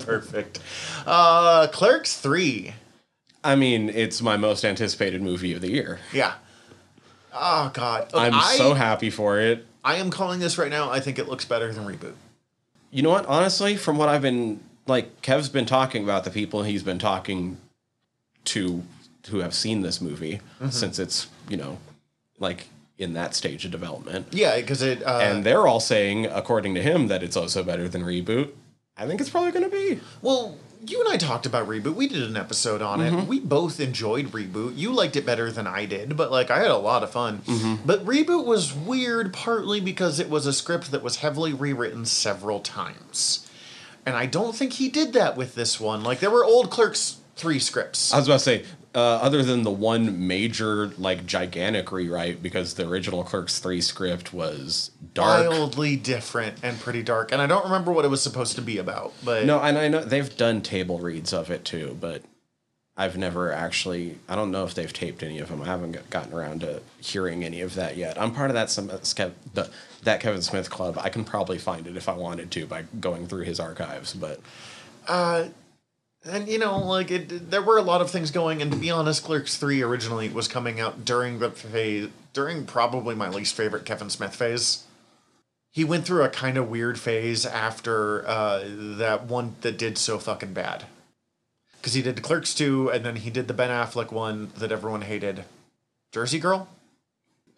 perfect. 0.00 0.60
Uh, 1.06 1.66
Clerks 1.68 2.16
three. 2.18 2.74
I 3.42 3.56
mean, 3.56 3.88
it's 3.88 4.20
my 4.20 4.36
most 4.36 4.64
anticipated 4.64 5.22
movie 5.22 5.52
of 5.54 5.60
the 5.60 5.70
year. 5.70 5.98
Yeah. 6.12 6.34
Oh 7.32 7.70
God, 7.72 8.10
I'm 8.12 8.34
I, 8.34 8.54
so 8.56 8.74
happy 8.74 9.08
for 9.10 9.40
it. 9.40 9.66
I 9.84 9.96
am 9.96 10.10
calling 10.10 10.40
this 10.40 10.58
right 10.58 10.70
now. 10.70 10.90
I 10.90 11.00
think 11.00 11.18
it 11.18 11.28
looks 11.28 11.44
better 11.44 11.72
than 11.72 11.84
reboot. 11.86 12.14
You 12.90 13.02
know 13.02 13.10
what? 13.10 13.24
Honestly, 13.26 13.76
from 13.76 13.96
what 13.98 14.08
I've 14.08 14.20
been 14.22 14.60
like, 14.86 15.22
Kev's 15.22 15.48
been 15.48 15.66
talking 15.66 16.02
about 16.04 16.24
the 16.24 16.30
people 16.30 16.62
he's 16.62 16.82
been 16.82 16.98
talking 16.98 17.58
to 18.46 18.82
who 19.28 19.38
have 19.40 19.54
seen 19.54 19.82
this 19.82 20.00
movie 20.00 20.40
Mm-hmm. 20.60 20.70
since 20.70 20.98
it's 20.98 21.28
you 21.48 21.56
know 21.56 21.78
like 22.38 22.68
in 22.98 23.12
that 23.14 23.34
stage 23.34 23.64
of 23.64 23.70
development. 23.70 24.26
Yeah, 24.30 24.56
because 24.56 24.82
it. 24.82 25.02
Uh, 25.02 25.20
and 25.22 25.42
they're 25.44 25.66
all 25.66 25.80
saying, 25.80 26.26
according 26.26 26.74
to 26.74 26.82
him, 26.82 27.08
that 27.08 27.22
it's 27.22 27.36
also 27.36 27.62
better 27.62 27.88
than 27.88 28.02
reboot. 28.02 28.50
I 28.96 29.06
think 29.06 29.20
it's 29.22 29.30
probably 29.30 29.52
going 29.52 29.64
to 29.64 29.70
be. 29.74 30.00
Well, 30.20 30.58
you 30.86 31.00
and 31.02 31.08
I 31.10 31.16
talked 31.16 31.46
about 31.46 31.66
Reboot. 31.66 31.94
We 31.94 32.08
did 32.08 32.22
an 32.22 32.36
episode 32.36 32.82
on 32.82 32.98
Mm-hmm. 33.00 33.18
it. 33.20 33.26
We 33.28 33.40
both 33.40 33.80
enjoyed 33.80 34.26
Reboot. 34.32 34.76
You 34.76 34.92
liked 34.92 35.16
it 35.16 35.24
better 35.24 35.50
than 35.50 35.66
I 35.66 35.86
did, 35.86 36.14
but 36.16 36.30
like 36.30 36.50
I 36.50 36.58
had 36.60 36.70
a 36.70 36.76
lot 36.76 37.02
of 37.02 37.10
fun. 37.10 37.38
Mm-hmm. 37.46 37.86
But 37.86 38.04
Reboot 38.04 38.44
was 38.44 38.74
weird 38.74 39.32
partly 39.32 39.80
because 39.80 40.18
it 40.20 40.28
was 40.28 40.44
a 40.46 40.52
script 40.52 40.90
that 40.90 41.02
was 41.02 41.16
heavily 41.16 41.54
rewritten 41.54 42.04
several 42.04 42.60
times. 42.60 43.46
And 44.06 44.16
I 44.16 44.26
don't 44.26 44.54
think 44.54 44.74
he 44.74 44.88
did 44.88 45.12
that 45.12 45.36
with 45.36 45.54
this 45.54 45.78
one. 45.80 46.02
Like 46.02 46.20
there 46.20 46.30
were 46.30 46.44
old 46.44 46.70
Clerks 46.70 47.18
3 47.36 47.58
scripts. 47.58 48.12
I 48.12 48.18
was 48.18 48.28
about 48.28 48.38
to 48.38 48.44
say, 48.44 48.64
uh, 48.94 48.98
other 48.98 49.42
than 49.42 49.62
the 49.62 49.70
one 49.70 50.26
major, 50.26 50.88
like, 50.98 51.24
gigantic 51.24 51.92
rewrite, 51.92 52.42
because 52.42 52.74
the 52.74 52.88
original 52.88 53.22
Clerks 53.22 53.58
3 53.60 53.80
script 53.80 54.34
was 54.34 54.90
dark. 55.14 55.48
Wildly 55.48 55.96
different 55.96 56.58
and 56.62 56.78
pretty 56.80 57.02
dark. 57.02 57.30
And 57.30 57.40
I 57.40 57.46
don't 57.46 57.64
remember 57.64 57.92
what 57.92 58.04
it 58.04 58.08
was 58.08 58.20
supposed 58.20 58.56
to 58.56 58.62
be 58.62 58.78
about, 58.78 59.12
but 59.24 59.44
No, 59.46 59.60
and 59.60 59.78
I 59.78 59.88
know 59.88 60.02
they've 60.02 60.36
done 60.36 60.60
table 60.60 60.98
reads 60.98 61.32
of 61.32 61.50
it 61.50 61.64
too, 61.64 61.96
but 62.00 62.22
I've 62.96 63.16
never 63.16 63.52
actually. 63.52 64.18
I 64.28 64.34
don't 64.34 64.50
know 64.50 64.64
if 64.64 64.74
they've 64.74 64.92
taped 64.92 65.22
any 65.22 65.38
of 65.38 65.48
them. 65.48 65.62
I 65.62 65.66
haven't 65.66 66.10
gotten 66.10 66.34
around 66.34 66.60
to 66.60 66.82
hearing 66.98 67.44
any 67.44 67.62
of 67.62 67.74
that 67.76 67.96
yet. 67.96 68.20
I'm 68.20 68.34
part 68.34 68.50
of 68.50 68.54
that 68.54 68.70
some 68.70 68.88
the, 68.88 69.70
that 70.04 70.20
Kevin 70.20 70.42
Smith 70.42 70.70
club. 70.70 70.98
I 70.98 71.08
can 71.08 71.24
probably 71.24 71.58
find 71.58 71.86
it 71.86 71.96
if 71.96 72.08
I 72.08 72.14
wanted 72.14 72.50
to 72.52 72.66
by 72.66 72.84
going 73.00 73.26
through 73.26 73.44
his 73.44 73.60
archives. 73.60 74.14
But 74.14 74.40
Uh, 75.08 75.48
And 76.24 76.48
you 76.48 76.58
know, 76.58 76.78
like 76.78 77.10
it, 77.10 77.50
there 77.50 77.62
were 77.62 77.78
a 77.78 77.82
lot 77.82 78.02
of 78.02 78.10
things 78.10 78.30
going. 78.30 78.60
And 78.60 78.70
to 78.72 78.76
be 78.76 78.90
honest, 78.90 79.24
Clerks 79.24 79.56
Three 79.56 79.82
originally 79.82 80.28
was 80.28 80.48
coming 80.48 80.78
out 80.78 81.04
during 81.04 81.38
the 81.38 81.50
phase, 81.50 82.08
during 82.32 82.66
probably 82.66 83.14
my 83.14 83.28
least 83.28 83.54
favorite 83.54 83.86
Kevin 83.86 84.10
Smith 84.10 84.34
phase. 84.36 84.84
He 85.72 85.84
went 85.84 86.04
through 86.04 86.24
a 86.24 86.28
kind 86.28 86.58
of 86.58 86.68
weird 86.68 86.98
phase 86.98 87.46
after 87.46 88.26
uh, 88.28 88.64
that 88.66 89.26
one 89.26 89.54
that 89.60 89.78
did 89.78 89.96
so 89.96 90.18
fucking 90.18 90.52
bad. 90.52 90.84
Because 91.76 91.94
he 91.94 92.02
did 92.02 92.22
Clerks 92.22 92.54
Two, 92.54 92.90
and 92.90 93.04
then 93.04 93.16
he 93.16 93.30
did 93.30 93.48
the 93.48 93.54
Ben 93.54 93.70
Affleck 93.70 94.12
one 94.12 94.50
that 94.58 94.72
everyone 94.72 95.02
hated, 95.02 95.44
Jersey 96.12 96.38
Girl. 96.38 96.68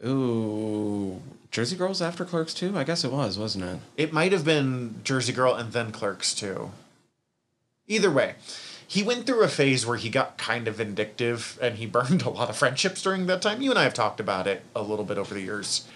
Ooh, 0.05 1.21
Jersey 1.51 1.77
Girls 1.77 2.01
after 2.03 2.25
Clerks 2.25 2.55
too. 2.55 2.77
I 2.77 2.85
guess 2.85 3.05
it 3.05 3.13
was, 3.13 3.39
wasn't 3.39 3.65
it? 3.65 3.79
It 3.97 4.13
might 4.13 4.33
have 4.33 4.45
been 4.45 5.01
Jersey 5.05 5.33
Girl 5.33 5.55
and 5.55 5.73
then 5.73 5.93
Clerks 5.93 6.35
too. 6.35 6.71
Either 7.87 8.11
way, 8.11 8.37
he 8.87 9.03
went 9.03 9.27
through 9.27 9.43
a 9.43 9.49
phase 9.49 9.87
where 9.87 9.97
he 9.97 10.09
got 10.09 10.39
kind 10.39 10.69
of 10.69 10.77
vindictive 10.77 11.59
and 11.61 11.77
he 11.77 11.87
burned 11.99 12.23
a 12.23 12.31
lot 12.31 12.51
of 12.51 12.57
friendships 12.57 13.03
during 13.03 13.27
that 13.27 13.43
time. 13.43 13.63
You 13.63 13.71
and 13.71 13.79
I 13.79 13.85
have 13.85 13.95
talked 13.95 14.21
about 14.21 14.47
it 14.47 14.63
a 14.75 14.83
little 14.83 15.05
bit 15.05 15.19
over 15.19 15.35
the 15.35 15.41
years. 15.41 15.87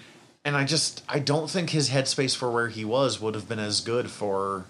And 0.44 0.56
I 0.56 0.64
just 0.64 1.02
I 1.08 1.18
don't 1.18 1.50
think 1.50 1.70
his 1.70 1.90
headspace 1.90 2.36
for 2.36 2.50
where 2.50 2.68
he 2.68 2.84
was 2.84 3.20
would 3.20 3.34
have 3.34 3.48
been 3.48 3.58
as 3.58 3.80
good 3.80 4.10
for 4.10 4.66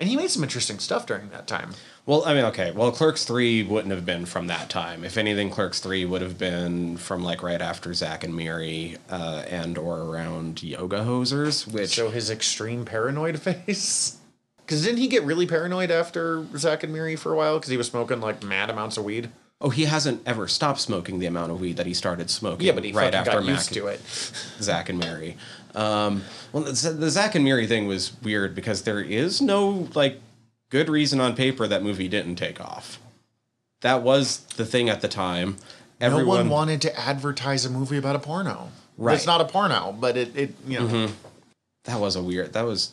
and 0.00 0.08
he 0.08 0.16
made 0.16 0.30
some 0.30 0.42
interesting 0.42 0.78
stuff 0.78 1.06
during 1.06 1.28
that 1.28 1.46
time. 1.46 1.74
Well, 2.06 2.24
I 2.24 2.34
mean, 2.34 2.44
okay. 2.46 2.72
Well, 2.72 2.90
Clerks 2.90 3.24
three 3.24 3.62
wouldn't 3.62 3.92
have 3.94 4.04
been 4.06 4.26
from 4.26 4.46
that 4.48 4.68
time. 4.70 5.04
If 5.04 5.16
anything, 5.16 5.50
Clerks 5.50 5.78
three 5.80 6.04
would 6.04 6.22
have 6.22 6.38
been 6.38 6.96
from 6.96 7.22
like 7.22 7.42
right 7.42 7.60
after 7.60 7.94
Zack 7.94 8.24
and 8.24 8.34
Miri, 8.34 8.96
uh, 9.10 9.44
and 9.48 9.78
or 9.78 9.98
around 10.00 10.62
Yoga 10.62 11.00
Hosers, 11.04 11.70
which 11.72 11.90
So 11.94 12.10
his 12.10 12.30
extreme 12.30 12.84
paranoid 12.84 13.38
face. 13.42 14.16
Because 14.58 14.84
didn't 14.84 14.98
he 14.98 15.08
get 15.08 15.24
really 15.24 15.46
paranoid 15.46 15.90
after 15.90 16.44
Zack 16.56 16.82
and 16.84 16.92
Miri 16.92 17.16
for 17.16 17.32
a 17.32 17.36
while? 17.36 17.58
Because 17.58 17.70
he 17.70 17.76
was 17.76 17.88
smoking 17.88 18.20
like 18.20 18.42
mad 18.42 18.70
amounts 18.70 18.96
of 18.96 19.04
weed. 19.04 19.30
oh, 19.60 19.68
he 19.70 19.84
hasn't 19.84 20.22
ever 20.26 20.48
stopped 20.48 20.80
smoking 20.80 21.18
the 21.18 21.26
amount 21.26 21.50
of 21.52 21.60
weed 21.60 21.76
that 21.76 21.86
he 21.86 21.92
started 21.92 22.30
smoking. 22.30 22.66
Yeah, 22.66 22.72
but 22.72 22.84
he 22.84 22.92
right 22.92 23.12
after 23.14 23.32
got 23.32 23.44
Mac- 23.44 23.56
used 23.56 23.74
to 23.74 23.88
it. 23.88 24.00
Zack 24.62 24.88
and 24.88 24.98
Miri. 24.98 25.36
Um, 25.74 26.22
well, 26.52 26.64
the, 26.64 26.90
the 26.98 27.10
Zack 27.10 27.34
and 27.34 27.44
Miri 27.44 27.66
thing 27.66 27.86
was 27.86 28.12
weird 28.22 28.54
because 28.54 28.82
there 28.82 29.00
is 29.00 29.40
no 29.40 29.88
like 29.94 30.20
good 30.70 30.88
reason 30.88 31.20
on 31.20 31.34
paper 31.36 31.66
that 31.66 31.82
movie 31.82 32.08
didn't 32.08 32.36
take 32.36 32.60
off. 32.60 32.98
That 33.82 34.02
was 34.02 34.40
the 34.56 34.66
thing 34.66 34.88
at 34.88 35.00
the 35.00 35.08
time. 35.08 35.56
Everyone, 36.00 36.26
no 36.26 36.42
one 36.42 36.48
wanted 36.50 36.82
to 36.82 36.98
advertise 36.98 37.64
a 37.64 37.70
movie 37.70 37.96
about 37.98 38.16
a 38.16 38.18
porno. 38.18 38.70
Right. 38.98 39.14
It's 39.16 39.26
not 39.26 39.40
a 39.40 39.44
porno, 39.44 39.96
but 39.98 40.16
it, 40.16 40.36
it 40.36 40.54
you 40.66 40.78
know. 40.80 41.08
that 41.84 42.00
was 42.00 42.16
a 42.16 42.22
weird. 42.22 42.52
That 42.52 42.66
was 42.66 42.92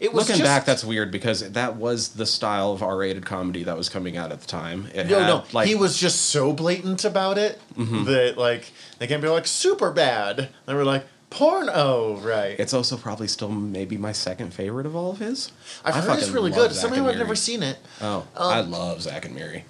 It 0.00 0.12
was 0.12 0.28
looking 0.28 0.40
just, 0.40 0.48
back. 0.48 0.64
That's 0.64 0.84
weird 0.84 1.10
because 1.10 1.50
that 1.52 1.76
was 1.76 2.10
the 2.10 2.24
style 2.26 2.72
of 2.72 2.82
R-rated 2.82 3.24
comedy 3.26 3.64
that 3.64 3.76
was 3.76 3.88
coming 3.88 4.16
out 4.16 4.32
at 4.32 4.40
the 4.40 4.46
time. 4.46 4.86
It 4.94 5.08
no, 5.08 5.18
had, 5.18 5.26
no. 5.26 5.44
like 5.52 5.66
he 5.68 5.74
was 5.74 5.98
just 5.98 6.26
so 6.26 6.52
blatant 6.52 7.04
about 7.04 7.36
it 7.38 7.58
Mm-hmm. 7.76 8.04
that 8.04 8.38
like 8.38 8.70
they 8.98 9.06
can't 9.06 9.20
be 9.22 9.28
like 9.28 9.46
super 9.46 9.90
bad. 9.90 10.48
They 10.66 10.74
were 10.74 10.84
like 10.84 11.06
porno, 11.32 12.16
right? 12.18 12.58
It's 12.58 12.74
also 12.74 12.96
probably 12.96 13.26
still 13.26 13.48
maybe 13.48 13.96
my 13.96 14.12
second 14.12 14.52
favorite 14.52 14.86
of 14.86 14.94
all 14.94 15.10
of 15.10 15.18
his. 15.18 15.50
I've 15.84 15.96
I 15.96 16.00
heard 16.00 16.18
it's 16.18 16.28
really 16.28 16.50
good. 16.50 16.72
Zack 16.72 16.90
Somehow 16.90 17.08
I've 17.08 17.16
never 17.16 17.34
seen 17.34 17.62
it. 17.62 17.78
Oh, 18.00 18.26
I 18.36 18.60
love 18.60 19.02
Zack 19.02 19.24
and 19.24 19.34
Miri. 19.34 19.64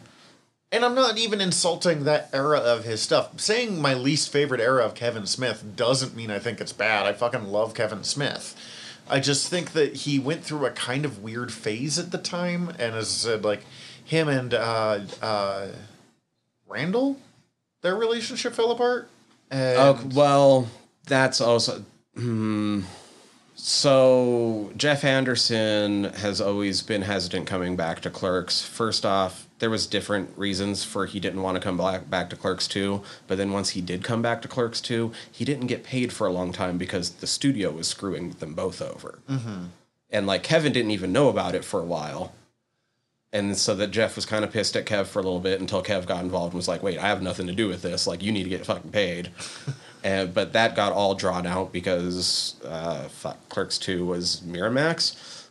And 0.73 0.85
I'm 0.85 0.95
not 0.95 1.19
even 1.19 1.41
insulting 1.41 2.05
that 2.05 2.31
era 2.33 2.59
of 2.59 2.85
his 2.85 3.03
stuff. 3.03 3.39
Saying 3.39 3.81
my 3.81 3.93
least 3.95 4.33
favorite 4.33 4.61
era 4.61 4.85
of 4.85 4.95
Kevin 4.95 5.27
Smith 5.27 5.77
doesn't 5.77 6.17
mean 6.17 6.31
I 6.31 6.39
think 6.39 6.61
it's 6.61 6.73
bad. 6.73 7.07
I 7.07 7.13
fucking 7.13 7.45
love 7.45 7.75
Kevin 7.75 8.05
Smith. 8.05 8.57
I 9.09 9.21
just 9.21 9.49
think 9.49 9.73
that 9.73 9.95
he 9.97 10.19
went 10.19 10.45
through 10.45 10.65
a 10.65 10.71
kind 10.71 11.05
of 11.05 11.23
weird 11.23 11.53
phase 11.53 11.99
at 11.99 12.11
the 12.11 12.19
time, 12.19 12.71
and 12.71 12.95
as 12.95 13.09
I 13.09 13.31
said, 13.31 13.45
like 13.45 13.65
him 14.05 14.29
and 14.29 14.55
uh, 14.55 15.01
uh, 15.21 15.69
Randall, 16.67 17.19
their 17.83 17.95
relationship 17.95 18.55
fell 18.55 18.71
apart. 18.71 19.11
And 19.51 19.79
Oh 19.79 20.01
well, 20.15 20.69
that's 21.07 21.41
also. 21.41 21.85
Hmm. 22.15 22.83
So 23.55 24.73
Jeff 24.77 25.05
Anderson 25.05 26.05
has 26.05 26.41
always 26.41 26.83
been 26.83 27.03
hesitant 27.03 27.47
coming 27.47 27.77
back 27.77 28.01
to 28.01 28.11
Clerks. 28.11 28.63
First 28.63 29.07
off, 29.07 29.47
there 29.61 29.71
was 29.71 29.87
different 29.87 30.37
reasons 30.37 30.83
for 30.83 31.07
he 31.07 31.21
didn't 31.21 31.43
want 31.43 31.55
to 31.55 31.61
come 31.61 31.77
back 31.77 32.11
back 32.11 32.29
to 32.31 32.37
Clerks 32.37 32.67
2, 32.67 33.03
but 33.29 33.39
then 33.39 33.53
once 33.53 33.71
he 33.71 33.81
did 33.81 34.03
come 34.03 34.21
back 34.21 34.43
to 34.43 34.49
Clerks 34.49 34.81
2, 34.81 35.13
he 35.31 35.45
didn't 35.45 35.69
get 35.69 35.85
paid 35.85 36.13
for 36.13 36.27
a 36.27 36.33
long 36.33 36.51
time 36.51 36.79
because 36.79 37.11
the 37.11 37.27
studio 37.27 37.71
was 37.71 37.87
screwing 37.87 38.31
them 38.31 38.55
both 38.55 38.83
over. 38.83 39.21
Mm-hmm. 39.31 39.67
And 40.11 40.27
like 40.27 40.43
Kevin 40.43 40.73
didn't 40.73 40.91
even 40.91 41.13
know 41.13 41.29
about 41.29 41.55
it 41.55 41.65
for 41.65 41.79
a 41.79 41.87
while. 41.87 42.35
And 43.33 43.57
so 43.57 43.75
that 43.77 43.93
Jeff 43.93 44.17
was 44.17 44.27
kind 44.27 44.45
of 44.45 44.53
pissed 44.53 44.77
at 44.77 44.87
Kev 44.87 45.07
for 45.07 45.21
a 45.21 45.23
little 45.23 45.41
bit 45.41 45.61
until 45.61 45.83
Kev 45.83 46.07
got 46.07 46.25
involved 46.25 46.53
and 46.53 46.59
was 46.59 46.69
like, 46.69 46.83
"Wait, 46.83 46.99
I 46.99 47.07
have 47.07 47.23
nothing 47.23 47.47
to 47.47 47.55
do 47.55 47.69
with 47.69 47.81
this. 47.81 48.07
Like, 48.07 48.23
you 48.23 48.31
need 48.33 48.43
to 48.43 48.51
get 48.51 48.67
fucking 48.67 48.91
paid." 48.91 49.31
and 50.05 50.33
but 50.35 50.53
that 50.53 50.77
got 50.77 50.93
all 50.93 51.15
drawn 51.15 51.47
out 51.47 51.73
because 51.73 52.57
uh, 52.65 53.09
fuck, 53.09 53.49
Clerks 53.49 53.79
Two 53.79 54.07
was 54.07 54.41
Miramax, 54.47 55.49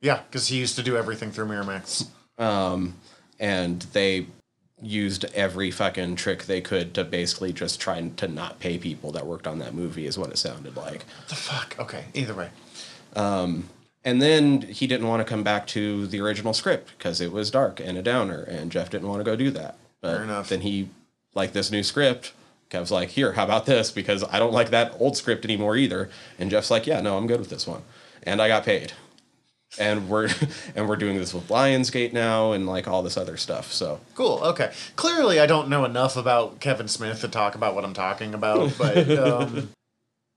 yeah, 0.00 0.22
because 0.28 0.48
he 0.48 0.58
used 0.58 0.76
to 0.76 0.82
do 0.82 0.96
everything 0.96 1.30
through 1.30 1.46
Miramax. 1.46 2.08
and 3.38 3.80
they 3.92 4.26
used 4.82 5.24
every 5.34 5.70
fucking 5.70 6.16
trick 6.16 6.44
they 6.44 6.60
could 6.60 6.92
to 6.94 7.02
basically 7.04 7.52
just 7.52 7.80
try 7.80 8.00
to 8.06 8.28
not 8.28 8.60
pay 8.60 8.76
people 8.78 9.10
that 9.12 9.26
worked 9.26 9.46
on 9.46 9.58
that 9.58 9.74
movie. 9.74 10.06
Is 10.06 10.18
what 10.18 10.30
it 10.30 10.38
sounded 10.38 10.76
like. 10.76 11.04
What 11.04 11.28
the 11.28 11.34
fuck? 11.34 11.76
Okay, 11.78 12.04
either 12.14 12.34
way. 12.34 12.50
And 14.06 14.22
then 14.22 14.62
he 14.62 14.86
didn't 14.86 15.08
want 15.08 15.20
to 15.20 15.28
come 15.28 15.42
back 15.42 15.66
to 15.68 16.06
the 16.06 16.20
original 16.20 16.54
script 16.54 16.92
because 16.96 17.20
it 17.20 17.32
was 17.32 17.50
dark 17.50 17.80
and 17.80 17.98
a 17.98 18.02
downer, 18.02 18.42
and 18.42 18.70
Jeff 18.70 18.88
didn't 18.88 19.08
want 19.08 19.18
to 19.20 19.24
go 19.24 19.34
do 19.34 19.50
that. 19.50 19.76
But 20.00 20.14
Fair 20.14 20.22
enough. 20.24 20.48
then 20.48 20.60
he 20.60 20.90
like 21.34 21.52
this 21.52 21.72
new 21.72 21.82
script. 21.82 22.32
Kev's 22.68 22.90
like, 22.90 23.10
here, 23.10 23.32
how 23.32 23.44
about 23.44 23.66
this? 23.66 23.90
Because 23.90 24.24
I 24.24 24.38
don't 24.38 24.52
like 24.52 24.70
that 24.70 24.96
old 24.98 25.16
script 25.16 25.44
anymore 25.44 25.76
either. 25.76 26.10
And 26.38 26.50
Jeff's 26.50 26.70
like, 26.70 26.86
yeah, 26.86 27.00
no, 27.00 27.16
I'm 27.16 27.26
good 27.26 27.40
with 27.40 27.50
this 27.50 27.66
one. 27.66 27.82
And 28.24 28.42
I 28.42 28.48
got 28.48 28.64
paid. 28.64 28.92
And 29.78 30.08
we're 30.08 30.28
and 30.74 30.88
we're 30.88 30.96
doing 30.96 31.16
this 31.16 31.34
with 31.34 31.48
Lionsgate 31.48 32.12
now 32.12 32.52
and 32.52 32.66
like 32.66 32.88
all 32.88 33.02
this 33.02 33.16
other 33.16 33.36
stuff. 33.36 33.72
So 33.72 34.00
Cool. 34.14 34.40
Okay. 34.42 34.72
Clearly, 34.96 35.38
I 35.38 35.46
don't 35.46 35.68
know 35.68 35.84
enough 35.84 36.16
about 36.16 36.60
Kevin 36.60 36.88
Smith 36.88 37.20
to 37.20 37.28
talk 37.28 37.54
about 37.54 37.74
what 37.74 37.84
I'm 37.84 37.94
talking 37.94 38.34
about, 38.34 38.72
but 38.78 39.10
um, 39.10 39.70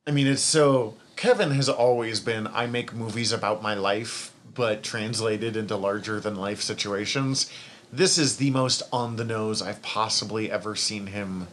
I 0.08 0.12
mean, 0.12 0.28
it's 0.28 0.42
so. 0.42 0.96
Kevin 1.16 1.52
has 1.52 1.68
always 1.68 2.20
been. 2.20 2.48
I 2.48 2.66
make 2.66 2.94
movies 2.94 3.32
about 3.32 3.62
my 3.62 3.74
life, 3.74 4.32
but 4.56 4.84
translated 4.84 5.58
into 5.58 5.76
larger 5.76 6.20
than 6.20 6.36
life 6.36 6.62
situations. 6.62 7.52
This 7.92 8.18
is 8.18 8.38
the 8.38 8.52
most 8.52 8.84
on 8.94 9.16
the 9.16 9.26
nose 9.26 9.62
I've 9.62 9.82
possibly 9.82 10.52
ever 10.52 10.76
seen 10.76 11.08
him 11.08 11.48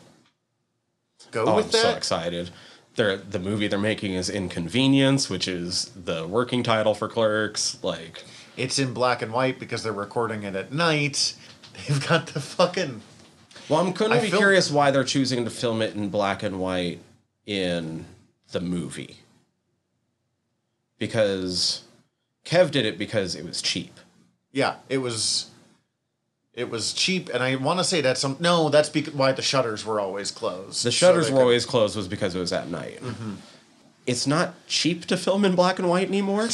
go 1.44 1.52
oh, 1.52 1.56
with 1.56 1.66
I'm 1.66 1.72
that. 1.72 1.82
so 1.82 1.96
excited. 1.96 2.50
They're, 2.94 3.18
the 3.18 3.38
movie 3.38 3.68
they're 3.68 3.78
making 3.78 4.14
is 4.14 4.30
Inconvenience, 4.30 5.28
which 5.28 5.46
is 5.46 5.90
the 5.94 6.26
working 6.26 6.62
title 6.62 6.94
for 6.94 7.08
Clerks. 7.08 7.78
Like, 7.82 8.24
It's 8.56 8.78
in 8.78 8.94
black 8.94 9.20
and 9.20 9.32
white 9.32 9.58
because 9.58 9.82
they're 9.82 9.92
recording 9.92 10.44
it 10.44 10.56
at 10.56 10.72
night. 10.72 11.34
They've 11.88 12.08
got 12.08 12.28
the 12.28 12.40
fucking. 12.40 13.02
Well, 13.68 13.80
I'm 13.80 13.92
kind 13.92 14.12
of 14.12 14.22
be 14.22 14.30
curious 14.30 14.70
why 14.70 14.90
they're 14.90 15.04
choosing 15.04 15.44
to 15.44 15.50
film 15.50 15.82
it 15.82 15.94
in 15.94 16.08
black 16.08 16.42
and 16.42 16.58
white 16.58 17.00
in 17.44 18.06
the 18.52 18.60
movie. 18.60 19.18
Because 20.98 21.82
Kev 22.46 22.70
did 22.70 22.86
it 22.86 22.96
because 22.96 23.34
it 23.34 23.44
was 23.44 23.60
cheap. 23.60 23.92
Yeah, 24.52 24.76
it 24.88 24.98
was. 24.98 25.50
It 26.56 26.70
was 26.70 26.92
cheap, 26.94 27.28
and 27.32 27.42
I 27.42 27.54
want 27.56 27.78
to 27.80 27.84
say 27.84 28.00
that's 28.00 28.18
some. 28.20 28.36
No, 28.40 28.70
that's 28.70 28.88
why 29.12 29.32
the 29.32 29.42
shutters 29.42 29.84
were 29.84 30.00
always 30.00 30.30
closed. 30.30 30.84
The 30.84 30.90
shutters 30.90 31.26
they 31.26 31.32
were 31.32 31.38
could- 31.38 31.42
always 31.42 31.66
closed 31.66 31.94
was 31.96 32.08
because 32.08 32.34
it 32.34 32.38
was 32.38 32.52
at 32.52 32.68
night. 32.70 32.98
It's 34.06 34.26
not 34.26 34.54
cheap 34.66 35.04
to 35.06 35.16
film 35.18 35.44
in 35.44 35.54
black 35.54 35.78
and 35.78 35.88
white 35.88 36.08
anymore. 36.08 36.48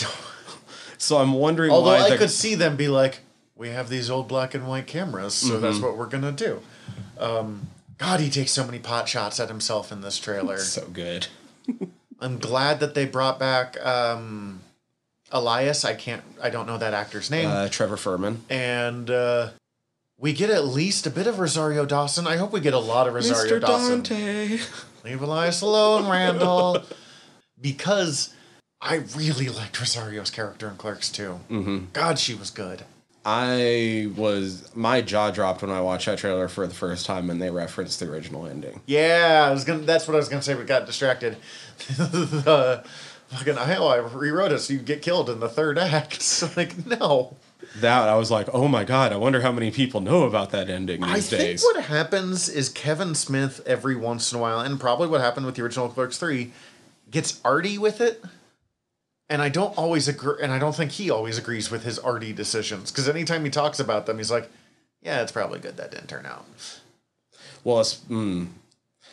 so 0.98 1.18
I'm 1.18 1.34
wondering 1.34 1.70
Although 1.70 1.90
why 1.92 2.00
I 2.10 2.16
could 2.16 2.30
see 2.30 2.54
them 2.56 2.76
be 2.76 2.88
like, 2.88 3.20
"We 3.54 3.68
have 3.68 3.88
these 3.88 4.10
old 4.10 4.26
black 4.26 4.54
and 4.54 4.66
white 4.66 4.86
cameras, 4.88 5.34
so 5.34 5.60
that's 5.60 5.76
Mm-hmm. 5.76 5.86
what 5.86 5.96
we're 5.96 6.06
gonna 6.06 6.32
do." 6.32 6.60
Um, 7.18 7.68
God, 7.98 8.18
he 8.18 8.28
takes 8.30 8.50
so 8.50 8.64
many 8.66 8.80
pot 8.80 9.08
shots 9.08 9.38
at 9.38 9.48
himself 9.48 9.92
in 9.92 10.00
this 10.00 10.18
trailer. 10.18 10.58
so 10.78 10.86
good. 10.88 11.28
I'm 12.20 12.38
glad 12.38 12.80
that 12.80 12.94
they 12.94 13.04
brought 13.04 13.38
back 13.38 13.76
um, 13.86 14.62
Elias. 15.30 15.84
I 15.84 15.94
can't. 15.94 16.22
I 16.42 16.50
don't 16.50 16.66
know 16.66 16.78
that 16.78 16.92
actor's 16.94 17.30
name. 17.30 17.48
Uh, 17.48 17.68
Trevor 17.68 17.96
Fehrman. 17.96 18.38
and 18.50 19.08
uh, 19.10 19.50
we 20.22 20.32
get 20.32 20.50
at 20.50 20.64
least 20.64 21.04
a 21.04 21.10
bit 21.10 21.26
of 21.26 21.40
Rosario 21.40 21.84
Dawson. 21.84 22.28
I 22.28 22.36
hope 22.36 22.52
we 22.52 22.60
get 22.60 22.72
a 22.72 22.78
lot 22.78 23.08
of 23.08 23.14
Rosario 23.14 23.58
Mr. 23.58 23.60
Dawson. 23.60 24.02
Dante. 24.02 24.60
Leave 25.04 25.20
Elias 25.20 25.60
alone, 25.60 26.08
Randall. 26.08 26.84
because 27.60 28.32
I 28.80 29.02
really 29.16 29.48
liked 29.48 29.78
Rosario's 29.78 30.30
character 30.30 30.68
in 30.68 30.76
Clerks 30.76 31.10
too. 31.10 31.40
Mm-hmm. 31.50 31.86
God, 31.92 32.20
she 32.20 32.34
was 32.34 32.50
good. 32.50 32.84
I 33.24 34.10
was 34.16 34.70
my 34.74 35.00
jaw 35.00 35.30
dropped 35.32 35.62
when 35.62 35.70
I 35.70 35.80
watched 35.80 36.06
that 36.06 36.18
trailer 36.18 36.48
for 36.48 36.66
the 36.66 36.74
first 36.74 37.04
time 37.04 37.28
and 37.28 37.42
they 37.42 37.50
referenced 37.50 37.98
the 37.98 38.08
original 38.10 38.46
ending. 38.46 38.80
Yeah, 38.86 39.46
I 39.48 39.52
was 39.52 39.64
gonna. 39.64 39.80
That's 39.80 40.06
what 40.06 40.14
I 40.14 40.18
was 40.18 40.28
gonna 40.28 40.42
say. 40.42 40.54
We 40.54 40.64
got 40.64 40.86
distracted. 40.86 41.36
the 41.98 42.84
fucking 43.28 43.58
oh, 43.58 43.88
I 43.88 43.96
rewrote 43.96 44.52
it 44.52 44.58
so 44.58 44.72
you 44.72 44.80
get 44.80 45.02
killed 45.02 45.30
in 45.30 45.40
the 45.40 45.48
third 45.48 45.78
act. 45.78 46.20
So 46.22 46.48
like, 46.56 46.86
no. 46.86 47.36
That 47.80 48.08
I 48.08 48.16
was 48.16 48.30
like, 48.30 48.48
oh 48.52 48.68
my 48.68 48.84
god, 48.84 49.12
I 49.12 49.16
wonder 49.16 49.40
how 49.40 49.52
many 49.52 49.70
people 49.70 50.00
know 50.00 50.24
about 50.24 50.50
that 50.50 50.68
ending 50.68 51.02
I 51.02 51.14
these 51.16 51.28
think 51.30 51.42
days. 51.42 51.62
what 51.62 51.84
happens 51.84 52.48
is 52.48 52.68
Kevin 52.68 53.14
Smith 53.14 53.60
every 53.66 53.96
once 53.96 54.32
in 54.32 54.38
a 54.38 54.42
while, 54.42 54.60
and 54.60 54.78
probably 54.78 55.08
what 55.08 55.20
happened 55.20 55.46
with 55.46 55.54
the 55.54 55.62
original 55.62 55.88
Clerks 55.88 56.18
three, 56.18 56.52
gets 57.10 57.40
arty 57.44 57.78
with 57.78 58.00
it. 58.00 58.22
And 59.30 59.40
I 59.40 59.48
don't 59.48 59.76
always 59.78 60.08
agree, 60.08 60.36
and 60.42 60.52
I 60.52 60.58
don't 60.58 60.74
think 60.76 60.90
he 60.92 61.08
always 61.08 61.38
agrees 61.38 61.70
with 61.70 61.84
his 61.84 61.98
arty 61.98 62.32
decisions. 62.34 62.90
Because 62.90 63.08
anytime 63.08 63.44
he 63.44 63.50
talks 63.50 63.80
about 63.80 64.04
them, 64.04 64.18
he's 64.18 64.30
like, 64.30 64.50
"Yeah, 65.00 65.22
it's 65.22 65.32
probably 65.32 65.58
good 65.58 65.78
that 65.78 65.90
didn't 65.90 66.08
turn 66.08 66.26
out." 66.26 66.44
Well, 67.64 67.80
es- 67.80 68.00
mm, 68.10 68.48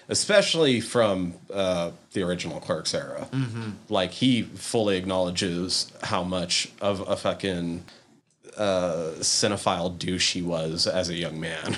especially 0.10 0.82
from 0.82 1.36
uh, 1.54 1.92
the 2.14 2.24
original 2.24 2.60
Clerks 2.60 2.94
era, 2.94 3.28
Mm-hmm. 3.32 3.70
like 3.90 4.12
he 4.12 4.42
fully 4.44 4.98
acknowledges 4.98 5.92
how 6.04 6.24
much 6.24 6.70
of 6.82 7.08
a 7.08 7.16
fucking 7.16 7.86
uh, 8.60 9.14
cinephile 9.20 9.98
douche 9.98 10.34
he 10.34 10.42
was 10.42 10.86
as 10.86 11.10
a 11.10 11.16
young 11.16 11.40
man. 11.40 11.78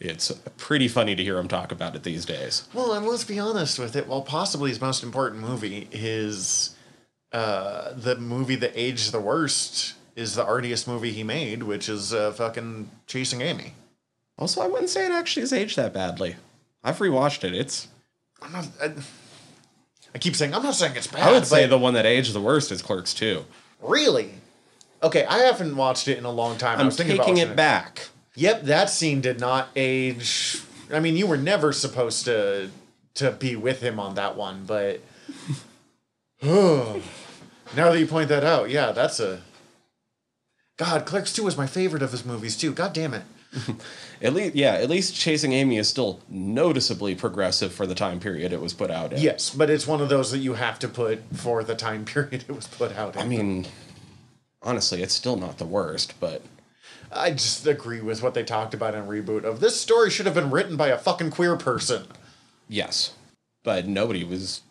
It's 0.00 0.32
pretty 0.56 0.88
funny 0.88 1.14
to 1.14 1.22
hear 1.22 1.36
him 1.36 1.46
talk 1.46 1.72
about 1.72 1.94
it 1.94 2.04
these 2.04 2.24
days. 2.24 2.66
Well, 2.72 2.94
and 2.94 3.06
let's 3.06 3.24
be 3.24 3.38
honest 3.38 3.78
with 3.78 3.94
it. 3.96 4.06
While 4.06 4.22
possibly 4.22 4.70
his 4.70 4.80
most 4.80 5.02
important 5.02 5.42
movie 5.42 5.88
is 5.92 6.74
uh, 7.32 7.92
the 7.92 8.16
movie 8.16 8.56
that 8.56 8.72
aged 8.74 9.12
the 9.12 9.20
worst, 9.20 9.94
is 10.16 10.34
the 10.34 10.44
artiest 10.44 10.88
movie 10.88 11.12
he 11.12 11.22
made, 11.22 11.62
which 11.62 11.88
is 11.88 12.14
uh, 12.14 12.32
fucking 12.32 12.90
Chasing 13.06 13.42
Amy. 13.42 13.74
Also, 14.38 14.62
I 14.62 14.66
wouldn't 14.68 14.88
say 14.88 15.04
it 15.04 15.12
actually 15.12 15.42
has 15.42 15.52
aged 15.52 15.76
that 15.76 15.92
badly. 15.92 16.36
I've 16.82 16.98
rewatched 16.98 17.44
it. 17.44 17.54
It's 17.54 17.88
I'm 18.40 18.52
not. 18.52 18.68
I, 18.82 18.92
I 20.14 20.18
keep 20.18 20.34
saying 20.34 20.54
I'm 20.54 20.62
not 20.62 20.74
saying 20.74 20.96
it's 20.96 21.08
bad. 21.08 21.28
I 21.28 21.32
would 21.32 21.46
say 21.46 21.66
the 21.66 21.78
one 21.78 21.92
that 21.94 22.06
aged 22.06 22.32
the 22.32 22.40
worst 22.40 22.72
is 22.72 22.80
Clerks 22.80 23.12
2. 23.12 23.44
really. 23.82 24.30
Okay, 25.02 25.24
I 25.24 25.38
haven't 25.38 25.76
watched 25.76 26.08
it 26.08 26.18
in 26.18 26.24
a 26.24 26.30
long 26.30 26.58
time. 26.58 26.78
I 26.78 26.80
I'm 26.80 26.86
was 26.86 26.96
thinking 26.96 27.16
taking 27.16 27.34
watching 27.34 27.50
it 27.50 27.56
back. 27.56 28.08
Yep, 28.34 28.62
that 28.62 28.90
scene 28.90 29.20
did 29.20 29.40
not 29.40 29.68
age. 29.74 30.60
I 30.92 31.00
mean, 31.00 31.16
you 31.16 31.26
were 31.26 31.36
never 31.36 31.72
supposed 31.72 32.24
to 32.26 32.70
to 33.14 33.32
be 33.32 33.56
with 33.56 33.80
him 33.80 33.98
on 33.98 34.14
that 34.14 34.36
one, 34.36 34.64
but 34.66 35.00
now 36.42 37.00
that 37.74 37.98
you 37.98 38.06
point 38.06 38.28
that 38.28 38.44
out, 38.44 38.70
yeah, 38.70 38.92
that's 38.92 39.20
a 39.20 39.42
God. 40.76 41.06
Clerks 41.06 41.32
Two 41.32 41.44
was 41.44 41.56
my 41.56 41.66
favorite 41.66 42.02
of 42.02 42.12
his 42.12 42.24
movies 42.24 42.56
too. 42.56 42.72
God 42.72 42.92
damn 42.92 43.14
it. 43.14 43.22
At 44.22 44.34
least, 44.34 44.54
yeah, 44.54 44.74
at 44.74 44.90
least 44.90 45.16
Chasing 45.16 45.54
Amy 45.54 45.78
is 45.78 45.88
still 45.88 46.20
noticeably 46.28 47.14
progressive 47.14 47.72
for 47.72 47.86
the 47.86 47.94
time 47.94 48.20
period 48.20 48.52
it 48.52 48.60
was 48.60 48.74
put 48.74 48.90
out 48.90 49.14
in. 49.14 49.18
Yes, 49.18 49.48
but 49.48 49.70
it's 49.70 49.86
one 49.86 50.02
of 50.02 50.10
those 50.10 50.30
that 50.30 50.38
you 50.38 50.54
have 50.54 50.78
to 50.80 50.88
put 50.88 51.22
for 51.32 51.64
the 51.64 51.74
time 51.74 52.04
period 52.04 52.44
it 52.46 52.54
was 52.54 52.66
put 52.66 52.92
out 52.96 53.16
in. 53.16 53.22
I 53.22 53.24
mean, 53.24 53.66
honestly, 54.62 55.02
it's 55.02 55.14
still 55.14 55.36
not 55.36 55.58
the 55.58 55.64
worst, 55.66 56.14
but 56.20 56.42
I 57.12 57.30
just 57.32 57.66
agree 57.66 58.00
with 58.00 58.22
what 58.22 58.34
they 58.34 58.42
talked 58.44 58.74
about 58.74 58.94
in 58.94 59.06
reboot 59.06 59.44
of 59.44 59.60
this 59.60 59.80
story 59.80 60.10
should 60.10 60.26
have 60.26 60.34
been 60.34 60.50
written 60.50 60.76
by 60.76 60.88
a 60.88 60.98
fucking 60.98 61.30
queer 61.30 61.56
person. 61.56 62.06
yes. 62.68 63.14
But 63.62 63.86
nobody 63.86 64.24
was 64.24 64.62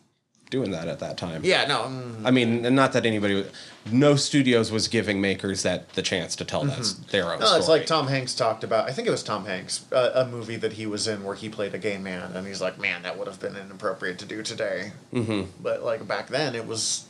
doing 0.49 0.71
that 0.71 0.87
at 0.87 0.97
that 0.99 1.15
time. 1.15 1.41
Yeah, 1.43 1.67
no. 1.67 1.81
mm, 1.83 2.25
I 2.25 2.31
mean, 2.31 2.73
not 2.73 2.93
that 2.93 3.05
anybody, 3.05 3.45
no 3.91 4.15
studios 4.15 4.71
was 4.71 4.87
giving 4.87 5.21
makers 5.21 5.61
that 5.61 5.89
the 5.93 6.01
chance 6.01 6.35
to 6.37 6.43
tell 6.43 6.63
that's 6.63 6.93
their 6.93 7.25
own 7.31 7.39
No, 7.39 7.45
story. 7.45 7.59
it's 7.59 7.67
like 7.67 7.85
Tom 7.85 8.07
Hanks 8.07 8.33
talked 8.33 8.63
about. 8.63 8.89
I 8.89 8.93
think 8.93 9.07
it 9.07 9.11
was 9.11 9.21
Tom 9.21 9.45
Hanks, 9.45 9.85
uh, 9.91 10.11
a 10.15 10.25
movie 10.25 10.55
that 10.55 10.73
he 10.73 10.87
was 10.87 11.07
in 11.07 11.23
where 11.23 11.35
he 11.35 11.49
played 11.49 11.75
a 11.75 11.77
gay 11.77 11.99
man, 11.99 12.31
and 12.35 12.47
he's 12.47 12.61
like, 12.61 12.79
"Man, 12.79 13.03
that 13.03 13.15
would 13.19 13.27
have 13.27 13.39
been 13.39 13.55
inappropriate 13.55 14.17
to 14.19 14.25
do 14.25 14.41
today." 14.41 14.93
Mm-hmm. 15.13 15.51
But 15.61 15.83
like 15.83 16.07
back 16.07 16.29
then, 16.29 16.55
it 16.55 16.65
was 16.65 17.05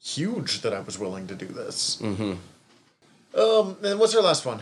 huge 0.00 0.62
that 0.62 0.72
I 0.72 0.80
was 0.80 0.98
willing 0.98 1.26
to 1.28 1.34
do 1.34 1.46
this. 1.46 2.00
Mm-hmm. 2.00 3.38
Um, 3.38 3.76
and 3.84 4.00
what's 4.00 4.14
our 4.14 4.22
last 4.22 4.44
one? 4.44 4.60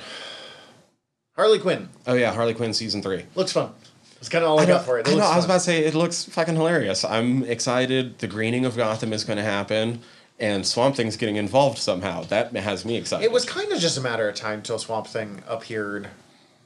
Harley 1.36 1.61
Quinn 1.61 1.89
oh 2.07 2.14
yeah, 2.14 2.32
Harley 2.34 2.53
Quinn 2.53 2.74
season 2.74 3.01
three. 3.01 3.24
looks 3.34 3.53
fun. 3.53 3.70
That's 4.16 4.28
kind 4.28 4.45
of 4.45 4.51
all 4.51 4.59
I, 4.59 4.64
I 4.64 4.66
got 4.66 4.84
for 4.84 4.99
it. 4.99 5.07
it 5.07 5.12
I, 5.12 5.14
know, 5.14 5.24
I 5.24 5.36
was 5.36 5.45
fun. 5.45 5.51
about 5.51 5.55
to 5.55 5.61
say 5.61 5.84
it 5.84 5.95
looks 5.95 6.24
fucking 6.24 6.57
hilarious. 6.57 7.05
I'm 7.05 7.45
excited. 7.45 8.18
The 8.18 8.26
greening 8.26 8.64
of 8.64 8.76
Gotham 8.76 9.12
is 9.12 9.22
going 9.22 9.36
to 9.36 9.45
happen, 9.45 10.01
and 10.41 10.66
Swamp 10.66 10.97
Thing's 10.97 11.16
getting 11.16 11.36
involved 11.36 11.78
somehow. 11.78 12.24
That 12.24 12.55
has 12.57 12.84
me 12.84 12.97
excited. 12.97 13.24
It 13.24 13.30
was 13.30 13.45
kind 13.45 13.70
of 13.70 13.78
just 13.78 13.97
a 13.97 14.01
matter 14.01 14.28
of 14.28 14.34
time 14.34 14.62
till 14.62 14.78
Swamp 14.78 15.07
Thing 15.07 15.43
appeared, 15.47 16.09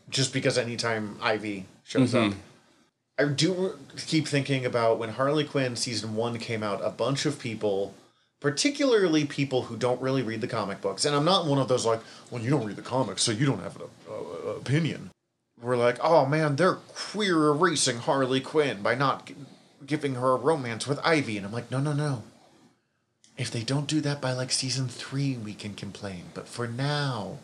just 0.09 0.33
because 0.33 0.57
anytime 0.57 1.19
Ivy 1.21 1.67
shows 1.85 2.15
up. 2.15 2.33
I 3.19 3.27
do 3.27 3.79
keep 4.07 4.27
thinking 4.27 4.65
about 4.65 4.99
when 4.99 5.11
Harley 5.11 5.45
Quinn 5.45 5.77
season 5.77 6.15
one 6.17 6.39
came 6.39 6.63
out, 6.63 6.81
a 6.83 6.89
bunch 6.89 7.27
of 7.27 7.39
people, 7.39 7.93
particularly 8.43 9.25
people 9.25 9.63
who 9.63 9.77
don't 9.77 10.03
really 10.03 10.23
read 10.23 10.41
the 10.41 10.49
comic 10.49 10.81
books, 10.81 11.05
and 11.05 11.15
I'm 11.15 11.25
not 11.25 11.47
one 11.47 11.59
of 11.59 11.69
those 11.69 11.87
like, 11.87 12.01
well, 12.29 12.43
you 12.43 12.51
don't 12.51 12.67
read 12.67 12.77
the 12.77 12.83
comics, 12.83 13.23
so 13.23 13.31
you 13.31 13.47
don't 13.47 13.63
have 13.63 13.77
an 13.77 13.83
uh, 14.11 14.49
opinion. 14.51 15.11
We're 15.61 15.77
like, 15.77 15.99
oh 16.03 16.27
man, 16.27 16.57
they're 16.57 16.75
queer 16.75 17.47
erasing 17.47 17.99
Harley 17.99 18.41
Quinn 18.41 18.83
by 18.83 18.97
not 18.97 19.27
gi- 19.27 19.37
giving 19.87 20.17
her 20.17 20.33
a 20.33 20.37
romance 20.37 20.89
with 20.89 20.99
Ivy, 21.05 21.37
and 21.37 21.47
I'm 21.47 21.53
like, 21.53 21.71
no, 21.71 21.79
no, 21.79 21.93
no. 21.93 22.25
If 23.39 23.51
they 23.53 23.63
don't 23.63 23.87
do 23.87 24.01
that 24.01 24.21
by 24.21 24.33
like 24.33 24.51
season 24.51 24.89
three, 24.89 25.37
we 25.37 25.55
can 25.55 25.75
complain. 25.75 26.25
But 26.35 26.49
for 26.49 26.67
now, 26.67 27.39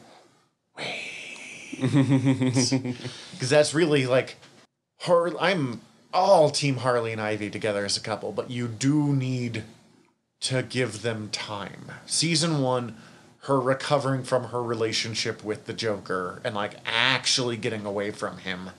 wait. 0.76 1.14
Because 3.30 3.50
that's 3.50 3.72
really 3.72 4.06
like, 4.06 4.36
I'm 5.06 5.80
all 6.12 6.50
Team 6.50 6.78
Harley 6.78 7.12
and 7.12 7.20
Ivy 7.20 7.50
together 7.50 7.84
as 7.84 7.96
a 7.96 8.00
couple, 8.00 8.32
but 8.32 8.50
you 8.50 8.66
do 8.66 9.14
need 9.14 9.62
to 10.40 10.62
give 10.62 11.02
them 11.02 11.28
time. 11.30 11.92
Season 12.06 12.60
one, 12.60 12.96
her 13.42 13.60
recovering 13.60 14.22
from 14.22 14.44
her 14.44 14.62
relationship 14.62 15.42
with 15.42 15.66
the 15.66 15.72
Joker 15.72 16.40
and 16.44 16.54
like 16.54 16.74
actually 16.84 17.56
getting 17.56 17.86
away 17.86 18.10
from 18.10 18.38
him 18.38 18.70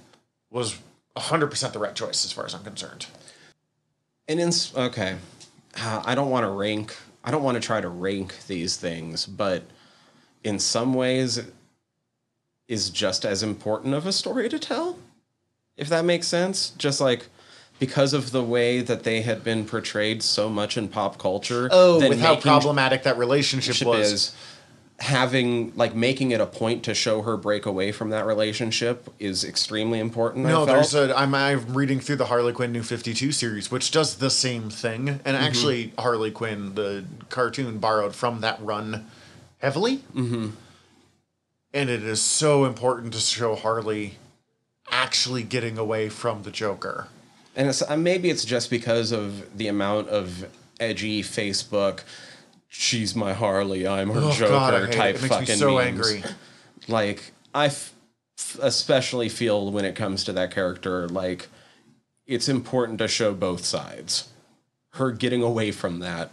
was 0.49 0.79
100% 1.17 1.73
the 1.73 1.79
right 1.79 1.95
choice 1.95 2.23
as 2.23 2.31
far 2.31 2.45
as 2.45 2.53
I'm 2.53 2.63
concerned. 2.63 3.07
And 4.27 4.39
in 4.39 4.51
okay, 4.75 5.15
uh, 5.77 6.03
I 6.05 6.15
don't 6.15 6.29
want 6.29 6.45
to 6.45 6.49
rank. 6.49 6.95
I 7.23 7.31
don't 7.31 7.43
want 7.43 7.55
to 7.55 7.61
try 7.61 7.81
to 7.81 7.89
rank 7.89 8.45
these 8.47 8.77
things, 8.77 9.25
but 9.25 9.63
in 10.43 10.59
some 10.59 10.93
ways, 10.93 11.41
is 12.69 12.91
just 12.91 13.25
as 13.25 13.41
important 13.43 13.95
of 13.95 14.05
a 14.05 14.13
story 14.13 14.47
to 14.47 14.59
tell. 14.59 14.99
If 15.75 15.89
that 15.89 16.05
makes 16.05 16.27
sense, 16.27 16.69
just 16.77 17.01
like 17.01 17.27
because 17.79 18.13
of 18.13 18.31
the 18.31 18.43
way 18.43 18.81
that 18.81 19.03
they 19.03 19.21
had 19.21 19.43
been 19.43 19.65
portrayed 19.65 20.21
so 20.21 20.49
much 20.49 20.77
in 20.77 20.87
pop 20.87 21.17
culture. 21.17 21.69
Oh, 21.71 22.07
with 22.07 22.19
how 22.19 22.35
problematic 22.35 23.03
that 23.03 23.17
relationship 23.17 23.87
was. 23.87 24.11
is 24.11 24.35
having 24.99 25.73
like 25.77 25.95
making 25.95 26.31
it 26.31 26.41
a 26.41 26.45
point 26.45 26.83
to 26.83 26.93
show 26.93 27.21
her 27.21 27.37
break 27.37 27.65
away 27.65 27.91
from 27.91 28.09
that 28.09 28.25
relationship 28.25 29.09
is 29.17 29.45
extremely 29.45 29.99
important. 29.99 30.45
I 30.45 30.49
No, 30.49 30.65
felt. 30.65 30.67
there's 30.67 30.93
a. 30.93 31.17
I'm, 31.17 31.33
I'm 31.33 31.73
reading 31.73 31.99
through 32.01 32.17
the 32.17 32.25
Harley 32.25 32.51
Quinn 32.53 32.71
New 32.73 32.83
52 32.83 33.31
series, 33.31 33.71
which 33.71 33.91
does 33.91 34.15
the 34.17 34.29
same 34.29 34.69
thing. 34.69 35.05
Mm-hmm. 35.07 35.21
And 35.27 35.37
actually, 35.37 35.93
Harley 35.97 36.31
Quinn, 36.31 36.75
the 36.75 37.05
cartoon, 37.29 37.77
borrowed 37.79 38.13
from 38.13 38.41
that 38.41 38.61
run 38.61 39.07
heavily. 39.59 39.97
Mm-hmm. 40.13 40.49
And 41.73 41.89
it 41.89 42.03
is 42.03 42.21
so 42.21 42.65
important 42.65 43.13
to 43.13 43.19
show 43.19 43.55
Harley 43.55 44.15
actually 44.91 45.43
getting 45.43 45.77
away 45.77 46.09
from 46.09 46.43
the 46.43 46.51
Joker. 46.51 47.07
And 47.59 47.67
it's, 47.67 47.81
uh, 47.81 47.97
maybe 47.97 48.29
it's 48.29 48.45
just 48.45 48.69
because 48.69 49.11
of 49.11 49.57
the 49.57 49.67
amount 49.67 50.07
of 50.07 50.45
edgy 50.79 51.21
Facebook. 51.21 51.99
She's 52.69 53.15
my 53.15 53.33
Harley. 53.33 53.85
I'm 53.85 54.09
her 54.11 54.21
Oh, 54.21 54.31
Joker 54.31 54.49
God, 54.51 54.73
it. 54.83 54.91
type 54.93 55.15
It 55.15 55.23
me 55.23 55.27
fucking 55.27 55.57
so 55.57 55.75
memes. 55.75 55.85
angry. 56.09 56.23
Like 56.87 57.33
I 57.53 57.65
f- 57.67 57.93
especially 58.61 59.27
feel 59.27 59.71
when 59.71 59.83
it 59.83 59.93
comes 59.95 60.23
to 60.23 60.33
that 60.33 60.51
character, 60.51 61.07
like 61.09 61.49
it's 62.25 62.47
important 62.47 62.97
to 62.99 63.07
show 63.09 63.33
both 63.33 63.65
sides. 63.65 64.29
Her 64.91 65.11
getting 65.11 65.43
away 65.43 65.71
from 65.71 65.99
that 65.99 66.31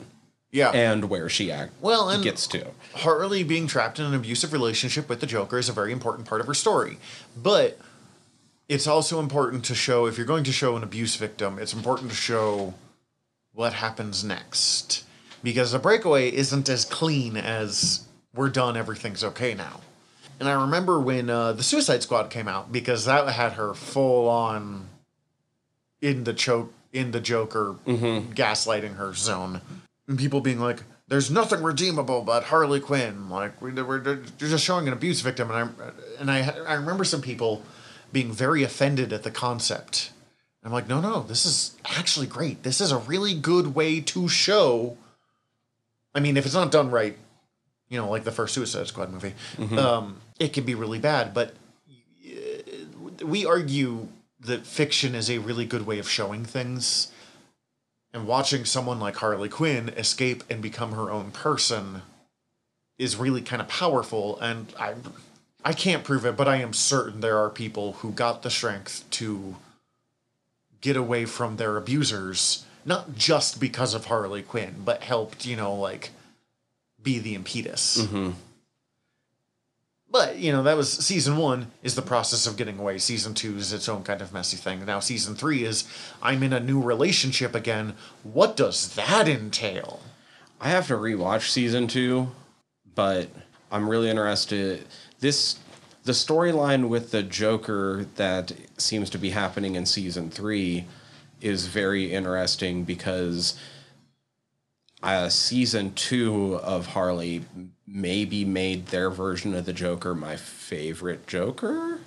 Yeah. 0.53 0.71
and 0.71 1.07
where 1.11 1.29
she 1.29 1.51
act 1.51 1.73
Well, 1.81 2.09
and- 2.09 2.23
gets 2.23 2.47
to. 2.49 2.69
Harley 2.95 3.43
being 3.43 3.67
trapped 3.67 3.99
in 3.99 4.05
an 4.07 4.15
abusive 4.15 4.53
relationship 4.53 5.09
with 5.09 5.19
the 5.21 5.27
Joker 5.27 5.59
is 5.59 5.69
a 5.69 5.73
very 5.73 5.91
important 5.91 6.29
part 6.29 6.41
of 6.41 6.47
her 6.47 6.55
story. 6.55 6.99
But 7.37 7.79
it's 8.69 8.87
also 8.87 9.21
important 9.21 9.65
to 9.67 9.75
show, 9.75 10.07
if 10.07 10.17
you're 10.17 10.27
going 10.27 10.45
to 10.45 10.53
show 10.53 10.77
an 10.77 10.83
abuse 10.83 11.17
victim, 11.17 11.59
it's 11.59 11.73
important 11.73 12.11
to 12.11 12.17
show 12.17 12.75
what 13.53 13.73
happens 13.73 14.25
next. 14.25 15.05
Because 15.43 15.73
a 15.73 15.79
breakaway 15.79 16.33
isn't 16.33 16.69
as 16.69 16.85
clean 16.85 17.37
as 17.37 18.07
we're 18.35 18.49
done, 18.49 18.77
everything's 18.77 19.23
okay 19.23 19.55
now. 19.55 19.81
And 20.41 20.49
I 20.49 20.53
remember 20.53 21.01
when 21.01 21.31
uh, 21.31 21.53
the 21.53 21.63
Suicide 21.63 22.03
Squad 22.03 22.31
came 22.31 22.49
out, 22.49 22.73
because 22.73 23.05
that 23.05 23.29
had 23.29 23.53
her 23.53 23.73
full 23.73 24.29
on 24.29 24.89
in 26.03 26.25
the 26.25 26.35
choke 26.35 26.73
in 26.93 27.11
the 27.11 27.21
Joker 27.21 27.77
gaslighting 27.87 28.97
her 28.97 29.15
zone, 29.15 29.63
and 30.07 30.19
people 30.19 30.41
being 30.43 30.61
like, 30.61 30.83
"There's 31.09 31.31
nothing 31.31 31.63
redeemable 31.63 32.21
but 32.21 32.45
Harley 32.45 32.81
Quinn." 32.81 33.31
Like 33.31 33.61
we're, 33.63 33.73
we're, 33.83 34.03
we're 34.03 34.23
just 34.39 34.65
showing 34.65 34.87
an 34.89 34.93
abuse 34.93 35.23
victim, 35.23 35.51
and 35.51 35.59
I 35.59 36.21
and 36.21 36.31
I 36.31 36.51
I 36.67 36.75
remember 36.75 37.05
some 37.05 37.23
people 37.23 37.63
being 38.17 38.33
very 38.33 38.63
offended 38.63 39.13
at 39.13 39.25
the 39.25 39.31
concept. 39.31 40.11
I'm 40.65 40.73
like, 40.73 40.89
no, 40.89 41.03
no, 41.03 41.23
this 41.25 41.45
is 41.45 41.77
actually 41.85 42.27
great. 42.27 42.63
This 42.63 42.81
is 42.81 42.91
a 42.91 42.97
really 42.97 43.35
good 43.35 43.75
way 43.75 44.01
to 44.01 44.27
show. 44.27 44.97
I 46.15 46.21
mean, 46.21 46.39
if 46.39 46.47
it's 46.47 46.55
not 46.55 46.71
done 46.71 46.91
right, 46.91 47.15
you 47.91 47.99
know, 47.99 48.09
like 48.09 48.25
the 48.25 48.33
first 48.33 48.55
Suicide 48.55 48.87
Squad 48.87 49.13
movie, 49.13 49.35
um, 49.77 50.17
it 50.41 50.55
can 50.55 50.65
be 50.65 50.75
really 50.75 50.99
bad. 50.99 51.35
But 51.35 51.57
uh, 52.27 53.27
we 53.27 53.45
argue 53.45 54.09
that 54.41 54.67
fiction 54.67 55.15
is 55.15 55.29
a 55.29 55.37
really 55.37 55.67
good 55.67 55.85
way 55.85 55.99
of 55.99 56.09
showing 56.09 56.47
things. 56.47 57.13
And 58.15 58.27
watching 58.27 58.65
someone 58.65 58.99
like 58.99 59.17
Harley 59.17 59.51
Quinn 59.51 59.91
escape 59.91 60.43
and 60.49 60.63
become 60.63 60.93
her 60.93 61.11
own 61.11 61.33
person 61.33 62.01
is 62.97 63.17
really 63.17 63.43
kind 63.43 63.61
of 63.61 63.69
powerful. 63.69 64.41
And 64.41 64.73
I, 64.81 64.95
I 65.67 65.73
can't 65.73 66.05
prove 66.05 66.25
it, 66.25 66.37
but 66.37 66.47
I 66.47 66.59
am 66.59 66.73
certain 66.73 67.21
there 67.21 67.39
are 67.39 67.51
people 67.51 67.95
who 67.95 68.13
got 68.13 68.43
the 68.43 68.51
strength 68.51 69.05
to 69.11 69.57
get 70.81 70.97
away 70.97 71.25
from 71.25 71.57
their 71.57 71.77
abusers, 71.77 72.65
not 72.85 73.17
just 73.17 73.59
because 73.59 73.93
of 73.93 74.05
Harley 74.05 74.43
Quinn, 74.43 74.77
but 74.85 75.03
helped, 75.03 75.45
you 75.45 75.57
know, 75.57 75.75
like 75.75 76.11
be 77.03 77.19
the 77.19 77.35
impetus. 77.35 77.99
Mm-hmm. 78.01 78.31
But, 80.09 80.37
you 80.37 80.53
know, 80.53 80.63
that 80.63 80.77
was 80.77 80.93
season 80.93 81.37
one 81.37 81.73
is 81.83 81.97
the 81.97 82.01
process 82.01 82.47
of 82.47 82.57
getting 82.57 82.79
away. 82.79 82.99
Season 82.99 83.35
two 83.35 83.57
is 83.57 83.73
its 83.73 83.89
own 83.89 84.05
kind 84.05 84.23
of 84.23 84.33
messy 84.33 84.57
thing. 84.57 84.85
Now, 84.85 85.01
season 85.01 85.35
three 85.35 85.65
is 85.65 85.83
I'm 86.23 86.45
in 86.45 86.53
a 86.53 86.61
new 86.61 86.81
relationship 86.81 87.57
again. 87.57 87.95
What 88.23 88.57
does 88.57 88.95
that 88.95 89.27
entail? 89.27 90.01
I 90.61 90.69
have 90.69 90.87
to 90.87 90.95
rewatch 90.95 91.51
season 91.51 91.89
two, 91.89 92.29
but 92.95 93.31
I'm 93.73 93.91
really 93.91 94.09
interested. 94.09 94.87
This 95.21 95.59
the 96.05 96.13
storyline 96.13 96.89
with 96.89 97.11
the 97.11 97.23
Joker 97.23 98.07
that 98.15 98.53
seems 98.79 99.11
to 99.11 99.19
be 99.19 99.31
happening 99.31 99.75
in 99.75 99.87
season 99.87 100.31
three 100.31 100.87
is 101.41 101.67
very 101.67 102.13
interesting 102.13 102.85
because 102.85 103.59
uh, 105.03 105.29
season 105.29 105.93
two 105.95 106.57
of 106.63 106.87
Harley 106.87 107.45
maybe 107.87 108.45
made 108.45 108.87
their 108.87 109.11
version 109.11 109.55
of 109.55 109.67
the 109.67 109.73
Joker 109.73 110.15
my 110.15 110.37
favorite 110.37 111.27
Joker. 111.27 112.01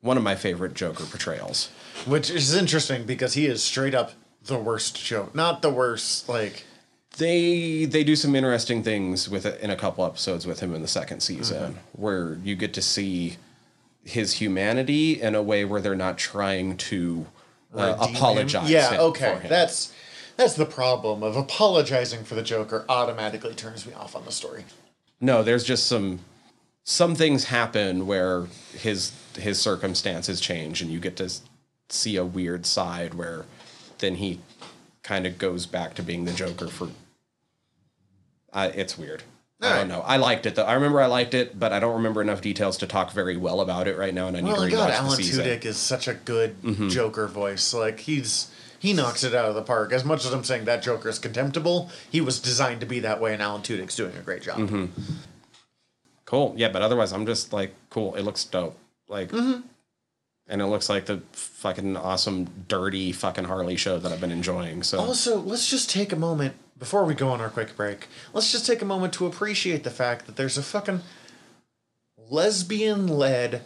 One 0.00 0.16
of 0.16 0.22
my 0.22 0.34
favorite 0.34 0.74
Joker 0.74 1.04
portrayals. 1.04 1.70
Which 2.06 2.30
is 2.30 2.54
interesting 2.54 3.04
because 3.04 3.34
he 3.34 3.46
is 3.46 3.62
straight 3.62 3.94
up 3.94 4.12
the 4.44 4.58
worst 4.58 5.02
joke. 5.02 5.34
Not 5.34 5.62
the 5.62 5.70
worst, 5.70 6.28
like, 6.28 6.64
they 7.18 7.84
they 7.84 8.02
do 8.04 8.16
some 8.16 8.34
interesting 8.34 8.82
things 8.82 9.28
with 9.28 9.46
it 9.46 9.60
in 9.60 9.70
a 9.70 9.76
couple 9.76 10.04
episodes 10.04 10.46
with 10.46 10.60
him 10.60 10.74
in 10.74 10.82
the 10.82 10.88
second 10.88 11.20
season 11.20 11.78
where 11.92 12.34
you 12.42 12.56
get 12.56 12.74
to 12.74 12.82
see 12.82 13.36
his 14.04 14.34
humanity 14.34 15.20
in 15.22 15.34
a 15.34 15.42
way 15.42 15.64
where 15.64 15.80
they're 15.80 15.94
not 15.94 16.18
trying 16.18 16.76
to 16.76 17.26
uh, 17.74 17.96
Redeem 17.98 18.08
him? 18.08 18.16
apologize. 18.16 18.70
Yeah, 18.70 18.94
him- 18.94 19.00
okay. 19.00 19.46
That's 19.48 19.92
that's 20.36 20.54
the 20.54 20.66
problem 20.66 21.22
of 21.22 21.36
apologizing 21.36 22.24
for 22.24 22.34
the 22.34 22.42
Joker 22.42 22.84
automatically 22.88 23.54
turns 23.54 23.86
me 23.86 23.92
off 23.94 24.16
on 24.16 24.24
the 24.24 24.32
story. 24.32 24.64
no. 25.20 25.42
There's 25.42 25.64
just 25.64 25.86
some 25.86 26.20
some 26.82 27.14
things 27.14 27.44
happen 27.44 28.06
where 28.06 28.46
his 28.72 29.12
his 29.38 29.60
circumstances 29.60 30.40
change, 30.40 30.82
and 30.82 30.90
you 30.90 30.98
get 31.00 31.16
to 31.16 31.32
see 31.88 32.16
a 32.16 32.24
weird 32.24 32.66
side 32.66 33.14
where 33.14 33.44
then 33.98 34.16
he 34.16 34.40
kind 35.02 35.26
of 35.26 35.38
goes 35.38 35.66
back 35.66 35.94
to 35.94 36.02
being 36.02 36.24
the 36.24 36.32
Joker 36.32 36.66
for. 36.66 36.88
Uh, 38.54 38.70
it's 38.74 38.96
weird. 38.96 39.22
I 39.60 39.66
Alright. 39.66 39.80
don't 39.80 39.88
know. 39.88 40.00
I 40.02 40.16
liked 40.16 40.46
it 40.46 40.54
though. 40.54 40.64
I 40.64 40.74
remember 40.74 41.00
I 41.00 41.06
liked 41.06 41.34
it, 41.34 41.58
but 41.58 41.72
I 41.72 41.80
don't 41.80 41.94
remember 41.96 42.22
enough 42.22 42.40
details 42.40 42.76
to 42.78 42.86
talk 42.86 43.12
very 43.12 43.36
well 43.36 43.60
about 43.60 43.86
it 43.88 43.96
right 43.98 44.14
now. 44.14 44.28
And 44.28 44.36
I 44.36 44.40
need 44.40 44.52
Well, 44.52 44.62
to 44.62 44.68
rewatch 44.68 44.70
God, 44.72 44.90
the 44.90 44.94
Alan 44.96 45.16
season. 45.16 45.44
Tudyk 45.46 45.64
is 45.64 45.76
such 45.76 46.06
a 46.08 46.14
good 46.14 46.60
Mm-hmm. 46.62 46.88
Joker 46.88 47.26
voice. 47.26 47.72
Like 47.74 48.00
he's 48.00 48.50
he 48.78 48.92
knocks 48.92 49.24
it 49.24 49.34
out 49.34 49.46
of 49.48 49.54
the 49.54 49.62
park. 49.62 49.92
As 49.92 50.04
much 50.04 50.24
as 50.26 50.32
I'm 50.32 50.44
saying 50.44 50.66
that 50.66 50.82
Joker 50.82 51.08
is 51.08 51.18
contemptible, 51.18 51.90
he 52.10 52.20
was 52.20 52.38
designed 52.38 52.80
to 52.80 52.86
be 52.86 53.00
that 53.00 53.20
way, 53.20 53.32
and 53.32 53.40
Alan 53.42 53.62
Tudyk's 53.62 53.96
doing 53.96 54.14
a 54.16 54.20
great 54.20 54.42
job. 54.42 54.58
Mm-hmm. 54.58 54.86
Cool. 56.26 56.54
Yeah, 56.56 56.68
but 56.70 56.82
otherwise, 56.82 57.12
I'm 57.12 57.26
just 57.26 57.52
like, 57.52 57.74
cool. 57.90 58.14
It 58.14 58.22
looks 58.22 58.44
dope. 58.44 58.78
Like, 59.08 59.30
Mm-hmm. 59.30 59.60
and 60.48 60.62
it 60.62 60.66
looks 60.66 60.88
like 60.88 61.06
the 61.06 61.22
fucking 61.32 61.96
awesome, 61.96 62.64
dirty 62.68 63.12
fucking 63.12 63.44
Harley 63.44 63.76
show 63.76 63.98
that 63.98 64.10
I've 64.12 64.20
been 64.20 64.30
enjoying. 64.32 64.82
So, 64.82 64.98
Also, 64.98 65.38
let's 65.40 65.68
just 65.70 65.88
take 65.90 66.12
a 66.12 66.16
moment 66.16 66.54
before 66.78 67.04
we 67.04 67.14
go 67.14 67.30
on 67.30 67.40
our 67.40 67.50
quick 67.50 67.76
break. 67.76 68.08
Let's 68.32 68.52
just 68.52 68.66
take 68.66 68.82
a 68.82 68.86
moment 68.86 69.12
to 69.14 69.26
appreciate 69.26 69.84
the 69.84 69.90
fact 69.90 70.26
that 70.26 70.36
there's 70.36 70.58
a 70.58 70.62
fucking 70.62 71.00
lesbian 72.28 73.06
led 73.06 73.64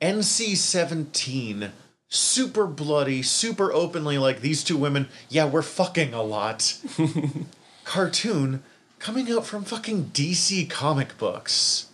NC 0.00 0.56
17 0.56 1.72
super 2.08 2.66
bloody, 2.66 3.22
super 3.22 3.72
openly 3.72 4.18
like 4.18 4.40
these 4.40 4.62
two 4.62 4.76
women, 4.76 5.08
yeah, 5.28 5.44
we're 5.44 5.62
fucking 5.62 6.14
a 6.14 6.22
lot. 6.22 6.78
cartoon 7.84 8.62
coming 8.98 9.30
out 9.30 9.46
from 9.46 9.64
fucking 9.64 10.06
DC 10.06 10.68
comic 10.68 11.16
books. 11.18 11.88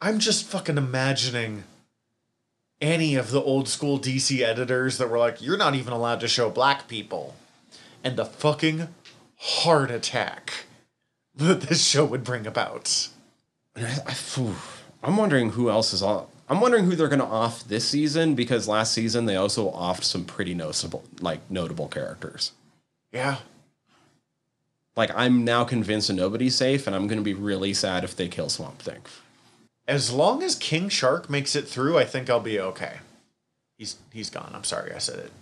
I'm 0.00 0.18
just 0.18 0.44
fucking 0.44 0.76
imagining 0.76 1.64
any 2.80 3.14
of 3.14 3.30
the 3.30 3.40
old 3.40 3.68
school 3.68 3.98
DC 3.98 4.40
editors 4.40 4.98
that 4.98 5.08
were 5.08 5.18
like, 5.18 5.40
you're 5.40 5.56
not 5.56 5.74
even 5.74 5.92
allowed 5.92 6.20
to 6.20 6.28
show 6.28 6.50
black 6.50 6.88
people. 6.88 7.36
And 8.04 8.16
the 8.16 8.24
fucking 8.24 8.88
heart 9.42 9.90
attack 9.90 10.66
that 11.34 11.62
this 11.62 11.84
show 11.84 12.04
would 12.04 12.22
bring 12.22 12.46
about. 12.46 13.08
I, 13.76 13.98
I, 14.06 14.14
I'm 15.02 15.16
wondering 15.16 15.50
who 15.50 15.68
else 15.68 15.92
is 15.92 16.02
on. 16.02 16.26
I'm 16.48 16.60
wondering 16.60 16.84
who 16.84 16.94
they're 16.94 17.08
going 17.08 17.18
to 17.18 17.24
off 17.24 17.64
this 17.64 17.88
season 17.88 18.34
because 18.34 18.68
last 18.68 18.92
season 18.92 19.24
they 19.24 19.36
also 19.36 19.70
offed 19.70 20.04
some 20.04 20.24
pretty 20.24 20.54
noticeable, 20.54 21.02
like 21.20 21.40
notable 21.50 21.88
characters. 21.88 22.52
Yeah. 23.10 23.38
Like 24.94 25.10
I'm 25.14 25.44
now 25.44 25.64
convinced 25.64 26.08
that 26.08 26.14
nobody's 26.14 26.54
safe, 26.54 26.86
and 26.86 26.94
I'm 26.94 27.06
going 27.06 27.18
to 27.18 27.24
be 27.24 27.34
really 27.34 27.72
sad 27.72 28.04
if 28.04 28.14
they 28.14 28.28
kill 28.28 28.50
Swamp 28.50 28.80
Thing. 28.80 29.00
As 29.88 30.12
long 30.12 30.42
as 30.42 30.54
King 30.54 30.88
Shark 30.88 31.30
makes 31.30 31.56
it 31.56 31.66
through, 31.66 31.98
I 31.98 32.04
think 32.04 32.28
I'll 32.28 32.40
be 32.40 32.60
okay. 32.60 32.98
He's 33.78 33.96
he's 34.12 34.28
gone. 34.30 34.52
I'm 34.54 34.64
sorry 34.64 34.92
I 34.92 34.98
said 34.98 35.18
it. 35.18 35.32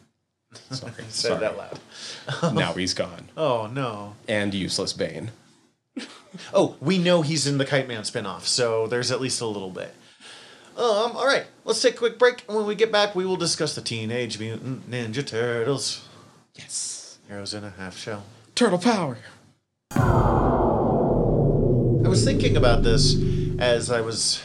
Sorry, 0.71 0.93
said 1.09 1.41
sorry. 1.41 1.47
out 1.47 1.57
loud. 1.57 2.55
now 2.55 2.73
he's 2.73 2.93
gone, 2.95 3.29
Oh 3.37 3.67
no. 3.73 4.15
and 4.29 4.53
useless 4.55 4.93
Bane. 4.93 5.31
Oh, 6.55 6.77
we 6.81 6.97
know 6.99 7.23
he's 7.23 7.47
in 7.49 7.59
the 7.59 7.65
Kite 7.65 7.89
Man 7.89 8.03
spinoff, 8.03 8.43
so 8.43 8.87
there's 8.87 9.11
at 9.11 9.21
least 9.21 9.41
a 9.41 9.47
little 9.47 9.71
bit. 9.71 9.93
Um, 10.77 11.17
all 11.17 11.27
right, 11.27 11.45
let's 11.65 11.83
take 11.83 11.95
a 11.95 11.99
quick 11.99 12.19
break, 12.21 12.45
and 12.47 12.57
when 12.57 12.67
we 12.67 12.77
get 12.77 12.93
back, 12.93 13.17
we 13.17 13.27
will 13.27 13.37
discuss 13.37 13.75
the 13.75 13.81
Teenage 13.81 14.39
Mutant 14.39 14.89
Ninja 14.89 15.27
Turtles. 15.27 16.09
Yes, 16.55 17.19
Heroes 17.27 17.53
in 17.53 17.65
a 17.65 17.71
half 17.71 17.97
shell. 17.99 18.23
turtle 18.55 18.79
power. 18.79 19.19
I 22.03 22.09
was 22.09 22.25
thinking 22.25 22.57
about 22.57 22.83
this 22.85 23.17
as 23.59 23.91
I 23.91 24.01
was, 24.01 24.41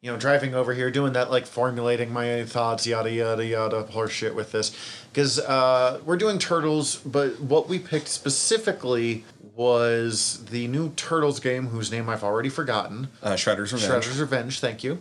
you 0.00 0.12
know, 0.12 0.16
driving 0.16 0.54
over 0.54 0.74
here, 0.74 0.90
doing 0.90 1.12
that, 1.14 1.30
like 1.30 1.46
formulating 1.46 2.12
my 2.12 2.44
thoughts, 2.44 2.86
yada 2.86 3.10
yada 3.10 3.44
yada, 3.44 3.84
horseshit 3.84 4.34
with 4.34 4.52
this, 4.52 4.76
because 5.12 5.40
uh, 5.40 6.00
we're 6.04 6.16
doing 6.16 6.38
turtles, 6.38 6.96
but 6.96 7.40
what 7.40 7.68
we 7.68 7.78
picked 7.78 8.08
specifically 8.08 9.24
was 9.56 10.44
the 10.50 10.68
new 10.68 10.90
Turtles 10.90 11.40
game, 11.40 11.66
whose 11.66 11.90
name 11.90 12.08
I've 12.08 12.22
already 12.22 12.48
forgotten. 12.48 13.08
Uh, 13.20 13.32
Shredder's 13.32 13.72
Revenge. 13.72 14.04
Shredder's 14.04 14.20
Revenge, 14.20 14.60
thank 14.60 14.84
you. 14.84 15.00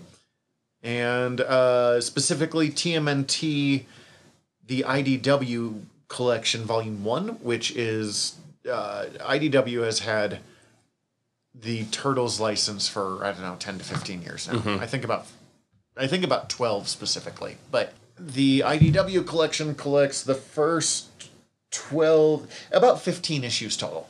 And 0.82 1.42
uh, 1.42 2.02
specifically 2.02 2.70
TMNT, 2.70 3.86
the 4.66 4.84
IDW 4.88 5.84
collection, 6.08 6.64
Volume 6.64 7.04
1, 7.04 7.28
which 7.42 7.72
is. 7.76 8.36
Uh, 8.68 9.06
IDW 9.22 9.86
has 9.86 10.00
had 10.00 10.40
the 11.62 11.86
Turtles 11.86 12.40
license 12.40 12.88
for, 12.88 13.24
I 13.24 13.32
don't 13.32 13.42
know, 13.42 13.56
10 13.58 13.80
to 13.80 13.84
15 13.84 14.22
years 14.22 14.48
now. 14.48 14.60
Mm-hmm. 14.60 14.82
I 14.82 14.88
think 14.88 15.04
about. 15.04 15.26
I 16.00 16.06
think 16.06 16.24
about 16.24 16.48
12 16.50 16.88
specifically. 16.88 17.58
But 17.72 17.94
the 18.20 18.60
IDW 18.60 19.26
collection 19.26 19.74
collects 19.74 20.22
the 20.22 20.36
first 20.36 21.30
12, 21.72 22.48
about 22.72 23.02
15 23.02 23.44
issues 23.44 23.76
total. 23.76 24.08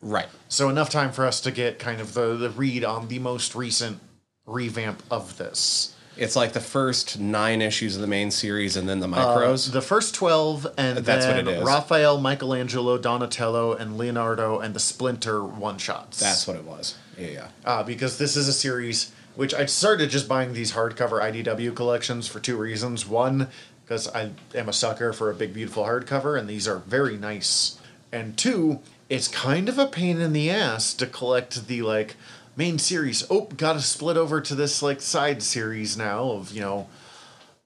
Right. 0.00 0.28
So 0.48 0.68
enough 0.68 0.90
time 0.90 1.10
for 1.10 1.26
us 1.26 1.40
to 1.40 1.50
get 1.50 1.80
kind 1.80 2.00
of 2.00 2.14
the, 2.14 2.36
the 2.36 2.50
read 2.50 2.84
on 2.84 3.08
the 3.08 3.18
most 3.18 3.56
recent 3.56 3.98
revamp 4.46 5.02
of 5.10 5.38
this. 5.38 5.95
It's 6.16 6.34
like 6.36 6.52
the 6.52 6.60
first 6.60 7.20
nine 7.20 7.60
issues 7.60 7.94
of 7.96 8.00
the 8.00 8.06
main 8.06 8.30
series, 8.30 8.76
and 8.76 8.88
then 8.88 9.00
the 9.00 9.06
Uh, 9.08 9.36
micros. 9.36 9.70
the 9.72 9.82
first 9.82 10.14
12, 10.14 10.66
and 10.78 10.98
That's 10.98 11.26
what 11.26 11.36
then 11.36 11.48
it 11.48 11.58
is. 11.58 11.62
Raphael, 11.64 12.18
Michelangelo, 12.20 12.96
Donatello, 12.98 13.74
and 13.74 13.98
Leonardo, 13.98 14.58
and 14.58 14.74
the 14.74 14.80
Splinter 14.80 15.44
one 15.44 15.76
shots. 15.78 16.18
That's 16.18 16.46
what 16.46 16.56
it 16.56 16.64
was. 16.64 16.94
Yeah, 17.18 17.26
yeah. 17.28 17.46
uh, 17.64 17.82
because 17.82 18.16
this 18.18 18.36
is 18.36 18.48
a 18.48 18.52
series 18.52 19.12
which 19.34 19.52
I 19.52 19.66
started 19.66 20.08
just 20.08 20.26
buying 20.28 20.54
these 20.54 20.72
hardcover 20.72 21.20
IDW 21.20 21.74
collections 21.74 22.26
for 22.26 22.40
two 22.40 22.56
reasons. 22.56 23.06
One, 23.06 23.48
because 23.84 24.08
I 24.08 24.30
am 24.54 24.68
a 24.70 24.72
sucker 24.72 25.12
for 25.12 25.30
a 25.30 25.34
big, 25.34 25.52
beautiful 25.52 25.84
hardcover, 25.84 26.38
and 26.38 26.48
these 26.48 26.66
are 26.66 26.78
very 26.78 27.18
nice. 27.18 27.76
And 28.10 28.36
two, 28.38 28.80
it's 29.10 29.28
kind 29.28 29.68
of 29.68 29.78
a 29.78 29.86
pain 29.86 30.20
in 30.22 30.32
the 30.32 30.48
ass 30.50 30.94
to 30.94 31.06
collect 31.06 31.68
the 31.68 31.82
like 31.82 32.16
main 32.56 32.78
series. 32.78 33.24
Oh, 33.30 33.42
gotta 33.56 33.80
split 33.80 34.16
over 34.16 34.40
to 34.40 34.54
this 34.54 34.82
like 34.82 35.00
side 35.00 35.42
series 35.42 35.96
now 35.96 36.30
of 36.30 36.52
you 36.52 36.60
know 36.60 36.88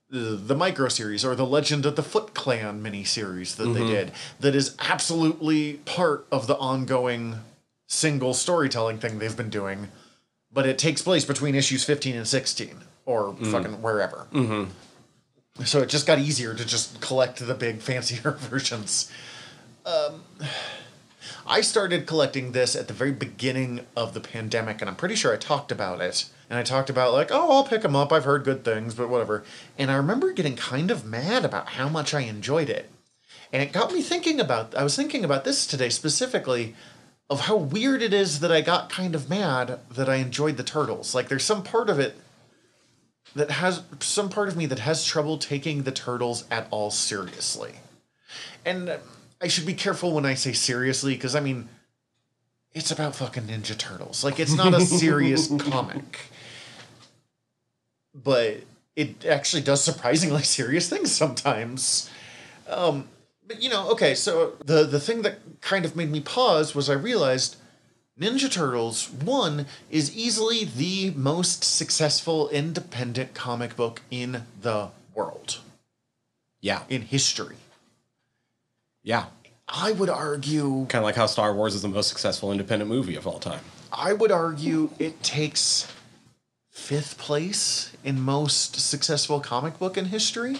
the, 0.09 0.35
the 0.35 0.55
micro 0.55 0.89
series 0.89 1.23
or 1.23 1.35
the 1.35 1.45
Legend 1.45 1.85
of 1.85 1.95
the 1.95 2.03
Foot 2.03 2.33
Clan 2.33 2.81
mini 2.81 3.03
series 3.03 3.55
that 3.55 3.65
they 3.65 3.79
mm-hmm. 3.79 3.87
did. 3.87 4.11
That 4.39 4.55
is 4.55 4.75
absolutely 4.79 5.75
part 5.85 6.27
of 6.31 6.47
the 6.47 6.57
ongoing 6.57 7.39
single 7.87 8.33
storytelling 8.33 8.99
thing 8.99 9.19
they've 9.19 9.35
been 9.35 9.49
doing, 9.49 9.87
but 10.51 10.65
it 10.65 10.77
takes 10.77 11.01
place 11.01 11.25
between 11.25 11.55
issues 11.55 11.83
15 11.83 12.15
and 12.15 12.27
16 12.27 12.83
or 13.05 13.33
mm. 13.33 13.51
fucking 13.51 13.81
wherever. 13.81 14.27
Mm-hmm. 14.33 15.63
So 15.63 15.79
it 15.79 15.89
just 15.89 16.07
got 16.07 16.19
easier 16.19 16.53
to 16.53 16.65
just 16.65 17.01
collect 17.01 17.45
the 17.45 17.53
big 17.53 17.79
fancier 17.79 18.31
versions. 18.39 19.11
Um, 19.85 20.23
I 21.45 21.61
started 21.61 22.07
collecting 22.07 22.51
this 22.51 22.75
at 22.75 22.87
the 22.87 22.93
very 22.93 23.11
beginning 23.11 23.85
of 23.95 24.13
the 24.13 24.19
pandemic, 24.19 24.81
and 24.81 24.89
I'm 24.89 24.95
pretty 24.95 25.15
sure 25.15 25.33
I 25.33 25.37
talked 25.37 25.71
about 25.71 26.01
it. 26.01 26.29
And 26.49 26.59
I 26.59 26.63
talked 26.63 26.89
about, 26.89 27.13
like, 27.13 27.29
oh, 27.31 27.51
I'll 27.51 27.63
pick 27.63 27.81
them 27.81 27.95
up. 27.95 28.11
I've 28.11 28.25
heard 28.25 28.43
good 28.43 28.65
things, 28.65 28.93
but 28.93 29.09
whatever. 29.09 29.43
And 29.77 29.89
I 29.89 29.95
remember 29.95 30.33
getting 30.33 30.55
kind 30.55 30.91
of 30.91 31.05
mad 31.05 31.45
about 31.45 31.69
how 31.69 31.87
much 31.87 32.13
I 32.13 32.21
enjoyed 32.21 32.69
it. 32.69 32.89
And 33.53 33.63
it 33.63 33.71
got 33.71 33.93
me 33.93 34.01
thinking 34.01 34.39
about, 34.39 34.75
I 34.75 34.83
was 34.83 34.95
thinking 34.95 35.23
about 35.23 35.45
this 35.45 35.65
today 35.65 35.89
specifically 35.89 36.75
of 37.29 37.41
how 37.41 37.55
weird 37.55 38.01
it 38.01 38.13
is 38.13 38.41
that 38.41 38.51
I 38.51 38.59
got 38.59 38.89
kind 38.89 39.15
of 39.15 39.29
mad 39.29 39.79
that 39.89 40.09
I 40.09 40.15
enjoyed 40.15 40.57
the 40.57 40.63
turtles. 40.63 41.15
Like, 41.15 41.29
there's 41.29 41.45
some 41.45 41.63
part 41.63 41.89
of 41.89 41.99
it 41.99 42.15
that 43.33 43.51
has, 43.51 43.83
some 44.01 44.29
part 44.29 44.49
of 44.49 44.57
me 44.57 44.65
that 44.65 44.79
has 44.79 45.05
trouble 45.05 45.37
taking 45.37 45.83
the 45.83 45.91
turtles 45.93 46.43
at 46.51 46.67
all 46.69 46.91
seriously. 46.91 47.75
And 48.65 48.99
I 49.41 49.47
should 49.47 49.65
be 49.65 49.73
careful 49.73 50.13
when 50.13 50.25
I 50.25 50.35
say 50.35 50.53
seriously, 50.53 51.15
because 51.15 51.35
I 51.35 51.39
mean, 51.39 51.67
it's 52.73 52.91
about 52.91 53.15
fucking 53.15 53.43
Ninja 53.43 53.77
Turtles. 53.77 54.23
Like, 54.23 54.39
it's 54.39 54.53
not 54.55 54.73
a 54.73 54.81
serious 54.81 55.47
comic. 55.59 56.19
But 58.13 58.57
it 58.95 59.25
actually 59.25 59.63
does 59.63 59.83
surprisingly 59.83 60.43
serious 60.57 60.89
things 60.89 61.11
sometimes. 61.11 62.09
Um, 62.69 63.07
but 63.47 63.61
you 63.61 63.69
know, 63.69 63.89
okay, 63.91 64.15
so 64.15 64.53
the 64.63 64.83
the 64.85 64.99
thing 64.99 65.23
that 65.23 65.39
kind 65.61 65.85
of 65.85 65.95
made 65.95 66.11
me 66.11 66.19
pause 66.21 66.75
was 66.75 66.89
I 66.89 66.93
realized 66.93 67.57
Ninja 68.19 68.51
Turtles 68.51 69.09
1 69.09 69.65
is 69.89 70.15
easily 70.15 70.63
the 70.63 71.11
most 71.11 71.63
successful 71.63 72.49
independent 72.49 73.33
comic 73.33 73.75
book 73.75 74.01
in 74.11 74.43
the 74.61 74.89
world, 75.15 75.59
Yeah. 76.61 76.83
in 76.87 77.01
history. 77.03 77.55
Yeah. 79.03 79.25
I 79.67 79.93
would 79.93 80.09
argue 80.09 80.85
Kind 80.89 81.01
of 81.01 81.05
like 81.05 81.15
how 81.15 81.27
Star 81.27 81.53
Wars 81.53 81.75
is 81.75 81.81
the 81.81 81.87
most 81.87 82.09
successful 82.09 82.51
independent 82.51 82.89
movie 82.89 83.15
of 83.15 83.25
all 83.25 83.39
time. 83.39 83.61
I 83.91 84.13
would 84.13 84.31
argue 84.31 84.89
it 84.99 85.23
takes 85.23 85.91
fifth 86.69 87.17
place 87.17 87.91
in 88.03 88.19
most 88.19 88.75
successful 88.75 89.39
comic 89.39 89.79
book 89.79 89.97
in 89.97 90.05
history. 90.05 90.57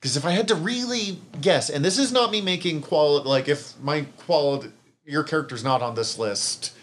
Because 0.00 0.16
if 0.16 0.24
I 0.24 0.32
had 0.32 0.48
to 0.48 0.54
really 0.54 1.18
guess, 1.40 1.70
and 1.70 1.84
this 1.84 1.98
is 1.98 2.12
not 2.12 2.30
me 2.30 2.40
making 2.40 2.82
quality, 2.82 3.28
like 3.28 3.48
if 3.48 3.72
my 3.80 4.02
quality, 4.18 4.70
your 5.04 5.22
character's 5.22 5.64
not 5.64 5.80
on 5.80 5.94
this 5.94 6.18
list, 6.18 6.74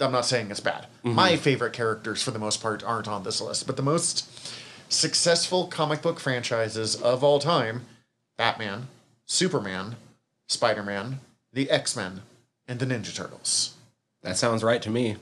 I'm 0.00 0.12
not 0.12 0.26
saying 0.26 0.50
it's 0.50 0.60
bad. 0.60 0.86
Mm-hmm. 1.04 1.14
My 1.14 1.36
favorite 1.36 1.72
characters, 1.72 2.22
for 2.22 2.30
the 2.30 2.38
most 2.38 2.62
part, 2.62 2.84
aren't 2.84 3.08
on 3.08 3.24
this 3.24 3.40
list. 3.40 3.66
But 3.66 3.76
the 3.76 3.82
most 3.82 4.30
successful 4.88 5.66
comic 5.66 6.02
book 6.02 6.20
franchises 6.20 6.94
of 6.94 7.24
all 7.24 7.38
time 7.38 7.86
Batman, 8.36 8.86
Superman, 9.26 9.96
Spider 10.48 10.82
Man, 10.82 11.20
the 11.52 11.70
X 11.70 11.94
Men, 11.94 12.22
and 12.66 12.78
the 12.80 12.86
Ninja 12.86 13.14
Turtles. 13.14 13.74
That 14.22 14.36
sounds 14.36 14.64
right 14.64 14.82
to 14.82 14.90
me. 14.90 15.16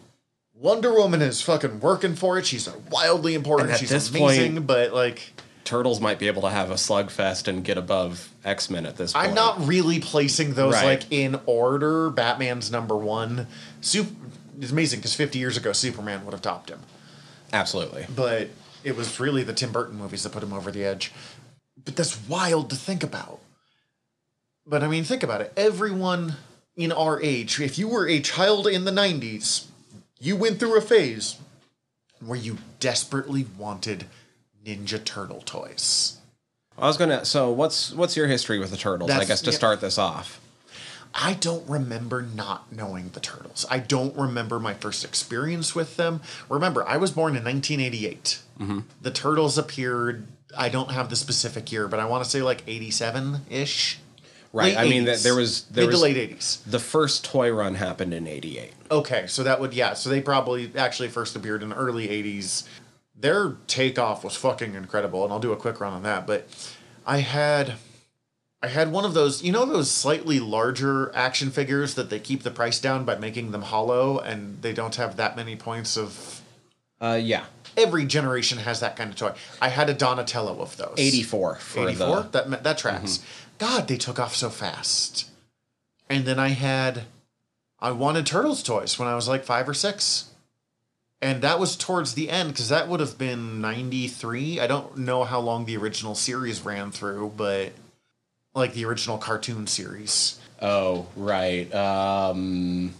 Wonder 0.55 0.93
Woman 0.95 1.21
is 1.21 1.43
fucking 1.43 1.81
working 1.81 2.15
for 2.15 2.39
it. 2.39 2.47
She's 2.47 2.69
wildly 2.91 3.35
important. 3.35 3.69
And 3.69 3.75
at 3.75 3.81
She's 3.81 3.91
this 3.91 4.09
amazing, 4.11 4.55
point- 4.55 4.67
but 4.67 4.93
like 4.95 5.33
Turtles 5.65 6.01
might 6.01 6.19
be 6.19 6.29
able 6.29 6.43
to 6.43 6.51
have 6.51 6.71
a 6.71 6.75
slugfest 6.75 7.49
and 7.49 7.63
get 7.65 7.77
above 7.77 8.31
X 8.45 8.71
Men 8.71 8.87
at 8.87 8.97
this 8.97 9.13
point. 9.13 9.29
I'm 9.29 9.35
not 9.35 9.67
really 9.67 9.99
placing 10.01 10.55
those 10.55 10.75
Right. 10.75 10.85
like 10.85 11.03
in 11.11 11.39
order. 11.45 12.09
Batman's 12.09 12.71
number 12.71 12.97
one. 12.97 13.49
Super 13.81 14.11
it's 14.61 14.71
amazing 14.73 15.01
because 15.01 15.15
50 15.15 15.39
years 15.39 15.59
ago 15.59 15.73
Superman 15.73 16.25
would 16.25 16.33
have 16.33 16.41
topped 16.41 16.71
him, 16.71 16.81
Absolutely. 17.53 18.07
but 18.15 18.49
it 18.85 18.97
was 18.97 19.21
really 19.21 19.43
the 19.43 19.53
Tim 19.53 19.71
Burton 19.73 19.99
movies 19.99 20.23
that 20.23 20.31
put 20.33 20.43
him 20.43 20.55
over 20.55 20.71
the 20.71 20.83
edge. 20.85 21.13
But 21.85 21.95
that's 21.97 22.19
wild 22.27 22.71
to 22.71 22.77
think 22.77 23.03
about. 23.03 23.41
But 24.67 24.83
I 24.83 24.89
mean, 24.89 25.05
think 25.05 25.23
about 25.23 25.41
it. 25.41 25.53
Everyone 25.57 26.37
in 26.77 26.93
our 26.93 27.21
age, 27.23 27.61
if 27.61 27.79
you 27.79 27.89
were 27.89 28.09
a 28.09 28.21
child 28.21 28.67
in 28.67 28.85
the 28.85 28.91
90s, 28.91 29.67
you 30.19 30.37
went 30.37 30.59
through 30.59 30.77
a 30.77 30.81
phase 30.81 31.37
where 32.25 32.39
you 32.39 32.59
desperately 32.81 33.47
wanted 33.59 34.07
Ninja 34.65 35.03
Turtle 35.03 35.43
toys. 35.43 36.19
I 36.79 36.87
was 36.87 36.97
gonna. 36.97 37.25
So 37.25 37.51
what's 37.53 37.93
what's 37.93 38.17
your 38.17 38.27
history 38.27 38.59
with 38.59 38.71
the 38.71 38.77
turtles? 38.77 39.11
I 39.11 39.25
guess 39.25 39.41
to 39.43 39.51
yeah. 39.51 39.57
start 39.57 39.81
this 39.81 39.97
off. 39.97 40.41
I 41.19 41.33
don't 41.33 41.67
remember 41.67 42.21
not 42.21 42.71
knowing 42.71 43.09
the 43.11 43.21
Turtles. 43.21 43.65
I 43.71 43.79
don't 43.79 44.15
remember 44.17 44.61
my 44.61 44.75
first 44.75 45.03
experience 45.03 45.75
with 45.75 45.97
them. 45.97 46.21
Remember, 46.51 46.87
I 46.87 46.99
was 46.99 47.11
born 47.11 47.37
in 47.37 47.45
1988. 47.45 48.41
Mm-hmm. 48.61 48.81
The 49.01 49.11
Turtles 49.11 49.57
appeared, 49.57 50.27
I 50.57 50.69
don't 50.69 50.91
have 50.91 51.09
the 51.09 51.17
specific 51.17 51.73
year, 51.73 51.89
but 51.89 52.01
I 52.01 52.05
want 52.05 52.23
to 52.23 52.29
say 52.29 52.43
like 52.43 52.63
87 52.67 53.43
ish. 53.49 53.99
Right. 54.57 54.77
I 54.77 54.89
mean, 54.89 55.05
that 55.05 55.19
there 55.19 55.35
was 55.35 55.65
there 55.65 55.85
Mid 55.85 55.93
was 55.93 56.01
to 56.01 56.05
late 56.05 56.31
80s. 56.31 56.65
the 56.65 56.79
first 56.79 57.25
toy 57.25 57.51
run 57.53 57.75
happened 57.75 58.15
in 58.15 58.27
'88. 58.27 58.73
Okay, 58.91 59.27
so 59.27 59.43
that 59.43 59.61
would, 59.61 59.75
yeah, 59.75 59.93
so 59.93 60.09
they 60.09 60.21
probably 60.21 60.73
actually 60.77 61.09
first 61.09 61.37
appeared 61.37 61.63
in 61.63 61.69
the 61.69 61.77
early 61.77 62.09
80s. 62.09 62.67
Their 63.19 63.57
takeoff 63.67 64.25
was 64.25 64.35
fucking 64.37 64.75
incredible, 64.75 65.25
and 65.25 65.33
I'll 65.33 65.41
do 65.41 65.53
a 65.53 65.57
quick 65.57 65.79
run 65.81 65.93
on 65.93 66.03
that. 66.05 66.27
But 66.27 66.49
I 67.07 67.19
had. 67.19 67.75
I 68.63 68.69
had 68.69 68.91
one 68.91 69.05
of 69.05 69.13
those, 69.13 69.43
you 69.43 69.53
know, 69.53 69.67
those 69.67 69.91
slightly 69.91 70.41
larger 70.41 71.15
action 71.15 71.51
figures 71.51 71.95
that 71.95 72.09
they 72.09 72.19
keep 72.19 72.43
the 72.43 72.51
price 72.51 72.81
down 72.81 73.05
by 73.05 73.15
making 73.15 73.53
them 73.53 73.63
hollow 73.63 74.19
and 74.19 74.61
they 74.63 74.73
don't 74.73 74.97
have 74.97 75.17
that 75.19 75.37
many 75.37 75.55
points 75.57 75.97
of. 75.97 76.41
Uh, 77.01 77.21
yeah, 77.23 77.45
Every 77.77 78.07
generation 78.07 78.57
has 78.59 78.81
that 78.81 78.97
kind 78.97 79.11
of 79.11 79.17
toy. 79.17 79.35
I 79.61 79.69
had 79.69 79.91
a 79.91 79.95
Donatello 79.95 80.61
of 80.63 80.77
those. 80.79 80.95
84 80.97 81.57
for 81.57 81.89
84? 81.89 81.93
the. 81.93 82.05
Mm-hmm. 82.05 82.51
That, 82.51 82.65
that 82.65 82.79
tracks. 82.79 83.23
God, 83.59 83.89
they 83.89 83.97
took 83.97 84.19
off 84.19 84.35
so 84.35 84.51
fast. 84.51 85.31
And 86.09 86.25
then 86.25 86.39
I 86.39 86.49
had. 86.49 87.05
I 87.79 87.91
wanted 87.91 88.27
Turtles 88.27 88.63
toys 88.63 88.99
when 88.99 89.07
I 89.09 89.15
was 89.15 89.29
like 89.29 89.45
five 89.45 89.69
or 89.69 89.75
six. 89.75 90.31
And 91.23 91.43
that 91.43 91.59
was 91.59 91.77
towards 91.77 92.15
the 92.15 92.31
end 92.31 92.51
because 92.51 92.69
that 92.69 92.89
would 92.89 93.01
have 93.01 93.17
been 93.19 93.61
93. 93.61 94.61
I 94.61 94.67
don't 94.67 94.99
know 94.99 95.25
how 95.25 95.41
long 95.41 95.65
the 95.65 95.77
original 95.77 96.15
series 96.15 96.61
ran 96.63 96.91
through, 96.93 97.33
but 97.37 97.73
like 98.55 98.75
the 98.75 98.85
original 98.85 99.19
cartoon 99.19 99.67
series. 99.67 100.39
Oh, 100.61 101.07
right. 101.17 101.73
Um. 101.75 102.95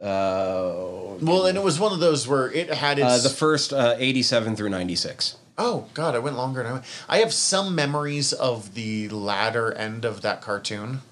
Uh, 0.00 1.16
Well, 1.20 1.46
and 1.46 1.56
it 1.56 1.64
was 1.64 1.80
one 1.80 1.92
of 1.92 2.00
those 2.00 2.28
where 2.28 2.50
it 2.52 2.68
had 2.72 2.98
its. 2.98 3.06
uh, 3.06 3.18
the 3.18 3.34
first 3.34 3.72
uh, 3.72 3.94
87 3.98 4.56
through 4.56 4.68
96. 4.70 5.36
Oh 5.56 5.86
God, 5.94 6.14
I 6.14 6.18
went 6.18 6.36
longer 6.36 6.62
than 6.62 6.70
I 6.70 6.72
went. 6.74 6.84
I 7.08 7.18
have 7.18 7.32
some 7.32 7.74
memories 7.74 8.32
of 8.32 8.74
the 8.74 9.08
latter 9.08 9.72
end 9.72 10.04
of 10.04 10.20
that 10.22 10.40
cartoon, 10.42 11.02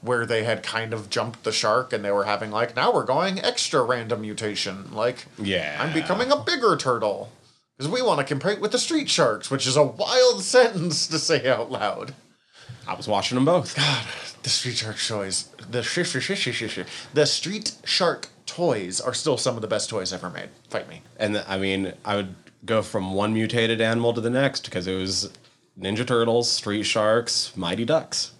where 0.00 0.24
they 0.26 0.44
had 0.44 0.62
kind 0.62 0.92
of 0.94 1.10
jumped 1.10 1.44
the 1.44 1.52
shark 1.52 1.92
and 1.92 2.04
they 2.04 2.10
were 2.10 2.24
having 2.24 2.50
like, 2.50 2.74
now 2.76 2.92
we're 2.92 3.04
going 3.04 3.40
extra 3.40 3.82
random 3.82 4.22
mutation. 4.22 4.90
Like, 4.92 5.26
Yeah. 5.38 5.76
I'm 5.80 5.92
becoming 5.92 6.30
a 6.30 6.36
bigger 6.36 6.76
turtle 6.76 7.30
because 7.76 7.90
we 7.90 8.02
want 8.02 8.18
to 8.20 8.24
compete 8.24 8.60
with 8.60 8.72
the 8.72 8.78
street 8.78 9.10
sharks, 9.10 9.50
which 9.50 9.66
is 9.66 9.76
a 9.76 9.82
wild 9.82 10.42
sentence 10.42 11.06
to 11.08 11.18
say 11.18 11.48
out 11.48 11.70
loud. 11.70 12.14
I 12.86 12.94
was 12.94 13.08
watching 13.08 13.34
them 13.36 13.44
both. 13.46 13.74
God, 13.76 14.04
the 14.42 14.50
street 14.50 14.76
shark 14.76 14.96
toys, 14.98 15.48
the 15.70 15.82
sh- 15.82 16.02
sh- 16.06 16.18
sh- 16.18 16.32
sh- 16.34 16.50
sh- 16.52 16.70
sh- 16.70 16.78
the 17.14 17.26
street 17.26 17.72
shark 17.84 18.28
toys 18.46 19.00
are 19.00 19.14
still 19.14 19.38
some 19.38 19.56
of 19.56 19.62
the 19.62 19.68
best 19.68 19.88
toys 19.88 20.12
ever 20.12 20.28
made. 20.28 20.50
Fight 20.68 20.88
me. 20.88 21.00
And 21.18 21.42
I 21.48 21.56
mean, 21.58 21.94
I 22.04 22.16
would 22.16 22.34
go 22.64 22.82
from 22.82 23.14
one 23.14 23.34
mutated 23.34 23.80
animal 23.80 24.12
to 24.14 24.20
the 24.20 24.30
next 24.30 24.64
because 24.64 24.86
it 24.86 24.94
was 24.96 25.30
Ninja 25.78 26.06
Turtles, 26.06 26.50
Street 26.50 26.84
Sharks, 26.84 27.56
Mighty 27.56 27.84
Ducks. 27.84 28.32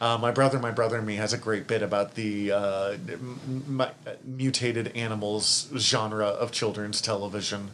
Uh, 0.00 0.18
my 0.18 0.30
brother, 0.30 0.58
my 0.58 0.72
brother 0.72 0.98
and 0.98 1.06
me 1.06 1.14
has 1.16 1.32
a 1.32 1.38
great 1.38 1.66
bit 1.66 1.80
about 1.80 2.14
the 2.14 2.50
uh, 2.50 2.96
m- 3.08 3.80
m- 3.80 4.16
mutated 4.24 4.88
animals 4.96 5.70
genre 5.76 6.26
of 6.26 6.50
children's 6.50 7.00
television. 7.00 7.70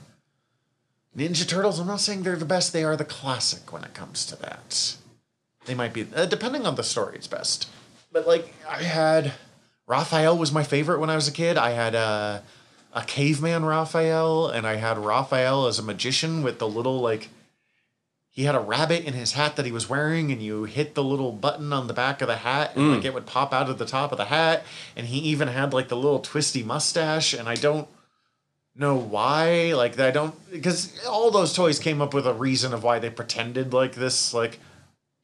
Ninja 1.16 1.48
Turtles, 1.48 1.80
I'm 1.80 1.86
not 1.86 2.00
saying 2.00 2.22
they're 2.22 2.36
the 2.36 2.44
best, 2.44 2.72
they 2.72 2.84
are 2.84 2.96
the 2.96 3.04
classic 3.04 3.72
when 3.72 3.82
it 3.84 3.94
comes 3.94 4.24
to 4.26 4.36
that. 4.36 4.96
They 5.64 5.74
might 5.74 5.92
be, 5.92 6.06
uh, 6.14 6.26
depending 6.26 6.66
on 6.66 6.74
the 6.76 6.84
story, 6.84 7.16
it's 7.16 7.26
best. 7.26 7.68
But 8.12 8.26
like, 8.26 8.54
I 8.68 8.82
had 8.82 9.32
Raphael 9.86 10.38
was 10.38 10.52
my 10.52 10.62
favorite 10.62 11.00
when 11.00 11.10
I 11.10 11.16
was 11.16 11.26
a 11.26 11.32
kid. 11.32 11.58
I 11.58 11.70
had 11.70 11.94
uh, 11.94 12.40
a 12.92 13.02
caveman 13.02 13.64
Raphael, 13.64 14.48
and 14.48 14.66
I 14.66 14.76
had 14.76 14.98
Raphael 14.98 15.66
as 15.66 15.78
a 15.78 15.82
magician 15.82 16.42
with 16.42 16.58
the 16.58 16.68
little 16.68 17.00
like 17.00 17.28
he 18.32 18.44
had 18.44 18.54
a 18.54 18.60
rabbit 18.60 19.04
in 19.04 19.12
his 19.12 19.32
hat 19.32 19.56
that 19.56 19.66
he 19.66 19.72
was 19.72 19.88
wearing 19.88 20.30
and 20.30 20.40
you 20.40 20.64
hit 20.64 20.94
the 20.94 21.02
little 21.02 21.32
button 21.32 21.72
on 21.72 21.88
the 21.88 21.92
back 21.92 22.22
of 22.22 22.28
the 22.28 22.36
hat 22.36 22.76
and 22.76 22.90
like 22.90 23.02
mm. 23.02 23.04
it 23.04 23.14
would 23.14 23.26
pop 23.26 23.52
out 23.52 23.68
of 23.68 23.78
the 23.78 23.84
top 23.84 24.12
of 24.12 24.18
the 24.18 24.26
hat 24.26 24.64
and 24.96 25.08
he 25.08 25.18
even 25.18 25.48
had 25.48 25.72
like 25.72 25.88
the 25.88 25.96
little 25.96 26.20
twisty 26.20 26.62
mustache 26.62 27.34
and 27.34 27.48
i 27.48 27.56
don't 27.56 27.88
know 28.76 28.94
why 28.94 29.72
like 29.74 29.98
i 29.98 30.12
don't 30.12 30.34
because 30.52 31.04
all 31.06 31.32
those 31.32 31.52
toys 31.52 31.80
came 31.80 32.00
up 32.00 32.14
with 32.14 32.24
a 32.24 32.32
reason 32.32 32.72
of 32.72 32.84
why 32.84 33.00
they 33.00 33.10
pretended 33.10 33.74
like 33.74 33.96
this 33.96 34.32
like 34.32 34.60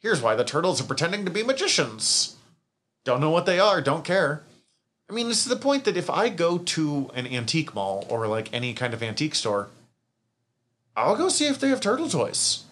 here's 0.06 0.22
why 0.22 0.34
the 0.34 0.44
turtles 0.44 0.80
are 0.80 0.84
pretending 0.84 1.24
to 1.24 1.30
be 1.30 1.42
magicians. 1.42 2.36
Don't 3.04 3.20
know 3.20 3.30
what 3.30 3.46
they 3.46 3.58
are 3.58 3.80
don't 3.80 4.04
care 4.04 4.42
i 5.08 5.12
mean 5.12 5.28
this 5.28 5.38
is 5.44 5.48
the 5.50 5.56
point 5.56 5.84
that 5.84 5.96
if 5.96 6.08
i 6.10 6.28
go 6.28 6.58
to 6.58 7.10
an 7.14 7.26
antique 7.26 7.74
mall 7.74 8.06
or 8.08 8.26
like 8.26 8.52
any 8.52 8.72
kind 8.74 8.92
of 8.94 9.02
antique 9.02 9.34
store 9.34 9.68
i'll 10.96 11.16
go 11.16 11.28
see 11.28 11.46
if 11.46 11.58
they 11.58 11.68
have 11.68 11.80
turtle 11.80 12.08
toys 12.08 12.62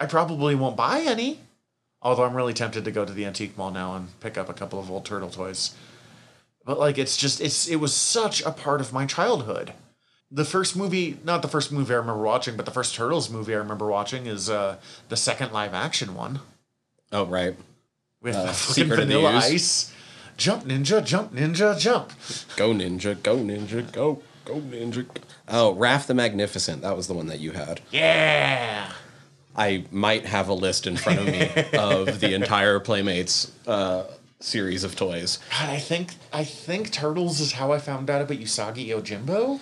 I 0.00 0.06
probably 0.06 0.54
won't 0.54 0.76
buy 0.76 1.00
any. 1.00 1.40
Although 2.02 2.22
I'm 2.22 2.36
really 2.36 2.54
tempted 2.54 2.84
to 2.84 2.92
go 2.92 3.04
to 3.04 3.12
the 3.12 3.24
antique 3.24 3.58
mall 3.58 3.72
now 3.72 3.96
and 3.96 4.20
pick 4.20 4.38
up 4.38 4.48
a 4.48 4.54
couple 4.54 4.78
of 4.78 4.88
old 4.88 5.04
turtle 5.04 5.28
toys. 5.28 5.74
But 6.64 6.78
like 6.78 6.98
it's 6.98 7.16
just 7.16 7.40
it's 7.40 7.66
it 7.66 7.80
was 7.80 7.92
such 7.92 8.40
a 8.42 8.52
part 8.52 8.80
of 8.80 8.92
my 8.92 9.06
childhood. 9.06 9.72
The 10.30 10.44
first 10.44 10.76
movie, 10.76 11.18
not 11.24 11.42
the 11.42 11.48
first 11.48 11.72
movie 11.72 11.92
I 11.94 11.96
remember 11.96 12.22
watching, 12.22 12.56
but 12.56 12.64
the 12.64 12.70
first 12.70 12.94
Turtles 12.94 13.28
movie 13.28 13.52
I 13.56 13.58
remember 13.58 13.88
watching 13.88 14.26
is 14.26 14.48
uh 14.48 14.76
the 15.08 15.16
second 15.16 15.50
live 15.52 15.74
action 15.74 16.14
one 16.14 16.38
Oh, 17.10 17.26
right. 17.26 17.56
with 18.22 18.36
Uh, 18.36 18.42
the 18.46 18.52
fucking 18.52 18.84
Secret 18.84 19.00
of 19.00 19.08
the 19.08 19.14
vanilla 19.16 19.36
ice. 19.38 19.92
Jump 20.38 20.64
ninja, 20.64 21.04
jump 21.04 21.34
ninja, 21.34 21.76
jump. 21.76 22.12
Go 22.56 22.72
Ninja, 22.72 23.20
go 23.20 23.36
Ninja, 23.38 23.90
go, 23.92 24.22
go 24.44 24.54
Ninja. 24.54 25.06
go. 25.06 25.20
Oh, 25.48 25.74
Raph 25.74 26.06
the 26.06 26.14
Magnificent. 26.14 26.80
That 26.82 26.96
was 26.96 27.08
the 27.08 27.14
one 27.14 27.26
that 27.26 27.40
you 27.40 27.50
had. 27.50 27.80
Yeah. 27.90 28.92
I 29.56 29.84
might 29.90 30.26
have 30.26 30.48
a 30.48 30.54
list 30.54 30.86
in 30.86 30.96
front 30.96 31.18
of 31.18 31.26
me 31.26 31.50
of 31.78 32.20
the 32.20 32.34
entire 32.34 32.78
Playmates 32.78 33.50
uh, 33.66 34.04
series 34.38 34.84
of 34.84 34.94
toys. 34.94 35.40
God, 35.50 35.70
I 35.70 35.78
think 35.78 36.14
I 36.32 36.44
think 36.44 36.92
Turtles 36.92 37.40
is 37.40 37.52
how 37.52 37.72
I 37.72 37.78
found 37.78 38.08
out 38.08 38.22
about 38.22 38.38
Usagi 38.38 38.86
Yojimbo. 38.86 39.58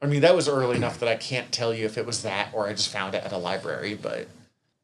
I 0.00 0.06
mean, 0.06 0.20
that 0.20 0.36
was 0.36 0.48
early 0.48 0.76
enough 0.76 1.00
that 1.00 1.08
I 1.08 1.16
can't 1.16 1.50
tell 1.50 1.74
you 1.74 1.84
if 1.86 1.98
it 1.98 2.06
was 2.06 2.22
that 2.22 2.50
or 2.54 2.68
I 2.68 2.72
just 2.72 2.88
found 2.90 3.16
it 3.16 3.24
at 3.24 3.32
a 3.32 3.36
library, 3.36 3.94
but 4.00 4.28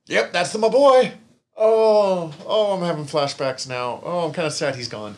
Yep, 0.08 0.32
that's 0.32 0.52
the 0.52 0.58
my 0.58 0.68
boy. 0.68 1.12
Oh, 1.56 2.34
oh, 2.44 2.76
I'm 2.76 2.82
having 2.82 3.04
flashbacks 3.04 3.68
now. 3.68 4.00
Oh, 4.04 4.26
I'm 4.26 4.32
kind 4.32 4.46
of 4.46 4.52
sad 4.52 4.76
he's 4.76 4.88
gone. 4.88 5.16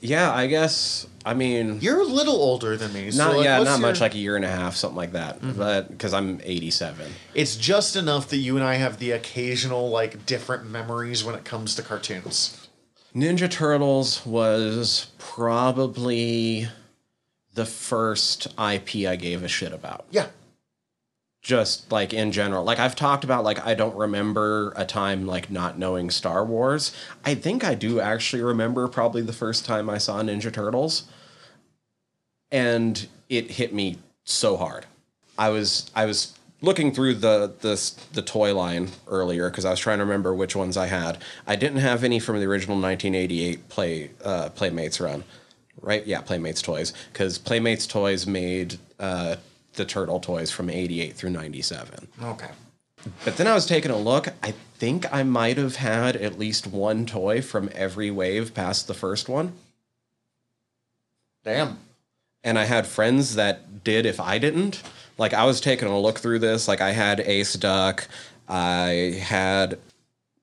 Yeah, 0.00 0.32
I 0.32 0.46
guess. 0.46 1.06
I 1.24 1.34
mean, 1.34 1.80
You're 1.80 2.00
a 2.00 2.04
little 2.04 2.34
older 2.36 2.76
than 2.76 2.92
me. 2.92 3.10
so, 3.10 3.24
not 3.24 3.36
like, 3.36 3.44
yeah, 3.44 3.58
what's 3.58 3.70
not 3.70 3.80
much, 3.80 4.00
like 4.00 4.14
a 4.14 4.18
year 4.18 4.36
and 4.36 4.44
a 4.44 4.48
half, 4.50 4.76
something 4.76 4.96
like 4.96 5.12
that. 5.12 5.40
Mm-hmm. 5.40 5.58
But 5.58 5.88
because 5.88 6.12
I'm 6.12 6.40
87. 6.44 7.10
It's 7.34 7.56
just 7.56 7.96
enough 7.96 8.28
that 8.28 8.36
you 8.36 8.56
and 8.56 8.64
I 8.64 8.74
have 8.74 8.98
the 8.98 9.12
occasional 9.12 9.88
like 9.90 10.26
different 10.26 10.68
memories 10.68 11.24
when 11.24 11.34
it 11.34 11.44
comes 11.44 11.74
to 11.76 11.82
cartoons. 11.82 12.68
Ninja 13.14 13.50
Turtles 13.50 14.24
was 14.26 15.10
probably 15.18 16.68
the 17.54 17.64
first 17.64 18.46
IP 18.58 19.06
I 19.08 19.16
gave 19.16 19.42
a 19.42 19.48
shit 19.48 19.72
about. 19.72 20.04
Yeah. 20.10 20.26
Just 21.46 21.92
like 21.92 22.12
in 22.12 22.32
general. 22.32 22.64
Like 22.64 22.80
I've 22.80 22.96
talked 22.96 23.22
about 23.22 23.44
like 23.44 23.64
I 23.64 23.74
don't 23.74 23.94
remember 23.94 24.72
a 24.74 24.84
time 24.84 25.28
like 25.28 25.48
not 25.48 25.78
knowing 25.78 26.10
Star 26.10 26.44
Wars. 26.44 26.90
I 27.24 27.36
think 27.36 27.62
I 27.62 27.76
do 27.76 28.00
actually 28.00 28.42
remember 28.42 28.88
probably 28.88 29.22
the 29.22 29.32
first 29.32 29.64
time 29.64 29.88
I 29.88 29.98
saw 29.98 30.20
Ninja 30.20 30.52
Turtles. 30.52 31.04
And 32.50 33.06
it 33.28 33.52
hit 33.52 33.72
me 33.72 33.98
so 34.24 34.56
hard. 34.56 34.86
I 35.38 35.50
was 35.50 35.88
I 35.94 36.06
was 36.06 36.36
looking 36.62 36.92
through 36.92 37.14
the 37.14 37.52
the 37.60 37.94
the 38.12 38.22
toy 38.22 38.52
line 38.52 38.88
earlier 39.06 39.48
because 39.48 39.64
I 39.64 39.70
was 39.70 39.78
trying 39.78 39.98
to 39.98 40.04
remember 40.04 40.34
which 40.34 40.56
ones 40.56 40.76
I 40.76 40.86
had. 40.86 41.22
I 41.46 41.54
didn't 41.54 41.78
have 41.78 42.02
any 42.02 42.18
from 42.18 42.40
the 42.40 42.46
original 42.46 42.74
1988 42.74 43.68
play 43.68 44.10
uh, 44.24 44.48
Playmates 44.48 44.98
run, 44.98 45.22
right? 45.80 46.04
Yeah, 46.04 46.22
Playmates 46.22 46.60
toys 46.60 46.92
because 47.12 47.38
Playmates 47.38 47.86
toys 47.86 48.26
made 48.26 48.80
uh, 48.98 49.36
the 49.76 49.84
turtle 49.84 50.20
toys 50.20 50.50
from 50.50 50.68
88 50.70 51.14
through 51.14 51.30
97. 51.30 52.08
Okay. 52.22 52.48
But 53.24 53.36
then 53.36 53.46
I 53.46 53.54
was 53.54 53.66
taking 53.66 53.90
a 53.90 53.96
look. 53.96 54.28
I 54.42 54.52
think 54.78 55.06
I 55.12 55.22
might 55.22 55.56
have 55.58 55.76
had 55.76 56.16
at 56.16 56.38
least 56.38 56.66
one 56.66 57.06
toy 57.06 57.40
from 57.40 57.70
every 57.74 58.10
wave 58.10 58.52
past 58.54 58.88
the 58.88 58.94
first 58.94 59.28
one. 59.28 59.52
Damn. 61.44 61.78
and 62.42 62.58
I 62.58 62.64
had 62.64 62.86
friends 62.86 63.36
that 63.36 63.84
did 63.84 64.06
if 64.06 64.18
I 64.20 64.38
didn't. 64.38 64.82
Like 65.18 65.32
I 65.32 65.44
was 65.44 65.60
taking 65.60 65.88
a 65.88 65.98
look 65.98 66.18
through 66.18 66.40
this. 66.40 66.66
Like 66.68 66.80
I 66.80 66.90
had 66.92 67.20
Ace 67.20 67.54
Duck, 67.54 68.08
I 68.48 69.20
had. 69.22 69.78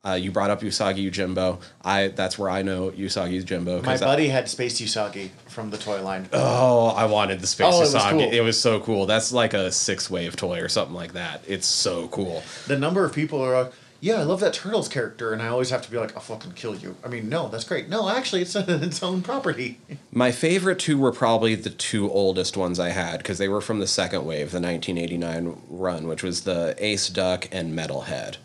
Uh, 0.06 0.16
you 0.16 0.32
brought 0.32 0.50
up 0.50 0.60
Usagi 0.62 1.10
Yojimbo. 1.10 1.62
I 1.82 2.10
that's 2.10 2.38
where 2.38 2.50
I 2.50 2.62
know 2.62 2.92
Usagi 2.92 3.42
Yojimbo. 3.42 3.82
My 3.84 3.94
'cause 3.94 4.02
I- 4.02 4.06
buddy 4.06 4.28
had 4.28 4.50
Space 4.50 4.82
Usagi 4.82 5.30
from 5.48 5.70
the 5.70 5.78
toy 5.78 6.02
line. 6.04 6.28
oh, 6.34 6.88
I 6.88 7.06
wanted 7.06 7.40
the 7.40 7.48
Space 7.48 7.68
Oh, 7.74 7.78
it 7.78 7.80
was 7.82 7.96
Usagi. 7.96 8.10
cool. 8.10 8.22
It 8.34 8.42
was 8.42 8.60
so 8.60 8.82
cool. 8.82 9.06
That's 9.06 9.32
like 9.32 9.54
a 9.54 9.72
six 9.72 10.10
wave 10.10 10.36
toy 10.36 10.60
or 10.60 10.68
something 10.68 10.96
like 10.96 11.14
that. 11.14 11.42
It's 11.48 11.68
so 11.68 12.10
cool. 12.10 12.44
The 12.68 12.78
number 12.78 13.06
of 13.06 13.14
people 13.14 13.42
are 13.42 13.64
like, 13.64 13.72
yeah, 14.02 14.16
I 14.20 14.24
love 14.24 14.42
that 14.42 14.52
Turtles 14.54 14.90
character, 14.90 15.32
and 15.32 15.42
I 15.42 15.48
always 15.48 15.70
have 15.70 15.82
to 15.84 15.90
be 15.90 15.98
like, 15.98 16.14
I'll 16.14 16.22
fucking 16.22 16.52
kill 16.52 16.76
you. 16.76 16.98
I 17.06 17.08
mean, 17.08 17.30
no, 17.30 17.48
that's 17.48 17.64
great. 17.64 17.88
No, 17.88 18.10
actually, 18.10 18.42
it's 18.42 18.54
its 18.58 19.02
own 19.02 19.22
property. 19.22 19.80
My 20.12 20.34
favorite 20.34 20.80
two 20.80 20.98
were 20.98 21.14
probably 21.14 21.56
the 21.56 21.70
two 21.70 22.12
oldest 22.12 22.58
ones 22.58 22.78
I 22.78 22.90
had 22.90 23.20
because 23.20 23.38
they 23.38 23.48
were 23.48 23.62
from 23.62 23.80
the 23.80 23.88
second 23.88 24.26
wave, 24.26 24.52
the 24.52 24.60
1989 24.60 25.62
run, 25.70 26.08
which 26.10 26.22
was 26.24 26.42
the 26.42 26.76
Ace 26.80 27.08
Duck 27.08 27.48
and 27.54 27.74
Metalhead. 27.80 28.36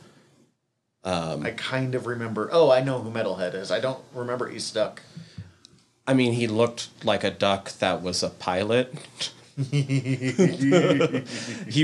I 1.05 1.55
kind 1.57 1.94
of 1.94 2.07
remember. 2.07 2.49
Oh, 2.53 2.70
I 2.70 2.82
know 2.82 3.01
who 3.01 3.11
Metalhead 3.11 3.55
is. 3.55 3.70
I 3.70 3.80
don't 3.80 4.03
remember 4.12 4.51
Ace 4.51 4.70
Duck. 4.70 5.03
I 6.07 6.14
mean, 6.14 6.32
he 6.32 6.46
looked 6.46 6.88
like 7.05 7.24
a 7.24 7.30
duck 7.30 7.72
that 7.78 8.03
was 8.03 8.22
a 8.22 8.30
pilot. 8.30 8.94
he 9.70 9.84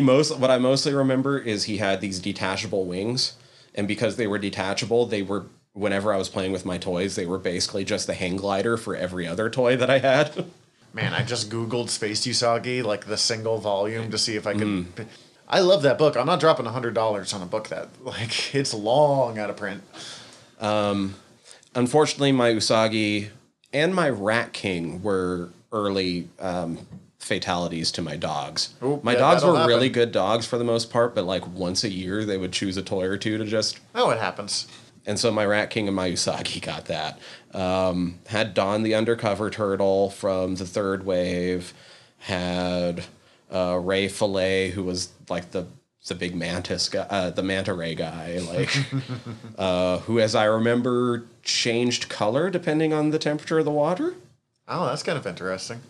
most 0.01 0.39
what 0.39 0.51
I 0.51 0.57
mostly 0.59 0.95
remember 0.95 1.39
is 1.39 1.65
he 1.65 1.79
had 1.79 2.01
these 2.01 2.21
detachable 2.21 2.87
wings, 2.87 3.37
and 3.75 3.89
because 3.89 4.17
they 4.17 4.27
were 4.27 4.39
detachable, 4.39 5.07
they 5.07 5.23
were 5.23 5.47
whenever 5.73 6.15
I 6.15 6.17
was 6.17 6.29
playing 6.29 6.53
with 6.53 6.65
my 6.65 6.79
toys, 6.79 7.17
they 7.17 7.27
were 7.27 7.39
basically 7.39 7.85
just 7.85 8.07
the 8.07 8.15
hang 8.15 8.37
glider 8.37 8.77
for 8.77 8.95
every 8.97 9.27
other 9.27 9.51
toy 9.51 9.77
that 9.77 9.91
I 9.91 9.99
had. 9.99 10.47
Man, 10.93 11.13
I 11.13 11.25
just 11.25 11.51
googled 11.51 11.91
Space 11.91 12.25
Usagi, 12.25 12.85
like 12.85 13.07
the 13.07 13.17
single 13.17 13.59
volume, 13.59 14.13
to 14.13 14.19
see 14.19 14.37
if 14.37 14.47
I 14.47 14.53
could. 14.53 14.63
Mm. 14.63 15.07
I 15.49 15.61
love 15.61 15.83
that 15.83 15.99
book. 15.99 16.17
I'm 16.17 16.27
not 16.27 16.41
dropping 16.41 16.67
hundred 16.67 16.95
dollars 16.95 17.33
on 17.33 17.43
a 17.43 17.47
book 17.47 17.69
that 17.69 17.89
like 18.03 18.55
it's 18.55 18.75
long 18.75 19.39
out 19.39 19.51
of 19.51 19.57
print. 19.57 19.83
Um, 20.61 21.17
Unfortunately, 21.75 22.33
my 22.33 22.53
Usagi 22.53 23.31
and 23.73 23.95
my 23.95 24.09
Rat 24.09 24.53
King 24.53 25.03
were 25.03 25.51
early 25.73 26.29
um, 26.39 26.79
fatalities 27.19 27.91
to 27.93 28.03
my 28.03 28.17
dogs. 28.17 28.75
Oop, 28.83 29.03
my 29.03 29.15
yeah, 29.15 29.19
dogs 29.19 29.45
were 29.45 29.53
that'll 29.53 29.67
really 29.67 29.89
good 29.89 30.13
dogs 30.13 30.47
for 30.47 30.57
the 30.57 30.65
most 30.65 30.91
part, 30.91 31.15
but 31.15 31.25
like 31.25 31.47
once 31.49 31.83
a 31.83 31.91
year 31.91 32.25
they 32.25 32.37
would 32.37 32.53
choose 32.53 32.77
a 32.77 32.83
toy 32.83 33.05
or 33.05 33.17
two 33.17 33.39
to 33.39 33.45
just 33.45 33.81
Oh, 33.95 34.11
it 34.11 34.19
happens. 34.19 34.69
And 35.07 35.19
so 35.19 35.31
my 35.31 35.45
Rat 35.45 35.69
King 35.69 35.89
and 35.89 35.97
my 35.97 36.11
Usagi 36.11 36.63
got 36.63 36.87
that. 36.87 37.19
Um, 37.53 38.21
had 38.29 38.55
Don 38.55 38.85
the 38.85 38.95
Undercover 38.95 39.51
Turtle 39.51 40.11
from 40.11 40.55
the 40.55 40.65
third 40.65 41.05
wave. 41.05 41.75
Had 42.21 43.05
uh, 43.53 43.79
Ray 43.83 44.09
Fillet, 44.09 44.71
who 44.71 44.83
was 44.83 45.13
like 45.29 45.51
the 45.51 45.67
the 46.07 46.15
big 46.15 46.35
mantis 46.35 46.91
guy, 46.91 47.07
uh, 47.09 47.31
the 47.31 47.43
manta 47.43 47.73
ray 47.73 47.95
guy, 47.95 48.39
like 48.39 48.77
uh, 49.59 49.99
who, 50.01 50.21
as 50.21 50.35
I 50.35 50.45
remember, 50.45 51.25
changed 51.43 52.09
color 52.09 52.51
depending 52.51 52.93
on 52.93 53.11
the 53.11 53.19
temperature 53.19 53.59
of 53.59 53.65
the 53.65 53.71
water. 53.71 54.15
Oh, 54.69 54.87
that's 54.87 55.03
kind 55.03 55.17
of 55.17 55.27
interesting. 55.27 55.81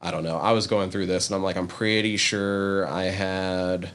I 0.00 0.10
don't 0.10 0.22
know. 0.22 0.36
I 0.36 0.52
was 0.52 0.66
going 0.66 0.90
through 0.90 1.06
this 1.06 1.28
and 1.28 1.34
I'm 1.34 1.42
like, 1.42 1.56
I'm 1.56 1.68
pretty 1.68 2.16
sure 2.16 2.86
I 2.86 3.04
had 3.04 3.90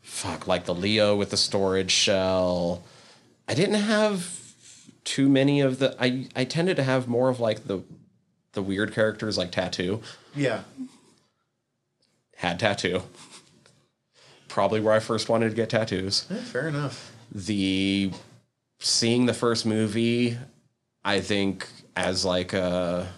fuck 0.00 0.46
like 0.46 0.64
the 0.64 0.74
Leo 0.74 1.14
with 1.16 1.30
the 1.30 1.36
storage 1.36 1.90
shell. 1.90 2.84
I 3.48 3.54
didn't 3.54 3.74
have 3.80 4.40
too 5.04 5.28
many 5.28 5.60
of 5.60 5.78
the 5.78 5.94
I 6.00 6.28
I 6.34 6.44
tended 6.44 6.76
to 6.76 6.82
have 6.82 7.06
more 7.06 7.28
of 7.28 7.38
like 7.40 7.66
the 7.66 7.82
the 8.52 8.62
weird 8.62 8.94
characters 8.94 9.36
like 9.36 9.52
Tattoo. 9.52 10.00
Yeah. 10.34 10.62
Had 12.44 12.60
Tattoo. 12.60 13.00
Probably 14.48 14.78
where 14.80 14.92
I 14.92 15.00
first 15.00 15.30
wanted 15.30 15.48
to 15.48 15.56
get 15.56 15.70
tattoos. 15.70 16.26
Eh, 16.30 16.34
fair 16.34 16.68
enough. 16.68 17.10
the 17.32 18.10
seeing 18.78 19.24
the 19.24 19.32
first 19.32 19.64
movie 19.64 20.36
i 21.06 21.20
think 21.20 21.66
as 21.96 22.22
like 22.22 22.52
a 22.52 23.08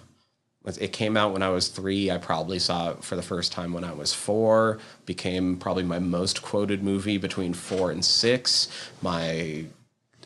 it 0.81 0.93
came 0.93 1.17
out 1.17 1.33
when 1.33 1.43
i 1.43 1.49
was 1.49 1.67
three 1.69 2.09
i 2.09 2.17
probably 2.19 2.59
saw 2.61 2.91
it 2.91 3.03
for 3.03 3.17
the 3.17 3.23
first 3.23 3.51
time 3.51 3.73
when 3.73 3.83
i 3.83 3.93
was 3.93 4.13
four 4.15 4.79
became 5.07 5.57
probably 5.57 5.83
my 5.83 5.99
most 5.99 6.41
quoted 6.41 6.85
movie 6.85 7.19
between 7.19 7.53
four 7.53 7.91
and 7.91 8.05
six 8.05 8.69
my 9.03 9.65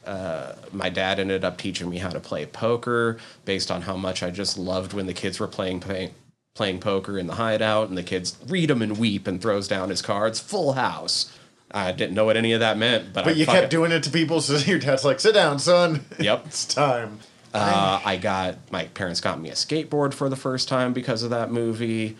uh, 0.06 0.54
my 0.72 0.88
dad 0.90 1.18
ended 1.18 1.44
up 1.44 1.56
teaching 1.58 1.88
me 1.88 1.98
how 1.98 2.10
to 2.10 2.20
play 2.20 2.44
poker 2.46 3.18
based 3.46 3.70
on 3.70 3.80
how 3.82 3.96
much 3.96 4.22
i 4.22 4.30
just 4.30 4.58
loved 4.58 4.92
when 4.92 5.06
the 5.06 5.14
kids 5.14 5.40
were 5.40 5.48
playing 5.48 5.80
playing, 5.80 6.14
playing 6.54 6.80
poker 6.80 7.18
in 7.18 7.26
the 7.26 7.34
hideout 7.34 7.88
and 7.88 7.96
the 7.96 8.02
kids 8.02 8.36
read 8.48 8.70
him 8.70 8.82
and 8.82 8.98
weep 8.98 9.26
and 9.26 9.40
throws 9.40 9.68
down 9.68 9.88
his 9.88 10.02
cards 10.02 10.40
full 10.40 10.72
house 10.72 11.32
i 11.70 11.92
didn't 11.92 12.14
know 12.14 12.24
what 12.24 12.36
any 12.36 12.52
of 12.52 12.60
that 12.60 12.76
meant 12.76 13.12
but, 13.12 13.24
But 13.24 13.34
I 13.34 13.36
you 13.36 13.46
kept 13.46 13.70
doing 13.70 13.92
it 13.92 14.02
to 14.02 14.10
people, 14.10 14.40
so 14.40 14.56
your 14.70 14.78
dad's 14.80 15.04
like, 15.04 15.20
"Sit 15.20 15.34
down, 15.34 15.58
son. 15.58 16.04
Yep. 16.18 16.46
it's 16.46 16.64
time." 16.66 17.20
Uh, 17.52 18.00
I 18.04 18.16
got 18.16 18.58
my 18.70 18.84
parents 18.86 19.20
got 19.20 19.40
me 19.40 19.48
a 19.50 19.54
skateboard 19.54 20.14
for 20.14 20.28
the 20.28 20.36
first 20.36 20.68
time 20.68 20.92
because 20.92 21.22
of 21.24 21.30
that 21.30 21.50
movie. 21.50 22.16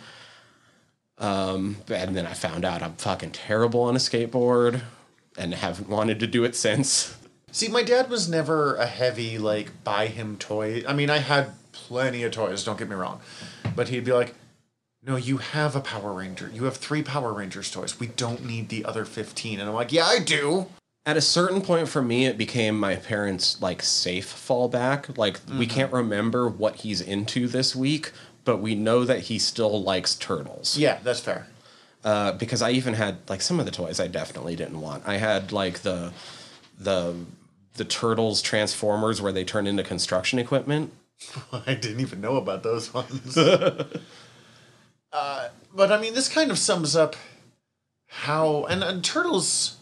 Um, 1.19 1.77
and 1.89 2.17
then 2.17 2.27
I 2.27 2.33
found 2.33 2.65
out 2.65 2.83
I'm 2.83 2.95
fucking 2.95 3.33
terrible 3.33 3.83
on 3.83 3.95
a 3.95 3.99
skateboard 3.99 4.81
and 5.37 5.53
haven't 5.55 5.89
wanted 5.89 6.19
to 6.21 6.27
do 6.27 6.45
it 6.45 6.57
since. 6.57 7.17
See, 7.53 7.69
my 7.69 7.83
dad 7.83 8.09
was 8.09 8.29
never 8.29 8.75
a 8.77 8.87
heavy 8.87 9.37
like 9.39 9.85
buy 9.85 10.07
him 10.07 10.37
toy. 10.37 10.83
I 10.89 10.95
mean, 10.95 11.11
I 11.11 11.19
had 11.19 11.53
plenty 11.73 12.23
of 12.23 12.33
toys. 12.33 12.65
Don't 12.65 12.79
get 12.79 12.89
me 12.89 12.95
wrong, 12.97 13.21
but 13.75 13.89
he'd 13.89 14.05
be 14.05 14.13
like, 14.13 14.35
"No, 15.03 15.17
you 15.17 15.39
have 15.39 15.75
a 15.77 15.81
Power 15.81 16.13
Ranger. 16.13 16.51
You 16.53 16.65
have 16.65 16.77
three 16.77 17.03
Power 17.03 17.33
Rangers 17.33 17.71
toys. 17.71 17.99
We 18.01 18.09
don't 18.09 18.45
need 18.45 18.69
the 18.69 18.85
other 18.85 19.05
15. 19.05 19.61
And 19.61 19.69
I'm 19.69 19.75
like, 19.75 19.93
"Yeah, 19.93 20.07
I 20.07 20.19
do." 20.19 20.67
At 21.07 21.17
a 21.17 21.23
certain 21.23 21.63
point 21.63 21.89
for 21.89 22.03
me, 22.03 22.27
it 22.27 22.37
became 22.37 22.79
my 22.79 22.95
parents' 22.97 23.61
like 23.63 23.83
safe 23.83 24.29
fallback. 24.29 25.17
Like 25.17 25.41
we 25.59 25.67
can't 25.67 25.93
remember 25.93 26.49
what 26.49 26.77
he's 26.77 27.01
into 27.01 27.49
this 27.49 27.75
week, 27.75 28.13
but 28.45 28.59
we 28.59 28.75
know 28.75 29.05
that 29.05 29.21
he 29.21 29.39
still 29.39 29.83
likes 29.83 30.15
turtles. 30.15 30.77
Yeah, 30.77 30.99
that's 31.03 31.21
fair. 31.21 31.47
uh, 32.05 32.33
because 32.33 32.61
I 32.63 32.71
even 32.73 32.95
had 32.95 33.19
like 33.31 33.41
some 33.41 33.59
of 33.59 33.65
the 33.67 33.73
toys 33.73 33.99
I 33.99 34.09
definitely 34.09 34.57
didn't 34.57 34.81
want. 34.81 35.03
I 35.07 35.17
had 35.17 35.53
like 35.53 35.81
the 35.81 36.13
the 36.79 37.15
the 37.75 37.85
turtles 37.87 38.43
transformers 38.43 39.23
where 39.23 39.33
they 39.33 39.45
turn 39.45 39.67
into 39.67 39.83
construction 39.83 40.39
equipment. 40.39 40.93
I 41.67 41.75
didn't 41.75 42.01
even 42.01 42.21
know 42.21 42.37
about 42.37 42.63
those 42.63 42.93
ones. 42.95 43.37
uh, 45.13 45.49
but 45.75 45.93
I 45.93 46.01
mean, 46.01 46.15
this 46.15 46.29
kind 46.29 46.51
of 46.51 46.59
sums 46.59 46.97
up 46.97 47.17
how 48.09 48.65
and, 48.65 48.83
and 48.83 49.05
turtles. 49.05 49.77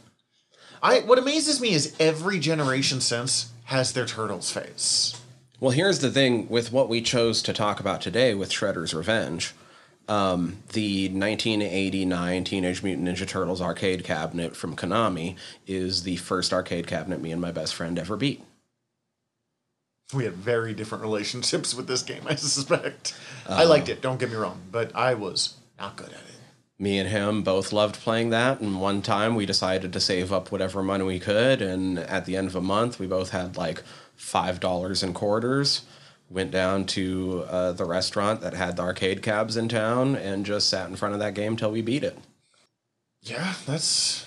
I 0.83 1.01
what 1.01 1.19
amazes 1.19 1.61
me 1.61 1.73
is 1.73 1.95
every 1.99 2.39
generation 2.39 3.01
since 3.01 3.51
has 3.65 3.93
their 3.93 4.07
turtles 4.07 4.51
face. 4.51 5.21
Well, 5.61 5.73
here's 5.73 5.99
the 5.99 6.11
thing 6.11 6.49
with 6.49 6.71
what 6.71 6.89
we 6.89 7.03
chose 7.03 7.43
to 7.43 7.53
talk 7.53 7.81
about 7.81 8.01
today 8.01 8.35
with 8.35 8.51
Shredder's 8.51 8.95
Revenge. 8.95 9.55
Um, 10.07 10.59
the 10.73 11.09
1989 11.09 12.45
Teenage 12.45 12.83
Mutant 12.83 13.09
Ninja 13.09 13.27
Turtles 13.27 13.61
arcade 13.61 14.05
cabinet 14.05 14.57
from 14.57 14.77
Konami 14.77 15.37
is 15.67 16.05
the 16.05 16.17
first 16.17 16.53
arcade 16.53 16.87
cabinet 16.87 17.21
me 17.21 17.33
and 17.33 17.43
my 17.43 17.51
best 17.51 17.75
friend 17.75 17.99
ever 17.99 18.17
beat. 18.17 18.43
We 20.15 20.25
had 20.25 20.35
very 20.35 20.73
different 20.75 21.03
relationships 21.03 21.75
with 21.75 21.87
this 21.87 22.03
game, 22.03 22.23
I 22.27 22.35
suspect. 22.35 23.15
I 23.49 23.65
liked 23.65 23.89
it, 23.89 24.01
don't 24.01 24.19
get 24.19 24.31
me 24.31 24.37
wrong, 24.37 24.61
but 24.73 24.95
I 24.95 25.15
was 25.15 25.55
not 25.79 25.97
good 25.97 26.09
at 26.09 26.15
it. 26.15 26.25
me 26.79 26.99
and 26.99 27.09
him 27.09 27.43
both 27.43 27.73
loved 27.73 27.97
playing 27.97 28.31
that 28.31 28.61
and 28.61 28.81
one 28.81 29.03
time 29.03 29.35
we 29.35 29.45
decided 29.47 29.93
to 29.93 30.01
save 30.01 30.33
up 30.33 30.51
whatever 30.53 30.83
money 30.83 31.05
we 31.05 31.19
could 31.19 31.61
and 31.61 31.99
at 31.99 32.25
the 32.25 32.37
end 32.37 32.47
of 32.49 32.55
a 32.57 32.61
month 32.61 32.99
we 32.99 33.07
both 33.07 33.31
had 33.31 33.57
like 33.57 33.83
five 34.17 34.61
dollars 34.61 35.03
in 35.03 35.13
quarters 35.13 35.83
went 36.31 36.51
down 36.51 36.85
to 36.85 37.45
uh, 37.49 37.73
the 37.73 37.85
restaurant 37.85 38.41
that 38.41 38.55
had 38.55 38.77
the 38.77 38.83
arcade 38.83 39.23
cabs 39.23 39.57
in 39.57 39.69
town 39.69 40.15
and 40.15 40.45
just 40.47 40.69
sat 40.69 40.89
in 40.89 40.95
front 40.97 41.15
of 41.15 41.21
that 41.21 41.35
game 41.35 41.57
till 41.57 41.71
we 41.71 41.81
beat 41.81 42.05
it. 42.05 42.19
Yeah, 43.23 43.55
that's. 43.67 44.27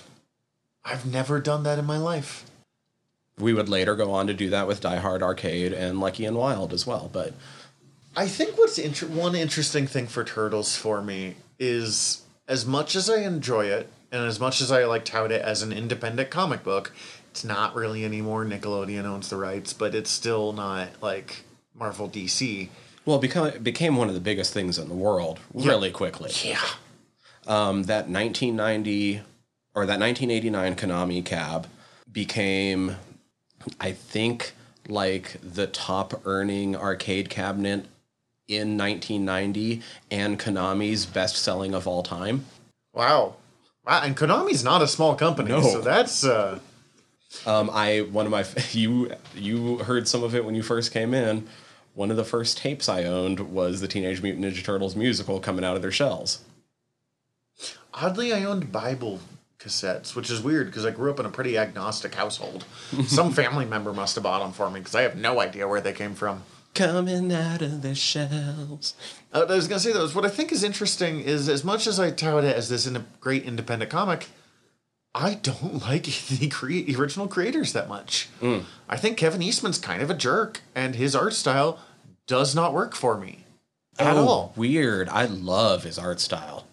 I've 0.84 1.06
never 1.06 1.40
done 1.40 1.62
that 1.62 1.78
in 1.78 1.84
my 1.84 1.98
life. 1.98 2.44
We 3.42 3.52
would 3.52 3.68
later 3.68 3.94
go 3.94 4.12
on 4.12 4.26
to 4.28 4.34
do 4.34 4.48
that 4.50 4.66
with 4.66 4.80
Die 4.80 4.96
Hard 4.96 5.22
Arcade 5.22 5.72
and 5.72 6.00
Lucky 6.00 6.24
and 6.24 6.36
Wild 6.36 6.72
as 6.72 6.86
well, 6.86 7.10
but 7.12 7.34
I 8.16 8.26
think 8.28 8.56
what's 8.56 8.78
inter- 8.78 9.06
one 9.06 9.34
interesting 9.34 9.86
thing 9.86 10.06
for 10.06 10.22
Turtles 10.24 10.76
for 10.76 11.02
me 11.02 11.34
is 11.58 12.22
as 12.48 12.64
much 12.66 12.94
as 12.96 13.08
I 13.10 13.22
enjoy 13.22 13.66
it 13.66 13.88
and 14.10 14.24
as 14.26 14.38
much 14.38 14.60
as 14.60 14.70
I 14.70 14.84
like 14.84 15.04
tout 15.04 15.32
it 15.32 15.42
as 15.42 15.62
an 15.62 15.72
independent 15.72 16.30
comic 16.30 16.62
book, 16.62 16.92
it's 17.30 17.44
not 17.44 17.74
really 17.74 18.04
anymore. 18.04 18.44
Nickelodeon 18.44 19.04
owns 19.04 19.30
the 19.30 19.36
rights, 19.36 19.72
but 19.72 19.94
it's 19.94 20.10
still 20.10 20.52
not 20.52 20.88
like 21.00 21.44
Marvel 21.74 22.08
DC. 22.08 22.68
well, 23.06 23.16
it 23.16 23.22
become, 23.22 23.46
it 23.46 23.64
became 23.64 23.96
one 23.96 24.08
of 24.08 24.14
the 24.14 24.20
biggest 24.20 24.52
things 24.52 24.78
in 24.78 24.88
the 24.88 24.94
world 24.94 25.40
really 25.54 25.90
quickly. 25.90 26.30
Yeah. 26.44 26.60
um, 27.46 27.84
that 27.84 28.08
1990 28.08 29.22
or 29.74 29.86
that 29.86 29.98
1989 29.98 30.76
Konami 30.76 31.24
cab 31.24 31.66
became, 32.12 32.96
I 33.80 33.92
think, 33.92 34.52
like 34.88 35.36
the 35.42 35.66
top 35.66 36.22
earning 36.24 36.74
arcade 36.76 37.30
cabinet 37.30 37.86
in 38.48 38.76
1990 38.76 39.82
and 40.10 40.38
Konami's 40.38 41.06
best 41.06 41.36
selling 41.36 41.74
of 41.74 41.86
all 41.86 42.02
time. 42.02 42.44
Wow. 42.92 43.36
Wow. 43.86 44.02
And 44.02 44.16
Konami's 44.16 44.62
not 44.64 44.82
a 44.82 44.88
small 44.88 45.14
company, 45.14 45.50
No. 45.50 45.62
so 45.62 45.80
that's 45.80 46.24
uh 46.24 46.58
Um, 47.46 47.70
I 47.72 48.00
one 48.00 48.26
of 48.26 48.32
my 48.32 48.44
you 48.72 49.12
you 49.34 49.78
heard 49.78 50.06
some 50.08 50.22
of 50.22 50.34
it 50.34 50.44
when 50.44 50.54
you 50.54 50.62
first 50.62 50.92
came 50.92 51.14
in. 51.14 51.48
One 51.94 52.10
of 52.10 52.16
the 52.16 52.24
first 52.24 52.56
tapes 52.58 52.88
I 52.88 53.04
owned 53.04 53.38
was 53.52 53.80
the 53.80 53.88
Teenage 53.88 54.22
Mutant 54.22 54.44
Ninja 54.44 54.64
Turtles 54.64 54.96
musical 54.96 55.40
coming 55.40 55.64
out 55.64 55.76
of 55.76 55.82
their 55.82 55.90
shells. 55.92 56.40
oddly 57.94 58.32
I 58.32 58.44
owned 58.44 58.72
Bible 58.72 59.20
cassettes, 59.62 60.14
which 60.16 60.30
is 60.30 60.42
weird 60.42 60.66
because 60.66 60.84
I 60.84 60.90
grew 60.90 61.10
up 61.10 61.20
in 61.20 61.26
a 61.26 61.30
pretty 61.30 61.56
agnostic 61.56 62.14
household. 62.14 62.64
Some 63.06 63.32
family 63.32 63.64
member 63.64 63.92
must 63.92 64.14
have 64.16 64.24
bought 64.24 64.40
them 64.42 64.52
for 64.52 64.70
me 64.70 64.80
because 64.80 64.94
I 64.94 65.02
have 65.02 65.16
no 65.16 65.40
idea 65.40 65.68
where 65.68 65.80
they 65.80 65.92
came 65.92 66.14
from. 66.14 66.42
Coming 66.74 67.30
out 67.32 67.60
of 67.62 67.82
their 67.82 67.94
shells. 67.94 68.94
Uh, 69.32 69.44
I 69.48 69.54
was 69.54 69.68
gonna 69.68 69.78
say 69.80 69.92
though, 69.92 70.08
what 70.08 70.24
I 70.24 70.28
think 70.30 70.52
is 70.52 70.64
interesting 70.64 71.20
is 71.20 71.48
as 71.48 71.64
much 71.64 71.86
as 71.86 72.00
I 72.00 72.10
tout 72.10 72.44
it 72.44 72.56
as 72.56 72.68
this 72.70 72.86
in 72.86 73.04
great 73.20 73.44
independent 73.44 73.90
comic, 73.90 74.28
I 75.14 75.34
don't 75.34 75.82
like 75.86 76.04
the 76.04 76.94
original 76.98 77.28
creators 77.28 77.74
that 77.74 77.88
much. 77.88 78.28
I 78.88 78.96
think 78.96 79.18
Kevin 79.18 79.42
Eastman's 79.42 79.78
kind 79.78 80.00
of 80.02 80.10
a 80.10 80.14
jerk, 80.14 80.60
and 80.74 80.94
his 80.94 81.14
art 81.14 81.34
style 81.34 81.78
does 82.26 82.54
not 82.54 82.72
work 82.72 82.94
for 82.94 83.18
me 83.18 83.44
at 83.98 84.16
Oh, 84.16 84.26
all. 84.26 84.52
Weird. 84.56 85.10
I 85.10 85.26
love 85.26 85.84
his 85.84 85.98
art 85.98 86.20
style. 86.20 86.66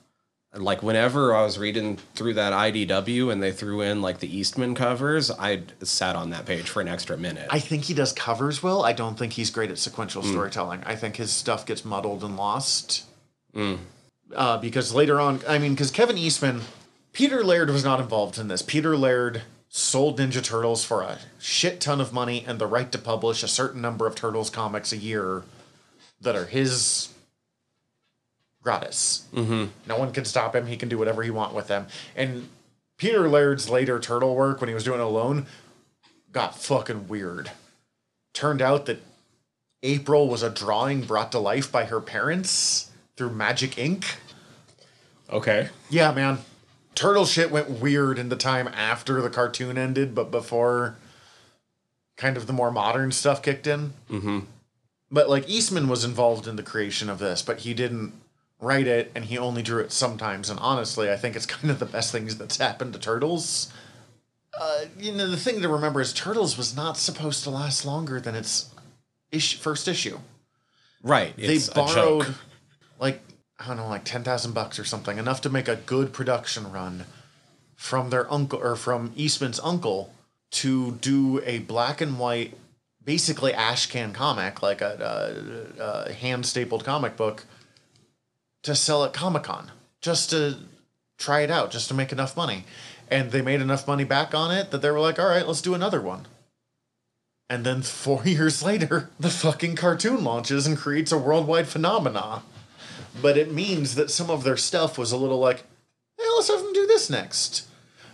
Like 0.54 0.82
whenever 0.82 1.36
I 1.36 1.44
was 1.44 1.60
reading 1.60 1.98
through 2.16 2.34
that 2.34 2.54
IDW 2.54 3.32
and 3.32 3.42
they 3.42 3.52
threw 3.52 3.82
in 3.82 4.02
like 4.02 4.20
the 4.20 4.36
Eastman 4.36 4.74
covers, 4.74 5.30
I 5.30 5.62
sat 5.84 6.16
on 6.16 6.32
that 6.32 6.46
page 6.48 6.68
for 6.68 6.82
an 6.82 6.88
extra 6.88 7.18
minute. 7.18 7.48
I 7.52 7.60
think 7.60 7.84
he 7.84 7.94
does 7.94 8.14
covers 8.14 8.64
well. 8.64 8.84
I 8.84 8.94
don't 8.94 9.18
think 9.18 9.34
he's 9.34 9.52
great 9.52 9.70
at 9.70 9.78
sequential 9.78 10.24
storytelling. 10.24 10.82
I 10.86 10.96
think 10.96 11.18
his 11.18 11.32
stuff 11.32 11.68
gets 11.68 11.86
muddled 11.86 12.24
and 12.24 12.36
lost. 12.36 13.06
Uh, 14.36 14.58
because 14.58 14.94
later 14.94 15.20
on, 15.20 15.42
I 15.48 15.60
mean, 15.60 15.74
because 15.74 15.92
Kevin 15.92 16.18
Eastman, 16.18 16.62
Peter 17.14 17.44
Laird 17.44 17.70
was 17.70 17.84
not 17.84 18.00
involved 18.00 18.40
in 18.40 18.48
this. 18.48 18.64
Peter 18.64 18.98
Laird 18.98 19.44
sold 19.70 20.20
Ninja 20.20 20.44
Turtles 20.44 20.84
for 20.84 21.02
a 21.04 21.20
shit 21.40 21.80
ton 21.80 22.02
of 22.02 22.12
money 22.12 22.44
and 22.48 22.58
the 22.58 22.66
right 22.68 22.92
to 22.92 22.98
publish 22.98 23.44
a 23.44 23.48
certain 23.48 23.82
number 23.82 24.08
of 24.08 24.16
Turtles 24.16 24.50
comics 24.50 24.92
a 24.92 24.98
year 24.98 25.44
that 26.22 26.36
are 26.36 26.46
his 26.46 27.09
gratis. 28.70 29.26
Mm-hmm. 29.34 29.66
No 29.88 29.98
one 29.98 30.12
can 30.12 30.26
stop 30.26 30.56
him. 30.56 30.68
He 30.68 30.78
can 30.78 30.90
do 30.90 31.00
whatever 31.00 31.24
he 31.24 31.32
want 31.32 31.56
with 31.56 31.68
them. 31.68 31.88
And 32.16 32.50
Peter 32.98 33.28
Laird's 33.28 33.68
later 33.68 34.00
Turtle 34.00 34.36
work 34.36 34.62
when 34.62 34.68
he 34.68 34.76
was 34.76 34.84
doing 34.84 35.00
it 35.00 35.04
alone 35.04 35.48
got 36.32 36.56
fucking 36.56 37.08
weird. 37.08 37.50
Turned 38.32 38.62
out 38.62 38.86
that 38.86 39.02
April 39.82 40.30
was 40.30 40.44
a 40.44 40.52
drawing 40.52 41.02
brought 41.02 41.32
to 41.32 41.40
life 41.40 41.72
by 41.72 41.86
her 41.86 42.00
parents 42.00 42.92
through 43.18 43.32
magic 43.32 43.80
ink. 43.80 44.18
okay. 45.32 45.70
Yeah, 45.90 46.12
man. 46.12 46.38
Turtle 46.94 47.26
shit 47.26 47.50
went 47.50 47.72
weird 47.72 48.20
in 48.20 48.30
the 48.30 48.36
time 48.36 48.68
after 48.68 49.20
the 49.20 49.32
cartoon 49.32 49.80
ended, 49.80 50.14
but 50.14 50.30
before 50.30 50.96
kind 52.18 52.38
of 52.38 52.46
the 52.46 52.54
more 52.54 52.70
modern 52.70 53.12
stuff 53.12 53.42
kicked 53.42 53.66
in. 53.66 53.94
Mm-hmm. 54.12 54.40
But 55.10 55.28
like 55.28 55.50
Eastman 55.50 55.88
was 55.88 56.06
involved 56.06 56.48
in 56.48 56.56
the 56.56 56.62
creation 56.62 57.10
of 57.10 57.18
this, 57.18 57.42
but 57.42 57.62
he 57.62 57.74
didn't 57.74 58.14
write 58.60 58.88
it 58.88 59.12
and 59.16 59.26
he 59.26 59.38
only 59.38 59.62
drew 59.62 59.82
it 59.82 59.92
sometimes. 59.92 60.50
And 60.50 60.60
honestly, 60.60 61.12
I 61.12 61.16
think 61.16 61.36
it's 61.36 61.46
kind 61.58 61.72
of 61.72 61.80
the 61.80 61.86
best 61.86 62.12
things 62.12 62.38
that's 62.38 62.58
happened 62.58 62.94
to 62.94 63.00
Turtles. 63.00 63.72
Uh, 64.60 64.86
you 64.98 65.12
know, 65.12 65.30
the 65.30 65.38
thing 65.38 65.62
to 65.62 65.70
remember 65.70 66.02
is 66.02 66.12
Turtles 66.12 66.58
was 66.58 66.76
not 66.76 66.98
supposed 66.98 67.44
to 67.44 67.50
last 67.50 67.86
longer 67.86 68.20
than 68.20 68.36
its 68.36 68.70
issue, 69.32 69.58
first 69.58 69.88
issue 69.88 70.18
Right. 71.04 71.34
It's 71.38 71.68
they 71.68 71.74
borrowed 71.74 72.36
like 73.00 73.22
I 73.60 73.68
don't 73.68 73.78
know, 73.78 73.88
like 73.88 74.04
ten 74.04 74.24
thousand 74.24 74.54
bucks 74.54 74.80
or 74.80 74.84
something, 74.84 75.18
enough 75.18 75.42
to 75.42 75.50
make 75.50 75.68
a 75.68 75.76
good 75.76 76.14
production 76.14 76.72
run 76.72 77.06
from 77.76 78.10
their 78.10 78.32
uncle 78.32 78.60
or 78.60 78.76
from 78.76 79.14
Eastman's 79.16 79.60
uncle 79.62 80.14
to 80.52 80.94
do 80.94 81.42
a 81.46 81.60
black 81.60 82.02
and 82.02 82.20
white, 82.20 82.58
basically 83.04 83.54
ashcan 83.54 84.14
comic, 84.14 84.62
like 84.62 84.82
a, 84.82 85.72
a, 85.80 86.10
a 86.10 86.14
hand 86.14 86.46
stapled 86.46 86.84
comic 86.84 87.16
book, 87.16 87.46
to 88.64 88.76
sell 88.76 89.04
at 89.04 89.14
Comic 89.14 89.44
Con, 89.44 89.72
just 90.02 90.30
to 90.32 90.58
try 91.18 91.42
it 91.42 91.52
out, 91.52 91.72
just 91.72 91.88
to 91.90 91.94
make 91.94 92.12
enough 92.12 92.36
money. 92.36 92.66
And 93.10 93.32
they 93.32 93.42
made 93.42 93.62
enough 93.62 93.88
money 93.88 94.04
back 94.04 94.34
on 94.34 94.52
it 94.52 94.72
that 94.72 94.82
they 94.82 94.92
were 94.92 95.00
like, 95.00 95.20
all 95.20 95.28
right, 95.28 95.48
let's 95.48 95.62
do 95.62 95.74
another 95.74 96.02
one. 96.02 96.28
And 97.50 97.66
then 97.66 97.82
four 97.84 98.24
years 98.26 98.64
later, 98.64 99.10
the 99.20 99.30
fucking 99.30 99.76
cartoon 99.76 100.24
launches 100.24 100.68
and 100.68 100.78
creates 100.78 101.12
a 101.12 101.18
worldwide 101.18 101.68
phenomena. 101.68 102.44
But 103.22 103.38
it 103.38 103.52
means 103.52 103.96
that 103.96 104.12
some 104.12 104.30
of 104.30 104.44
their 104.44 104.58
stuff 104.58 104.98
was 104.98 105.12
a 105.12 105.18
little 105.18 105.40
like, 105.40 105.64
hey, 106.18 106.26
let's 106.36 106.50
have 106.50 106.62
them 106.62 106.74
do 106.74 106.86
this 106.86 107.10
next. 107.10 107.68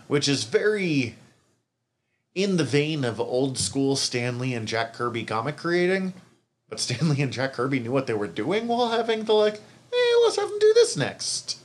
Which 0.08 0.28
is 0.28 0.44
very 0.44 1.16
in 2.34 2.56
the 2.56 2.64
vein 2.64 3.04
of 3.04 3.20
old 3.20 3.58
school 3.58 3.96
Stan 3.96 4.38
Lee 4.38 4.54
and 4.54 4.68
Jack 4.68 4.92
Kirby 4.92 5.24
comic 5.24 5.56
creating. 5.56 6.14
But 6.68 6.80
Stan 6.80 7.08
Lee 7.08 7.22
and 7.22 7.32
Jack 7.32 7.54
Kirby 7.54 7.80
knew 7.80 7.92
what 7.92 8.06
they 8.06 8.14
were 8.14 8.26
doing 8.26 8.68
while 8.68 8.90
having 8.90 9.24
the 9.24 9.32
like, 9.32 9.60
let's 10.24 10.36
have 10.36 10.48
them 10.48 10.58
do 10.58 10.72
this 10.74 10.96
next. 10.96 11.58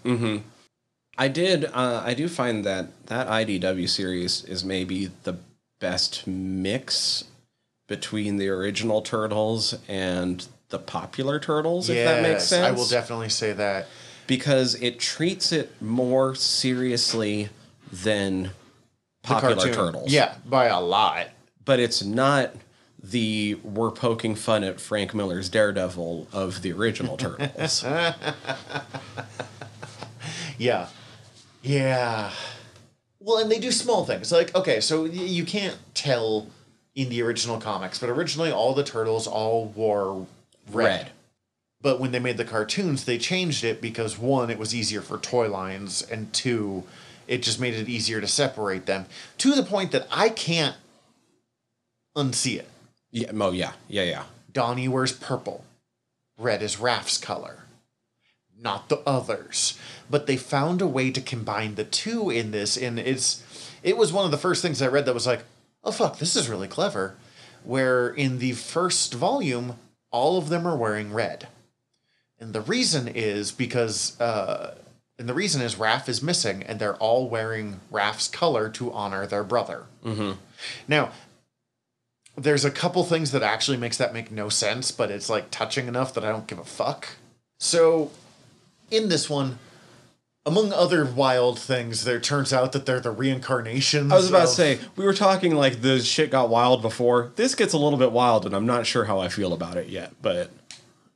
I 1.18 1.28
did. 1.28 1.66
Uh, 1.66 2.02
I 2.06 2.14
do 2.14 2.28
find 2.28 2.64
that 2.66 2.88
that 3.08 3.28
IDW 3.28 3.88
series 3.90 4.44
is 4.46 4.64
maybe 4.64 5.12
the 5.24 5.38
best 5.80 6.26
mix 6.28 7.26
between 7.88 8.38
the 8.38 8.48
original 8.50 9.02
Turtles 9.02 9.78
and 9.88 10.48
the 10.70 10.80
popular 10.80 11.40
Turtles, 11.40 11.90
if 11.90 12.06
that 12.06 12.24
makes 12.24 12.46
sense. 12.46 12.66
I 12.66 12.72
will 12.72 12.88
definitely 12.88 13.30
say 13.30 13.52
that. 13.54 13.88
because 14.28 14.76
it 14.82 15.00
treats 15.00 15.52
it 15.52 15.80
more 15.82 16.34
seriously 16.36 17.50
than 17.92 18.52
popular. 19.22 19.74
Turtles. 19.74 20.12
Yeah, 20.12 20.36
by 20.46 20.66
a 20.68 20.80
lot. 20.80 21.28
but 21.66 21.80
it's 21.80 22.02
not 22.04 22.52
the 23.04 23.56
we're 23.64 23.92
poking 23.92 24.36
fun 24.36 24.64
at 24.64 24.80
Frank 24.80 25.14
Miller's 25.14 25.50
Daredevil 25.50 26.28
of 26.32 26.62
the 26.62 26.72
original 26.72 27.18
Turtles. 27.18 27.84
Yeah. 30.58 30.88
Yeah. 31.64 32.32
Well, 33.20 33.40
and 33.40 33.52
they 33.52 33.60
do 33.60 33.72
small 33.72 34.06
things. 34.06 34.32
Like, 34.32 34.54
okay, 34.56 34.80
so 34.80 35.04
y- 35.04 35.10
you 35.10 35.44
can't 35.46 35.78
tell 35.94 36.48
in 36.96 37.10
the 37.10 37.22
original 37.24 37.60
comics, 37.60 37.98
but 38.00 38.10
originally 38.10 38.52
all 38.52 38.74
the 38.76 38.84
turtles 38.84 39.26
all 39.28 39.66
wore 39.68 40.28
red. 40.72 40.86
Red. 40.86 41.10
But 41.82 42.00
when 42.00 42.12
they 42.12 42.20
made 42.20 42.38
the 42.38 42.46
cartoons, 42.46 43.06
they 43.06 43.18
changed 43.18 43.64
it 43.64 43.82
because 43.82 44.20
one, 44.20 44.52
it 44.52 44.60
was 44.60 44.76
easier 44.76 45.02
for 45.02 45.18
toy 45.18 45.50
lines, 45.50 46.04
and 46.04 46.32
two, 46.32 46.84
it 47.28 47.42
just 47.42 47.60
made 47.60 47.74
it 47.74 47.90
easier 47.90 48.22
to 48.22 48.28
separate 48.28 48.86
them 48.86 49.08
to 49.40 49.56
the 49.56 49.64
point 49.64 49.92
that 49.92 50.08
I 50.12 50.30
can't 50.30 50.76
unsee 52.16 52.60
it. 52.60 52.70
Yeah, 53.12 53.32
oh 53.34 53.52
yeah, 53.52 53.74
yeah, 53.88 54.04
yeah. 54.04 54.24
Donnie 54.52 54.88
wears 54.88 55.14
purple. 55.14 55.66
Red 56.38 56.64
is 56.64 56.78
Raph's 56.78 57.18
color. 57.18 57.66
Not 58.58 58.90
the 58.90 59.00
others. 59.06 59.78
But 60.10 60.28
they 60.28 60.38
found 60.38 60.82
a 60.82 60.88
way 60.88 61.12
to 61.12 61.22
combine 61.22 61.76
the 61.76 61.84
two 61.84 62.30
in 62.30 62.52
this, 62.52 62.78
and 62.78 63.00
it's 63.00 63.44
it 63.84 63.98
was 63.98 64.14
one 64.14 64.26
of 64.26 64.32
the 64.32 64.38
first 64.38 64.62
things 64.62 64.82
I 64.82 64.88
read 64.88 65.06
that 65.06 65.14
was 65.14 65.28
like, 65.28 65.44
oh 65.84 65.92
fuck, 65.92 66.20
this 66.20 66.36
is 66.36 66.50
really 66.50 66.68
clever. 66.68 67.16
Where 67.64 68.10
in 68.10 68.40
the 68.40 68.54
first 68.54 69.14
volume, 69.14 69.78
all 70.12 70.38
of 70.38 70.50
them 70.50 70.66
are 70.66 70.78
wearing 70.78 71.14
red. 71.14 71.48
And 72.40 72.54
the 72.54 72.62
reason 72.62 73.08
is 73.08 73.52
because 73.52 74.20
uh 74.20 74.76
and 75.20 75.30
the 75.30 75.34
reason 75.36 75.62
is 75.62 75.76
Raph 75.76 76.10
is 76.10 76.24
missing, 76.24 76.64
and 76.64 76.80
they're 76.80 76.96
all 76.96 77.30
wearing 77.30 77.80
Raph's 77.92 78.28
color 78.28 78.70
to 78.70 78.92
honor 78.92 79.28
their 79.28 79.44
brother. 79.44 79.84
Mm-hmm. 80.04 80.32
Now, 80.88 81.12
there's 82.38 82.66
a 82.66 82.72
couple 82.72 83.04
things 83.04 83.32
that 83.32 83.44
actually 83.44 83.78
makes 83.78 83.98
that 83.98 84.14
make 84.14 84.32
no 84.32 84.50
sense, 84.50 84.92
but 84.92 85.12
it's 85.12 85.30
like 85.30 85.52
touching 85.52 85.88
enough 85.88 86.14
that 86.14 86.24
I 86.24 86.30
don't 86.30 86.48
give 86.48 86.60
a 86.60 86.64
fuck. 86.66 87.10
So, 87.60 88.12
in 88.90 89.10
this 89.10 89.30
one, 89.30 89.60
among 90.46 90.74
other 90.74 91.06
wild 91.06 91.60
things, 91.60 92.04
there 92.04 92.20
turns 92.20 92.52
out 92.52 92.72
that 92.72 92.86
they're 92.86 93.00
the 93.00 93.12
reincarnations. 93.12 94.12
I 94.12 94.16
was 94.16 94.30
about 94.30 94.44
of- 94.44 94.50
to 94.50 94.56
say 94.56 94.80
we 94.96 95.06
were 95.06 95.14
talking 95.14 95.56
like 95.56 95.82
the 95.82 96.00
shit 96.00 96.32
got 96.32 96.50
wild 96.50 96.82
before. 96.82 97.32
This 97.36 97.54
gets 97.56 97.74
a 97.74 97.78
little 97.78 98.00
bit 98.00 98.12
wild, 98.12 98.46
and 98.46 98.56
I'm 98.56 98.66
not 98.66 98.86
sure 98.88 99.06
how 99.06 99.20
I 99.20 99.28
feel 99.28 99.54
about 99.54 99.78
it 99.78 99.88
yet. 99.90 100.14
But 100.22 100.50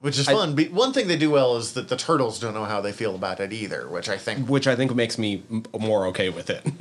which 0.02 0.20
is 0.20 0.28
fun. 0.28 0.54
But 0.56 0.72
one 0.72 0.94
thing 0.94 1.08
they 1.08 1.18
do 1.18 1.32
well 1.32 1.56
is 1.58 1.74
that 1.74 1.88
the 1.90 1.98
turtles 1.98 2.40
don't 2.40 2.54
know 2.54 2.66
how 2.66 2.82
they 2.82 2.92
feel 2.92 3.16
about 3.16 3.40
it 3.40 3.52
either, 3.52 3.88
which 3.90 4.08
I 4.10 4.18
think. 4.18 4.48
which 4.48 4.68
I 4.68 4.76
think 4.76 4.94
makes 4.94 5.18
me 5.18 5.42
m- 5.50 5.64
more 5.80 6.06
okay 6.08 6.30
with 6.30 6.50
it. 6.52 6.64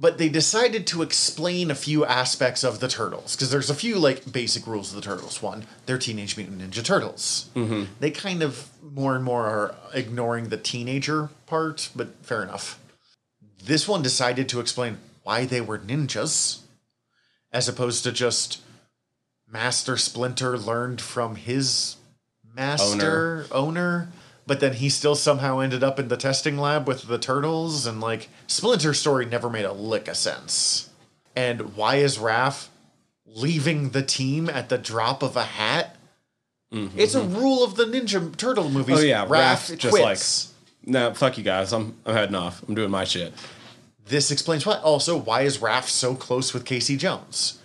But 0.00 0.18
they 0.18 0.28
decided 0.28 0.86
to 0.88 1.02
explain 1.02 1.70
a 1.70 1.74
few 1.74 2.04
aspects 2.04 2.62
of 2.62 2.78
the 2.78 2.86
turtles 2.86 3.34
because 3.34 3.50
there's 3.50 3.68
a 3.68 3.74
few 3.74 3.98
like 3.98 4.30
basic 4.32 4.64
rules 4.66 4.90
of 4.90 4.96
the 4.96 5.02
turtles. 5.02 5.42
One, 5.42 5.66
they're 5.86 5.98
Teenage 5.98 6.36
Mutant 6.36 6.60
Ninja 6.60 6.84
Turtles. 6.84 7.50
Mm-hmm. 7.56 7.84
They 7.98 8.12
kind 8.12 8.42
of 8.42 8.68
more 8.80 9.16
and 9.16 9.24
more 9.24 9.46
are 9.46 9.74
ignoring 9.92 10.50
the 10.50 10.56
teenager 10.56 11.30
part, 11.46 11.90
but 11.96 12.14
fair 12.24 12.44
enough. 12.44 12.78
This 13.64 13.88
one 13.88 14.02
decided 14.02 14.48
to 14.50 14.60
explain 14.60 14.98
why 15.24 15.46
they 15.46 15.60
were 15.60 15.78
ninjas, 15.78 16.60
as 17.52 17.68
opposed 17.68 18.04
to 18.04 18.12
just 18.12 18.62
Master 19.50 19.96
Splinter 19.96 20.56
learned 20.56 21.00
from 21.00 21.34
his 21.34 21.96
master 22.54 23.46
owner. 23.50 24.10
But 24.48 24.60
then 24.60 24.72
he 24.72 24.88
still 24.88 25.14
somehow 25.14 25.58
ended 25.60 25.84
up 25.84 26.00
in 26.00 26.08
the 26.08 26.16
testing 26.16 26.56
lab 26.56 26.88
with 26.88 27.06
the 27.06 27.18
turtles, 27.18 27.86
and 27.86 28.00
like 28.00 28.30
Splinter's 28.48 28.98
story 28.98 29.26
never 29.26 29.50
made 29.50 29.66
a 29.66 29.72
lick 29.72 30.08
of 30.08 30.16
sense. 30.16 30.88
And 31.36 31.76
why 31.76 31.96
is 31.96 32.16
Raph 32.18 32.68
leaving 33.26 33.90
the 33.90 34.02
team 34.02 34.48
at 34.48 34.70
the 34.70 34.78
drop 34.78 35.22
of 35.22 35.36
a 35.36 35.44
hat? 35.44 35.96
It's 36.70 37.14
a 37.14 37.22
rule 37.22 37.62
of 37.62 37.76
the 37.76 37.84
Ninja 37.84 38.36
Turtle 38.36 38.68
movies. 38.70 38.96
Mm-hmm. 38.96 39.04
Oh, 39.04 39.06
yeah, 39.06 39.26
Raph, 39.26 39.70
Raph 39.70 39.78
just 39.78 39.94
quits. 39.94 40.52
nah, 40.84 41.12
fuck 41.12 41.38
you 41.38 41.44
guys. 41.44 41.72
I'm 41.72 41.96
I'm 42.04 42.14
heading 42.14 42.34
off. 42.34 42.62
I'm 42.66 42.74
doing 42.74 42.90
my 42.90 43.04
shit. 43.04 43.32
This 44.06 44.30
explains 44.30 44.64
why. 44.64 44.76
Also, 44.78 45.16
why 45.16 45.42
is 45.42 45.58
Raph 45.58 45.84
so 45.84 46.14
close 46.14 46.54
with 46.54 46.64
Casey 46.64 46.96
Jones? 46.96 47.58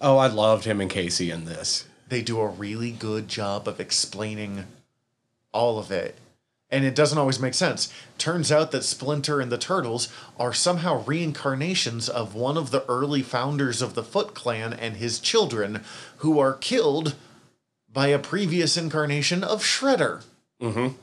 Oh, 0.00 0.16
I 0.18 0.26
loved 0.26 0.64
him 0.64 0.80
and 0.80 0.90
Casey 0.90 1.30
in 1.30 1.44
this. 1.44 1.86
They 2.08 2.22
do 2.22 2.40
a 2.40 2.48
really 2.48 2.90
good 2.90 3.28
job 3.28 3.68
of 3.68 3.80
explaining 3.80 4.64
all 5.52 5.78
of 5.78 5.90
it. 5.90 6.16
And 6.74 6.84
it 6.84 6.96
doesn't 6.96 7.18
always 7.18 7.38
make 7.38 7.54
sense. 7.54 7.92
Turns 8.18 8.50
out 8.50 8.72
that 8.72 8.82
Splinter 8.82 9.40
and 9.40 9.52
the 9.52 9.56
Turtles 9.56 10.08
are 10.40 10.52
somehow 10.52 11.04
reincarnations 11.04 12.08
of 12.08 12.34
one 12.34 12.56
of 12.56 12.72
the 12.72 12.84
early 12.86 13.22
founders 13.22 13.80
of 13.80 13.94
the 13.94 14.02
Foot 14.02 14.34
Clan 14.34 14.72
and 14.72 14.96
his 14.96 15.20
children, 15.20 15.84
who 16.16 16.40
are 16.40 16.54
killed 16.54 17.14
by 17.92 18.08
a 18.08 18.18
previous 18.18 18.76
incarnation 18.76 19.44
of 19.44 19.62
Shredder. 19.62 20.24
Mm-hmm. 20.60 20.96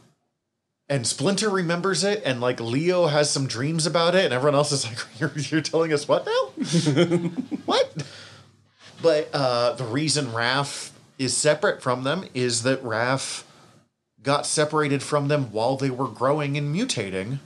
And 0.89 1.07
Splinter 1.07 1.49
remembers 1.49 2.03
it, 2.03 2.22
and 2.26 2.41
like 2.41 2.60
Leo 2.60 3.07
has 3.07 3.30
some 3.30 3.48
dreams 3.48 3.85
about 3.85 4.14
it, 4.14 4.26
and 4.26 4.34
everyone 4.34 4.56
else 4.56 4.73
is 4.73 4.85
like, 4.89 4.98
"You're, 5.22 5.31
you're 5.35 5.61
telling 5.61 5.93
us 5.93 6.06
what 6.06 6.26
now? 6.26 6.65
what?" 7.65 8.03
But 9.02 9.30
uh, 9.34 9.72
the 9.72 9.85
reason 9.85 10.26
Raph 10.26 10.91
is 11.18 11.35
separate 11.38 11.81
from 11.81 12.03
them 12.03 12.26
is 12.34 12.64
that 12.64 12.84
Raph 12.84 13.43
got 14.23 14.45
separated 14.45 15.02
from 15.03 15.27
them 15.27 15.52
while 15.52 15.77
they 15.77 15.89
were 15.89 16.07
growing 16.07 16.57
and 16.57 16.73
mutating. 16.76 17.39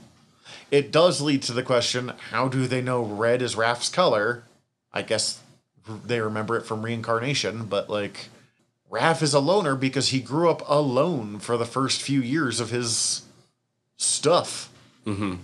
It 0.70 0.90
does 0.90 1.20
lead 1.20 1.42
to 1.44 1.52
the 1.52 1.62
question: 1.62 2.12
How 2.30 2.48
do 2.48 2.66
they 2.66 2.82
know 2.82 3.02
red 3.02 3.42
is 3.42 3.54
Raph's 3.54 3.88
color? 3.88 4.44
I 4.92 5.02
guess 5.02 5.40
they 6.04 6.20
remember 6.20 6.56
it 6.56 6.66
from 6.66 6.82
reincarnation, 6.82 7.66
but 7.66 7.88
like. 7.88 8.28
Raph 8.88 9.20
is 9.20 9.34
a 9.34 9.40
loner 9.40 9.74
because 9.74 10.10
he 10.10 10.20
grew 10.20 10.48
up 10.48 10.62
alone 10.68 11.40
for 11.40 11.56
the 11.56 11.66
first 11.66 12.00
few 12.00 12.20
years 12.20 12.60
of 12.60 12.70
his 12.70 13.22
stuff. 13.96 14.70
Mm-hmm. 15.04 15.34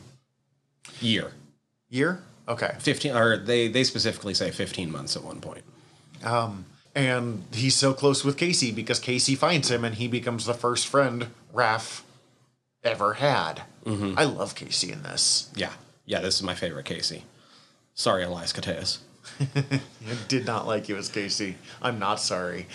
Year. 1.00 1.32
Year? 1.88 2.22
Okay. 2.48 2.74
Fifteen 2.78 3.16
or 3.16 3.36
they 3.36 3.68
they 3.68 3.84
specifically 3.84 4.34
say 4.34 4.50
fifteen 4.50 4.90
months 4.90 5.16
at 5.16 5.24
one 5.24 5.40
point. 5.40 5.64
Um, 6.24 6.66
And 6.94 7.44
he's 7.52 7.74
so 7.74 7.94
close 7.94 8.22
with 8.24 8.36
Casey 8.36 8.70
because 8.70 8.98
Casey 8.98 9.34
finds 9.34 9.70
him 9.70 9.84
and 9.84 9.94
he 9.94 10.08
becomes 10.08 10.44
the 10.44 10.54
first 10.54 10.86
friend 10.86 11.28
Raph 11.54 12.02
ever 12.84 13.14
had. 13.14 13.62
I 13.86 14.24
love 14.24 14.54
Casey 14.54 14.92
in 14.92 15.02
this. 15.02 15.50
Yeah. 15.56 15.72
Yeah, 16.04 16.20
this 16.20 16.36
is 16.36 16.42
my 16.42 16.54
favorite 16.54 16.84
Casey. 16.84 17.24
Sorry, 17.94 18.24
Elias 18.24 18.52
Koteas. 18.52 18.98
I 19.40 19.80
did 20.28 20.46
not 20.46 20.66
like 20.66 20.88
you 20.88 20.96
as 20.96 21.08
Casey. 21.08 21.56
I'm 21.80 21.98
not 21.98 22.20
sorry. 22.20 22.66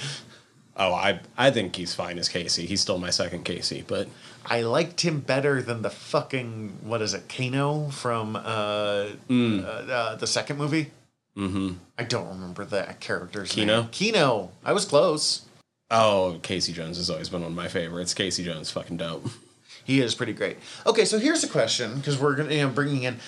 Oh, 0.76 0.94
I 0.94 1.22
I 1.38 1.49
think 1.52 1.76
he's 1.76 1.95
fine 1.95 2.19
as 2.19 2.30
Casey. 2.30 2.68
He's 2.68 2.81
still 2.81 2.99
my 2.99 3.10
second 3.10 3.44
Casey, 3.44 3.84
but 3.85 4.07
I 4.45 4.61
liked 4.61 5.02
him 5.02 5.19
better 5.19 5.61
than 5.61 5.81
the 5.81 5.89
fucking 5.89 6.77
what 6.84 7.02
is 7.02 7.14
it, 7.14 7.27
Kano 7.27 7.89
from 7.89 8.35
uh, 8.35 8.39
uh, 8.39 9.34
uh 9.34 10.15
the 10.15 10.27
second 10.27 10.57
movie. 10.57 10.91
Mm-hmm. 11.38 11.74
I 11.98 12.04
don't 12.04 12.28
remember 12.30 12.66
that 12.66 13.00
character's 13.00 13.52
Keno? 13.52 13.82
name. 13.82 13.90
Keno. 13.92 14.52
I 14.66 14.74
was 14.74 14.86
close. 14.86 15.44
oh, 15.92 16.40
Casey 16.42 16.74
Jones 16.74 16.98
has 16.98 17.10
always 17.10 17.30
been 17.30 17.42
one 17.42 17.52
of 17.52 17.56
my 17.56 17.68
favorites. 17.68 18.14
Casey 18.14 18.44
Jones, 18.44 18.72
fucking 18.72 18.98
dope. 18.98 19.26
He 19.86 20.02
is 20.02 20.16
pretty 20.16 20.34
great. 20.34 20.58
Okay, 20.86 21.06
so 21.06 21.18
here's 21.20 21.44
a 21.44 21.48
question 21.48 21.96
because 21.96 22.20
we're 22.20 22.36
gonna 22.36 22.54
you 22.54 22.64
know, 22.64 22.70
bringing 22.70 23.04
in. 23.04 23.20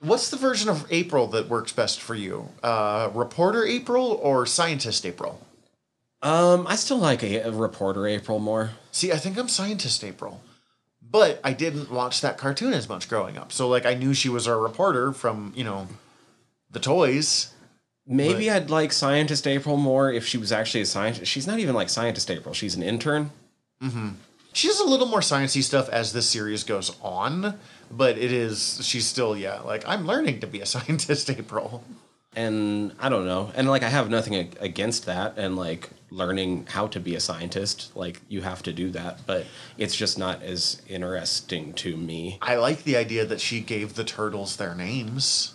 What's 0.00 0.30
the 0.30 0.36
version 0.36 0.68
of 0.68 0.86
April 0.90 1.26
that 1.28 1.48
works 1.48 1.72
best 1.72 2.00
for 2.00 2.14
you? 2.14 2.50
Uh, 2.62 3.10
reporter 3.14 3.64
April 3.64 4.12
or 4.22 4.46
scientist 4.46 5.04
April? 5.04 5.44
Um, 6.22 6.66
I 6.68 6.76
still 6.76 6.98
like 6.98 7.22
a, 7.24 7.38
a 7.38 7.50
reporter 7.50 8.06
April 8.06 8.38
more. 8.38 8.70
See, 8.92 9.10
I 9.10 9.16
think 9.16 9.36
I'm 9.38 9.48
scientist 9.48 10.04
April, 10.04 10.40
but 11.02 11.40
I 11.42 11.52
didn't 11.52 11.90
watch 11.90 12.20
that 12.20 12.38
cartoon 12.38 12.74
as 12.74 12.88
much 12.88 13.08
growing 13.08 13.36
up. 13.36 13.50
So 13.52 13.68
like 13.68 13.86
I 13.86 13.94
knew 13.94 14.14
she 14.14 14.28
was 14.28 14.46
a 14.46 14.54
reporter 14.54 15.12
from 15.12 15.52
you 15.56 15.64
know, 15.64 15.88
the 16.70 16.80
toys. 16.80 17.52
Maybe 18.06 18.50
I'd 18.50 18.70
like 18.70 18.92
scientist 18.92 19.46
April 19.46 19.76
more 19.76 20.10
if 20.10 20.24
she 20.26 20.38
was 20.38 20.50
actually 20.50 20.80
a 20.80 20.86
scientist. 20.86 21.30
She's 21.30 21.46
not 21.46 21.58
even 21.58 21.74
like 21.74 21.90
scientist 21.90 22.30
April. 22.30 22.54
She's 22.54 22.74
an 22.74 22.82
intern. 22.82 23.30
Mm-hmm. 23.82 24.10
She 24.54 24.66
does 24.66 24.80
a 24.80 24.86
little 24.86 25.06
more 25.06 25.20
sciencey 25.20 25.62
stuff 25.62 25.88
as 25.90 26.14
this 26.14 26.26
series 26.26 26.64
goes 26.64 26.96
on, 27.02 27.58
but 27.90 28.16
it 28.16 28.32
is 28.32 28.80
she's 28.82 29.06
still 29.06 29.36
yeah 29.36 29.60
like 29.60 29.86
I'm 29.86 30.06
learning 30.06 30.40
to 30.40 30.46
be 30.46 30.60
a 30.60 30.66
scientist 30.74 31.28
April. 31.30 31.84
and 32.34 32.92
I 32.98 33.08
don't 33.10 33.26
know. 33.26 33.52
And 33.54 33.68
like 33.68 33.82
I 33.82 33.90
have 33.90 34.08
nothing 34.08 34.34
against 34.58 35.04
that 35.06 35.34
and 35.36 35.54
like 35.56 35.90
learning 36.10 36.66
how 36.70 36.86
to 36.88 37.00
be 37.00 37.14
a 37.14 37.20
scientist, 37.20 37.94
like 37.94 38.22
you 38.28 38.40
have 38.40 38.62
to 38.62 38.72
do 38.72 38.90
that, 38.92 39.26
but 39.26 39.44
it's 39.76 39.94
just 39.94 40.18
not 40.18 40.42
as 40.42 40.80
interesting 40.88 41.74
to 41.74 41.94
me. 41.98 42.38
I 42.40 42.56
like 42.56 42.84
the 42.84 42.96
idea 42.96 43.26
that 43.26 43.42
she 43.42 43.60
gave 43.60 43.94
the 43.94 44.04
turtles 44.04 44.56
their 44.56 44.74
names 44.74 45.54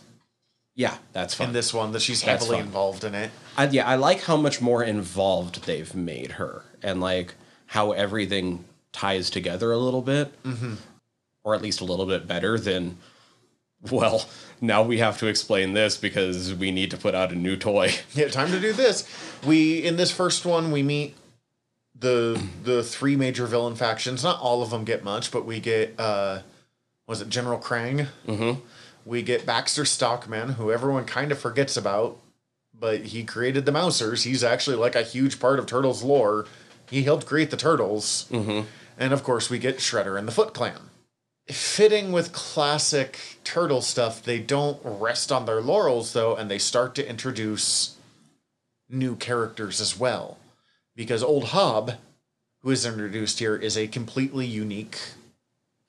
Yeah, 0.76 0.98
that's 1.12 1.36
fine. 1.36 1.48
in 1.48 1.54
this 1.54 1.74
one 1.74 1.92
that 1.92 2.02
she's 2.02 2.24
That's 2.24 2.44
heavily 2.44 2.60
involved 2.60 3.04
in 3.04 3.14
it. 3.14 3.32
I, 3.58 3.68
yeah, 3.68 3.88
I 3.88 3.96
like 3.96 4.22
how 4.22 4.38
much 4.38 4.60
more 4.60 4.84
involved 4.84 5.66
they've 5.66 5.94
made 5.94 6.34
her 6.34 6.64
and 6.82 7.00
like 7.00 7.36
how 7.68 7.92
everything 7.92 8.66
ties 8.92 9.30
together 9.30 9.72
a 9.72 9.78
little 9.78 10.02
bit, 10.02 10.42
mm-hmm. 10.44 10.76
or 11.44 11.54
at 11.54 11.62
least 11.62 11.82
a 11.82 11.86
little 11.86 12.06
bit 12.06 12.28
better 12.28 12.58
than. 12.58 12.98
Well, 13.92 14.26
now 14.62 14.82
we 14.82 15.00
have 15.00 15.18
to 15.20 15.28
explain 15.28 15.74
this 15.74 15.98
because 15.98 16.54
we 16.54 16.72
need 16.72 16.90
to 16.92 16.98
put 16.98 17.14
out 17.14 17.34
a 17.34 17.36
new 17.36 17.58
toy. 17.58 17.94
Yeah, 18.14 18.30
time 18.30 18.50
to 18.52 18.60
do 18.60 18.72
this. 18.72 19.08
We 19.46 19.84
in 19.84 19.98
this 19.98 20.10
first 20.10 20.46
one 20.46 20.72
we 20.72 20.82
meet 20.82 21.16
the 21.94 22.42
the 22.64 22.82
three 22.82 23.18
major 23.18 23.46
villain 23.46 23.76
factions. 23.76 24.24
Not 24.24 24.40
all 24.40 24.64
of 24.64 24.70
them 24.70 24.86
get 24.86 25.04
much, 25.04 25.32
but 25.32 25.46
we 25.46 25.60
get 25.60 25.96
uh 26.00 26.40
was 27.08 27.22
it 27.22 27.28
General 27.28 27.60
Krang? 27.60 28.08
Mm-hmm. 28.26 28.62
We 29.06 29.22
get 29.22 29.46
Baxter 29.46 29.86
Stockman, 29.86 30.54
who 30.54 30.72
everyone 30.72 31.06
kind 31.06 31.32
of 31.32 31.40
forgets 31.40 31.76
about, 31.76 32.18
but 32.78 33.02
he 33.02 33.24
created 33.24 33.66
the 33.66 33.72
Mousers. 33.72 34.24
He's 34.24 34.44
actually 34.44 34.78
like 34.78 34.96
a 34.96 35.04
huge 35.04 35.40
part 35.40 35.60
of 35.60 35.66
Turtles 35.66 36.04
lore. 36.04 36.46
He 36.90 37.04
helped 37.04 37.26
create 37.26 37.52
the 37.52 37.58
Turtles. 37.58 38.28
Mm-hmm. 38.32 38.68
And 38.98 39.14
of 39.14 39.24
course, 39.24 39.50
we 39.50 39.60
get 39.60 39.80
Shredder 39.80 40.18
and 40.18 40.28
the 40.28 40.32
Foot 40.32 40.54
Clan. 40.54 40.90
Fitting 41.48 42.12
with 42.14 42.32
classic 42.32 43.20
Turtle 43.44 43.82
stuff, 43.82 44.24
they 44.24 44.40
don't 44.40 44.80
rest 44.84 45.32
on 45.32 45.46
their 45.46 45.62
laurels 45.62 46.14
though, 46.14 46.36
and 46.36 46.50
they 46.50 46.58
start 46.60 46.96
to 46.96 47.10
introduce 47.10 47.98
new 48.90 49.16
characters 49.16 49.82
as 49.82 50.00
well. 50.00 50.38
Because 50.96 51.24
Old 51.24 51.46
Hob, 51.46 51.96
who 52.62 52.70
is 52.70 52.86
introduced 52.86 53.40
here, 53.40 53.58
is 53.58 53.78
a 53.78 53.88
completely 53.88 54.46
unique 54.46 54.98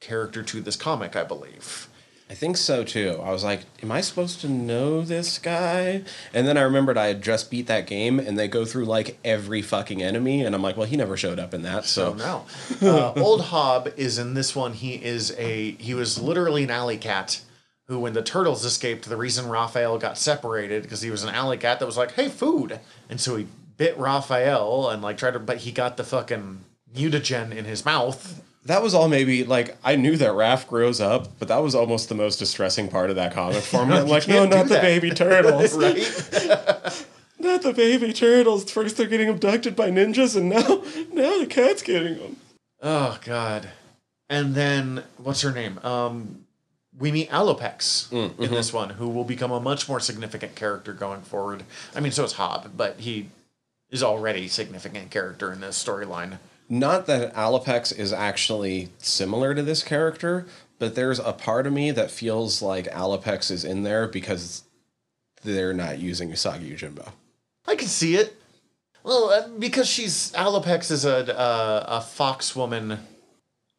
character 0.01 0.43
to 0.43 0.61
this 0.61 0.77
comic, 0.77 1.15
I 1.15 1.23
believe. 1.23 1.89
I 2.31 2.35
think 2.35 2.57
so 2.57 2.85
too. 2.85 3.21
I 3.23 3.31
was 3.31 3.45
like, 3.45 3.61
am 3.83 3.93
I 3.93 4.01
supposed 4.01 4.41
to 4.41 4.49
know 4.49 5.03
this 5.03 5.39
guy? 5.39 6.03
And 6.33 6.49
then 6.49 6.57
I 6.57 6.63
remembered 6.63 6.97
I 6.97 7.09
had 7.09 7.23
just 7.23 7.51
beat 7.51 7.67
that 7.67 7.87
game 7.87 8.19
and 8.19 8.39
they 8.39 8.49
go 8.49 8.65
through 8.65 8.87
like 8.87 9.19
every 9.25 9.61
fucking 9.61 10.03
enemy. 10.03 10.43
And 10.45 10.55
I'm 10.55 10.63
like, 10.63 10.77
well, 10.77 10.87
he 10.87 10.97
never 10.97 11.17
showed 11.17 11.39
up 11.39 11.53
in 11.53 11.63
that. 11.63 11.85
So, 11.85 12.15
no. 12.15 12.47
Uh, 12.81 13.13
Old 13.17 13.43
Hob 13.43 13.93
is 13.97 14.19
in 14.19 14.35
this 14.35 14.57
one. 14.57 14.73
He 14.73 14.95
is 14.95 15.35
a 15.39 15.73
he 15.73 15.93
was 15.95 16.19
literally 16.19 16.65
an 16.65 16.71
alley 16.71 16.97
cat 16.97 17.43
who, 17.87 17.99
when 17.99 18.15
the 18.15 18.23
turtles 18.23 18.65
escaped, 18.65 19.09
the 19.09 19.17
reason 19.17 19.49
Raphael 19.49 19.99
got 19.99 20.17
separated 20.17 20.83
because 20.83 21.03
he 21.03 21.11
was 21.11 21.23
an 21.23 21.35
alley 21.35 21.59
cat 21.59 21.79
that 21.79 21.87
was 21.87 21.99
like, 21.99 22.13
"Hey, 22.13 22.29
food," 22.31 22.81
and 23.11 23.21
so 23.21 23.37
he 23.37 23.47
bit 23.77 23.97
Raphael 23.99 24.89
and 24.89 25.03
like 25.03 25.19
tried 25.19 25.33
to, 25.33 25.39
but 25.39 25.59
he 25.59 25.73
got 25.73 25.97
the 25.97 26.05
fucking 26.05 26.61
mutagen 26.95 27.55
in 27.55 27.65
his 27.65 27.85
mouth. 27.85 28.43
That 28.67 28.83
was 28.83 28.95
all 28.95 29.09
maybe 29.09 29.45
like 29.45 29.77
I 29.85 29.97
knew 29.97 30.17
that 30.17 30.31
Raph 30.31 30.67
grows 30.69 31.01
up, 31.01 31.39
but 31.39 31.49
that 31.49 31.59
was 31.59 31.75
almost 31.75 32.09
the 32.09 32.15
most 32.15 32.39
distressing 32.39 32.89
part 32.89 33.11
of 33.11 33.17
that 33.17 33.35
comic 33.35 33.63
for 33.63 33.85
me. 33.85 33.95
I'm 33.95 34.09
like, 34.09 34.27
no, 34.27 34.49
can't 34.49 34.69
the 34.69 34.75
that." 34.75 34.83
baby 34.83 35.11
turtles. 35.11 35.75
right? 35.77 37.07
Not 37.39 37.63
the 37.63 37.75
baby 37.75 38.13
turtles. 38.13 38.71
First 38.71 38.97
they're 38.97 39.07
getting 39.07 39.29
abducted 39.29 39.77
by 39.77 39.91
ninjas, 39.91 40.35
and 40.35 40.49
now 40.49 40.61
now 41.13 41.39
the 41.41 41.47
cat's 41.49 41.83
getting 41.83 42.19
them. 42.19 42.37
Oh 42.83 43.19
God! 43.23 43.69
And 44.31 44.55
then 44.55 45.05
what's 45.19 45.43
her 45.43 45.53
name? 45.53 45.79
Um, 45.83 46.47
we 46.99 47.13
meet 47.13 47.31
Alopex 47.31 48.11
in 48.13 48.51
this 48.51 48.73
one, 48.73 48.91
who 48.91 49.09
will 49.09 49.25
become 49.25 49.51
a 49.51 49.61
much 49.61 49.89
more 49.89 50.01
significant 50.01 50.55
character 50.55 50.93
going 50.93 51.23
forward. 51.23 51.65
I 51.95 52.01
mean, 52.01 52.13
so 52.13 52.25
is 52.25 52.33
Hob, 52.33 52.71
but 52.77 53.01
he 53.01 53.29
is 53.91 54.03
already 54.03 54.49
significant 54.49 55.11
character 55.11 55.53
in 55.53 55.61
this 55.61 55.83
storyline. 55.83 56.39
Not 56.69 57.07
that 57.07 57.35
Alopex 57.35 57.97
is 57.97 58.13
actually 58.13 58.89
similar 58.99 59.55
to 59.55 59.63
this 59.63 59.83
character, 59.83 60.47
but 60.79 60.95
there's 60.95 61.19
a 61.19 61.33
part 61.33 61.67
of 61.67 61.73
me 61.73 61.91
that 61.91 62.11
feels 62.11 62.63
like 62.63 62.87
Alopex 62.87 63.51
is 63.51 63.65
in 63.65 63.83
there 63.83 64.09
because 64.09 64.65
they're 65.43 65.75
not 65.75 65.99
using 65.99 66.31
Usagi 66.31 66.73
Yojimbo. 66.73 67.13
I 67.67 67.77
can 67.77 67.89
see 67.89 68.17
it. 68.17 68.41
Well, 69.03 69.31
uh, 69.31 69.49
because 69.59 69.87
she's 69.89 70.33
Alopex 70.33 70.91
is 70.91 71.05
a 71.05 71.39
uh, 71.39 71.85
a 71.89 72.01
fox 72.01 72.57
woman, 72.57 72.99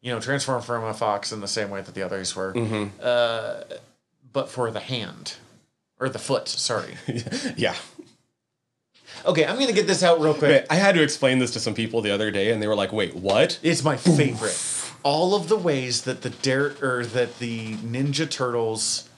you 0.00 0.12
know, 0.12 0.20
transformed 0.20 0.64
from 0.64 0.84
a 0.84 0.94
fox 0.94 1.32
in 1.32 1.40
the 1.40 1.48
same 1.48 1.68
way 1.70 1.80
that 1.80 1.94
the 1.94 2.02
others 2.02 2.36
were, 2.36 2.56
uh, 3.02 3.64
but 4.32 4.48
for 4.48 4.70
the 4.70 4.80
hand 4.80 5.34
or 5.98 6.08
the 6.08 6.20
foot. 6.20 6.46
Sorry. 6.48 6.94
yeah. 7.56 7.74
Okay, 9.26 9.44
I'm 9.44 9.58
gonna 9.58 9.72
get 9.72 9.86
this 9.86 10.02
out 10.02 10.20
real 10.20 10.34
quick. 10.34 10.66
I 10.70 10.76
had 10.76 10.94
to 10.94 11.02
explain 11.02 11.38
this 11.40 11.50
to 11.52 11.60
some 11.60 11.74
people 11.74 12.00
the 12.00 12.10
other 12.12 12.30
day, 12.30 12.52
and 12.52 12.62
they 12.62 12.68
were 12.68 12.76
like, 12.76 12.92
"Wait, 12.92 13.14
what?" 13.14 13.58
It's 13.62 13.82
my 13.82 13.96
favorite. 13.96 14.56
All 15.02 15.34
of 15.34 15.48
the 15.48 15.56
ways 15.56 16.02
that 16.02 16.22
the 16.22 16.30
Dare 16.30 16.74
or 16.82 17.04
that 17.06 17.38
the 17.38 17.74
Ninja 17.76 18.28
Turtles 18.30 19.08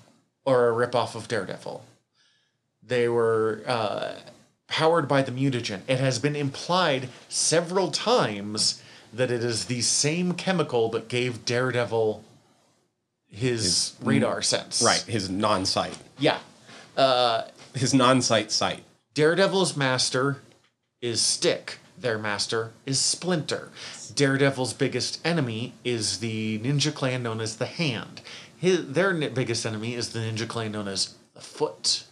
are 0.46 0.68
a 0.68 0.86
ripoff 0.86 1.14
of 1.14 1.28
Daredevil. 1.28 1.84
They 2.82 3.08
were 3.08 3.62
uh, 3.66 4.14
powered 4.66 5.08
by 5.08 5.22
the 5.22 5.32
mutagen. 5.32 5.80
It 5.86 5.98
has 6.00 6.18
been 6.18 6.36
implied 6.36 7.08
several 7.28 7.90
times 7.90 8.82
that 9.12 9.30
it 9.30 9.42
is 9.44 9.66
the 9.66 9.82
same 9.82 10.32
chemical 10.32 10.88
that 10.90 11.08
gave 11.08 11.44
Daredevil 11.44 12.24
his, 13.30 13.94
radar 14.02 14.40
sense. 14.42 14.82
Right, 14.82 15.00
his 15.06 15.28
non-sight, 15.30 15.96
Yeah. 16.18 16.38
his 17.74 17.92
non-sight 17.94 18.50
sight. 18.50 18.82
Daredevil's 19.18 19.76
master 19.76 20.36
is 21.02 21.20
Stick. 21.20 21.80
Their 21.98 22.20
master 22.20 22.70
is 22.86 23.00
Splinter. 23.00 23.70
Daredevil's 24.14 24.72
biggest 24.72 25.18
enemy 25.26 25.72
is 25.82 26.20
the 26.20 26.60
ninja 26.60 26.94
clan 26.94 27.24
known 27.24 27.40
as 27.40 27.56
the 27.56 27.66
Hand. 27.66 28.20
His, 28.56 28.92
their 28.92 29.12
biggest 29.30 29.66
enemy 29.66 29.96
is 29.96 30.10
the 30.10 30.20
ninja 30.20 30.46
clan 30.46 30.70
known 30.70 30.86
as 30.86 31.16
the 31.34 31.40
Foot. 31.40 32.04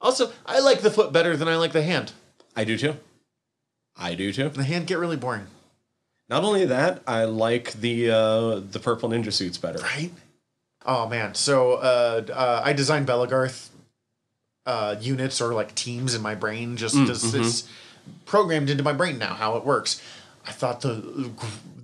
Also, 0.00 0.32
I 0.46 0.60
like 0.60 0.80
the 0.80 0.90
Foot 0.90 1.12
better 1.12 1.36
than 1.36 1.48
I 1.48 1.56
like 1.56 1.72
the 1.72 1.82
Hand. 1.82 2.12
I 2.56 2.64
do 2.64 2.78
too. 2.78 2.96
I 3.94 4.14
do 4.14 4.32
too. 4.32 4.48
The 4.48 4.64
Hand 4.64 4.86
get 4.86 4.96
really 4.96 5.18
boring, 5.18 5.48
Not 6.30 6.44
only 6.44 6.64
that, 6.64 7.02
I 7.06 7.24
like 7.24 7.72
the 7.74 8.10
uh, 8.10 8.60
the 8.60 8.80
purple 8.82 9.10
ninja 9.10 9.34
suits 9.34 9.58
better. 9.58 9.80
right? 9.80 10.12
Oh 10.86 11.06
man, 11.06 11.34
so 11.34 11.74
uh, 11.74 12.22
uh, 12.32 12.62
I 12.64 12.72
designed 12.72 13.06
Belegarth 13.06 13.68
uh, 14.68 14.94
units 15.00 15.40
or 15.40 15.52
like 15.54 15.74
teams 15.74 16.14
in 16.14 16.22
my 16.22 16.34
brain. 16.36 16.76
Just 16.76 16.94
as 16.94 17.34
it's 17.34 17.68
programmed 18.26 18.70
into 18.70 18.84
my 18.84 18.92
brain 18.92 19.18
now 19.18 19.34
how 19.34 19.56
it 19.56 19.64
works. 19.64 20.00
I 20.46 20.52
thought 20.52 20.80
the 20.82 21.30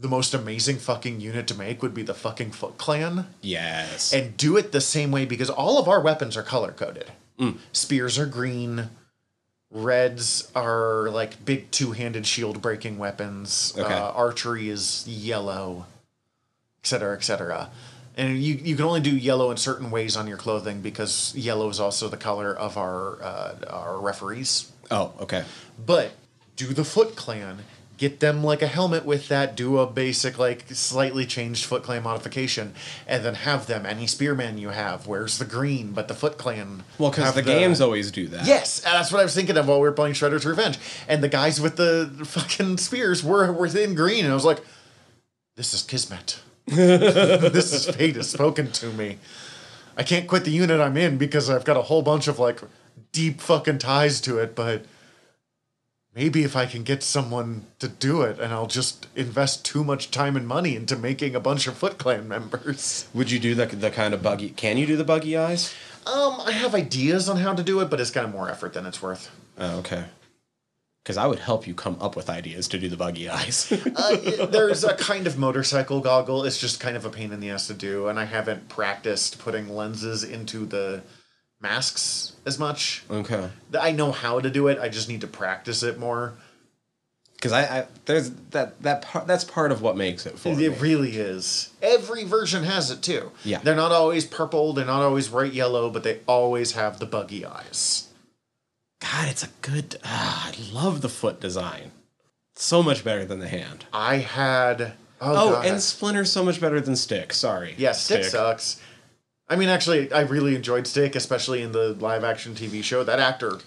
the 0.01 0.09
most 0.09 0.33
amazing 0.35 0.79
fucking 0.79 1.21
unit 1.21 1.47
to 1.49 1.55
make 1.55 1.83
would 1.83 1.95
be 1.95 2.03
the 2.03 2.15
fucking 2.15 2.51
Foot 2.53 2.77
Clan, 2.79 3.27
Yes. 3.43 4.13
and 4.13 4.37
do 4.37 4.57
it 4.59 4.71
the 4.73 4.81
same 4.81 5.11
way 5.11 5.25
because 5.25 5.49
all 5.51 5.79
of 5.79 5.89
our 5.89 6.01
weapons 6.01 6.37
are 6.37 6.43
color 6.43 6.73
coded. 6.73 7.11
Spears 7.73 8.19
are 8.19 8.27
green. 8.27 8.91
Reds 9.71 10.51
are 10.55 11.09
like 11.11 11.45
big 11.45 11.71
two 11.73 11.93
handed 11.93 12.27
shield 12.27 12.63
breaking 12.63 12.97
weapons. 12.97 13.75
Okay. 13.77 13.93
Uh, 13.93 14.11
archery 14.13 14.69
is 14.69 15.05
yellow, 15.09 15.87
et 16.83 16.87
cetera, 16.87 17.17
et 17.17 17.25
cetera. 17.25 17.71
And 18.17 18.41
you, 18.41 18.55
you 18.55 18.77
can 18.77 18.85
only 18.85 19.01
do 19.01 19.17
yellow 19.17 19.51
in 19.51 19.57
certain 19.57 19.91
ways 19.91 20.17
on 20.17 20.29
your 20.29 20.37
clothing 20.37 20.81
because 20.81 21.35
yellow 21.35 21.69
is 21.69 21.81
also 21.81 22.09
the 22.09 22.17
color 22.17 22.55
of 22.55 22.77
our 22.77 23.23
uh, 23.23 23.55
our 23.69 24.01
referees. 24.01 24.71
oh, 24.91 25.13
okay. 25.21 25.45
But 25.85 26.13
do 26.57 26.73
the 26.73 26.85
Foot 26.85 27.17
Clan, 27.17 27.65
get 27.97 28.21
them 28.21 28.45
like 28.45 28.63
a 28.63 28.67
helmet 28.67 29.05
with 29.05 29.29
that, 29.29 29.57
do 29.57 29.79
a 29.79 29.87
basic, 29.87 30.39
like 30.39 30.65
slightly 30.71 31.27
changed 31.27 31.65
Foot 31.65 31.83
Clan 31.83 32.05
modification, 32.05 32.75
and 33.07 33.25
then 33.25 33.35
have 33.35 33.67
them. 33.67 33.85
Any 33.85 34.07
spearman 34.07 34.59
you 34.59 34.69
have, 34.69 35.07
where's 35.09 35.39
the 35.39 35.45
green? 35.45 35.91
But 35.93 36.07
the 36.07 36.15
Foot 36.15 36.39
Clan. 36.39 36.85
Well, 36.99 37.11
because 37.11 37.25
have 37.25 37.35
the, 37.35 37.43
games 37.43 37.81
always 37.81 38.13
do 38.13 38.29
that. 38.29 38.47
Yes, 38.47 38.81
that's 38.81 39.11
what 39.11 39.21
I 39.21 39.25
was 39.25 39.35
thinking 39.35 39.57
of 39.57 39.67
while 39.67 39.81
we 39.81 39.89
were 39.89 39.93
playing 39.93 40.15
Shredder's 40.15 40.47
Revenge. 40.47 40.79
And 41.09 41.23
the 41.23 41.29
guys 41.29 41.61
with 41.61 41.77
the 41.77 42.13
fucking 42.25 42.79
spears 42.79 43.25
were 43.25 43.51
within 43.51 43.95
green, 43.95 44.25
and 44.25 44.31
I 44.31 44.35
was 44.35 44.45
like, 44.45 44.63
this 45.57 45.75
is 45.75 45.83
Kismet. 45.83 46.41
this 46.67 47.73
is 47.73 47.95
fate 47.95 48.17
has 48.17 48.31
spoken 48.31 48.71
to 48.73 48.87
me. 48.87 49.19
I 49.97 50.03
can't 50.03 50.27
quit 50.27 50.45
the 50.45 50.51
unit 50.51 50.81
I'm 50.81 50.97
in 50.97 51.19
because 51.19 51.51
I've 51.51 51.65
got 51.65 51.77
a 51.77 51.83
whole 51.83 52.03
bunch 52.03 52.27
of 52.27 52.39
like 52.39 52.61
deep 53.13 53.41
fucking 53.41 53.79
ties 53.79 54.21
to 54.23 54.39
it, 54.39 54.55
but 54.55 54.87
maybe 56.15 56.43
if 56.43 56.57
I 56.57 56.67
can 56.67 56.83
get 56.83 57.03
someone 57.03 57.67
to 57.81 57.89
do 57.89 58.23
it 58.23 58.41
and 58.41 58.53
I'll 58.53 58.67
just 58.67 59.07
invest 59.15 59.65
too 59.65 59.85
much 59.85 60.11
time 60.11 60.37
and 60.37 60.47
money 60.47 60.75
into 60.75 60.97
making 60.97 61.35
a 61.35 61.41
bunch 61.41 61.67
of 61.67 61.77
Foot 61.77 61.99
Clan 61.99 62.27
members. 62.27 63.09
Would 63.15 63.31
you 63.31 63.39
do 63.39 63.55
the 63.55 63.67
the 63.67 63.91
kind 63.91 64.15
of 64.15 64.23
buggy? 64.23 64.51
Can 64.51 64.79
you 64.79 64.87
do 64.87 64.97
the 64.97 65.05
buggy 65.05 65.37
eyes? 65.37 65.75
Um, 66.07 66.41
I 66.45 66.53
have 66.53 66.75
ideas 66.75 67.29
on 67.29 67.39
how 67.39 67.55
to 67.55 67.63
do 67.63 67.81
it, 67.81 67.89
but 67.89 68.01
it's 68.01 68.11
kind 68.11 68.27
of 68.27 68.33
more 68.33 68.51
effort 68.51 68.75
than 68.75 68.85
it's 68.85 69.01
worth. 69.01 69.31
Oh, 69.57 69.79
okay. 69.79 70.05
Because 71.05 71.19
I 71.19 71.27
would 71.27 71.39
help 71.39 71.67
you 71.67 71.75
come 71.75 71.99
up 72.01 72.17
with 72.17 72.31
ideas 72.31 72.67
to 72.69 72.79
do 72.79 72.89
the 72.89 72.97
buggy 72.97 73.29
eyes. 73.29 73.71
Uh, 73.97 74.47
there's 74.47 74.83
a 74.83 74.95
kind 74.95 75.27
of 75.27 75.39
motorcycle 75.39 76.01
goggle. 76.01 76.45
It's 76.45 76.59
just 76.59 76.81
kind 76.81 76.97
of 76.97 77.05
a 77.05 77.11
pain 77.11 77.31
in 77.33 77.41
the 77.41 77.51
ass 77.51 77.67
to 77.69 77.75
do, 77.75 78.09
and 78.09 78.19
I 78.19 78.25
haven't 78.25 78.69
practiced 78.69 79.39
putting 79.39 79.69
lenses 79.69 80.25
into 80.25 80.65
the 80.67 81.03
masks 81.61 82.33
as 82.45 82.59
much. 82.59 83.05
okay. 83.11 83.51
I 83.79 83.93
know 83.93 84.13
how 84.13 84.41
to 84.41 84.51
do 84.51 84.69
it. 84.69 84.79
I 84.79 84.89
just 84.89 85.09
need 85.09 85.21
to 85.21 85.27
practice 85.27 85.83
it 85.83 85.99
more. 85.99 86.35
Because 87.37 87.53
I, 87.53 87.81
I 87.81 87.87
there's 88.07 88.31
that 88.51 88.81
that 88.83 89.03
part 89.03 89.27
that's 89.27 89.45
part 89.45 89.71
of 89.71 89.83
what 89.83 89.97
makes 89.99 90.25
it 90.25 90.39
for 90.39 90.55
me. 90.55 90.65
It 90.65 90.81
really 90.81 91.17
is. 91.17 91.71
Every 91.83 92.25
version 92.25 92.65
has 92.65 92.91
it 92.91 93.03
too. 93.03 93.31
Yeah. 93.45 93.59
They're 93.59 93.75
not 93.75 93.93
always 93.93 94.25
purple. 94.25 94.73
They're 94.73 94.87
not 94.87 95.03
always 95.03 95.29
bright 95.29 95.53
yellow, 95.53 95.91
but 95.91 96.03
they 96.05 96.21
always 96.27 96.73
have 96.73 96.99
the 96.99 97.07
buggy 97.07 97.45
eyes. 97.45 98.09
God, 99.13 99.29
it's 99.29 99.43
a 99.45 99.49
good. 99.63 99.97
Ah, 100.05 100.51
I 100.53 100.73
love 100.73 101.01
the 101.03 101.09
foot 101.09 101.41
design. 101.41 101.93
So 102.57 102.83
much 102.83 103.05
better 103.05 103.25
than 103.25 103.39
the 103.41 103.49
hand. 103.49 103.85
I 103.93 104.17
had. 104.17 104.95
Oh, 105.21 105.49
Oh, 105.49 105.51
God. 105.53 105.67
and 105.67 105.81
Splinter's 105.83 106.31
so 106.33 106.45
much 106.45 106.61
better 106.61 106.81
than 106.81 106.97
Stick. 106.97 107.33
Sorry. 107.33 107.75
Yeah, 107.79 107.93
Stick, 107.93 108.25
sucks. 108.25 108.81
I 109.49 109.57
mean, 109.57 109.69
actually, 109.69 110.11
I 110.13 110.23
really 110.23 110.55
enjoyed 110.55 110.87
Stick, 110.87 111.15
especially 111.17 111.63
in 111.63 111.73
the 111.73 111.95
live 111.95 112.25
action 112.25 112.55
TV 112.55 112.83
show. 112.83 113.05
That 113.05 113.21
actor 113.21 113.59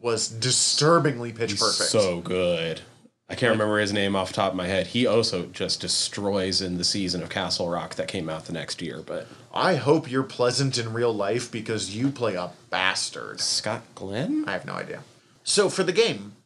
was 0.00 0.28
disturbingly 0.28 1.32
pitch 1.32 1.58
perfect. 1.58 1.90
So 1.90 2.20
good. 2.20 2.80
I 3.32 3.34
can't 3.34 3.52
remember 3.52 3.78
his 3.78 3.94
name 3.94 4.14
off 4.14 4.28
the 4.28 4.34
top 4.34 4.50
of 4.52 4.56
my 4.58 4.66
head. 4.66 4.88
He 4.88 5.06
also 5.06 5.46
just 5.46 5.80
destroys 5.80 6.60
in 6.60 6.76
the 6.76 6.84
season 6.84 7.22
of 7.22 7.30
Castle 7.30 7.66
Rock 7.66 7.94
that 7.94 8.06
came 8.06 8.28
out 8.28 8.44
the 8.44 8.52
next 8.52 8.82
year. 8.82 9.02
But 9.04 9.26
I 9.54 9.76
hope 9.76 10.10
you're 10.10 10.22
pleasant 10.22 10.76
in 10.76 10.92
real 10.92 11.14
life 11.14 11.50
because 11.50 11.96
you 11.96 12.10
play 12.10 12.34
a 12.34 12.50
bastard. 12.68 13.40
Scott 13.40 13.84
Glenn? 13.94 14.44
I 14.46 14.52
have 14.52 14.66
no 14.66 14.74
idea. 14.74 15.02
So 15.44 15.70
for 15.70 15.82
the 15.82 15.94
game, 15.94 16.36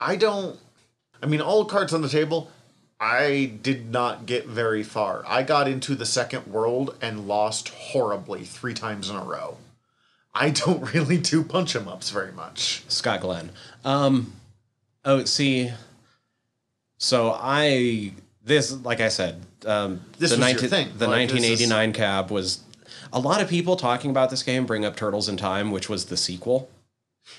I 0.00 0.16
don't. 0.16 0.58
I 1.22 1.26
mean, 1.26 1.40
all 1.40 1.64
cards 1.64 1.94
on 1.94 2.02
the 2.02 2.08
table. 2.08 2.50
I 2.98 3.52
did 3.62 3.92
not 3.92 4.26
get 4.26 4.46
very 4.48 4.82
far. 4.82 5.22
I 5.28 5.44
got 5.44 5.68
into 5.68 5.94
the 5.94 6.06
second 6.06 6.48
world 6.48 6.96
and 7.00 7.28
lost 7.28 7.68
horribly 7.68 8.42
three 8.42 8.74
times 8.74 9.08
in 9.08 9.14
a 9.14 9.22
row. 9.22 9.58
I 10.34 10.50
don't 10.50 10.82
really 10.92 11.18
do 11.18 11.44
punch 11.44 11.76
em 11.76 11.86
ups 11.86 12.10
very 12.10 12.32
much. 12.32 12.82
Scott 12.88 13.20
Glenn. 13.20 13.50
Um, 13.84 14.32
oh, 15.04 15.22
see. 15.22 15.70
So 17.02 17.36
I 17.36 18.12
this 18.44 18.70
like 18.84 19.00
I 19.00 19.08
said, 19.08 19.44
um, 19.66 20.00
This 20.18 20.30
the 20.30 20.38
was 20.38 20.52
your 20.52 20.60
19 20.62 20.70
thing. 20.70 20.88
the 20.98 21.08
Like, 21.08 21.28
this 21.30 21.42
is- 21.42 21.68
1989 21.68 21.92
cab 21.92 22.30
was 22.30 22.60
a 23.12 23.18
lot 23.18 23.42
of 23.42 23.48
people 23.48 23.74
talking 23.74 24.10
about 24.12 24.30
this 24.30 24.44
game 24.44 24.66
bring 24.66 24.84
up 24.84 24.94
Turtles 24.94 25.28
in 25.28 25.36
Time, 25.36 25.72
which 25.72 25.88
was 25.88 26.04
the 26.06 26.16
sequel 26.16 26.70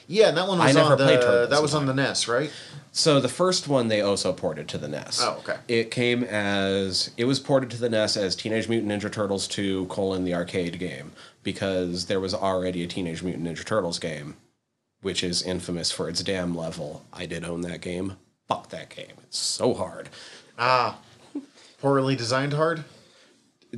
Yeah, 0.05 0.27
and 0.27 0.37
that 0.37 0.49
one 0.49 0.59
I 0.59 0.67
was 0.67 0.75
never 0.75 0.91
on 0.91 0.97
the 0.97 1.47
that 1.49 1.61
was 1.61 1.73
on 1.73 1.85
the 1.85 1.93
NES, 1.93 2.27
right? 2.27 2.51
So 2.91 3.21
the 3.21 3.29
first 3.29 3.69
one 3.69 3.87
they 3.87 4.01
also 4.01 4.33
ported 4.33 4.67
to 4.67 4.77
the 4.77 4.89
NES. 4.89 5.19
Oh, 5.21 5.37
okay. 5.39 5.55
It 5.69 5.91
came 5.91 6.25
as 6.25 7.11
it 7.15 7.23
was 7.23 7.39
ported 7.39 7.69
to 7.71 7.77
the 7.77 7.89
NES 7.89 8.17
as 8.17 8.35
Teenage 8.35 8.67
Mutant 8.67 8.91
Ninja 8.91 9.09
Turtles 9.09 9.47
2: 9.47 9.85
colon 9.85 10.25
the 10.25 10.33
arcade 10.33 10.77
game 10.77 11.13
because 11.41 12.07
there 12.07 12.19
was 12.19 12.33
already 12.33 12.83
a 12.83 12.87
Teenage 12.87 13.23
Mutant 13.23 13.47
Ninja 13.47 13.63
Turtles 13.65 13.97
game, 13.97 14.35
which 15.01 15.23
is 15.23 15.41
infamous 15.41 15.89
for 15.89 16.09
its 16.09 16.21
damn 16.21 16.53
level. 16.53 17.05
I 17.13 17.25
did 17.25 17.45
own 17.45 17.61
that 17.61 17.79
game. 17.79 18.17
Fuck 18.47 18.69
that 18.69 18.89
game. 18.89 19.13
It's 19.23 19.37
so 19.39 19.73
hard. 19.73 20.09
Ah, 20.59 20.99
poorly 21.81 22.15
designed 22.15 22.53
hard. 22.53 22.83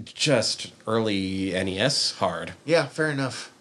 Just 0.04 0.72
early 0.88 1.52
NES 1.54 2.14
hard. 2.14 2.54
Yeah, 2.66 2.86
fair 2.88 3.10
enough. 3.10 3.52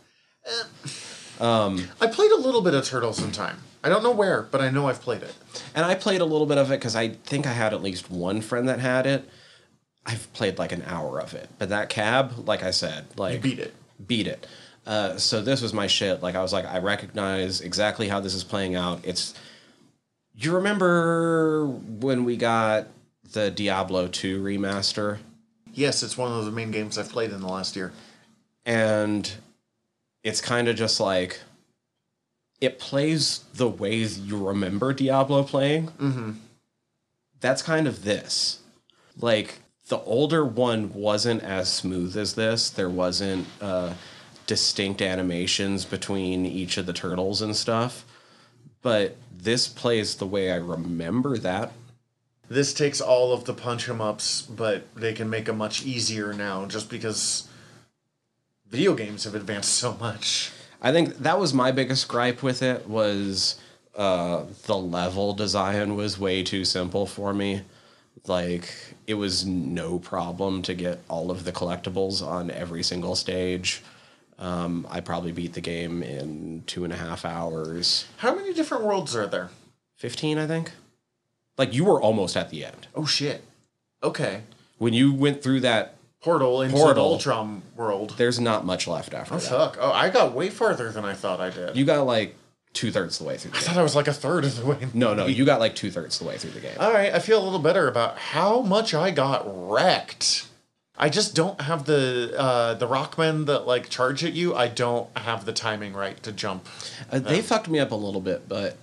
um, 1.40 1.88
I 2.00 2.06
played 2.06 2.32
a 2.32 2.36
little 2.36 2.60
bit 2.62 2.74
of 2.74 2.84
Turtles 2.84 3.22
in 3.22 3.32
time. 3.32 3.58
I 3.82 3.88
don't 3.88 4.02
know 4.02 4.10
where, 4.12 4.42
but 4.42 4.60
I 4.60 4.70
know 4.70 4.88
I've 4.88 5.00
played 5.00 5.22
it. 5.22 5.34
And 5.74 5.84
I 5.84 5.94
played 5.94 6.20
a 6.20 6.24
little 6.24 6.46
bit 6.46 6.58
of 6.58 6.70
it 6.70 6.80
because 6.80 6.96
I 6.96 7.10
think 7.10 7.46
I 7.46 7.52
had 7.52 7.74
at 7.74 7.82
least 7.82 8.10
one 8.10 8.40
friend 8.40 8.68
that 8.68 8.80
had 8.80 9.06
it. 9.06 9.28
I've 10.06 10.30
played 10.32 10.58
like 10.58 10.72
an 10.72 10.82
hour 10.86 11.20
of 11.20 11.34
it, 11.34 11.48
but 11.58 11.68
that 11.68 11.88
cab, 11.88 12.46
like 12.48 12.62
I 12.62 12.70
said, 12.72 13.06
like 13.16 13.34
You 13.34 13.40
beat 13.40 13.58
it. 13.58 13.74
beat 14.06 14.26
it. 14.26 14.46
Uh, 14.86 15.16
so 15.16 15.40
this 15.40 15.62
was 15.62 15.72
my 15.72 15.86
shit. 15.86 16.22
Like 16.22 16.34
I 16.34 16.42
was 16.42 16.52
like, 16.52 16.66
I 16.66 16.78
recognize 16.78 17.60
exactly 17.60 18.08
how 18.08 18.20
this 18.20 18.34
is 18.34 18.42
playing 18.44 18.74
out. 18.74 19.00
It's. 19.04 19.34
You 20.36 20.52
remember 20.56 21.66
when 21.66 22.24
we 22.24 22.36
got 22.36 22.88
the 23.32 23.50
Diablo 23.50 24.08
two 24.08 24.42
remaster, 24.42 25.18
Yes, 25.72 26.04
it's 26.04 26.16
one 26.16 26.30
of 26.30 26.44
the 26.44 26.52
main 26.52 26.70
games 26.70 26.96
I've 26.98 27.08
played 27.08 27.32
in 27.32 27.40
the 27.40 27.48
last 27.48 27.74
year. 27.74 27.92
and 28.64 29.30
it's 30.22 30.40
kind 30.40 30.68
of 30.68 30.76
just 30.76 31.00
like. 31.00 31.40
It 32.60 32.78
plays 32.78 33.40
the 33.54 33.68
ways 33.68 34.18
you 34.20 34.38
remember 34.46 34.92
Diablo 34.94 35.42
playing. 35.42 35.88
Mm-hmm. 36.00 36.30
That's 37.40 37.60
kind 37.60 37.86
of 37.86 38.04
this. 38.04 38.60
Like 39.20 39.60
the 39.88 39.98
older 39.98 40.44
one 40.44 40.94
wasn't 40.94 41.42
as 41.42 41.70
smooth 41.70 42.16
as 42.16 42.34
this. 42.34 42.70
There 42.70 42.88
wasn't 42.88 43.46
uh, 43.60 43.94
distinct 44.46 45.02
animations 45.02 45.84
between 45.84 46.46
each 46.46 46.78
of 46.78 46.86
the 46.86 46.92
turtles 46.94 47.42
and 47.42 47.54
stuff. 47.54 48.06
But 48.84 49.16
this 49.34 49.66
plays 49.66 50.14
the 50.14 50.26
way 50.26 50.52
I 50.52 50.56
remember 50.56 51.38
that. 51.38 51.72
This 52.50 52.74
takes 52.74 53.00
all 53.00 53.32
of 53.32 53.46
the 53.46 53.54
punch 53.54 53.88
'em 53.88 54.02
ups, 54.02 54.42
but 54.42 54.94
they 54.94 55.14
can 55.14 55.30
make 55.30 55.46
them 55.46 55.56
much 55.56 55.84
easier 55.84 56.34
now 56.34 56.66
just 56.66 56.90
because 56.90 57.48
video 58.68 58.94
games 58.94 59.24
have 59.24 59.34
advanced 59.34 59.72
so 59.72 59.96
much. 59.98 60.52
I 60.82 60.92
think 60.92 61.16
that 61.20 61.40
was 61.40 61.54
my 61.54 61.72
biggest 61.72 62.08
gripe 62.08 62.42
with 62.42 62.62
it 62.62 62.86
was 62.86 63.56
uh, 63.96 64.44
the 64.66 64.76
level 64.76 65.32
design 65.32 65.96
was 65.96 66.18
way 66.18 66.42
too 66.42 66.66
simple 66.66 67.06
for 67.06 67.32
me. 67.32 67.62
Like 68.26 68.68
it 69.06 69.14
was 69.14 69.46
no 69.46 69.98
problem 69.98 70.60
to 70.60 70.74
get 70.74 71.00
all 71.08 71.30
of 71.30 71.44
the 71.44 71.52
collectibles 71.52 72.20
on 72.20 72.50
every 72.50 72.82
single 72.82 73.16
stage. 73.16 73.82
Um, 74.38 74.86
I 74.90 75.00
probably 75.00 75.30
beat 75.32 75.52
the 75.54 75.60
game 75.60 76.02
in 76.02 76.64
two 76.66 76.82
and 76.84 76.92
a 76.92 76.96
half 76.96 77.24
hours, 77.24 78.06
How 78.18 78.34
many 78.34 78.52
different 78.52 78.84
worlds 78.84 79.14
are 79.14 79.26
there? 79.26 79.50
fifteen, 79.96 80.38
I 80.38 80.46
think. 80.46 80.72
Like 81.56 81.72
you 81.72 81.84
were 81.84 82.00
almost 82.02 82.36
at 82.36 82.50
the 82.50 82.64
end 82.64 82.88
Oh 82.96 83.06
shit. 83.06 83.44
Okay. 84.02 84.42
when 84.78 84.92
you 84.92 85.12
went 85.12 85.42
through 85.42 85.60
that. 85.60 85.94
Portal 86.20 86.62
into 86.62 86.74
Portal. 86.74 86.94
the 86.94 87.10
Ultron 87.14 87.62
world. 87.76 88.14
There's 88.16 88.40
not 88.40 88.64
much 88.64 88.88
left 88.88 89.12
after 89.14 89.34
Oh 89.34 89.38
that. 89.38 89.48
fuck. 89.48 89.76
Oh, 89.80 89.92
I 89.92 90.08
got 90.10 90.32
way 90.32 90.48
farther 90.50 90.90
than 90.90 91.04
I 91.04 91.12
thought 91.14 91.38
I 91.40 91.50
did. 91.50 91.76
You 91.76 91.84
got 91.84 92.04
like 92.06 92.34
two 92.72 92.90
thirds 92.90 93.20
of 93.20 93.24
the 93.24 93.28
way 93.28 93.36
through. 93.36 93.50
The 93.52 93.58
I 93.58 93.60
game. 93.60 93.68
thought 93.68 93.76
I 93.78 93.82
was 93.82 93.94
like 93.94 94.08
a 94.08 94.12
third 94.12 94.44
of 94.44 94.56
the 94.56 94.64
way. 94.66 94.78
No, 94.94 95.12
no, 95.14 95.26
you 95.26 95.44
got 95.44 95.60
like 95.60 95.76
two 95.76 95.90
thirds 95.90 96.16
of 96.20 96.24
the 96.26 96.30
way 96.30 96.38
through 96.38 96.52
the 96.52 96.60
game. 96.60 96.76
All 96.80 96.92
right, 96.92 97.12
I 97.14 97.18
feel 97.20 97.40
a 97.40 97.44
little 97.44 97.58
better 97.60 97.86
about 97.88 98.18
how 98.18 98.62
much 98.62 98.94
I 98.94 99.10
got 99.10 99.42
wrecked. 99.46 100.48
I 100.96 101.08
just 101.08 101.34
don't 101.34 101.60
have 101.60 101.86
the 101.86 102.32
uh, 102.38 102.74
the 102.74 102.86
rockmen 102.86 103.46
that 103.46 103.66
like 103.66 103.88
charge 103.88 104.24
at 104.24 104.32
you. 104.32 104.54
I 104.54 104.68
don't 104.68 105.08
have 105.18 105.44
the 105.44 105.52
timing 105.52 105.92
right 105.92 106.22
to 106.22 106.32
jump. 106.32 106.68
Uh, 107.10 107.18
they 107.18 107.42
fucked 107.42 107.68
me 107.68 107.80
up 107.80 107.90
a 107.90 107.96
little 107.96 108.20
bit, 108.20 108.48
but 108.48 108.76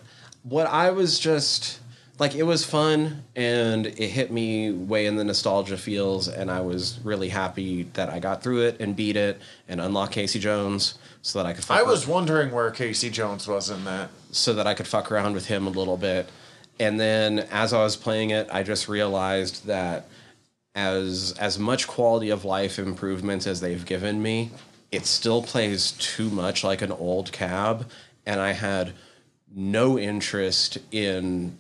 what 0.44 0.68
I 0.68 0.92
was 0.92 1.20
just 1.20 1.80
like, 2.20 2.36
it 2.36 2.44
was 2.44 2.66
fun 2.66 3.24
and 3.36 3.88
it 3.88 4.10
hit 4.10 4.30
me 4.32 4.72
way 4.72 5.06
in 5.06 5.16
the 5.16 5.24
nostalgia 5.24 5.78
feels, 5.78 6.28
and 6.28 6.52
I 6.52 6.60
was 6.60 7.00
really 7.04 7.30
happy 7.30 7.84
that 7.94 8.10
I 8.10 8.20
got 8.20 8.44
through 8.44 8.64
it 8.64 8.82
and 8.82 8.96
beat 8.96 9.16
it 9.16 9.40
and 9.70 9.80
unlock 9.80 10.12
Casey 10.12 10.38
Jones 10.40 11.00
so 11.22 11.40
that 11.40 11.46
I 11.48 11.54
could. 11.54 11.64
Fuck 11.64 11.78
I 11.78 11.84
was 11.84 12.06
wondering 12.06 12.52
where 12.52 12.70
Casey 12.72 13.10
Jones 13.10 13.48
was 13.48 13.70
in 13.70 13.86
that. 13.86 14.10
so 14.32 14.54
that 14.54 14.68
I 14.68 14.74
could 14.74 14.88
fuck 14.88 15.12
around 15.12 15.34
with 15.34 15.46
him 15.46 15.66
a 15.66 15.70
little 15.70 15.98
bit, 15.98 16.28
and 16.78 17.00
then 17.00 17.40
as 17.52 17.72
I 17.72 17.82
was 17.84 17.96
playing 17.96 18.32
it, 18.32 18.50
I 18.52 18.64
just 18.64 18.90
realized 18.90 19.66
that 19.68 20.08
as 20.76 21.34
as 21.39 21.60
much 21.60 21.88
quality 21.88 22.30
of 22.30 22.45
life 22.45 22.80
improvements 22.80 23.45
as 23.48 23.61
they've 23.61 23.85
given 23.85 24.22
me, 24.22 24.52
it 24.91 25.06
still 25.06 25.41
plays 25.41 25.91
too 25.93 26.30
much 26.30 26.64
like 26.64 26.81
an 26.81 26.91
old 26.91 27.31
cab, 27.31 27.89
and 28.26 28.39
I 28.39 28.53
had 28.53 28.93
no 29.53 29.99
interest 29.99 30.77
in 30.91 31.57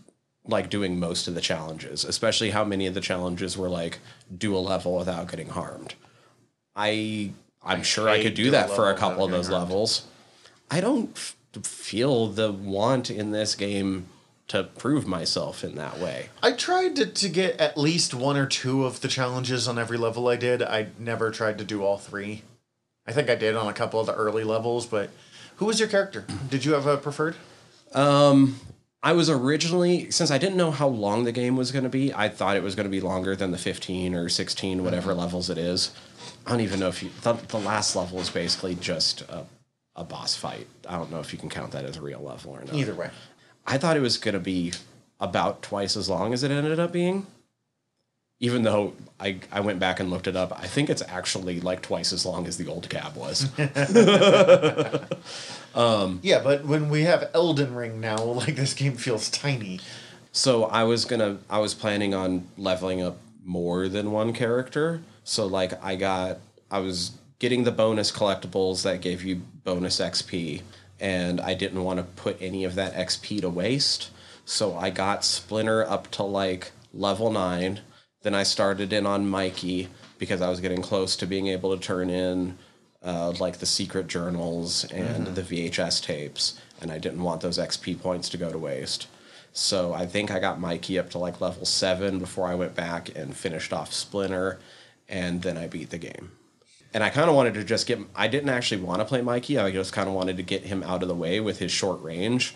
like 0.47 0.69
doing 0.69 0.99
most 0.99 1.27
of 1.27 1.35
the 1.35 1.41
challenges, 1.41 2.03
especially 2.03 2.49
how 2.49 2.63
many 2.63 2.87
of 2.87 2.93
the 2.93 3.01
challenges 3.01 3.57
were 3.57 3.69
like 3.69 3.99
do 4.35 4.55
a 4.55 4.59
level 4.59 4.97
without 4.97 5.29
getting 5.29 5.49
harmed. 5.49 5.95
I 6.75 7.31
I'm 7.63 7.83
sure 7.83 8.09
I 8.09 8.23
could 8.23 8.33
do 8.33 8.43
do 8.45 8.49
a 8.49 8.51
that 8.51 8.69
for 8.71 8.89
a 8.89 8.97
couple 8.97 9.23
of 9.25 9.31
those 9.31 9.47
harmed. 9.47 9.69
levels. 9.69 10.05
I 10.69 10.79
don't 10.81 11.11
f- 11.15 11.35
feel 11.63 12.27
the 12.27 12.51
want 12.51 13.11
in 13.11 13.31
this 13.31 13.55
game 13.55 14.07
to 14.47 14.63
prove 14.63 15.07
myself 15.07 15.63
in 15.63 15.75
that 15.75 15.99
way. 15.99 16.29
I 16.43 16.51
tried 16.51 16.95
to, 16.97 17.05
to 17.05 17.29
get 17.29 17.59
at 17.59 17.77
least 17.77 18.13
one 18.13 18.37
or 18.37 18.45
two 18.45 18.85
of 18.85 19.01
the 19.01 19.07
challenges 19.07 19.67
on 19.67 19.79
every 19.79 19.97
level 19.97 20.27
I 20.27 20.35
did. 20.35 20.61
I 20.61 20.87
never 20.99 21.31
tried 21.31 21.57
to 21.59 21.63
do 21.63 21.83
all 21.83 21.97
three. 21.97 22.43
I 23.07 23.13
think 23.13 23.29
I 23.29 23.35
did 23.35 23.55
on 23.55 23.67
a 23.67 23.73
couple 23.73 23.99
of 23.99 24.05
the 24.05 24.13
early 24.13 24.43
levels, 24.43 24.85
but 24.85 25.09
who 25.55 25.65
was 25.65 25.79
your 25.79 25.89
character? 25.89 26.25
Did 26.49 26.65
you 26.65 26.73
have 26.73 26.85
a 26.85 26.97
preferred? 26.97 27.35
Um, 27.93 28.59
I 29.03 29.13
was 29.13 29.29
originally, 29.29 30.11
since 30.11 30.29
I 30.29 30.37
didn't 30.37 30.57
know 30.57 30.71
how 30.71 30.87
long 30.87 31.23
the 31.23 31.31
game 31.31 31.55
was 31.55 31.71
going 31.71 31.83
to 31.83 31.89
be, 31.89 32.13
I 32.13 32.29
thought 32.29 32.55
it 32.55 32.63
was 32.63 32.75
going 32.75 32.85
to 32.85 32.91
be 32.91 33.01
longer 33.01 33.35
than 33.35 33.51
the 33.51 33.57
15 33.57 34.13
or 34.13 34.29
16, 34.29 34.83
whatever 34.83 35.11
mm-hmm. 35.11 35.19
levels 35.19 35.49
it 35.49 35.57
is. 35.57 35.91
I 36.45 36.51
don't 36.51 36.61
even 36.61 36.79
know 36.79 36.87
if 36.87 37.01
you, 37.01 37.09
the, 37.21 37.33
the 37.33 37.59
last 37.59 37.95
level 37.95 38.19
is 38.19 38.29
basically 38.29 38.75
just 38.75 39.21
a, 39.21 39.45
a 39.95 40.03
boss 40.03 40.35
fight. 40.35 40.67
I 40.87 40.97
don't 40.97 41.11
know 41.11 41.19
if 41.19 41.33
you 41.33 41.39
can 41.39 41.49
count 41.49 41.71
that 41.71 41.85
as 41.85 41.97
a 41.97 42.01
real 42.01 42.21
level 42.21 42.51
or 42.51 42.63
not. 42.63 42.75
Either 42.75 42.93
way. 42.93 43.09
I 43.65 43.77
thought 43.77 43.97
it 43.97 44.01
was 44.01 44.17
going 44.17 44.33
to 44.33 44.39
be 44.39 44.73
about 45.19 45.61
twice 45.61 45.95
as 45.95 46.09
long 46.09 46.33
as 46.33 46.43
it 46.43 46.51
ended 46.51 46.79
up 46.79 46.91
being. 46.91 47.27
Even 48.39 48.63
though 48.63 48.93
I, 49.19 49.37
I 49.51 49.59
went 49.59 49.79
back 49.79 49.99
and 49.99 50.09
looked 50.09 50.25
it 50.27 50.35
up, 50.35 50.51
I 50.59 50.65
think 50.65 50.89
it's 50.89 51.03
actually 51.07 51.59
like 51.59 51.83
twice 51.83 52.11
as 52.11 52.25
long 52.25 52.47
as 52.47 52.57
the 52.57 52.67
old 52.67 52.89
cab 52.89 53.15
was. 53.15 53.47
Um, 55.73 56.19
yeah, 56.21 56.41
but 56.43 56.65
when 56.65 56.89
we 56.89 57.03
have 57.03 57.29
Elden 57.33 57.73
Ring 57.75 58.01
now, 58.01 58.17
like 58.23 58.55
this 58.55 58.73
game 58.73 58.95
feels 58.97 59.29
tiny. 59.29 59.79
so 60.31 60.65
I 60.65 60.83
was 60.83 61.05
gonna 61.05 61.39
I 61.49 61.59
was 61.59 61.73
planning 61.73 62.13
on 62.13 62.47
leveling 62.57 63.01
up 63.01 63.17
more 63.43 63.87
than 63.87 64.11
one 64.11 64.33
character. 64.33 65.01
So 65.23 65.45
like 65.45 65.81
I 65.83 65.95
got 65.95 66.39
I 66.69 66.79
was 66.79 67.11
getting 67.39 67.63
the 67.63 67.71
bonus 67.71 68.11
collectibles 68.11 68.83
that 68.83 69.01
gave 69.01 69.23
you 69.23 69.41
bonus 69.63 69.99
XP, 69.99 70.61
and 71.01 71.41
I 71.41 71.55
didn't 71.55 71.83
want 71.83 71.97
to 71.97 72.03
put 72.03 72.37
any 72.39 72.63
of 72.63 72.75
that 72.75 72.93
XP 72.93 73.41
to 73.41 73.49
waste. 73.49 74.11
So 74.45 74.77
I 74.77 74.91
got 74.91 75.25
Splinter 75.25 75.83
up 75.83 76.09
to 76.11 76.23
like 76.23 76.71
level 76.93 77.31
nine. 77.31 77.81
Then 78.21 78.35
I 78.35 78.43
started 78.43 78.93
in 78.93 79.05
on 79.05 79.27
Mikey 79.27 79.89
because 80.19 80.41
I 80.41 80.49
was 80.49 80.61
getting 80.61 80.83
close 80.83 81.15
to 81.17 81.25
being 81.25 81.47
able 81.47 81.75
to 81.75 81.83
turn 81.83 82.09
in 82.11 82.57
uh, 83.03 83.33
like 83.39 83.57
the 83.57 83.65
secret 83.65 84.07
journals 84.07 84.83
and 84.91 85.27
the 85.27 85.41
VHS 85.41 86.03
tapes, 86.03 86.59
and 86.79 86.91
I 86.91 86.99
didn't 86.99 87.23
want 87.23 87.41
those 87.41 87.57
XP 87.57 87.99
points 87.99 88.29
to 88.29 88.37
go 88.37 88.51
to 88.51 88.57
waste. 88.59 89.07
So 89.53 89.93
I 89.93 90.05
think 90.05 90.29
I 90.29 90.39
got 90.39 90.59
Mikey 90.59 90.99
up 90.99 91.09
to 91.11 91.17
like 91.17 91.41
level 91.41 91.65
seven 91.65 92.19
before 92.19 92.47
I 92.47 92.55
went 92.55 92.75
back 92.75 93.15
and 93.15 93.35
finished 93.35 93.73
off 93.73 93.91
Splinter, 93.91 94.59
and 95.09 95.41
then 95.41 95.57
I 95.57 95.65
beat 95.65 95.89
the 95.89 95.97
game. 95.97 96.31
And 96.93 97.03
I 97.03 97.09
kind 97.09 97.29
of 97.29 97.35
wanted 97.35 97.53
to 97.53 97.63
just 97.63 97.87
get. 97.87 97.99
I 98.15 98.27
didn't 98.27 98.49
actually 98.49 98.81
want 98.81 98.99
to 98.99 99.05
play 99.05 99.21
Mikey. 99.21 99.57
I 99.57 99.71
just 99.71 99.93
kind 99.93 100.09
of 100.09 100.15
wanted 100.15 100.37
to 100.37 100.43
get 100.43 100.63
him 100.63 100.83
out 100.83 101.01
of 101.01 101.07
the 101.07 101.15
way 101.15 101.39
with 101.39 101.59
his 101.59 101.71
short 101.71 102.01
range, 102.01 102.55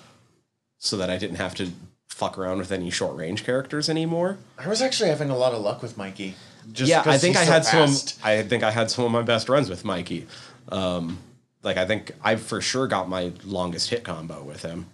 so 0.78 0.98
that 0.98 1.10
I 1.10 1.18
didn't 1.18 1.38
have 1.38 1.56
to 1.56 1.72
fuck 2.10 2.38
around 2.38 2.58
with 2.60 2.72
any 2.72 2.90
short 2.90 3.16
range 3.16 3.44
characters 3.46 3.90
anymore. 3.90 4.38
I 4.58 4.68
was 4.68 4.82
actually 4.82 5.10
having 5.10 5.30
a 5.30 5.38
lot 5.38 5.54
of 5.54 5.62
luck 5.62 5.82
with 5.82 5.98
Mikey. 5.98 6.36
Just 6.72 6.90
yeah, 6.90 7.04
I 7.06 7.18
think 7.18 7.36
I 7.36 7.46
so 7.46 7.52
had 7.52 7.66
some. 7.66 8.18
I 8.24 8.42
think 8.44 8.64
I 8.64 8.72
had 8.72 8.92
some 8.92 9.06
of 9.06 9.12
my 9.12 9.22
best 9.22 9.50
runs 9.50 9.70
with 9.70 9.86
Mikey. 9.86 10.28
Um, 10.70 11.20
like 11.64 11.78
I 11.78 11.86
think 11.86 12.12
I 12.24 12.36
for 12.36 12.62
sure 12.62 12.88
got 12.88 13.10
my 13.10 13.32
longest 13.44 13.90
hit 13.90 14.04
combo 14.04 14.44
with 14.44 14.64
him. 14.64 14.88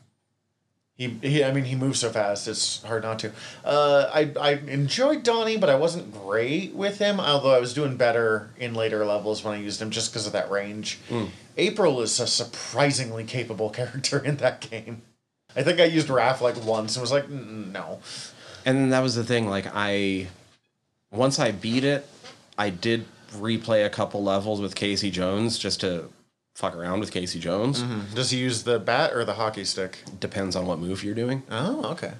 He, 0.97 1.07
he, 1.21 1.43
I 1.43 1.51
mean, 1.51 1.63
he 1.63 1.75
moves 1.75 1.99
so 1.99 2.09
fast; 2.09 2.47
it's 2.47 2.83
hard 2.83 3.03
not 3.03 3.19
to. 3.19 3.31
Uh, 3.65 4.09
I, 4.13 4.31
I 4.39 4.51
enjoyed 4.67 5.23
Donnie, 5.23 5.57
but 5.57 5.69
I 5.69 5.75
wasn't 5.75 6.13
great 6.13 6.75
with 6.75 6.99
him. 6.99 7.19
Although 7.19 7.55
I 7.55 7.59
was 7.59 7.73
doing 7.73 7.97
better 7.97 8.51
in 8.57 8.75
later 8.75 9.03
levels 9.05 9.43
when 9.43 9.55
I 9.55 9.61
used 9.61 9.81
him, 9.81 9.89
just 9.89 10.11
because 10.11 10.27
of 10.27 10.33
that 10.33 10.51
range. 10.51 10.99
April 11.57 12.01
is 12.01 12.19
a 12.19 12.27
surprisingly 12.27 13.23
capable 13.23 13.69
character 13.79 14.19
in 14.19 14.37
that 14.37 14.61
game. 14.61 15.01
I 15.55 15.63
think 15.63 15.79
I 15.79 15.85
used 15.85 16.07
Raph 16.07 16.39
like 16.41 16.63
once 16.63 16.95
and 16.95 17.01
was 17.01 17.11
like, 17.11 17.25
"Mm, 17.25 17.71
no. 17.71 17.99
And 18.65 18.77
then 18.77 18.89
that 18.89 19.01
was 19.01 19.15
the 19.15 19.23
thing. 19.23 19.49
Like 19.49 19.65
I, 19.73 20.27
once 21.11 21.39
I 21.39 21.51
beat 21.51 21.83
it, 21.83 22.07
I 22.57 22.69
did 22.69 23.05
replay 23.33 23.85
a 23.85 23.89
couple 23.89 24.23
levels 24.23 24.61
with 24.61 24.75
Casey 24.75 25.09
Jones 25.09 25.57
just 25.57 25.81
to 25.81 26.09
fuck 26.61 26.75
around 26.75 26.99
with 26.99 27.11
Casey 27.11 27.39
Jones. 27.39 27.81
Does 28.13 28.29
he 28.29 28.37
use 28.37 28.61
the 28.63 28.77
bat 28.77 29.13
or 29.13 29.25
the 29.25 29.33
hockey 29.33 29.65
stick? 29.65 29.97
Depends 30.19 30.55
on 30.55 30.67
what 30.67 30.77
move 30.77 31.03
you're 31.03 31.15
doing. 31.15 31.41
Oh, 31.49 31.83
okay. 31.93 32.13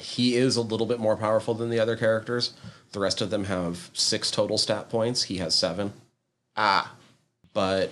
He 0.00 0.34
is 0.34 0.56
a 0.56 0.62
little 0.62 0.86
bit 0.86 0.98
more 0.98 1.14
powerful 1.16 1.52
than 1.52 1.68
the 1.68 1.78
other 1.78 1.94
characters. 1.94 2.54
The 2.92 3.00
rest 3.00 3.20
of 3.20 3.28
them 3.28 3.44
have 3.44 3.90
six 3.92 4.30
total 4.30 4.56
stat 4.56 4.88
points. 4.88 5.24
He 5.24 5.36
has 5.38 5.54
seven, 5.54 5.92
Ah, 6.56 6.94
but 7.52 7.90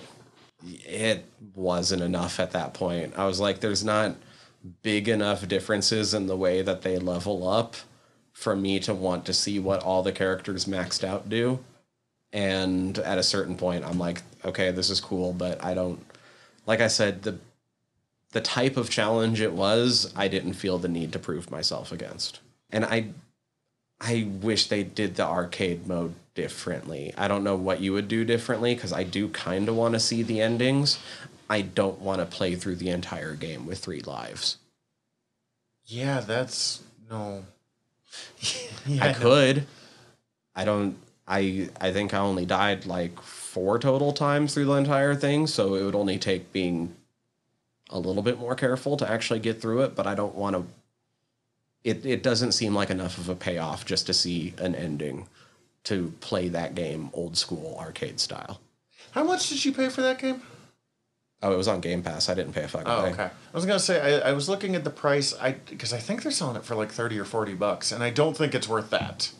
it 0.63 1.25
wasn't 1.53 2.01
enough 2.01 2.39
at 2.39 2.51
that 2.51 2.73
point. 2.73 3.13
I 3.15 3.27
was 3.27 3.39
like, 3.39 3.59
there's 3.59 3.83
not 3.85 4.15
big 4.81 5.07
enough 5.07 5.47
differences 5.47 6.15
in 6.15 6.25
the 6.25 6.35
way 6.35 6.63
that 6.63 6.81
they 6.81 6.97
level 6.97 7.47
up 7.47 7.75
for 8.33 8.55
me 8.55 8.79
to 8.79 8.93
want 8.95 9.23
to 9.25 9.33
see 9.33 9.59
what 9.59 9.83
all 9.83 10.01
the 10.01 10.11
characters 10.11 10.65
maxed 10.65 11.03
out 11.03 11.29
do. 11.29 11.59
And 12.35 12.99
at 12.99 13.17
a 13.17 13.23
certain 13.23 13.55
point, 13.55 13.85
I'm 13.85 13.97
like, 13.97 14.21
okay, 14.43 14.69
this 14.71 14.89
is 14.89 14.99
cool, 14.99 15.31
but 15.31 15.63
I 15.63 15.73
don't. 15.73 16.05
Like 16.67 16.81
I 16.81 16.87
said, 16.87 17.23
the 17.23 17.39
the 18.33 18.41
type 18.41 18.75
of 18.75 18.89
challenge 18.89 19.39
it 19.39 19.53
was, 19.53 20.11
I 20.17 20.27
didn't 20.27 20.53
feel 20.53 20.77
the 20.77 20.89
need 20.89 21.13
to 21.13 21.19
prove 21.19 21.49
myself 21.49 21.93
against. 21.93 22.41
And 22.69 22.83
I 22.83 23.11
I 24.01 24.27
wish 24.41 24.67
they 24.67 24.83
did 24.83 25.15
the 25.15 25.23
arcade 25.23 25.87
mode 25.87 26.15
differently. 26.33 27.13
I 27.17 27.29
don't 27.29 27.45
know 27.45 27.55
what 27.55 27.79
you 27.79 27.93
would 27.93 28.09
do 28.09 28.25
differently 28.25 28.75
because 28.75 28.91
I 28.91 29.03
do 29.03 29.29
kind 29.29 29.69
of 29.69 29.77
want 29.77 29.93
to 29.93 29.99
see 30.01 30.21
the 30.21 30.41
endings. 30.41 30.99
I 31.49 31.61
don't 31.61 32.01
want 32.01 32.19
to 32.19 32.25
play 32.25 32.55
through 32.55 32.75
the 32.75 32.89
entire 32.89 33.35
game 33.35 33.65
with 33.65 33.79
three 33.79 34.01
lives. 34.01 34.57
yeah, 35.85 36.19
that's 36.19 36.83
no. 37.09 37.45
yeah, 38.85 39.05
I 39.05 39.13
could. 39.13 39.67
I 40.53 40.65
don't. 40.65 40.97
I 41.27 41.69
I 41.81 41.91
think 41.91 42.13
I 42.13 42.19
only 42.19 42.45
died 42.45 42.85
like 42.85 43.19
four 43.21 43.79
total 43.79 44.13
times 44.13 44.53
through 44.53 44.65
the 44.65 44.73
entire 44.73 45.15
thing, 45.15 45.47
so 45.47 45.75
it 45.75 45.83
would 45.83 45.95
only 45.95 46.19
take 46.19 46.51
being 46.53 46.95
a 47.89 47.99
little 47.99 48.21
bit 48.23 48.39
more 48.39 48.55
careful 48.55 48.97
to 48.97 49.09
actually 49.09 49.39
get 49.39 49.61
through 49.61 49.81
it. 49.83 49.95
But 49.95 50.05
I 50.07 50.15
don't 50.15 50.35
want 50.35 50.55
to. 50.55 50.65
It 51.83 52.05
it 52.05 52.21
doesn't 52.23 52.51
seem 52.53 52.73
like 52.75 52.89
enough 52.89 53.17
of 53.17 53.29
a 53.29 53.35
payoff 53.35 53.85
just 53.85 54.05
to 54.07 54.13
see 54.13 54.53
an 54.57 54.75
ending 54.75 55.27
to 55.85 56.13
play 56.19 56.47
that 56.49 56.73
game 56.75 57.09
old 57.13 57.37
school 57.37 57.75
arcade 57.79 58.19
style. 58.19 58.59
How 59.11 59.23
much 59.23 59.49
did 59.49 59.63
you 59.65 59.71
pay 59.71 59.89
for 59.89 60.01
that 60.01 60.17
game? 60.19 60.41
Oh, 61.43 61.53
it 61.53 61.57
was 61.57 61.67
on 61.67 61.79
Game 61.81 62.01
Pass. 62.01 62.27
I 62.27 62.33
didn't 62.33 62.53
pay 62.53 62.63
a 62.63 62.67
fucking 62.67 62.87
Oh, 62.87 63.03
thing. 63.03 63.13
okay. 63.13 63.25
I 63.25 63.55
was 63.55 63.65
gonna 63.65 63.77
say 63.79 64.21
I, 64.21 64.29
I 64.29 64.33
was 64.33 64.49
looking 64.49 64.75
at 64.75 64.83
the 64.83 64.89
price. 64.89 65.33
I 65.39 65.51
because 65.53 65.93
I 65.93 65.97
think 65.99 66.23
they're 66.23 66.31
selling 66.31 66.55
it 66.55 66.65
for 66.65 66.75
like 66.75 66.91
thirty 66.91 67.19
or 67.19 67.25
forty 67.25 67.53
bucks, 67.53 67.91
and 67.91 68.03
I 68.03 68.09
don't 68.09 68.35
think 68.37 68.55
it's 68.55 68.67
worth 68.67 68.89
that. 68.91 69.31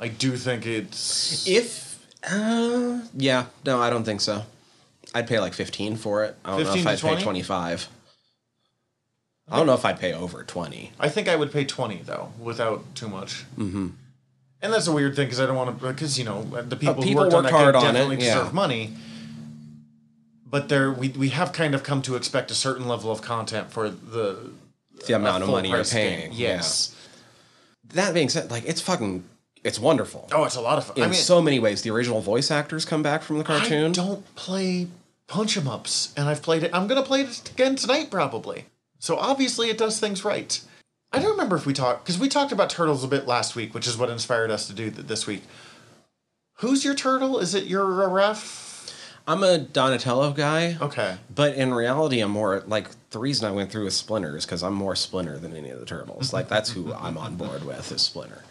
I 0.00 0.08
do 0.08 0.36
think 0.36 0.66
it's 0.66 1.46
If 1.46 2.06
uh, 2.30 3.00
yeah, 3.14 3.46
no, 3.64 3.80
I 3.80 3.90
don't 3.90 4.04
think 4.04 4.20
so. 4.20 4.44
I'd 5.14 5.26
pay 5.26 5.40
like 5.40 5.54
fifteen 5.54 5.96
for 5.96 6.24
it. 6.24 6.36
I 6.44 6.50
don't 6.56 6.64
know 6.64 6.74
if 6.74 6.86
I'd 6.86 6.98
20? 6.98 7.16
pay 7.16 7.22
twenty 7.22 7.42
five. 7.42 7.88
I 9.50 9.56
don't 9.56 9.66
know 9.66 9.74
if 9.74 9.84
I'd 9.84 9.98
pay 9.98 10.12
over 10.12 10.44
twenty. 10.44 10.92
I 11.00 11.08
think 11.08 11.28
I 11.28 11.36
would 11.36 11.50
pay 11.52 11.64
twenty 11.64 12.02
though, 12.04 12.32
without 12.38 12.94
too 12.94 13.08
much. 13.08 13.44
Mm-hmm. 13.56 13.88
And 14.60 14.72
that's 14.72 14.88
a 14.88 14.92
weird 14.92 15.14
thing 15.16 15.26
because 15.26 15.40
I 15.40 15.46
don't 15.46 15.56
want 15.56 15.80
to 15.80 15.86
because 15.88 16.18
you 16.18 16.24
know 16.24 16.42
the 16.42 16.76
people, 16.76 16.94
who 16.96 17.02
people 17.02 17.22
worked 17.22 17.34
on 17.34 17.44
that 17.44 17.52
hard 17.52 17.74
game 17.74 17.82
on 17.84 17.90
it, 17.90 17.92
definitely 17.92 18.26
yeah. 18.26 18.34
deserve 18.34 18.52
money. 18.54 18.94
But 20.50 20.68
there, 20.68 20.90
we 20.90 21.10
we 21.10 21.28
have 21.30 21.52
kind 21.52 21.74
of 21.74 21.82
come 21.82 22.02
to 22.02 22.16
expect 22.16 22.50
a 22.50 22.54
certain 22.54 22.88
level 22.88 23.10
of 23.10 23.22
content 23.22 23.70
for 23.70 23.88
the 23.88 24.50
The 25.06 25.14
amount 25.14 25.44
of 25.44 25.48
money 25.48 25.70
you're 25.70 25.84
paying. 25.84 26.30
game. 26.30 26.30
Yes. 26.32 26.94
Yeah. 26.94 28.02
That 28.02 28.14
being 28.14 28.28
said, 28.28 28.50
like 28.50 28.64
it's 28.66 28.80
fucking, 28.80 29.24
it's 29.68 29.78
wonderful. 29.78 30.28
Oh, 30.32 30.44
it's 30.44 30.56
a 30.56 30.60
lot 30.60 30.78
of 30.78 30.84
fun. 30.86 30.96
In 30.96 31.02
I 31.04 31.06
mean, 31.06 31.14
so 31.14 31.40
many 31.40 31.58
ways, 31.60 31.82
the 31.82 31.90
original 31.90 32.20
voice 32.20 32.50
actors 32.50 32.84
come 32.84 33.02
back 33.02 33.22
from 33.22 33.38
the 33.38 33.44
cartoon. 33.44 33.90
I 33.90 33.94
don't 33.94 34.34
play 34.34 34.88
punch 35.28 35.56
'em 35.56 35.68
ups, 35.68 36.12
and 36.16 36.28
I've 36.28 36.42
played 36.42 36.62
it. 36.64 36.70
I'm 36.74 36.86
gonna 36.88 37.02
play 37.02 37.20
it 37.22 37.50
again 37.50 37.76
tonight, 37.76 38.10
probably. 38.10 38.64
So 38.98 39.16
obviously, 39.16 39.70
it 39.70 39.78
does 39.78 40.00
things 40.00 40.24
right. 40.24 40.60
I 41.12 41.20
don't 41.20 41.30
remember 41.30 41.56
if 41.56 41.64
we 41.66 41.72
talked 41.72 42.04
because 42.04 42.18
we 42.18 42.28
talked 42.28 42.50
about 42.52 42.68
turtles 42.70 43.04
a 43.04 43.08
bit 43.08 43.26
last 43.26 43.54
week, 43.54 43.72
which 43.74 43.86
is 43.86 43.96
what 43.96 44.10
inspired 44.10 44.50
us 44.50 44.66
to 44.66 44.72
do 44.72 44.90
th- 44.90 45.06
this 45.06 45.26
week. 45.26 45.42
Who's 46.56 46.84
your 46.84 46.94
turtle? 46.94 47.38
Is 47.38 47.54
it 47.54 47.64
your 47.64 47.84
uh, 48.04 48.08
Raph? 48.08 48.64
I'm 49.26 49.42
a 49.44 49.58
Donatello 49.58 50.32
guy, 50.32 50.78
Okay. 50.80 51.16
but 51.34 51.54
in 51.54 51.74
reality, 51.74 52.20
I'm 52.20 52.30
more 52.30 52.62
like 52.66 52.88
the 53.10 53.18
reason 53.18 53.46
I 53.46 53.50
went 53.52 53.70
through 53.70 53.84
with 53.84 53.92
Splinter 53.92 54.36
is 54.38 54.46
because 54.46 54.62
I'm 54.62 54.72
more 54.72 54.96
Splinter 54.96 55.38
than 55.38 55.54
any 55.54 55.68
of 55.68 55.78
the 55.80 55.84
turtles. 55.86 56.32
like 56.32 56.48
that's 56.48 56.70
who 56.70 56.94
I'm 56.94 57.18
on 57.18 57.36
board 57.36 57.64
with 57.64 57.92
is 57.92 58.00
Splinter. 58.02 58.42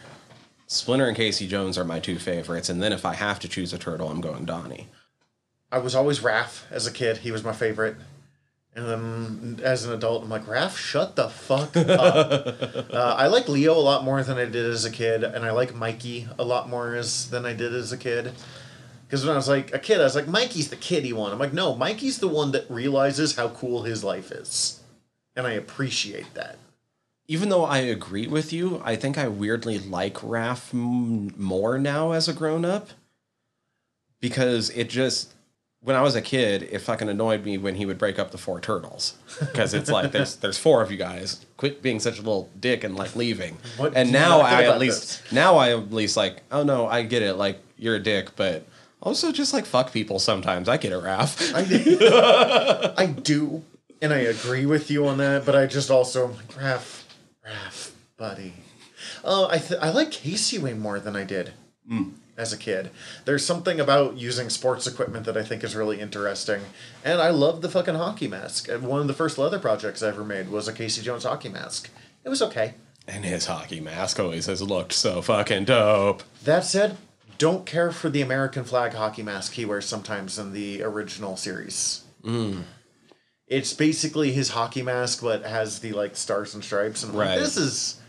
Splinter 0.67 1.07
and 1.07 1.15
Casey 1.15 1.47
Jones 1.47 1.77
are 1.77 1.85
my 1.85 1.99
two 1.99 2.19
favorites, 2.19 2.67
and 2.69 2.83
then 2.83 2.91
if 2.91 3.05
I 3.05 3.13
have 3.13 3.39
to 3.39 3.47
choose 3.47 3.71
a 3.71 3.77
turtle, 3.77 4.09
I'm 4.09 4.19
going 4.19 4.43
Donnie. 4.43 4.87
I 5.71 5.79
was 5.79 5.95
always 5.95 6.19
Raph 6.19 6.63
as 6.69 6.85
a 6.85 6.91
kid. 6.91 7.17
He 7.17 7.31
was 7.31 7.43
my 7.43 7.53
favorite. 7.53 7.95
And 8.75 8.85
then 8.87 9.59
as 9.63 9.85
an 9.85 9.93
adult, 9.93 10.23
I'm 10.23 10.29
like, 10.29 10.45
Raph, 10.45 10.77
shut 10.77 11.15
the 11.15 11.29
fuck 11.29 11.75
up. 11.75 12.45
uh, 12.93 13.15
I 13.17 13.27
like 13.27 13.47
Leo 13.47 13.73
a 13.73 13.79
lot 13.79 14.03
more 14.03 14.21
than 14.21 14.37
I 14.37 14.45
did 14.45 14.65
as 14.65 14.85
a 14.85 14.91
kid, 14.91 15.23
and 15.23 15.45
I 15.45 15.51
like 15.51 15.73
Mikey 15.73 16.27
a 16.37 16.43
lot 16.43 16.69
more 16.69 16.95
as 16.95 17.29
than 17.29 17.45
I 17.45 17.53
did 17.53 17.73
as 17.73 17.91
a 17.91 17.97
kid. 17.97 18.33
Because 19.07 19.25
when 19.25 19.33
I 19.33 19.37
was 19.37 19.47
like 19.47 19.73
a 19.73 19.79
kid, 19.79 20.01
I 20.01 20.03
was 20.03 20.15
like, 20.15 20.27
Mikey's 20.27 20.69
the 20.69 20.75
kiddie 20.75 21.13
one. 21.13 21.31
I'm 21.31 21.39
like, 21.39 21.53
no, 21.53 21.75
Mikey's 21.75 22.19
the 22.19 22.27
one 22.27 22.51
that 22.51 22.69
realizes 22.69 23.37
how 23.37 23.47
cool 23.49 23.83
his 23.83 24.03
life 24.03 24.31
is. 24.31 24.81
And 25.35 25.47
I 25.47 25.53
appreciate 25.53 26.33
that. 26.33 26.57
Even 27.27 27.49
though 27.49 27.65
I 27.65 27.79
agree 27.79 28.27
with 28.27 28.53
you, 28.53 28.81
I 28.85 28.95
think 28.95 29.17
I 29.17 29.27
weirdly 29.27 29.79
like 29.79 30.15
Raph 30.15 30.73
m- 30.73 31.33
more 31.37 31.77
now 31.77 32.11
as 32.11 32.27
a 32.29 32.33
grown 32.33 32.63
up 32.63 32.89
because 34.19 34.69
it 34.71 34.89
just 34.89 35.33
when 35.81 35.95
I 35.95 36.01
was 36.01 36.15
a 36.15 36.21
kid, 36.21 36.63
it 36.63 36.79
fucking 36.79 37.07
annoyed 37.07 37.45
me 37.45 37.57
when 37.57 37.75
he 37.75 37.85
would 37.85 37.97
break 37.97 38.17
up 38.17 38.31
the 38.31 38.37
four 38.37 38.59
turtles 38.59 39.15
because 39.39 39.73
it's 39.73 39.89
like 39.91 40.11
there's 40.11 40.35
there's 40.41 40.57
four 40.57 40.81
of 40.81 40.91
you 40.91 40.97
guys. 40.97 41.45
Quit 41.57 41.81
being 41.81 41.99
such 41.99 42.15
a 42.15 42.21
little 42.21 42.49
dick 42.59 42.83
and 42.83 42.95
like 42.95 43.15
leaving. 43.15 43.57
What 43.77 43.95
and 43.95 44.11
now 44.11 44.39
I 44.39 44.63
at 44.63 44.79
least 44.79 45.21
now 45.31 45.57
I 45.57 45.71
at 45.71 45.91
least 45.91 46.17
like 46.17 46.43
oh 46.51 46.63
no 46.63 46.87
I 46.87 47.03
get 47.03 47.21
it 47.21 47.35
like 47.35 47.61
you're 47.77 47.95
a 47.95 47.99
dick 47.99 48.35
but 48.35 48.65
also 49.01 49.31
just 49.31 49.53
like 49.53 49.65
fuck 49.65 49.91
people 49.93 50.19
sometimes. 50.19 50.67
I 50.67 50.77
get 50.77 50.91
it, 50.91 51.01
Raph. 51.01 51.53
I, 51.55 52.93
I 53.03 53.05
do, 53.05 53.63
and 54.01 54.13
I 54.13 54.19
agree 54.19 54.65
with 54.65 54.89
you 54.89 55.07
on 55.07 55.17
that, 55.19 55.45
but 55.45 55.55
I 55.55 55.67
just 55.67 55.91
also, 55.91 56.27
like, 56.29 56.53
Raph, 56.55 56.96
buddy. 58.17 58.53
Oh, 59.23 59.47
I, 59.49 59.57
th- 59.59 59.79
I 59.79 59.89
like 59.89 60.11
Casey 60.11 60.57
way 60.57 60.73
more 60.73 60.99
than 60.99 61.15
I 61.15 61.23
did 61.23 61.53
hmm. 61.87 62.09
as 62.35 62.51
a 62.51 62.57
kid. 62.57 62.89
There's 63.25 63.45
something 63.45 63.79
about 63.79 64.17
using 64.17 64.49
sports 64.49 64.87
equipment 64.87 65.25
that 65.25 65.37
I 65.37 65.43
think 65.43 65.63
is 65.63 65.75
really 65.75 65.99
interesting, 65.99 66.61
and 67.05 67.21
I 67.21 67.29
love 67.29 67.61
the 67.61 67.69
fucking 67.69 67.95
hockey 67.95 68.27
mask. 68.27 68.67
And 68.69 68.83
One 68.87 69.01
of 69.01 69.07
the 69.07 69.13
first 69.13 69.37
leather 69.37 69.59
projects 69.59 70.01
I 70.01 70.09
ever 70.09 70.23
made 70.23 70.49
was 70.49 70.67
a 70.67 70.73
Casey 70.73 71.01
Jones 71.01 71.23
hockey 71.23 71.49
mask. 71.49 71.89
It 72.23 72.29
was 72.29 72.41
okay. 72.41 72.73
and 73.07 73.23
his 73.23 73.45
hockey 73.45 73.79
mask 73.79 74.19
always 74.19 74.47
has 74.47 74.61
looked 74.61 74.91
so 74.93 75.21
fucking 75.21 75.65
dope. 75.65 76.23
That 76.43 76.65
said, 76.65 76.97
don't 77.37 77.65
care 77.65 77.91
for 77.91 78.09
the 78.09 78.21
American 78.21 78.63
flag 78.63 78.93
hockey 78.93 79.23
mask 79.23 79.53
he 79.53 79.63
wears 79.63 79.85
sometimes 79.85 80.37
in 80.39 80.51
the 80.53 80.81
original 80.83 81.37
series. 81.37 82.03
Hmm. 82.23 82.61
It's 83.47 83.73
basically 83.73 84.31
his 84.31 84.49
hockey 84.49 84.81
mask, 84.81 85.21
but 85.21 85.43
has 85.43 85.79
the 85.79 85.93
like 85.93 86.15
stars 86.15 86.53
and 86.53 86.63
stripes. 86.63 87.03
And 87.03 87.13
I'm 87.13 87.17
like, 87.17 87.39
this 87.39 87.55
is 87.57 87.99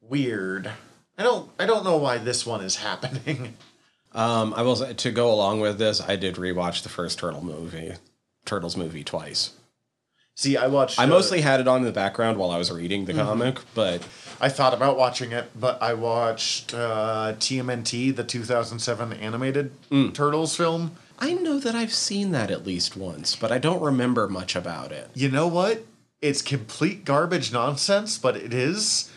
weird. 0.00 0.70
I 1.16 1.22
don't. 1.22 1.48
I 1.58 1.66
don't 1.66 1.84
know 1.84 1.96
why 1.96 2.18
this 2.18 2.44
one 2.44 2.60
is 2.62 2.76
happening. 2.88 3.56
Um, 4.12 4.54
I 4.54 4.62
will 4.62 4.76
say, 4.76 4.94
to 4.94 5.10
go 5.10 5.32
along 5.32 5.60
with 5.60 5.78
this, 5.78 6.00
I 6.00 6.16
did 6.16 6.36
rewatch 6.36 6.82
the 6.82 6.88
first 6.88 7.18
Turtle 7.18 7.44
movie, 7.44 7.94
Turtles 8.44 8.76
movie 8.76 9.02
twice. 9.02 9.52
See, 10.36 10.56
I 10.56 10.66
watched. 10.66 10.98
I 10.98 11.04
uh, 11.04 11.08
mostly 11.08 11.40
had 11.40 11.60
it 11.60 11.68
on 11.68 11.78
in 11.78 11.84
the 11.84 11.92
background 11.92 12.38
while 12.38 12.50
I 12.50 12.58
was 12.58 12.70
reading 12.70 13.04
the 13.04 13.14
comic, 13.14 13.58
but 13.74 14.02
I 14.40 14.48
thought 14.48 14.74
about 14.74 14.96
watching 14.96 15.30
it, 15.30 15.50
but 15.54 15.80
I 15.80 15.94
watched 15.94 16.74
uh, 16.74 17.34
TMNT, 17.38 18.14
the 18.14 18.24
2007 18.24 19.12
animated 19.14 19.70
Turtles 20.12 20.56
film. 20.56 20.96
I 21.18 21.34
know 21.34 21.58
that 21.58 21.74
I've 21.74 21.92
seen 21.92 22.32
that 22.32 22.50
at 22.50 22.66
least 22.66 22.96
once, 22.96 23.36
but 23.36 23.52
I 23.52 23.58
don't 23.58 23.82
remember 23.82 24.28
much 24.28 24.56
about 24.56 24.92
it. 24.92 25.10
You 25.14 25.30
know 25.30 25.46
what? 25.46 25.84
It's 26.20 26.42
complete 26.42 27.04
garbage 27.04 27.52
nonsense, 27.52 28.18
but 28.18 28.36
it 28.36 28.52
is 28.52 29.10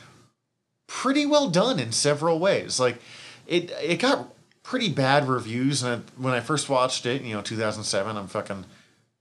pretty 0.88 1.26
well 1.26 1.49
done 1.49 1.80
in 1.80 1.91
several 1.91 2.40
ways. 2.40 2.80
Like 2.80 3.02
it 3.45 3.72
it 3.82 3.99
got 3.99 4.34
pretty 4.64 4.90
bad 4.90 5.28
reviews 5.28 5.84
and 5.84 6.03
when 6.18 6.34
I 6.34 6.40
first 6.40 6.69
watched 6.69 7.06
it, 7.06 7.22
you 7.22 7.34
know, 7.34 7.41
2007, 7.41 8.18
I'm 8.18 8.28
fucking 8.28 8.65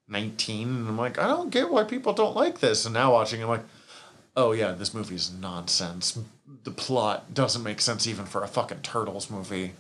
19 0.09 0.69
and 0.69 0.89
I'm 0.89 0.99
like, 0.99 1.19
I 1.19 1.29
don't 1.29 1.51
get 1.51 1.71
why 1.71 1.85
people 1.85 2.13
don't 2.13 2.37
like 2.37 2.59
this. 2.61 2.85
And 2.85 2.95
now 2.95 3.13
watching 3.13 3.41
it, 3.41 3.45
I'm 3.45 3.51
like, 3.51 3.65
oh 4.37 4.53
yeah, 4.53 4.73
this 4.73 4.95
movie 4.95 5.15
is 5.15 5.33
nonsense. 5.33 6.19
The 6.65 6.71
plot 6.71 7.35
doesn't 7.35 7.63
make 7.63 7.81
sense 7.81 8.07
even 8.07 8.27
for 8.27 8.43
a 8.43 8.49
fucking 8.49 8.81
Turtles 8.81 9.31
movie. 9.31 9.73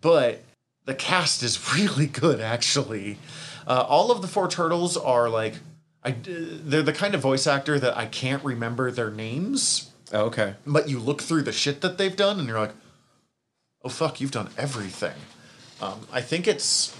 But 0.00 0.42
the 0.88 0.94
cast 0.94 1.42
is 1.44 1.72
really 1.76 2.06
good, 2.06 2.40
actually. 2.40 3.18
Uh, 3.66 3.84
all 3.86 4.10
of 4.10 4.22
the 4.22 4.28
four 4.28 4.48
Turtles 4.48 4.96
are 4.96 5.28
like, 5.28 5.54
I, 6.02 6.14
they're 6.22 6.82
the 6.82 6.92
kind 6.92 7.14
of 7.14 7.20
voice 7.20 7.46
actor 7.46 7.78
that 7.78 7.96
I 7.96 8.06
can't 8.06 8.42
remember 8.42 8.90
their 8.90 9.10
names, 9.10 9.90
Oh, 10.12 10.22
okay. 10.26 10.54
but 10.66 10.88
you 10.88 10.98
look 10.98 11.20
through 11.20 11.42
the 11.42 11.52
shit 11.52 11.82
that 11.82 11.98
they've 11.98 12.16
done 12.16 12.38
and 12.38 12.48
you're 12.48 12.58
like, 12.58 12.74
oh 13.84 13.90
fuck, 13.90 14.20
you've 14.20 14.30
done 14.30 14.48
everything. 14.56 15.12
Um, 15.82 16.06
I 16.10 16.22
think 16.22 16.48
it's 16.48 16.96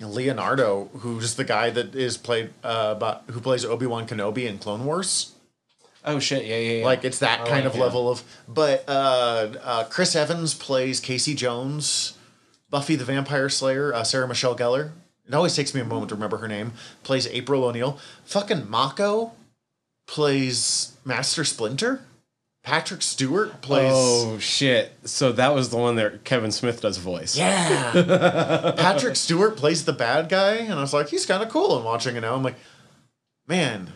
Leonardo, 0.00 0.90
who's 0.98 1.36
the 1.36 1.44
guy 1.44 1.70
that 1.70 1.94
is 1.94 2.16
played 2.18 2.50
uh, 2.62 2.94
about, 2.96 3.24
who 3.30 3.40
plays 3.40 3.64
Obi 3.64 3.86
Wan 3.86 4.06
Kenobi 4.06 4.46
in 4.46 4.58
Clone 4.58 4.84
Wars. 4.84 5.32
Oh 6.04 6.18
shit! 6.18 6.46
Yeah, 6.46 6.56
yeah, 6.56 6.78
yeah. 6.78 6.84
Like 6.84 7.04
it's 7.04 7.18
that 7.18 7.40
I 7.40 7.44
kind 7.44 7.56
like 7.56 7.64
of 7.66 7.74
him. 7.74 7.80
level 7.82 8.08
of. 8.10 8.22
But 8.48 8.84
uh, 8.88 9.48
uh, 9.62 9.84
Chris 9.84 10.16
Evans 10.16 10.54
plays 10.54 10.98
Casey 11.00 11.34
Jones, 11.34 12.14
Buffy 12.70 12.96
the 12.96 13.04
Vampire 13.04 13.48
Slayer, 13.48 13.92
uh, 13.92 14.04
Sarah 14.04 14.28
Michelle 14.28 14.56
Gellar. 14.56 14.92
It 15.26 15.34
always 15.34 15.54
takes 15.54 15.74
me 15.74 15.80
a 15.80 15.84
moment 15.84 16.08
to 16.08 16.14
remember 16.14 16.38
her 16.38 16.48
name. 16.48 16.72
Plays 17.04 17.26
April 17.28 17.64
O'Neil. 17.64 17.98
Fucking 18.24 18.68
Mako 18.70 19.32
plays 20.06 20.96
Master 21.04 21.44
Splinter. 21.44 22.02
Patrick 22.62 23.00
Stewart 23.00 23.62
plays. 23.62 23.90
Oh 23.94 24.38
shit! 24.38 24.92
So 25.04 25.32
that 25.32 25.54
was 25.54 25.70
the 25.70 25.78
one 25.78 25.96
that 25.96 26.24
Kevin 26.24 26.52
Smith 26.52 26.82
does 26.82 26.98
voice. 26.98 27.36
Yeah. 27.36 28.72
Patrick 28.76 29.16
Stewart 29.16 29.56
plays 29.56 29.86
the 29.86 29.94
bad 29.94 30.28
guy, 30.28 30.56
and 30.56 30.74
I 30.74 30.80
was 30.82 30.92
like, 30.92 31.08
he's 31.08 31.24
kind 31.24 31.42
of 31.42 31.48
cool. 31.48 31.76
And 31.76 31.86
watching 31.86 32.16
it 32.16 32.20
now, 32.20 32.34
I'm 32.34 32.42
like, 32.42 32.56
man, 33.48 33.90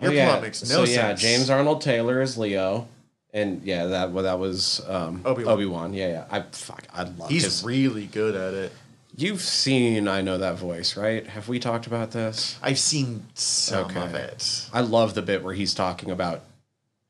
your 0.00 0.10
Oh, 0.10 0.14
yeah. 0.14 0.28
plot 0.28 0.42
makes 0.42 0.68
no 0.68 0.84
so, 0.84 0.90
yeah. 0.90 1.14
James 1.14 1.48
Arnold 1.48 1.80
Taylor 1.80 2.20
is 2.20 2.36
Leo, 2.36 2.88
and 3.34 3.62
yeah, 3.64 3.86
that 3.86 4.12
well, 4.12 4.24
that 4.24 4.38
was 4.38 4.80
um, 4.88 5.20
Obi-Wan. 5.24 5.52
Obi 5.52 5.66
Wan. 5.66 5.92
Yeah, 5.92 6.08
yeah. 6.08 6.24
I 6.30 6.40
fuck. 6.52 6.84
I 6.94 7.02
love. 7.02 7.28
He's 7.28 7.44
his, 7.44 7.64
really 7.64 8.06
good 8.06 8.34
at 8.34 8.54
it. 8.54 8.72
You've 9.16 9.42
seen 9.42 10.08
I 10.08 10.22
know 10.22 10.38
that 10.38 10.56
voice, 10.56 10.96
right? 10.96 11.26
Have 11.26 11.48
we 11.48 11.58
talked 11.58 11.86
about 11.86 12.12
this? 12.12 12.58
I've 12.62 12.78
seen 12.78 13.26
some 13.34 13.86
Okay. 13.86 14.00
of 14.02 14.14
it. 14.14 14.68
I 14.72 14.80
love 14.80 15.14
the 15.14 15.22
bit 15.22 15.42
where 15.44 15.54
he's 15.54 15.74
talking 15.74 16.10
about 16.10 16.42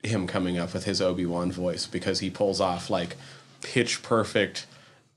him 0.02 0.26
coming 0.26 0.59
up 0.59 0.74
with 0.74 0.84
his 0.84 1.01
Obi 1.01 1.24
Wan 1.24 1.52
voice 1.52 1.86
because 1.86 2.20
he 2.20 2.28
pulls 2.30 2.60
off 2.60 2.90
like 2.90 3.16
pitch 3.62 4.02
perfect 4.02 4.66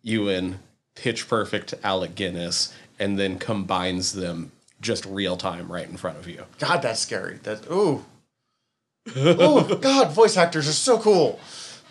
Ewan, 0.01 0.59
pitch 0.95 1.27
perfect 1.27 1.73
Alec 1.83 2.15
Guinness, 2.15 2.73
and 2.99 3.19
then 3.19 3.37
combines 3.37 4.13
them 4.13 4.51
just 4.79 5.05
real 5.05 5.35
time 5.35 5.69
right 5.69 5.89
in 5.89 5.97
front 5.97 6.17
of 6.17 6.27
you. 6.27 6.43
God, 6.59 6.81
that's 6.81 6.99
scary. 7.01 7.39
That 7.43 7.69
ooh. 7.69 8.05
Oh 9.15 9.75
God, 9.81 10.11
voice 10.11 10.37
actors 10.37 10.67
are 10.67 10.73
so 10.73 10.99
cool. 10.99 11.39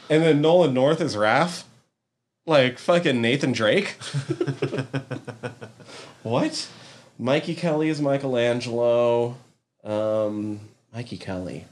And 0.08 0.22
then 0.22 0.40
Nolan 0.40 0.74
North 0.74 1.00
is 1.00 1.16
Raph, 1.16 1.64
like 2.46 2.78
fucking 2.78 3.20
Nathan 3.20 3.52
Drake. 3.52 3.90
what? 6.22 6.68
Mikey 7.18 7.54
Kelley 7.54 7.88
is 7.88 8.00
Michelangelo. 8.00 9.36
Um, 9.84 10.60
Mikey 10.92 11.16
Kelley. 11.16 11.64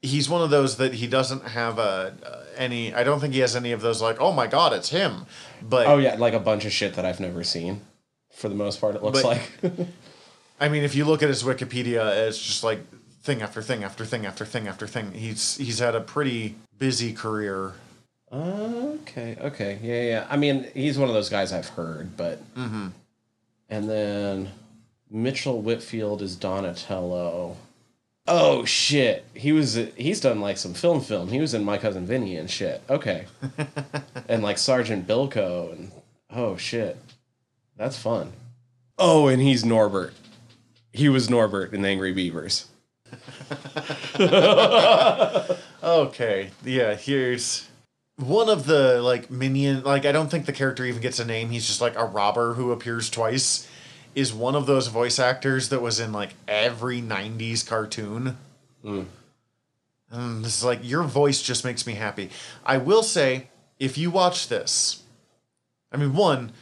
He's 0.00 0.28
one 0.28 0.42
of 0.42 0.50
those 0.50 0.76
that 0.76 0.94
he 0.94 1.06
doesn't 1.06 1.48
have 1.48 1.78
a 1.78 2.14
uh, 2.24 2.44
any. 2.56 2.94
I 2.94 3.04
don't 3.04 3.20
think 3.20 3.34
he 3.34 3.40
has 3.40 3.56
any 3.56 3.72
of 3.72 3.80
those 3.80 4.00
like, 4.00 4.20
oh 4.20 4.32
my 4.32 4.46
God, 4.46 4.72
it's 4.72 4.90
him. 4.90 5.26
But 5.62 5.86
Oh 5.86 5.98
yeah, 5.98 6.14
like 6.16 6.34
a 6.34 6.40
bunch 6.40 6.64
of 6.64 6.72
shit 6.72 6.94
that 6.94 7.04
I've 7.04 7.20
never 7.20 7.42
seen. 7.42 7.82
For 8.32 8.48
the 8.48 8.54
most 8.54 8.80
part, 8.80 8.94
it 8.94 9.02
looks 9.02 9.22
But- 9.22 9.38
like. 9.62 9.72
I 10.60 10.68
mean, 10.68 10.82
if 10.82 10.96
you 10.96 11.04
look 11.04 11.22
at 11.22 11.28
his 11.28 11.44
Wikipedia, 11.44 12.26
it's 12.26 12.38
just 12.38 12.64
like 12.64 12.80
thing 13.28 13.42
after 13.42 13.60
thing 13.60 13.84
after 13.84 14.06
thing 14.06 14.24
after 14.24 14.46
thing 14.46 14.66
after 14.66 14.86
thing. 14.86 15.12
He's 15.12 15.58
he's 15.58 15.80
had 15.80 15.94
a 15.94 16.00
pretty 16.00 16.54
busy 16.78 17.12
career. 17.12 17.74
okay, 18.32 19.36
okay, 19.38 19.78
yeah, 19.82 20.02
yeah. 20.02 20.26
I 20.30 20.38
mean, 20.38 20.66
he's 20.72 20.98
one 20.98 21.08
of 21.08 21.14
those 21.14 21.28
guys 21.28 21.52
I've 21.52 21.68
heard, 21.68 22.16
but. 22.16 22.42
Mm-hmm. 22.54 22.88
And 23.70 23.90
then 23.90 24.48
Mitchell 25.10 25.60
Whitfield 25.60 26.22
is 26.22 26.36
Donatello. 26.36 27.58
Oh 28.26 28.64
shit, 28.64 29.26
he 29.34 29.52
was 29.52 29.74
he's 29.94 30.20
done 30.20 30.40
like 30.40 30.56
some 30.56 30.72
film 30.72 31.02
film. 31.02 31.28
He 31.28 31.38
was 31.38 31.52
in 31.52 31.64
My 31.64 31.76
Cousin 31.76 32.06
Vinny 32.06 32.36
and 32.38 32.50
shit. 32.50 32.82
Okay, 32.88 33.26
and 34.28 34.42
like 34.42 34.56
Sergeant 34.56 35.06
Bilko 35.06 35.72
and 35.72 35.92
oh 36.30 36.56
shit, 36.56 36.96
that's 37.76 37.98
fun. 37.98 38.32
Oh, 38.98 39.28
and 39.28 39.42
he's 39.42 39.66
Norbert. 39.66 40.14
He 40.92 41.10
was 41.10 41.28
Norbert 41.28 41.74
in 41.74 41.84
Angry 41.84 42.12
Beavers. 42.12 42.68
Okay, 45.82 46.50
yeah. 46.64 46.94
Here's 46.94 47.68
one 48.16 48.48
of 48.48 48.66
the 48.66 49.00
like 49.00 49.30
minion. 49.30 49.84
Like 49.84 50.04
I 50.04 50.12
don't 50.12 50.30
think 50.30 50.46
the 50.46 50.52
character 50.52 50.84
even 50.84 51.00
gets 51.00 51.18
a 51.18 51.24
name. 51.24 51.50
He's 51.50 51.66
just 51.66 51.80
like 51.80 51.96
a 51.96 52.04
robber 52.04 52.54
who 52.54 52.72
appears 52.72 53.08
twice. 53.08 53.66
Is 54.14 54.32
one 54.34 54.54
of 54.56 54.66
those 54.66 54.88
voice 54.88 55.18
actors 55.18 55.68
that 55.68 55.80
was 55.80 56.00
in 56.00 56.12
like 56.12 56.34
every 56.48 57.00
'90s 57.00 57.66
cartoon. 57.66 58.36
Mm, 60.12 60.42
this 60.42 60.58
is 60.58 60.64
like 60.64 60.80
your 60.82 61.04
voice 61.04 61.40
just 61.42 61.64
makes 61.64 61.86
me 61.86 61.94
happy. 61.94 62.30
I 62.66 62.78
will 62.78 63.02
say, 63.02 63.48
if 63.78 63.96
you 63.96 64.10
watch 64.10 64.48
this, 64.48 65.02
I 65.92 65.96
mean, 65.98 66.14
one, 66.14 66.52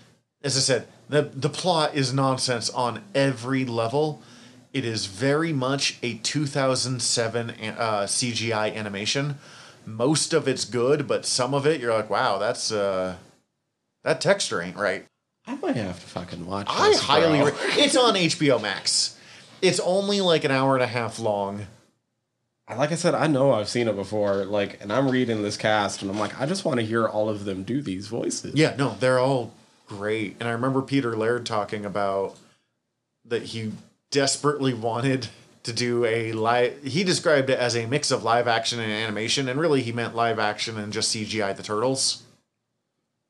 as 0.42 0.56
I 0.56 0.60
said, 0.60 0.88
the 1.08 1.22
the 1.22 1.48
plot 1.48 1.94
is 1.94 2.12
nonsense 2.12 2.68
on 2.70 3.02
every 3.14 3.64
level. 3.64 4.20
It 4.76 4.84
is 4.84 5.06
very 5.06 5.54
much 5.54 5.96
a 6.02 6.18
2007 6.18 7.50
uh, 7.50 8.02
CGI 8.02 8.76
animation. 8.76 9.38
Most 9.86 10.34
of 10.34 10.46
it's 10.46 10.66
good, 10.66 11.08
but 11.08 11.24
some 11.24 11.54
of 11.54 11.66
it 11.66 11.80
you're 11.80 11.94
like, 11.94 12.10
wow, 12.10 12.36
that's 12.36 12.70
uh, 12.70 13.16
that 14.04 14.20
texture 14.20 14.60
ain't 14.60 14.76
right. 14.76 15.06
I 15.46 15.54
might 15.54 15.76
have 15.76 15.98
to 15.98 16.06
fucking 16.06 16.44
watch. 16.44 16.66
I 16.68 16.90
this, 16.90 17.00
highly. 17.00 17.40
Re- 17.40 17.56
it's 17.82 17.96
on 17.96 18.16
HBO 18.16 18.60
Max. 18.60 19.18
It's 19.62 19.80
only 19.80 20.20
like 20.20 20.44
an 20.44 20.50
hour 20.50 20.74
and 20.74 20.82
a 20.82 20.86
half 20.86 21.18
long. 21.18 21.66
like 22.68 22.92
I 22.92 22.96
said, 22.96 23.14
I 23.14 23.28
know 23.28 23.52
I've 23.52 23.70
seen 23.70 23.88
it 23.88 23.96
before. 23.96 24.44
Like, 24.44 24.82
and 24.82 24.92
I'm 24.92 25.10
reading 25.10 25.40
this 25.40 25.56
cast, 25.56 26.02
and 26.02 26.10
I'm 26.10 26.18
like, 26.18 26.38
I 26.38 26.44
just 26.44 26.66
want 26.66 26.80
to 26.80 26.84
hear 26.84 27.08
all 27.08 27.30
of 27.30 27.46
them 27.46 27.62
do 27.62 27.80
these 27.80 28.08
voices. 28.08 28.54
Yeah, 28.54 28.76
no, 28.76 28.94
they're 29.00 29.20
all 29.20 29.54
great. 29.86 30.36
And 30.38 30.46
I 30.46 30.52
remember 30.52 30.82
Peter 30.82 31.16
Laird 31.16 31.46
talking 31.46 31.86
about 31.86 32.36
that 33.24 33.42
he 33.42 33.72
desperately 34.10 34.74
wanted 34.74 35.28
to 35.64 35.72
do 35.72 36.04
a 36.04 36.32
live. 36.32 36.82
He 36.84 37.02
described 37.04 37.50
it 37.50 37.58
as 37.58 37.76
a 37.76 37.86
mix 37.86 38.10
of 38.10 38.22
live 38.22 38.46
action 38.46 38.78
and 38.80 38.90
animation, 38.92 39.48
and 39.48 39.58
really 39.60 39.82
he 39.82 39.92
meant 39.92 40.14
live 40.14 40.38
action 40.38 40.78
and 40.78 40.92
just 40.92 41.14
CGI 41.14 41.56
the 41.56 41.62
turtles, 41.62 42.22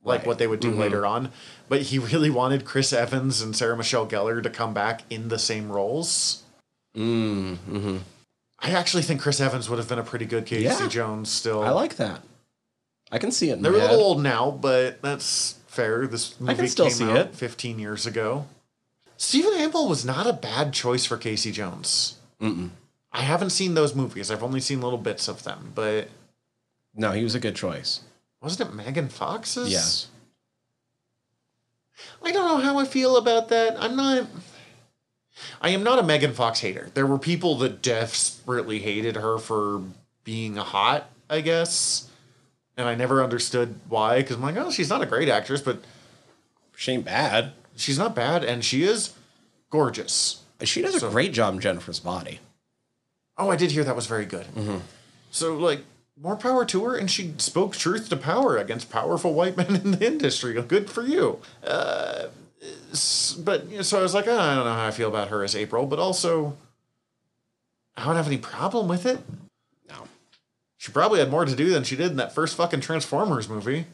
like 0.04 0.20
Right. 0.20 0.26
what 0.26 0.38
they 0.38 0.46
would 0.46 0.60
do 0.60 0.70
later 0.70 1.06
on. 1.06 1.32
But 1.68 1.82
he 1.82 1.98
really 1.98 2.30
wanted 2.30 2.64
Chris 2.64 2.92
Evans 2.92 3.40
and 3.40 3.56
Sarah 3.56 3.76
Michelle 3.76 4.06
Gellar 4.06 4.42
to 4.42 4.50
come 4.50 4.74
back 4.74 5.02
in 5.10 5.28
the 5.28 5.38
same 5.38 5.70
roles. 5.72 6.42
Mm, 6.96 7.56
hmm 7.58 7.96
I 8.58 8.70
actually 8.70 9.02
think 9.02 9.20
Chris 9.20 9.38
Evans 9.40 9.68
would 9.68 9.78
have 9.78 9.88
been 9.88 9.98
a 9.98 10.02
pretty 10.02 10.24
good 10.24 10.46
Casey 10.46 10.64
Yeah. 10.64 10.88
Jones. 10.88 11.30
Still, 11.30 11.62
I 11.62 11.70
like 11.70 11.96
that. 11.96 12.22
I 13.12 13.18
can 13.18 13.30
see 13.30 13.50
it. 13.50 13.60
They're 13.62 13.72
a 13.72 13.76
little 13.76 14.00
old 14.00 14.22
now, 14.22 14.50
but 14.50 15.00
that's 15.02 15.56
fair. 15.68 16.06
This 16.06 16.40
movie 16.40 16.54
can 16.56 16.68
still 16.68 16.86
came 16.86 16.94
see 16.94 17.04
out 17.04 17.16
it. 17.16 17.34
15 17.34 17.78
years 17.78 18.06
ago. 18.06 18.46
Stephen 19.16 19.52
Amell 19.54 19.88
was 19.88 20.04
not 20.04 20.26
a 20.26 20.32
bad 20.32 20.72
choice 20.72 21.04
for 21.06 21.16
Casey 21.16 21.50
Jones. 21.52 22.16
Mm-mm. 22.40 22.70
I 23.12 23.22
haven't 23.22 23.50
seen 23.50 23.74
those 23.74 23.94
movies. 23.94 24.30
I've 24.30 24.42
only 24.42 24.60
seen 24.60 24.80
little 24.82 24.98
bits 24.98 25.26
of 25.28 25.42
them, 25.44 25.72
but 25.74 26.08
No, 26.94 27.12
he 27.12 27.22
was 27.24 27.34
a 27.34 27.40
good 27.40 27.56
choice. 27.56 28.00
wasn't 28.42 28.70
it 28.70 28.74
Megan 28.74 29.08
Fox's? 29.08 29.70
Yes. 29.70 30.08
I 32.22 32.30
don't 32.30 32.46
know 32.46 32.58
how 32.58 32.78
I 32.78 32.84
feel 32.84 33.16
about 33.16 33.48
that. 33.48 33.76
I'm 33.82 33.96
not. 33.96 34.26
I 35.62 35.70
am 35.70 35.82
not 35.82 35.98
a 35.98 36.02
Megan 36.02 36.32
Fox 36.34 36.60
hater. 36.60 36.90
There 36.94 37.06
were 37.06 37.18
people 37.18 37.56
that 37.58 37.80
desperately 37.82 38.78
hated 38.80 39.16
her 39.16 39.38
for 39.38 39.82
being 40.24 40.56
hot, 40.56 41.08
I 41.30 41.40
guess. 41.40 42.10
And 42.76 42.86
I 42.86 42.94
never 42.94 43.22
understood 43.24 43.80
why, 43.88 44.18
because 44.18 44.36
I'm 44.36 44.42
like, 44.42 44.56
oh, 44.58 44.70
she's 44.70 44.90
not 44.90 45.00
a 45.02 45.06
great 45.06 45.28
actress, 45.30 45.62
but 45.62 45.78
She 46.76 46.92
ain't 46.92 47.04
bad. 47.06 47.52
She's 47.76 47.98
not 47.98 48.14
bad, 48.14 48.44
and 48.44 48.64
she 48.64 48.82
is 48.82 49.14
gorgeous. 49.70 50.42
She 50.62 50.82
does 50.82 51.02
a 51.02 51.08
great 51.08 51.32
job 51.32 51.54
in 51.54 51.60
Jennifer's 51.60 52.00
body. 52.00 52.40
Oh, 53.38 53.50
I 53.50 53.56
did 53.56 53.70
hear 53.70 53.84
that 53.84 53.96
was 53.96 54.06
very 54.06 54.24
good. 54.24 54.46
So, 55.30 55.54
like, 55.56 55.80
more 56.20 56.36
power 56.36 56.64
to 56.64 56.84
her, 56.86 56.96
and 56.96 57.10
she 57.10 57.34
spoke 57.36 57.76
truth 57.76 58.08
to 58.08 58.16
power 58.16 58.56
against 58.56 58.90
powerful 58.90 59.34
white 59.34 59.56
men 59.56 59.76
in 59.76 59.90
the 59.92 60.06
industry. 60.06 60.60
Good 60.62 60.88
for 60.88 61.02
you. 61.02 61.40
Uh, 61.62 62.28
but 63.44 63.68
you 63.68 63.76
know, 63.76 63.82
so 63.82 63.98
I 63.98 64.02
was 64.02 64.14
like, 64.14 64.26
"Oh, 64.26 64.38
I 64.38 64.54
don't 64.54 64.64
know 64.64 64.72
how 64.72 64.86
I 64.86 64.90
feel 64.90 65.08
about 65.08 65.28
her 65.28 65.44
as 65.44 65.54
April, 65.54 65.84
but 65.86 65.98
also, 65.98 66.56
I 67.96 68.04
don't 68.06 68.16
have 68.16 68.26
any 68.26 68.38
problem 68.38 68.88
with 68.88 69.04
it. 69.04 69.20
No. 69.88 70.08
She 70.78 70.90
probably 70.90 71.18
had 71.20 71.30
more 71.30 71.44
to 71.44 71.54
do 71.54 71.68
than 71.70 71.84
she 71.84 71.96
did 71.96 72.12
in 72.12 72.16
that 72.16 72.34
first 72.34 72.56
fucking 72.56 72.80
Transformers 72.80 73.48
movie. 73.48 73.84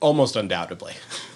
Almost 0.00 0.34
undoubtedly. 0.34 0.94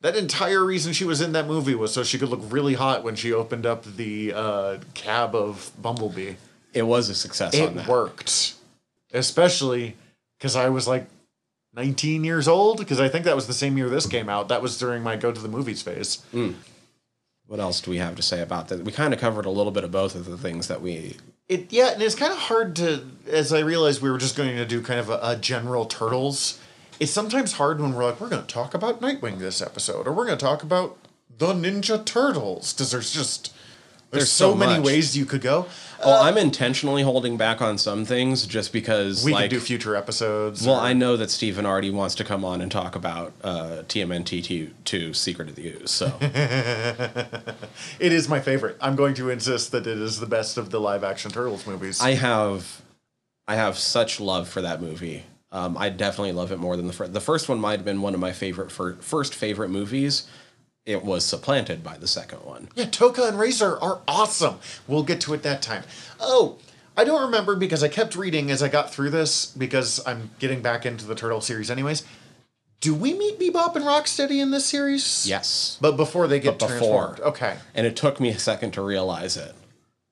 That 0.00 0.14
entire 0.16 0.64
reason 0.64 0.92
she 0.92 1.04
was 1.04 1.20
in 1.20 1.32
that 1.32 1.46
movie 1.46 1.74
was 1.74 1.92
so 1.92 2.04
she 2.04 2.18
could 2.18 2.28
look 2.28 2.40
really 2.52 2.74
hot 2.74 3.02
when 3.02 3.16
she 3.16 3.32
opened 3.32 3.66
up 3.66 3.82
the 3.84 4.32
uh, 4.32 4.78
cab 4.94 5.34
of 5.34 5.72
Bumblebee. 5.80 6.34
it 6.72 6.82
was 6.82 7.08
a 7.08 7.14
success 7.14 7.58
on 7.58 7.78
it 7.78 7.88
worked, 7.88 8.54
especially 9.12 9.96
because 10.38 10.54
I 10.54 10.68
was 10.68 10.86
like 10.86 11.08
19 11.74 12.22
years 12.24 12.46
old. 12.46 12.78
Because 12.78 13.00
I 13.00 13.08
think 13.08 13.24
that 13.24 13.34
was 13.34 13.46
the 13.48 13.52
same 13.52 13.76
year 13.76 13.88
this 13.88 14.06
came 14.06 14.28
out. 14.28 14.48
That 14.48 14.62
was 14.62 14.78
during 14.78 15.02
my 15.02 15.16
go 15.16 15.32
to 15.32 15.40
the 15.40 15.48
movies 15.48 15.82
phase. 15.82 16.22
What 17.46 17.60
else 17.60 17.80
do 17.80 17.90
we 17.90 17.96
have 17.96 18.14
to 18.16 18.22
say 18.22 18.42
about 18.42 18.68
that? 18.68 18.84
We 18.84 18.92
kind 18.92 19.14
of 19.14 19.18
covered 19.20 19.46
a 19.46 19.50
little 19.50 19.72
bit 19.72 19.82
of 19.82 19.90
both 19.90 20.14
of 20.14 20.26
the 20.26 20.36
things 20.36 20.68
that 20.68 20.82
we. 20.82 21.16
It 21.48 21.72
yeah, 21.72 21.92
and 21.92 22.02
it's 22.02 22.14
kind 22.14 22.32
of 22.32 22.38
hard 22.38 22.76
to 22.76 23.06
as 23.26 23.52
I 23.52 23.60
realized 23.60 24.02
we 24.02 24.10
were 24.10 24.18
just 24.18 24.36
going 24.36 24.54
to 24.54 24.66
do 24.66 24.82
kind 24.82 25.00
of 25.00 25.08
a, 25.08 25.18
a 25.22 25.36
general 25.36 25.86
turtles. 25.86 26.60
It's 27.00 27.12
sometimes 27.12 27.52
hard 27.52 27.80
when 27.80 27.94
we're 27.94 28.04
like 28.04 28.20
we're 28.20 28.28
going 28.28 28.42
to 28.42 28.52
talk 28.52 28.74
about 28.74 29.00
Nightwing 29.00 29.38
this 29.38 29.62
episode, 29.62 30.06
or 30.06 30.12
we're 30.12 30.26
going 30.26 30.38
to 30.38 30.44
talk 30.44 30.62
about 30.62 30.96
the 31.36 31.52
Ninja 31.52 32.04
Turtles 32.04 32.72
because 32.72 32.90
there's 32.90 33.12
just 33.12 33.52
there's, 34.10 34.22
There's 34.22 34.32
so, 34.32 34.52
so 34.52 34.56
many 34.56 34.82
ways 34.82 35.16
you 35.18 35.26
could 35.26 35.42
go. 35.42 35.66
Well, 36.02 36.22
I'm 36.22 36.38
intentionally 36.38 37.02
holding 37.02 37.36
back 37.36 37.60
on 37.60 37.76
some 37.76 38.06
things 38.06 38.46
just 38.46 38.72
because, 38.72 39.22
We 39.22 39.34
like, 39.34 39.50
could 39.50 39.56
do 39.56 39.60
future 39.60 39.94
episodes. 39.94 40.66
well, 40.66 40.76
or- 40.76 40.82
I 40.82 40.94
know 40.94 41.18
that 41.18 41.30
Stephen 41.30 41.66
already 41.66 41.90
wants 41.90 42.14
to 42.14 42.24
come 42.24 42.42
on 42.42 42.62
and 42.62 42.72
talk 42.72 42.96
about 42.96 43.34
uh, 43.44 43.82
TMNT 43.86 44.70
2 44.84 45.12
Secret 45.12 45.50
of 45.50 45.56
the 45.56 45.68
Ooze. 45.68 45.90
So, 45.90 46.06
It 48.00 48.12
is 48.12 48.30
my 48.30 48.40
favorite. 48.40 48.78
I'm 48.80 48.96
going 48.96 49.12
to 49.14 49.28
insist 49.28 49.72
that 49.72 49.86
it 49.86 49.98
is 49.98 50.20
the 50.20 50.26
best 50.26 50.56
of 50.56 50.70
the 50.70 50.80
live 50.80 51.04
action 51.04 51.30
Turtles 51.30 51.66
movies. 51.66 52.00
I 52.00 52.14
have, 52.14 52.80
I 53.46 53.56
have 53.56 53.76
such 53.76 54.20
love 54.20 54.48
for 54.48 54.62
that 54.62 54.80
movie. 54.80 55.24
Um, 55.50 55.78
I 55.78 55.88
definitely 55.88 56.32
love 56.32 56.52
it 56.52 56.58
more 56.58 56.76
than 56.76 56.86
the 56.86 56.92
first. 56.92 57.12
The 57.12 57.20
first 57.20 57.48
one 57.48 57.58
might 57.58 57.78
have 57.78 57.84
been 57.84 58.02
one 58.02 58.14
of 58.14 58.20
my 58.20 58.32
favorite 58.32 58.70
fir- 58.70 58.96
first 59.00 59.34
favorite 59.34 59.70
movies. 59.70 60.26
It 60.84 61.04
was 61.04 61.24
supplanted 61.24 61.82
by 61.84 61.96
the 61.98 62.06
second 62.08 62.38
one. 62.44 62.68
yeah, 62.74 62.84
Tokka 62.86 63.28
and 63.28 63.38
Rahzar 63.38 63.80
are 63.82 64.00
awesome. 64.08 64.58
We'll 64.86 65.02
get 65.02 65.20
to 65.22 65.34
it 65.34 65.42
that 65.42 65.60
time. 65.62 65.84
Oh, 66.20 66.56
I 66.96 67.04
don't 67.04 67.22
remember 67.22 67.56
because 67.56 67.82
I 67.84 67.88
kept 67.88 68.16
reading 68.16 68.50
as 68.50 68.62
I 68.62 68.68
got 68.68 68.92
through 68.92 69.10
this 69.10 69.46
because 69.46 70.00
I'm 70.06 70.30
getting 70.38 70.62
back 70.62 70.84
into 70.86 71.06
the 71.06 71.14
Turtle 71.14 71.40
series 71.40 71.70
anyways. 71.70 72.04
Do 72.80 72.94
we 72.94 73.12
meet 73.14 73.38
Bebop 73.40 73.74
and 73.76 73.84
Rocksteady 73.84 74.40
in 74.40 74.50
this 74.50 74.64
series? 74.66 75.26
Yes, 75.28 75.78
But 75.80 75.96
before 75.96 76.26
they 76.28 76.40
get 76.40 76.58
But 76.58 76.68
before. 76.68 76.78
transformed. 77.08 77.20
Okay. 77.20 77.56
and 77.74 77.86
it 77.86 77.96
took 77.96 78.20
me 78.20 78.28
a 78.30 78.38
second 78.38 78.70
to 78.72 78.82
realize 78.82 79.36
it, 79.36 79.52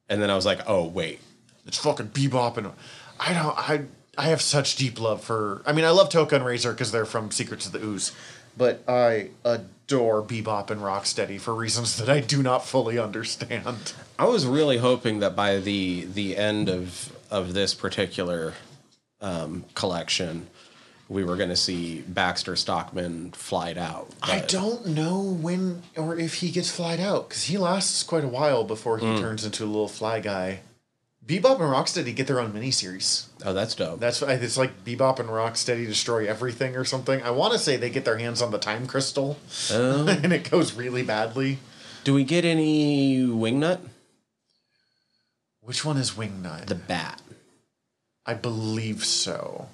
and 0.09 0.21
then 0.23 0.31
I 0.31 0.35
was 0.37 0.45
like, 0.47 0.61
oh 0.67 0.85
wait, 0.87 1.21
It's 1.67 1.79
fucking 1.79 2.09
Bebop 2.09 2.57
and 2.57 2.73
I 3.21 3.33
don't 3.33 3.57
I 3.59 3.83
I 4.19 4.25
have 4.25 4.41
such 4.41 4.77
deep 4.77 5.01
love 5.01 5.23
for 5.23 5.63
I 5.67 5.73
mean 5.73 5.85
I 5.85 5.91
love 5.91 6.09
Tokka 6.09 6.33
and 6.33 6.45
Rahzar 6.45 6.73
because 6.73 6.93
they're 6.93 7.05
from 7.05 7.31
Secrets 7.31 7.67
of 7.67 7.73
the 7.73 7.83
Ooze, 7.83 8.13
but 8.57 8.83
I 8.89 9.31
adore 9.45 10.23
Bebop 10.23 10.71
and 10.71 10.81
Rocksteady 10.81 11.41
for 11.41 11.55
reasons 11.55 11.97
that 11.99 12.09
I 12.09 12.21
do 12.21 12.43
not 12.43 12.65
fully 12.67 12.99
understand. 12.99 13.93
I 14.19 14.25
was 14.27 14.47
really 14.47 14.79
hoping 14.79 15.21
that 15.21 15.37
by 15.37 15.59
the 15.59 16.05
the 16.05 16.37
end 16.37 16.69
of 16.69 17.13
of 17.31 17.55
this 17.55 17.75
particular 17.75 18.55
um, 19.21 19.65
collection, 19.75 20.47
we 21.09 21.25
were 21.25 21.37
going 21.37 21.49
to 21.51 21.57
see 21.57 22.01
Baxter 22.03 22.57
Stockman 22.57 23.33
flied 23.33 23.79
out. 23.79 24.11
I 24.23 24.41
don't 24.41 24.87
know 24.87 25.21
when 25.21 25.83
or 25.97 26.19
if 26.19 26.35
he 26.35 26.51
gets 26.51 26.71
flied 26.71 27.01
out 27.01 27.29
because 27.29 27.45
he 27.45 27.59
lasts 27.59 28.03
quite 28.03 28.25
a 28.25 28.29
while 28.29 28.65
before 28.65 28.99
he 28.99 29.07
turns 29.19 29.45
into 29.45 29.65
a 29.65 29.67
little 29.67 29.89
fly 29.89 30.21
guy. 30.21 30.61
Bebop 31.27 31.55
and 31.55 31.63
Rocksteady 31.73 32.15
get 32.15 32.29
their 32.29 32.39
own 32.39 32.53
miniseries. 32.53 33.27
Oh, 33.45 33.53
that's 33.53 33.75
dope. 33.75 33.99
That's 33.99 34.23
it's 34.23 34.57
like 34.57 34.85
Bebop 34.85 35.19
and 35.19 35.29
Rocksteady 35.29 35.85
destroy 35.87 36.27
everything 36.29 36.77
or 36.77 36.85
something. 36.85 37.21
I 37.23 37.31
want 37.31 37.53
to 37.53 37.59
say 37.59 37.77
they 37.77 37.91
get 37.91 38.05
their 38.05 38.19
hands 38.19 38.41
on 38.43 38.53
the 38.53 38.59
time 38.59 38.87
crystal, 38.87 39.37
Oh. 39.73 40.07
and 40.23 40.33
it 40.33 40.49
goes 40.51 40.75
really 40.75 41.03
badly. 41.03 41.59
Do 42.05 42.15
we 42.15 42.23
get 42.23 42.45
any 42.45 43.19
Wingnut? 43.27 43.81
Which 45.63 45.85
one 45.85 45.97
is 45.97 46.13
Wingnut? 46.13 46.67
The 46.67 46.77
bat. 46.77 47.21
I 48.25 48.35
believe 48.35 49.05
so. 49.05 49.69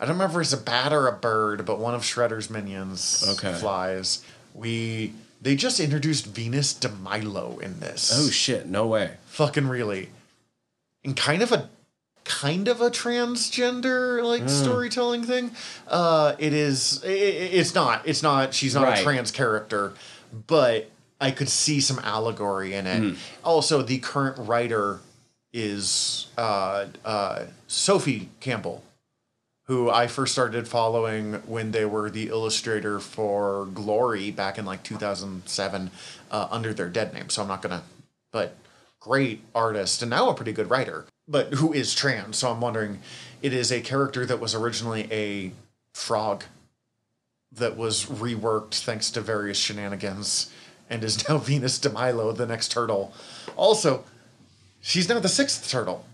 I 0.00 0.04
don't 0.06 0.14
remember 0.16 0.40
if 0.40 0.46
it's 0.46 0.52
a 0.52 0.56
bat 0.64 0.92
or 0.92 1.06
a 1.06 1.12
bird, 1.12 1.64
but 1.64 1.78
one 1.78 1.94
of 1.94 2.02
Shredder's 2.02 2.50
minions 2.50 3.24
Okay. 3.38 3.54
flies. 3.54 4.24
We 4.54 5.12
they 5.40 5.54
just 5.54 5.78
introduced 5.78 6.26
Venus 6.26 6.72
de 6.74 6.88
Milo 6.88 7.58
in 7.58 7.78
this. 7.78 8.10
Oh 8.12 8.28
shit! 8.30 8.66
No 8.66 8.86
way. 8.88 9.12
fucking 9.26 9.68
really. 9.68 10.08
And 11.06 11.16
kind 11.16 11.40
of 11.42 11.52
a 11.52 11.70
kind 12.24 12.66
of 12.66 12.80
a 12.80 12.90
transgender 12.90 14.22
like 14.24 14.42
Hmm. 14.42 14.48
storytelling 14.48 15.22
thing. 15.24 15.52
Uh 15.86 16.34
it 16.38 16.52
is 16.52 17.00
i 17.04 17.08
i- 17.08 17.10
it's 17.10 17.74
not. 17.74 18.02
It's 18.04 18.22
not 18.22 18.52
she's 18.52 18.74
not 18.74 18.82
Right. 18.84 18.98
a 18.98 19.02
trans 19.02 19.30
character, 19.30 19.92
but 20.46 20.90
I 21.20 21.30
could 21.30 21.48
see 21.48 21.80
some 21.80 21.98
allegory 22.00 22.74
in 22.74 22.86
it. 22.86 23.16
Also, 23.44 23.80
the 23.82 23.98
current 23.98 24.36
writer 24.38 24.98
is 25.52 26.26
uh, 26.36 26.86
uh, 27.06 27.44
Sophie 27.68 28.28
Campbell, 28.40 28.82
who 29.66 29.88
I 29.88 30.08
first 30.08 30.32
started 30.34 30.68
following 30.68 31.34
when 31.46 31.70
they 31.70 31.86
were 31.86 32.10
the 32.10 32.28
illustrator 32.28 33.00
for 33.00 33.66
Glory 33.72 34.30
back 34.30 34.58
in 34.58 34.66
like 34.66 34.82
2007 34.82 35.90
uh, 36.30 36.48
under 36.50 36.74
their 36.74 36.90
dead 36.90 37.14
name. 37.14 37.30
So 37.30 37.40
I'm 37.40 37.48
not 37.48 37.62
gonna, 37.62 37.84
but 38.32 38.56
great 39.00 39.42
artist 39.54 40.02
and 40.02 40.10
now 40.10 40.28
a 40.30 40.34
pretty 40.34 40.52
good 40.52 40.70
writer, 40.70 41.06
but 41.28 41.54
who 41.54 41.72
is 41.72 41.94
trans. 41.94 42.38
So 42.38 42.50
I'm 42.50 42.60
wondering, 42.60 43.00
it 43.42 43.52
is 43.52 43.70
a 43.70 43.80
character 43.80 44.26
that 44.26 44.40
was 44.40 44.54
originally 44.54 45.08
a 45.12 45.52
frog 45.94 46.44
that 47.52 47.76
was 47.76 48.06
reworked 48.06 48.82
thanks 48.82 49.10
to 49.12 49.20
various 49.20 49.58
shenanigans 49.58 50.52
and 50.90 51.02
is 51.04 51.28
now 51.28 51.38
Venus 51.38 51.78
de 51.78 51.90
Milo, 51.90 52.32
the 52.32 52.46
next 52.46 52.70
turtle. 52.72 53.12
Also, 53.56 54.04
she's 54.80 55.08
now 55.08 55.18
the 55.20 55.28
sixth 55.28 55.70
turtle 55.70 56.04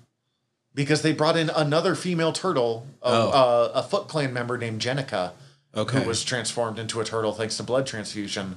because 0.75 1.03
they 1.03 1.13
brought 1.13 1.37
in 1.37 1.51
another 1.51 1.95
female 1.95 2.33
turtle, 2.33 2.87
a, 3.03 3.07
Oh. 3.09 3.31
uh, 3.31 3.73
a 3.75 3.83
Foot 3.83 4.09
Clan 4.09 4.33
member 4.33 4.57
named 4.59 4.81
Jennika, 4.81 5.33
Okay. 5.75 6.03
who 6.03 6.09
was 6.09 6.23
transformed 6.23 6.79
into 6.79 7.01
a 7.01 7.05
turtle 7.05 7.33
thanks 7.33 7.57
to 7.57 7.63
blood 7.63 7.87
transfusion. 7.87 8.57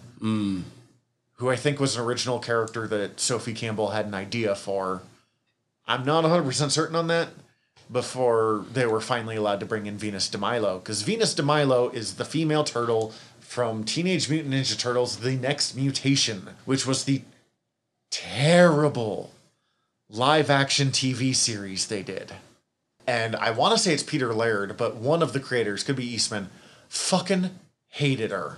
Who 1.38 1.50
I 1.50 1.56
think 1.56 1.80
was 1.80 1.96
an 1.96 2.04
original 2.04 2.40
character 2.40 2.88
that 2.88 3.20
Sophie 3.20 3.54
Campbell 3.54 3.90
had 3.90 4.06
an 4.06 4.14
idea 4.14 4.56
for. 4.56 5.02
I'm 5.86 6.06
not 6.06 6.24
100% 6.24 6.72
certain 6.72 6.96
on 6.96 7.08
that. 7.08 7.30
Before 7.92 8.66
they 8.74 8.88
were 8.88 9.02
finally 9.02 9.36
allowed 9.36 9.60
to 9.60 9.66
bring 9.68 9.86
in 9.86 9.96
Venus 9.96 10.28
de 10.28 10.40
Milo, 10.40 10.80
because 10.80 11.04
Venus 11.04 11.36
de 11.36 11.44
Milo 11.44 11.90
is 11.90 12.16
the 12.16 12.26
female 12.26 12.64
turtle 12.64 13.14
from 13.40 13.84
Teenage 13.84 14.28
Mutant 14.28 14.56
Ninja 14.56 14.76
Turtles: 14.76 15.18
The 15.18 15.36
Next 15.36 15.76
Mutation, 15.76 16.50
which 16.66 16.88
was 16.88 17.04
the 17.04 17.22
terrible 18.10 19.34
live 20.10 20.50
action 20.50 20.88
TV 20.88 21.36
series 21.36 21.86
they 21.86 22.02
did. 22.02 22.34
And 23.06 23.36
I 23.36 23.52
want 23.52 23.74
to 23.74 23.80
say 23.80 23.94
it's 23.94 24.02
Peter 24.02 24.34
Laird, 24.34 24.78
but 24.78 24.96
one 24.96 25.22
of 25.22 25.34
the 25.34 25.40
creators, 25.40 25.84
could 25.84 25.96
be 25.96 26.12
Eastman, 26.12 26.50
fucking 26.90 27.52
hated 27.90 28.32
her. 28.32 28.58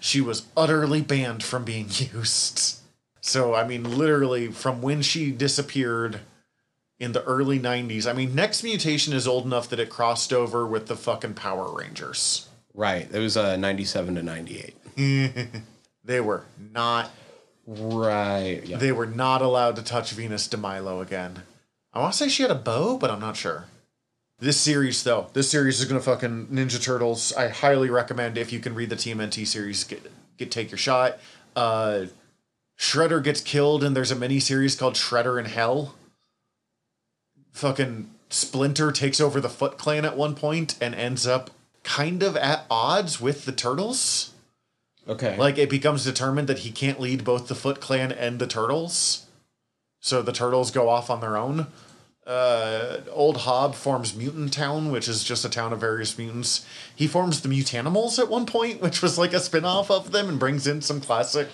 She 0.00 0.20
was 0.20 0.46
utterly 0.56 1.00
banned 1.00 1.44
from 1.44 1.64
being 1.64 1.86
used. 2.12 2.78
So, 3.20 3.54
I 3.54 3.64
mean, 3.66 3.98
literally, 3.98 4.48
from 4.48 4.82
when 4.82 5.02
she 5.02 5.30
disappeared 5.30 6.20
in 6.98 7.12
the 7.12 7.22
early 7.24 7.60
90s, 7.60 8.08
I 8.08 8.12
mean, 8.12 8.34
Next 8.34 8.62
Mutation 8.64 9.12
is 9.12 9.28
old 9.28 9.44
enough 9.44 9.68
that 9.68 9.78
it 9.78 9.88
crossed 9.90 10.32
over 10.32 10.66
with 10.66 10.86
the 10.86 10.96
fucking 10.96 11.34
Power 11.34 11.70
Rangers. 11.72 12.48
right. 12.74 13.08
It 13.12 13.18
was 13.18 13.36
uh, 13.36 13.56
97 13.56 14.14
to 14.16 14.22
98. 14.22 14.74
They 16.04 16.20
were 16.20 16.44
not 16.58 17.10
Right. 17.66 18.62
Yeah. 18.64 18.78
they 18.78 18.90
were 18.90 19.06
not 19.06 19.42
allowed 19.42 19.76
to 19.76 19.82
touch 19.82 20.10
Venus 20.12 20.48
de 20.48 20.56
Milo 20.56 21.00
again. 21.00 21.42
I 21.92 22.00
want 22.00 22.14
to 22.14 22.18
say 22.18 22.28
she 22.28 22.42
had 22.42 22.50
a 22.50 22.54
bow, 22.56 22.96
but 22.98 23.10
I'm 23.10 23.20
not 23.20 23.36
sure. 23.36 23.66
This 24.40 24.58
series, 24.58 25.02
though, 25.04 25.28
this 25.34 25.50
series 25.50 25.80
is 25.80 25.86
gonna 25.86 26.00
fucking 26.00 26.46
Ninja 26.46 26.82
Turtles. 26.82 27.32
I 27.34 27.48
highly 27.48 27.90
recommend 27.90 28.38
if 28.38 28.52
you 28.52 28.58
can 28.58 28.74
read 28.74 28.88
the 28.88 28.96
TMNT 28.96 29.46
series, 29.46 29.84
get 29.84 30.10
get 30.38 30.50
take 30.50 30.70
your 30.70 30.78
shot. 30.78 31.18
Uh, 31.54 32.06
Shredder 32.78 33.22
gets 33.22 33.42
killed, 33.42 33.84
and 33.84 33.94
there's 33.94 34.10
a 34.10 34.16
mini 34.16 34.40
series 34.40 34.74
called 34.74 34.94
Shredder 34.94 35.38
in 35.38 35.44
Hell. 35.44 35.94
Fucking 37.52 38.10
Splinter 38.30 38.90
takes 38.92 39.20
over 39.20 39.42
the 39.42 39.50
Foot 39.50 39.76
Clan 39.76 40.06
at 40.06 40.16
one 40.16 40.34
point 40.34 40.74
and 40.80 40.94
ends 40.94 41.26
up 41.26 41.50
kind 41.82 42.22
of 42.22 42.34
at 42.38 42.64
odds 42.70 43.20
with 43.20 43.44
the 43.44 43.52
Turtles. 43.52 44.32
okay. 45.06 45.36
Like 45.36 45.58
it 45.58 45.68
becomes 45.68 46.04
determined 46.04 46.48
that 46.48 46.60
he 46.60 46.70
can't 46.70 47.00
lead 47.00 47.24
both 47.24 47.48
the 47.48 47.54
Foot 47.54 47.82
Clan 47.82 48.10
and 48.10 48.38
the 48.38 48.46
Turtles. 48.46 49.26
So 50.00 50.22
the 50.22 50.32
Turtles 50.32 50.70
go 50.70 50.88
off 50.88 51.10
on 51.10 51.20
their 51.20 51.36
own. 51.36 51.66
Uh, 52.30 53.00
Old 53.10 53.38
Hob 53.38 53.74
forms 53.74 54.14
Mutant 54.14 54.52
Town, 54.52 54.92
which 54.92 55.08
is 55.08 55.24
just 55.24 55.44
a 55.44 55.48
town 55.48 55.72
of 55.72 55.80
various 55.80 56.16
mutants. 56.16 56.64
He 56.94 57.08
forms 57.08 57.40
the 57.40 57.48
Mutanimals 57.48 58.20
at 58.20 58.28
one 58.28 58.46
point, 58.46 58.80
which 58.80 59.02
was 59.02 59.18
like 59.18 59.32
a 59.32 59.40
spin-off 59.40 59.90
of 59.90 60.12
them 60.12 60.28
and 60.28 60.38
brings 60.38 60.66
in 60.68 60.80
some 60.80 61.00
classic 61.00 61.48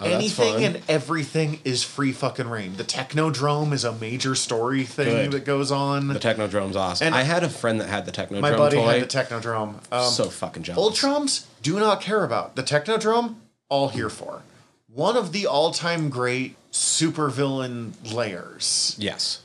Oh, 0.00 0.06
anything 0.06 0.54
fun. 0.54 0.62
and 0.64 0.80
everything 0.88 1.60
is 1.64 1.82
free 1.84 2.12
fucking 2.12 2.48
rain. 2.48 2.76
The 2.76 2.84
Technodrome 2.84 3.72
is 3.72 3.84
a 3.84 3.92
major 3.92 4.34
story 4.34 4.84
thing 4.84 5.06
Good. 5.06 5.30
that 5.32 5.44
goes 5.44 5.70
on. 5.70 6.08
the 6.08 6.18
Technodrome's 6.18 6.76
awesome. 6.76 7.08
And- 7.08 7.14
I 7.14 7.22
had 7.22 7.42
a 7.44 7.48
friend 7.50 7.80
that 7.80 7.88
had 7.88 8.06
the 8.06 8.12
Technodrome 8.12 8.40
My 8.40 8.56
buddy 8.56 8.76
toy. 8.76 9.00
had 9.00 9.02
the 9.02 9.06
Technodrome. 9.06 9.74
Um, 9.92 10.10
so 10.10 10.24
fucking 10.30 10.62
jealous. 10.62 10.98
Utroms 11.00 11.44
do 11.62 11.78
not 11.78 12.00
care 12.00 12.24
about. 12.24 12.54
The 12.56 12.62
Technodrome, 12.62 13.36
all 13.68 13.88
here 13.88 14.08
for. 14.08 14.42
one 14.88 15.16
of 15.16 15.32
the 15.32 15.46
all-time 15.46 16.08
great 16.10 16.54
supervillain 16.72 17.92
layers. 18.12 18.96
Yes. 18.98 19.42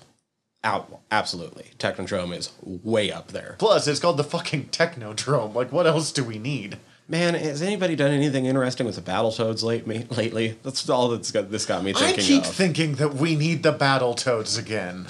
Out 0.64 1.02
absolutely. 1.12 1.72
Technodrome 1.78 2.36
is 2.36 2.52
way 2.62 3.12
up 3.12 3.28
there. 3.30 3.56
Plus, 3.60 3.88
it's 3.88 4.00
called 4.00 4.18
the 4.18 4.24
fucking 4.24 4.66
Technodrome. 4.66 5.54
Like, 5.54 5.72
what 5.72 5.86
else 5.86 6.12
do 6.12 6.24
we 6.24 6.40
need? 6.40 6.78
Man, 7.10 7.36
has 7.36 7.62
anybody 7.62 7.96
done 7.96 8.12
anything 8.12 8.46
interesting 8.46 8.86
with 8.86 8.96
the 8.96 9.02
Battletoads 9.02 9.64
lately? 9.64 10.08
Lately, 10.10 10.58
that's 10.64 10.90
all 10.90 11.08
that's 11.10 11.32
got 11.32 11.52
this 11.52 11.66
got 11.66 11.84
me 11.84 11.94
thinking 11.94 12.24
I 12.24 12.28
keep 12.28 12.44
of. 12.44 12.54
thinking 12.54 12.96
that 12.96 13.14
we 13.14 13.36
need 13.36 13.64
the 13.64 13.72
Battletoads 13.72 14.60
again. 14.60 15.08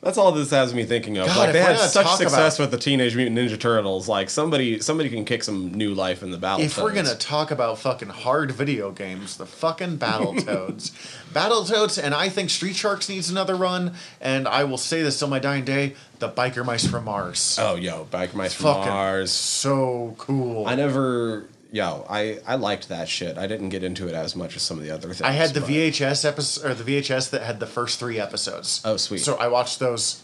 That's 0.00 0.16
all 0.16 0.30
this 0.32 0.50
has 0.50 0.72
me 0.74 0.84
thinking 0.84 1.18
of. 1.18 1.26
God, 1.26 1.36
like 1.36 1.52
they 1.52 1.60
had 1.60 1.76
such 1.78 2.06
success 2.16 2.56
about- 2.56 2.64
with 2.64 2.70
the 2.70 2.78
Teenage 2.78 3.16
Mutant 3.16 3.36
Ninja 3.36 3.58
Turtles. 3.58 4.08
Like 4.08 4.30
somebody, 4.30 4.80
somebody 4.80 5.08
can 5.10 5.24
kick 5.24 5.42
some 5.42 5.72
new 5.74 5.92
life 5.94 6.22
in 6.22 6.30
the 6.30 6.38
Battletoads. 6.38 6.60
If 6.64 6.78
we're 6.78 6.92
gonna 6.94 7.14
talk 7.16 7.50
about 7.50 7.78
fucking 7.78 8.08
hard 8.10 8.52
video 8.52 8.90
games, 8.92 9.36
the 9.36 9.46
fucking 9.46 9.98
Battletoads. 9.98 10.92
Battletoads, 11.32 12.02
and 12.02 12.14
I 12.14 12.28
think 12.28 12.50
Street 12.50 12.76
Sharks 12.76 13.08
needs 13.08 13.28
another 13.30 13.54
run, 13.56 13.94
and 14.20 14.46
I 14.48 14.64
will 14.64 14.78
say 14.78 15.02
this 15.02 15.18
till 15.18 15.28
my 15.28 15.38
dying 15.38 15.64
day, 15.64 15.94
the 16.20 16.28
Biker 16.28 16.64
Mice 16.64 16.86
from 16.86 17.04
Mars. 17.04 17.56
oh 17.60 17.76
yo, 17.76 18.06
Biker 18.10 18.34
Mice 18.34 18.54
from 18.54 18.64
fucking 18.74 18.92
Mars. 18.92 19.30
so 19.32 20.14
cool. 20.18 20.66
I 20.66 20.74
never, 20.74 21.44
yo, 21.70 22.06
I 22.08 22.38
I 22.46 22.54
liked 22.56 22.88
that 22.88 23.08
shit. 23.08 23.38
I 23.38 23.46
didn't 23.46 23.68
get 23.70 23.82
into 23.82 24.08
it 24.08 24.14
as 24.14 24.34
much 24.36 24.56
as 24.56 24.62
some 24.62 24.78
of 24.78 24.84
the 24.84 24.90
other 24.90 25.08
things. 25.08 25.22
I 25.22 25.32
had 25.32 25.54
the 25.54 25.60
but- 25.60 25.70
VHS 25.70 26.24
episode 26.24 26.70
or 26.70 26.74
the 26.74 26.84
VHS 26.84 27.30
that 27.30 27.42
had 27.42 27.60
the 27.60 27.66
first 27.66 27.98
three 27.98 28.18
episodes. 28.20 28.80
Oh, 28.84 28.96
sweet. 28.96 29.18
So 29.18 29.36
I 29.36 29.48
watched 29.48 29.78
those. 29.78 30.22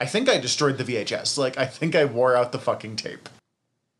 I 0.00 0.06
think 0.06 0.28
I 0.28 0.38
destroyed 0.38 0.78
the 0.78 0.84
VHS. 0.84 1.38
Like 1.38 1.56
I 1.58 1.66
think 1.66 1.94
I 1.94 2.04
wore 2.04 2.36
out 2.36 2.52
the 2.52 2.58
fucking 2.58 2.96
tape. 2.96 3.28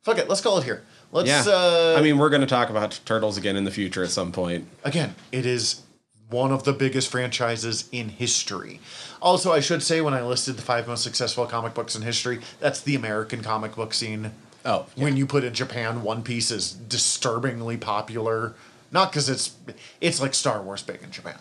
Fuck 0.03 0.19
it, 0.19 0.29
let's 0.29 0.41
call 0.41 0.59
it 0.59 0.65
here. 0.65 0.83
Let's 1.13 1.29
Yeah, 1.29 1.45
uh 1.47 1.95
I 1.99 2.03
mean, 2.03 2.19
we're 2.19 2.31
gonna 2.31 2.47
talk 2.47 2.71
about 2.71 2.99
turtles 3.05 3.37
again 3.37 3.55
in 3.57 3.65
the 3.65 3.71
future 3.71 4.03
at 4.03 4.11
some 4.11 4.33
point. 4.33 4.67
again, 4.83 5.15
it 5.31 5.47
is 5.47 5.83
one 6.29 6.51
of 6.51 6.65
the 6.65 6.73
biggest 6.73 7.09
franchises 7.09 7.89
in 7.93 8.09
history. 8.09 8.81
Also, 9.21 9.53
I 9.53 9.61
should 9.61 9.83
say 9.83 10.01
when 10.01 10.15
I 10.15 10.23
listed 10.23 10.57
the 10.57 10.63
five 10.63 10.89
most 10.89 11.05
successful 11.05 11.45
comic 11.47 11.75
books 11.75 11.95
in 11.95 12.01
history, 12.03 12.41
that's 12.59 12.81
the 12.81 12.95
American 12.97 13.43
comic 13.43 13.77
book 13.77 13.93
scene. 13.95 14.33
Oh, 14.65 14.87
yeah. 14.95 15.05
When 15.05 15.17
you 15.17 15.27
put 15.27 15.45
in 15.45 15.55
Japan, 15.55 16.03
One 16.03 16.23
Piece 16.23 16.51
is 16.51 16.73
disturbingly 16.73 17.77
popular. 17.77 18.55
Not 18.91 19.11
because 19.11 19.29
it's 19.29 19.57
it's 20.01 20.21
like 20.21 20.35
Star 20.35 20.63
Wars 20.63 20.83
big 20.83 21.03
in 21.03 21.11
Japan. 21.11 21.39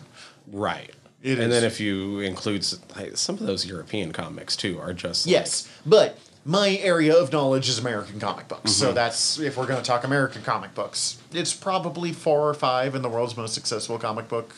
Right. 0.50 0.90
It 1.22 1.38
and 1.38 1.52
is. 1.52 1.60
then 1.60 1.64
if 1.64 1.78
you 1.80 2.20
include 2.20 2.66
like, 2.96 3.16
some 3.16 3.36
of 3.36 3.46
those 3.46 3.64
European 3.64 4.12
comics 4.12 4.56
too, 4.56 4.80
are 4.80 4.92
just 4.92 5.26
like- 5.26 5.32
Yes, 5.32 5.68
but 5.86 6.18
my 6.44 6.70
area 6.82 7.14
of 7.16 7.30
knowledge 7.30 7.68
is 7.68 7.78
American 7.78 8.18
comic 8.18 8.48
books. 8.48 8.72
So 8.72 8.92
that's 8.92 9.38
if 9.38 9.56
we're 9.56 9.66
going 9.66 9.80
to 9.80 9.86
talk 9.86 10.02
American 10.02 10.42
comic 10.42 10.74
books, 10.74 11.18
it's 11.32 11.54
probably 11.54 12.12
four 12.12 12.48
or 12.48 12.54
five 12.54 12.96
in 12.96 13.02
the 13.02 13.08
world's 13.08 13.36
most 13.36 13.54
successful 13.54 13.98
comic 13.98 14.28
book 14.28 14.52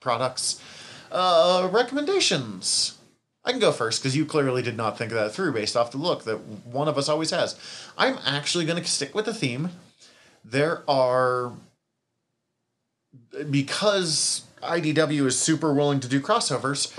products. 0.00 0.60
Uh, 1.10 1.68
recommendations. 1.72 2.93
I 3.44 3.50
can 3.50 3.60
go 3.60 3.72
first 3.72 4.02
because 4.02 4.16
you 4.16 4.24
clearly 4.24 4.62
did 4.62 4.76
not 4.76 4.96
think 4.96 5.12
that 5.12 5.32
through 5.32 5.52
based 5.52 5.76
off 5.76 5.90
the 5.90 5.98
look 5.98 6.24
that 6.24 6.38
one 6.38 6.88
of 6.88 6.96
us 6.96 7.08
always 7.08 7.30
has. 7.30 7.58
I'm 7.98 8.18
actually 8.24 8.64
going 8.64 8.82
to 8.82 8.88
stick 8.88 9.14
with 9.14 9.26
the 9.26 9.34
theme. 9.34 9.70
There 10.44 10.82
are 10.88 11.52
because 13.50 14.42
IDW 14.62 15.26
is 15.26 15.38
super 15.38 15.72
willing 15.74 16.00
to 16.00 16.08
do 16.08 16.20
crossovers. 16.20 16.96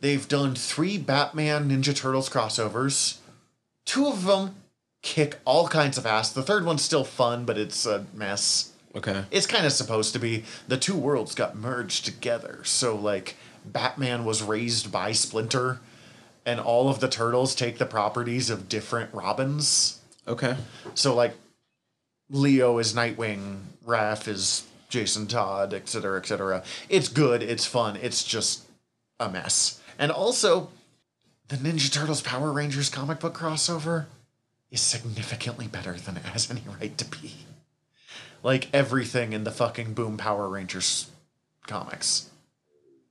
They've 0.00 0.26
done 0.26 0.54
three 0.54 0.98
Batman 0.98 1.70
Ninja 1.70 1.96
Turtles 1.96 2.28
crossovers. 2.28 3.18
Two 3.84 4.06
of 4.06 4.24
them 4.24 4.56
kick 5.02 5.38
all 5.44 5.68
kinds 5.68 5.96
of 5.96 6.04
ass. 6.04 6.32
The 6.32 6.42
third 6.42 6.64
one's 6.64 6.82
still 6.82 7.04
fun, 7.04 7.44
but 7.44 7.56
it's 7.56 7.86
a 7.86 8.06
mess. 8.12 8.72
Okay. 8.94 9.24
It's 9.30 9.46
kind 9.46 9.66
of 9.66 9.72
supposed 9.72 10.12
to 10.14 10.18
be. 10.18 10.44
The 10.68 10.76
two 10.76 10.96
worlds 10.96 11.34
got 11.34 11.56
merged 11.56 12.04
together. 12.04 12.60
So, 12.64 12.96
like, 12.96 13.36
Batman 13.72 14.24
was 14.24 14.42
raised 14.42 14.92
by 14.92 15.12
Splinter, 15.12 15.80
and 16.44 16.60
all 16.60 16.88
of 16.88 17.00
the 17.00 17.08
turtles 17.08 17.54
take 17.54 17.78
the 17.78 17.86
properties 17.86 18.50
of 18.50 18.68
different 18.68 19.12
Robins. 19.12 20.00
Okay. 20.28 20.56
So, 20.94 21.14
like, 21.14 21.34
Leo 22.30 22.78
is 22.78 22.94
Nightwing, 22.94 23.60
Raph 23.84 24.28
is 24.28 24.64
Jason 24.88 25.26
Todd, 25.26 25.74
etc., 25.74 26.18
etc. 26.18 26.62
It's 26.88 27.08
good, 27.08 27.42
it's 27.42 27.66
fun, 27.66 27.96
it's 27.96 28.24
just 28.24 28.64
a 29.18 29.28
mess. 29.28 29.80
And 29.98 30.10
also, 30.10 30.70
the 31.48 31.56
Ninja 31.56 31.92
Turtles 31.92 32.22
Power 32.22 32.52
Rangers 32.52 32.88
comic 32.88 33.20
book 33.20 33.36
crossover 33.36 34.06
is 34.70 34.80
significantly 34.80 35.66
better 35.66 35.92
than 35.92 36.16
it 36.16 36.24
has 36.24 36.50
any 36.50 36.62
right 36.80 36.96
to 36.98 37.04
be. 37.04 37.32
Like 38.42 38.68
everything 38.72 39.32
in 39.32 39.44
the 39.44 39.50
fucking 39.50 39.94
Boom 39.94 40.16
Power 40.16 40.48
Rangers 40.48 41.10
comics. 41.66 42.30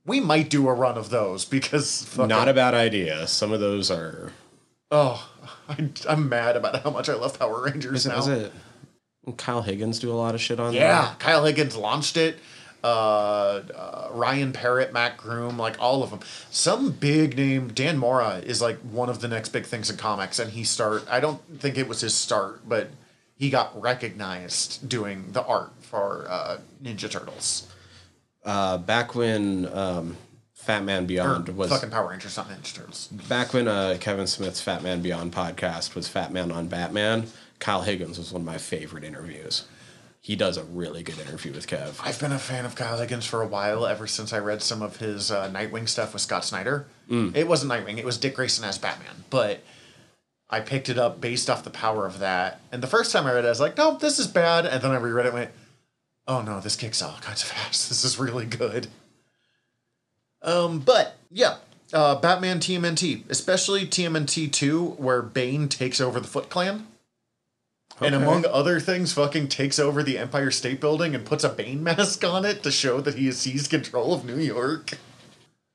We 0.06 0.20
might 0.20 0.48
do 0.50 0.68
a 0.68 0.72
run 0.74 0.96
of 0.96 1.10
those 1.10 1.44
because 1.44 2.04
fucking, 2.04 2.28
Not 2.28 2.48
a 2.48 2.54
bad 2.54 2.74
idea. 2.74 3.26
Some 3.26 3.52
of 3.52 3.60
those 3.60 3.90
are. 3.90 4.32
oh, 4.90 5.28
I, 5.68 5.88
I'm 6.08 6.28
mad 6.28 6.56
about 6.56 6.82
how 6.82 6.90
much 6.90 7.08
I 7.08 7.14
love 7.14 7.38
Power 7.38 7.64
Rangers 7.64 8.00
Is 8.00 8.06
it, 8.06 8.08
now. 8.10 8.18
is 8.18 8.28
it? 8.28 8.52
Kyle 9.36 9.62
Higgins 9.62 9.98
do 9.98 10.12
a 10.12 10.14
lot 10.14 10.36
of 10.36 10.40
shit 10.40 10.60
on 10.60 10.72
that. 10.72 10.78
Yeah, 10.78 11.14
Kyle 11.18 11.44
Higgins 11.44 11.74
launched 11.74 12.16
it. 12.16 12.38
Uh, 12.84 13.62
uh, 13.74 14.08
Ryan 14.12 14.52
Parrott, 14.52 14.92
Mat 14.92 15.16
Groom, 15.16 15.58
like 15.58 15.76
all 15.80 16.04
of 16.04 16.10
them. 16.10 16.20
Some 16.50 16.92
big 16.92 17.36
name, 17.36 17.66
Dan 17.68 17.98
Mora 17.98 18.36
is 18.38 18.62
like 18.62 18.78
one 18.78 19.08
of 19.08 19.20
the 19.20 19.26
next 19.26 19.48
big 19.48 19.64
things 19.66 19.90
in 19.90 19.96
comics, 19.96 20.38
and 20.38 20.52
he 20.52 20.62
start. 20.62 21.02
I 21.10 21.18
don't 21.18 21.40
think 21.58 21.76
it 21.76 21.88
was 21.88 22.00
his 22.02 22.14
start, 22.14 22.68
but 22.68 22.90
he 23.34 23.50
got 23.50 23.78
recognized 23.80 24.88
doing 24.88 25.32
the 25.32 25.44
art 25.44 25.72
for 25.80 26.26
uh, 26.28 26.58
Ninja 26.80 27.10
Turtles. 27.10 27.66
Uh, 28.46 28.78
back 28.78 29.14
when 29.16 29.66
um, 29.74 30.16
Fat 30.54 30.84
Man 30.84 31.02
Or 31.02 31.06
Beyond 31.06 31.48
was 31.50 31.68
fucking 31.70 31.90
Power 31.90 32.08
Rangers, 32.10 32.36
not 32.36 32.48
Ninja 32.48 32.72
Turtles. 32.74 33.08
back 33.08 33.52
when 33.52 33.66
uh, 33.68 33.96
Kevin 34.00 34.26
Smith's 34.28 34.60
Fat 34.60 34.82
Man 34.82 35.02
Beyond 35.02 35.32
podcast 35.32 35.94
was 35.94 36.08
Fat 36.08 36.32
Man 36.32 36.50
on 36.52 36.68
Batman. 36.68 37.26
Kyle 37.58 37.82
Higgins 37.82 38.18
was 38.18 38.32
one 38.32 38.42
of 38.42 38.46
my 38.46 38.58
favorite 38.58 39.02
interviews. 39.04 39.66
He 40.20 40.34
does 40.36 40.56
a 40.56 40.64
really 40.64 41.02
good 41.02 41.18
interview 41.20 41.52
with 41.52 41.66
Kev. 41.66 42.00
I've 42.02 42.18
been 42.18 42.32
a 42.32 42.38
fan 42.38 42.64
of 42.64 42.74
Kyle 42.74 42.98
Higgins 42.98 43.26
for 43.26 43.42
a 43.42 43.46
while, 43.46 43.86
ever 43.86 44.06
since 44.06 44.32
I 44.32 44.38
read 44.38 44.60
some 44.62 44.82
of 44.82 44.96
his 44.96 45.30
uh, 45.30 45.48
Nightwing 45.50 45.88
stuff 45.88 46.12
with 46.12 46.22
Scott 46.22 46.44
Snyder. 46.44 46.86
It 47.08 47.46
wasn't 47.46 47.70
Nightwing; 47.72 47.98
it 47.98 48.04
was 48.04 48.18
Dick 48.18 48.34
Grayson 48.34 48.64
as 48.64 48.76
Batman. 48.78 49.24
But 49.30 49.60
I 50.50 50.60
picked 50.60 50.88
it 50.88 50.98
up 50.98 51.20
based 51.20 51.48
off 51.48 51.62
the 51.64 51.70
power 51.70 52.06
of 52.06 52.18
that. 52.18 52.60
And 52.72 52.82
the 52.82 52.88
first 52.88 53.12
time 53.12 53.26
I 53.26 53.32
read 53.32 53.44
it, 53.44 53.48
I 53.48 53.50
was 53.50 53.60
like, 53.60 53.76
"No, 53.76 53.96
this 53.96 54.18
is 54.18 54.26
bad." 54.26 54.66
And 54.66 54.82
then 54.82 54.90
I 54.90 54.96
reread 54.96 55.26
it, 55.26 55.28
and 55.28 55.38
went, 55.38 55.50
"Oh 56.26 56.42
no, 56.42 56.60
this 56.60 56.76
kicks 56.76 57.02
all 57.02 57.18
kinds 57.20 57.42
of 57.42 57.52
ass. 57.52 57.88
This 57.88 58.04
is 58.04 58.18
really 58.18 58.46
good." 58.46 58.88
Um, 60.42 60.80
but 60.80 61.16
yeah, 61.30 61.56
uh, 61.92 62.16
Batman 62.16 62.60
TMNT, 62.60 63.28
especially 63.28 63.86
TMNT 63.86 64.52
two, 64.52 64.90
where 64.98 65.22
Bane 65.22 65.68
takes 65.68 66.00
over 66.00 66.20
the 66.20 66.28
Foot 66.28 66.48
Clan. 66.48 66.86
And 67.98 68.14
among 68.14 68.44
other 68.44 68.78
things, 68.78 69.14
fucking 69.14 69.48
takes 69.48 69.78
over 69.78 70.02
the 70.02 70.18
Empire 70.18 70.50
State 70.50 70.82
Building 70.82 71.14
and 71.14 71.24
puts 71.24 71.44
a 71.44 71.48
Bane 71.48 71.82
mask 71.82 72.22
on 72.24 72.44
it 72.44 72.62
to 72.62 72.70
show 72.70 73.00
that 73.00 73.14
he 73.14 73.26
has 73.26 73.38
seized 73.38 73.70
control 73.70 74.12
of 74.12 74.24
New 74.24 74.36
York. 74.38 74.98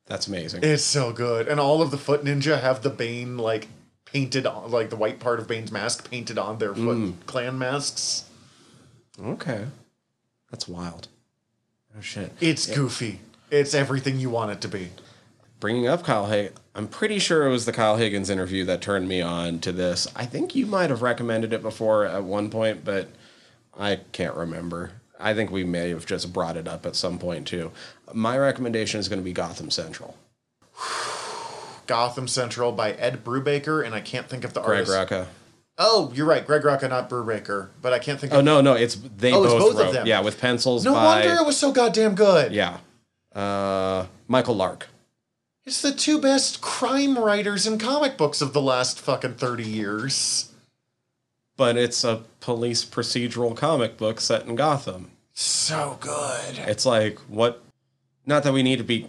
That's 0.06 0.28
amazing. 0.28 0.64
It's 0.64 0.84
so 0.84 1.14
good. 1.14 1.48
And 1.48 1.60
all 1.60 1.82
of 1.82 1.90
the 1.90 1.98
Foot 1.98 2.24
Ninja 2.24 2.62
have 2.62 2.84
the 2.84 2.90
Bane, 2.92 3.38
like, 3.38 3.70
painted 4.06 4.46
on, 4.46 4.70
like, 4.70 4.90
the 4.92 4.96
white 4.98 5.20
part 5.20 5.40
of 5.40 5.48
Bane's 5.48 5.72
mask 5.72 6.12
painted 6.12 6.38
on 6.38 6.60
their 6.60 6.76
Foot 6.76 7.16
Clan 7.26 7.58
masks. 7.58 8.26
Okay. 9.20 9.66
That's 10.52 10.68
wild. 10.68 11.08
Oh 11.98 12.02
shit. 12.02 12.32
It's 12.40 12.68
goofy. 12.68 13.20
It's 13.50 13.74
everything 13.74 14.20
you 14.20 14.30
want 14.30 14.52
it 14.52 14.62
to 14.62 14.68
be. 14.68 14.90
Bringing 15.60 15.88
up 15.88 16.04
Kyle 16.04 16.26
Higgins, 16.26 16.58
I'm 16.74 16.88
pretty 16.88 17.20
sure 17.20 17.46
it 17.46 17.52
was 17.52 17.66
the 17.66 17.74
Kyle 17.74 17.98
Higgins 17.98 18.30
interview 18.30 18.64
that 18.66 18.82
turned 18.82 19.08
me 19.08 19.22
on 19.22 19.60
to 19.60 19.72
this. 19.72 20.08
I 20.16 20.26
think 20.26 20.56
you 20.56 20.66
might 20.66 20.90
have 20.90 21.02
recommended 21.02 21.54
it 21.54 21.62
before 21.62 22.06
at 22.06 22.24
one 22.24 22.50
point, 22.50 22.86
but 22.86 23.10
I 23.78 24.00
can't 24.12 24.36
remember. 24.36 24.92
I 25.20 25.34
think 25.34 25.52
we 25.52 25.64
may 25.64 25.90
have 25.90 26.06
just 26.06 26.34
brought 26.34 26.58
it 26.58 26.68
up 26.68 26.86
at 26.86 26.96
some 26.96 27.20
point 27.20 27.48
too. 27.48 27.72
My 28.14 28.38
recommendation 28.38 29.00
is 29.00 29.08
going 29.08 29.20
to 29.20 29.26
be 29.26 29.34
Gotham 29.34 29.70
Central. 29.70 30.18
Gotham 31.88 32.28
Central 32.28 32.72
by 32.72 32.94
Ed 32.94 33.24
Brubaker, 33.24 33.86
and 33.86 33.94
I 33.94 34.02
can't 34.02 34.28
think 34.28 34.44
of 34.44 34.54
the 34.54 34.62
Greg 34.62 34.88
artist. 34.88 35.12
Rucka. 35.12 35.28
Oh, 35.84 36.12
you're 36.14 36.28
right. 36.28 36.46
Greg 36.46 36.62
Rucka, 36.62 36.88
not 36.88 37.10
Brubaker. 37.10 37.70
But 37.82 37.92
I 37.92 37.98
can't 38.00 38.20
think 38.20 38.34
Oh 38.34 38.40
of 38.40 38.46
no, 38.46 38.62
no, 38.62 38.74
it's 38.74 38.96
they 38.96 39.34
Oh, 39.34 39.44
it's 39.44 39.54
both, 39.54 39.76
both 39.76 39.88
of 39.88 39.94
them. 39.94 40.06
Yeah, 40.06 40.22
with 40.22 40.40
pencils 40.40 40.86
No 40.86 40.94
by 40.94 41.04
wonder 41.26 41.42
it 41.42 41.46
was 41.46 41.58
so 41.58 41.72
goddamn 41.72 42.14
good. 42.14 42.52
yeah, 42.54 42.78
uh, 43.34 44.06
Michael 44.28 44.56
Lark. 44.56 44.88
It's 45.66 45.82
the 45.82 45.92
two 45.92 46.20
best 46.22 46.62
crime 46.62 47.18
writers 47.18 47.66
in 47.66 47.78
comic 47.80 48.16
books 48.18 48.42
of 48.42 48.54
the 48.54 48.62
last 48.62 49.00
fucking 49.00 49.36
30 49.36 49.64
years. 49.64 50.52
But 51.58 51.78
it's 51.78 52.04
a 52.04 52.24
police 52.40 52.84
procedural 52.86 53.56
comic 53.56 53.98
book 53.98 54.20
set 54.20 54.46
in 54.48 54.56
Gotham. 54.56 55.12
So 55.34 55.98
good. 56.00 56.60
It's 56.68 56.86
like 56.86 57.18
what? 57.22 57.64
Not 58.26 58.44
that 58.44 58.54
we 58.54 58.62
need 58.64 58.78
to 58.78 58.84
be 58.84 59.08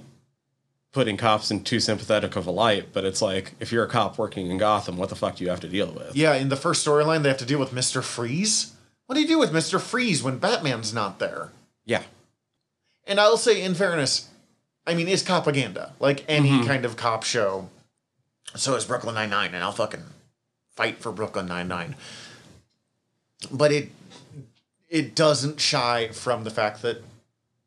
putting 0.93 1.17
cops 1.17 1.51
in 1.51 1.65
too 1.65 1.81
sympathetic 1.81 2.37
of 2.37 2.47
a 2.47 2.51
light, 2.51 2.89
but 2.93 3.05
it's 3.05 3.23
like 3.23 3.53
if 3.59 3.73
you're 3.73 3.85
a 3.85 3.89
cop 3.89 4.19
working 4.19 4.51
in 4.51 4.59
Gotham, 4.59 4.97
what 4.97 5.09
the 5.09 5.17
fuck 5.17 5.37
do 5.37 5.45
you 5.45 5.51
have 5.51 5.61
to 5.61 5.69
deal 5.69 5.91
with? 5.91 6.15
Yeah, 6.15 6.35
in 6.35 6.51
the 6.51 6.57
first 6.57 6.87
storyline, 6.87 7.23
they 7.23 7.31
have 7.31 7.39
to 7.39 7.47
deal 7.47 7.59
with 7.59 7.73
Mr. 7.73 8.03
Freeze. 8.03 8.75
What 9.07 9.15
do 9.15 9.23
you 9.23 9.29
do 9.29 9.39
with 9.39 9.53
Mr. 9.53 9.81
Freeze 9.81 10.23
when 10.23 10.39
Batman's 10.39 10.95
not 10.95 11.19
there? 11.19 11.51
Yeah, 11.85 12.03
And 13.07 13.19
I'll 13.19 13.37
say, 13.37 13.61
in 13.61 13.75
fairness, 13.75 14.29
I 14.87 14.95
mean, 14.95 15.09
it's 15.09 15.23
propaganda. 15.23 15.93
Like 15.99 16.25
any 16.29 16.51
mm-hmm. 16.51 16.67
kind 16.67 16.85
of 16.85 16.97
cop 16.97 17.25
show. 17.25 17.69
So 18.55 18.75
is 18.77 18.85
Brooklyn 18.85 19.15
Nine 19.15 19.31
Nine, 19.31 19.55
and 19.55 19.65
I'll 19.65 19.73
fucking 19.73 20.05
fight 20.77 20.99
for 20.99 21.11
Brooklyn 21.11 21.47
Nine 21.47 21.69
Nine. 21.69 21.97
But 23.51 23.73
it 23.73 23.91
it 24.89 25.15
doesn't 25.15 25.59
shy 25.59 26.09
from 26.09 26.45
the 26.45 26.51
fact 26.51 26.83
that 26.83 27.03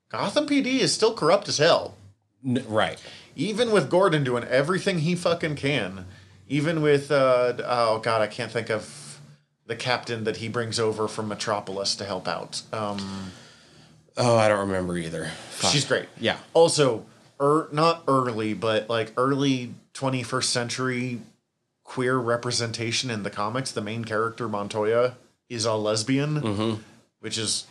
Gotham 0.10 0.48
PD 0.48 0.80
is 0.80 0.94
still 0.94 1.14
corrupt 1.14 1.50
as 1.50 1.58
hell. 1.58 1.96
N- 2.46 2.64
right. 2.68 3.02
Even 3.36 3.72
with 3.72 3.90
Gordon 3.90 4.24
doing 4.24 4.44
everything 4.46 5.00
he 5.00 5.16
fucking 5.16 5.56
can, 5.56 6.06
even 6.48 6.82
with 6.82 7.12
uh, 7.12 7.54
oh 7.66 8.00
god, 8.00 8.22
I 8.22 8.28
can't 8.28 8.52
think 8.52 8.70
of 8.70 9.20
the 9.66 9.76
captain 9.76 10.24
that 10.26 10.38
he 10.38 10.48
brings 10.48 10.80
over 10.80 11.08
from 11.08 11.28
Metropolis 11.28 11.96
to 11.96 12.06
help 12.06 12.28
out. 12.28 12.62
Um, 12.72 13.32
Oh, 14.18 14.38
I 14.38 14.48
don't 14.48 14.60
remember 14.70 14.98
either. 14.98 15.32
Fuck. 15.50 15.72
She's 15.72 15.84
great. 15.84 16.06
Yeah. 16.18 16.38
Also, 16.54 17.06
er, 17.42 17.68
not 17.74 18.04
early, 18.08 18.54
but 18.54 18.90
like 18.90 19.12
early 19.18 19.74
21st 19.94 20.44
century 20.46 21.22
queer 21.84 22.18
representation 22.18 23.10
in 23.12 23.24
the 23.24 23.30
comics. 23.30 23.72
The 23.72 23.82
main 23.82 24.06
character 24.06 24.48
Montoya 24.48 25.16
is 25.50 25.66
a 25.66 25.74
lesbian, 25.74 26.80
which 27.20 27.38
is 27.38 27.68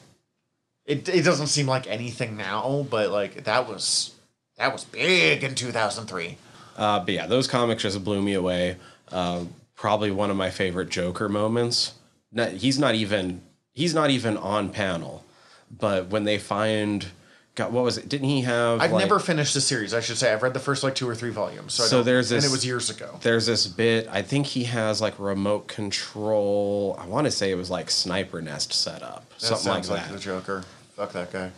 it. 0.84 1.08
It 1.08 1.22
doesn't 1.24 1.46
seem 1.46 1.66
like 1.66 1.86
anything 1.86 2.36
now, 2.36 2.86
but 2.90 3.10
like 3.10 3.44
that 3.44 3.66
was 3.68 4.13
that 4.58 4.72
was 4.72 4.84
big 4.84 5.42
in 5.44 5.54
2003. 5.54 6.36
Uh, 6.76 7.00
but 7.00 7.14
yeah, 7.14 7.26
those 7.26 7.46
comics 7.46 7.82
just 7.82 8.02
blew 8.04 8.20
me 8.22 8.34
away. 8.34 8.76
Uh, 9.12 9.44
probably 9.76 10.10
one 10.10 10.30
of 10.30 10.36
my 10.36 10.50
favorite 10.50 10.88
Joker 10.90 11.28
moments. 11.28 11.92
Not, 12.32 12.50
he's 12.52 12.78
not 12.78 12.94
even 12.94 13.42
he's 13.72 13.94
not 13.94 14.10
even 14.10 14.36
on 14.36 14.70
panel, 14.70 15.24
but 15.70 16.08
when 16.08 16.24
they 16.24 16.38
find, 16.38 17.06
God, 17.54 17.72
what 17.72 17.84
was 17.84 17.96
it? 17.98 18.08
Didn't 18.08 18.28
he 18.28 18.40
have? 18.42 18.80
I've 18.80 18.90
like- 18.92 19.04
never 19.04 19.20
finished 19.20 19.54
the 19.54 19.60
series. 19.60 19.94
I 19.94 20.00
should 20.00 20.16
say 20.16 20.32
I've 20.32 20.42
read 20.42 20.52
the 20.54 20.58
first 20.60 20.82
like 20.82 20.96
two 20.96 21.08
or 21.08 21.14
three 21.14 21.30
volumes. 21.30 21.74
So, 21.74 21.84
So 21.84 21.96
don't- 21.98 22.06
there's 22.06 22.32
and 22.32 22.38
this- 22.42 22.48
it 22.48 22.52
was 22.52 22.66
years 22.66 22.90
ago. 22.90 23.18
There's 23.22 23.46
this 23.46 23.66
bit. 23.68 24.08
I 24.10 24.22
think 24.22 24.46
he 24.46 24.64
has 24.64 25.00
like 25.00 25.16
remote 25.20 25.68
control. 25.68 26.96
I 27.00 27.06
want 27.06 27.26
to 27.26 27.30
say 27.30 27.50
it 27.52 27.56
was 27.56 27.70
like 27.70 27.90
sniper 27.90 28.40
nest 28.42 28.72
set 28.72 29.02
up, 29.04 29.28
That 29.34 29.40
something 29.40 29.68
like 29.72 29.84
sounds 29.84 29.88
that. 29.88 29.94
like 29.94 30.10
the 30.12 30.18
Joker. 30.18 30.64
Fuck 30.96 31.12
that 31.12 31.32
guy. 31.32 31.50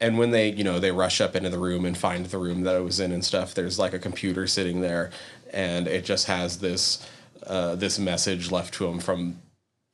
And 0.00 0.18
when 0.18 0.30
they 0.30 0.50
you 0.50 0.64
know 0.64 0.78
they 0.78 0.90
rush 0.90 1.20
up 1.20 1.34
into 1.36 1.48
the 1.48 1.58
room 1.58 1.84
and 1.84 1.96
find 1.96 2.26
the 2.26 2.38
room 2.38 2.62
that 2.62 2.76
it 2.76 2.84
was 2.84 3.00
in 3.00 3.12
and 3.12 3.24
stuff 3.24 3.54
there's 3.54 3.78
like 3.78 3.92
a 3.94 3.98
computer 3.98 4.46
sitting 4.46 4.80
there 4.80 5.10
and 5.52 5.86
it 5.86 6.04
just 6.04 6.26
has 6.26 6.58
this 6.58 7.08
uh, 7.46 7.76
this 7.76 7.98
message 7.98 8.50
left 8.50 8.74
to 8.74 8.86
him 8.86 8.98
from 8.98 9.38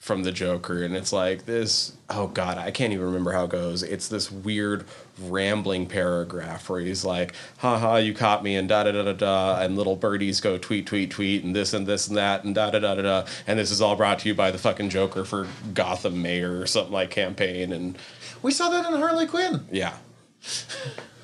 from 0.00 0.24
the 0.24 0.32
joker 0.32 0.82
and 0.82 0.96
it's 0.96 1.12
like 1.12 1.44
this 1.46 1.92
oh 2.10 2.26
god 2.26 2.58
i 2.58 2.70
can't 2.70 2.92
even 2.92 3.04
remember 3.06 3.32
how 3.32 3.44
it 3.44 3.50
goes. 3.50 3.82
It's 3.84 4.08
this 4.08 4.32
weird 4.32 4.84
rambling 5.20 5.86
paragraph 5.86 6.68
where 6.68 6.80
he's 6.80 7.04
like 7.04 7.34
"Ha 7.58 7.78
ha, 7.78 7.96
you 7.96 8.14
caught 8.14 8.42
me 8.42 8.56
and 8.56 8.68
da 8.68 8.84
da 8.84 8.92
da 8.92 9.02
da 9.04 9.12
da 9.12 9.60
and 9.60 9.76
little 9.76 9.94
birdies 9.96 10.40
go 10.40 10.58
tweet 10.58 10.86
tweet 10.86 11.10
tweet 11.10 11.44
and 11.44 11.54
this 11.54 11.72
and 11.72 11.86
this 11.86 12.08
and 12.08 12.16
that 12.16 12.44
and 12.44 12.54
da 12.54 12.70
da 12.70 12.80
da 12.80 12.94
da 12.96 13.02
da 13.02 13.26
and 13.46 13.58
this 13.58 13.70
is 13.70 13.80
all 13.80 13.94
brought 13.94 14.18
to 14.20 14.28
you 14.28 14.34
by 14.34 14.50
the 14.50 14.58
fucking 14.58 14.90
joker 14.90 15.24
for 15.24 15.46
gotham 15.74 16.20
mayor 16.22 16.60
or 16.60 16.66
something 16.66 16.92
like 16.92 17.10
campaign 17.10 17.72
and 17.72 17.96
We 18.42 18.50
saw 18.52 18.68
that 18.70 18.86
in 18.92 18.98
Harley 18.98 19.26
Quinn. 19.26 19.66
yeah. 19.70 19.96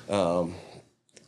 Um, 0.09 0.55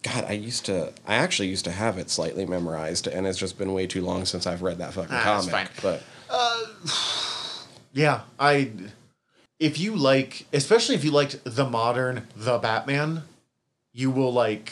God, 0.03 0.25
I 0.27 0.31
used 0.33 0.65
to. 0.65 0.93
I 1.05 1.15
actually 1.15 1.49
used 1.49 1.65
to 1.65 1.71
have 1.71 1.97
it 1.97 2.09
slightly 2.09 2.45
memorized, 2.45 3.07
and 3.07 3.27
it's 3.27 3.37
just 3.37 3.57
been 3.57 3.73
way 3.73 3.85
too 3.87 4.01
long 4.01 4.25
since 4.25 4.47
I've 4.47 4.61
read 4.63 4.79
that 4.79 4.93
fucking 4.93 5.13
Ah, 5.13 5.23
that's 5.41 5.47
comic. 5.49 5.67
fine. 5.69 5.99
But 6.29 7.67
Yeah, 7.93 8.21
I. 8.39 8.71
If 9.59 9.77
you 9.79 9.95
like, 9.95 10.47
especially 10.53 10.95
if 10.95 11.03
you 11.03 11.11
liked 11.11 11.39
the 11.43 11.65
modern 11.69 12.27
The 12.35 12.57
Batman, 12.57 13.23
you 13.93 14.09
will 14.09 14.33
like 14.33 14.71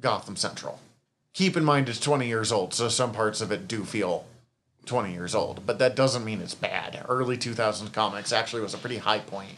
Gotham 0.00 0.36
Central. 0.36 0.80
Keep 1.34 1.56
in 1.56 1.64
mind 1.64 1.88
it's 1.90 2.00
20 2.00 2.26
years 2.26 2.50
old, 2.50 2.72
so 2.72 2.88
some 2.88 3.12
parts 3.12 3.42
of 3.42 3.52
it 3.52 3.68
do 3.68 3.84
feel 3.84 4.24
20 4.86 5.12
years 5.12 5.34
old, 5.34 5.66
but 5.66 5.78
that 5.80 5.94
doesn't 5.94 6.24
mean 6.24 6.40
it's 6.40 6.54
bad. 6.54 7.04
Early 7.08 7.36
2000s 7.36 7.92
comics 7.92 8.32
actually 8.32 8.62
was 8.62 8.72
a 8.72 8.78
pretty 8.78 8.96
high 8.98 9.18
point 9.18 9.56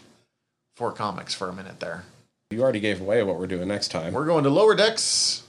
for 0.80 0.90
comics 0.90 1.34
for 1.34 1.50
a 1.50 1.52
minute 1.52 1.78
there. 1.78 2.04
you 2.50 2.62
already 2.62 2.80
gave 2.80 3.02
away 3.02 3.22
what 3.22 3.38
we're 3.38 3.46
doing 3.46 3.68
next 3.68 3.88
time. 3.88 4.14
We're 4.14 4.24
going 4.24 4.44
to 4.44 4.50
Lower 4.50 4.74
Decks 4.74 5.42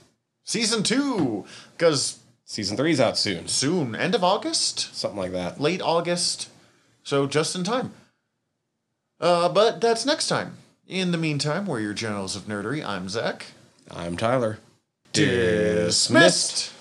season 0.44 0.82
two, 0.82 1.46
because 1.74 2.18
Season 2.44 2.76
three's 2.76 3.00
out 3.00 3.16
soon, 3.16 3.48
soon, 3.48 3.96
end 3.96 4.14
of 4.14 4.22
August, 4.22 4.94
something 4.94 5.18
like 5.18 5.32
that. 5.32 5.58
late 5.58 5.80
August, 5.80 6.50
so 7.02 7.26
just 7.26 7.56
in 7.56 7.64
time. 7.64 7.94
Uh, 9.18 9.48
but 9.48 9.80
that's 9.80 10.04
next 10.04 10.28
time. 10.28 10.56
In 10.86 11.12
the 11.12 11.18
meantime, 11.18 11.64
we're 11.64 11.80
your 11.80 11.94
generals 11.94 12.36
of 12.36 12.42
nerdery. 12.42 12.84
I'm 12.84 13.08
Zach. 13.08 13.46
I'm 13.90 14.18
Tyler. 14.18 14.58
Dismissed. 15.14 16.74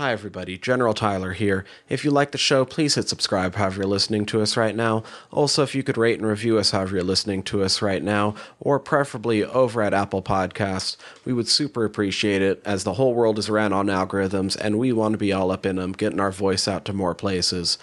Hi, 0.00 0.12
everybody. 0.12 0.56
General 0.56 0.94
Tyler 0.94 1.34
here. 1.34 1.66
If 1.90 2.06
you 2.06 2.10
like 2.10 2.30
the 2.30 2.38
show, 2.38 2.64
please 2.64 2.94
hit 2.94 3.06
subscribe 3.06 3.56
however 3.56 3.82
you're 3.82 3.86
listening 3.86 4.24
to 4.26 4.40
us 4.40 4.56
right 4.56 4.74
now. 4.74 5.04
Also, 5.30 5.62
if 5.62 5.74
you 5.74 5.82
could 5.82 5.98
rate 5.98 6.18
and 6.18 6.26
review 6.26 6.56
us 6.56 6.70
however 6.70 6.96
you're 6.96 7.04
listening 7.04 7.42
to 7.42 7.62
us 7.62 7.82
right 7.82 8.02
now, 8.02 8.34
or 8.60 8.80
preferably 8.80 9.44
over 9.44 9.82
at 9.82 9.92
Apple 9.92 10.22
Podcasts, 10.22 10.96
we 11.26 11.34
would 11.34 11.48
super 11.48 11.84
appreciate 11.84 12.40
it 12.40 12.62
as 12.64 12.82
the 12.82 12.94
whole 12.94 13.12
world 13.12 13.38
is 13.38 13.50
ran 13.50 13.74
on 13.74 13.88
algorithms 13.88 14.56
and 14.56 14.78
we 14.78 14.90
want 14.90 15.12
to 15.12 15.18
be 15.18 15.34
all 15.34 15.50
up 15.50 15.66
in 15.66 15.76
them, 15.76 15.92
getting 15.92 16.18
our 16.18 16.32
voice 16.32 16.66
out 16.66 16.86
to 16.86 16.94
more 16.94 17.14
places. 17.14 17.76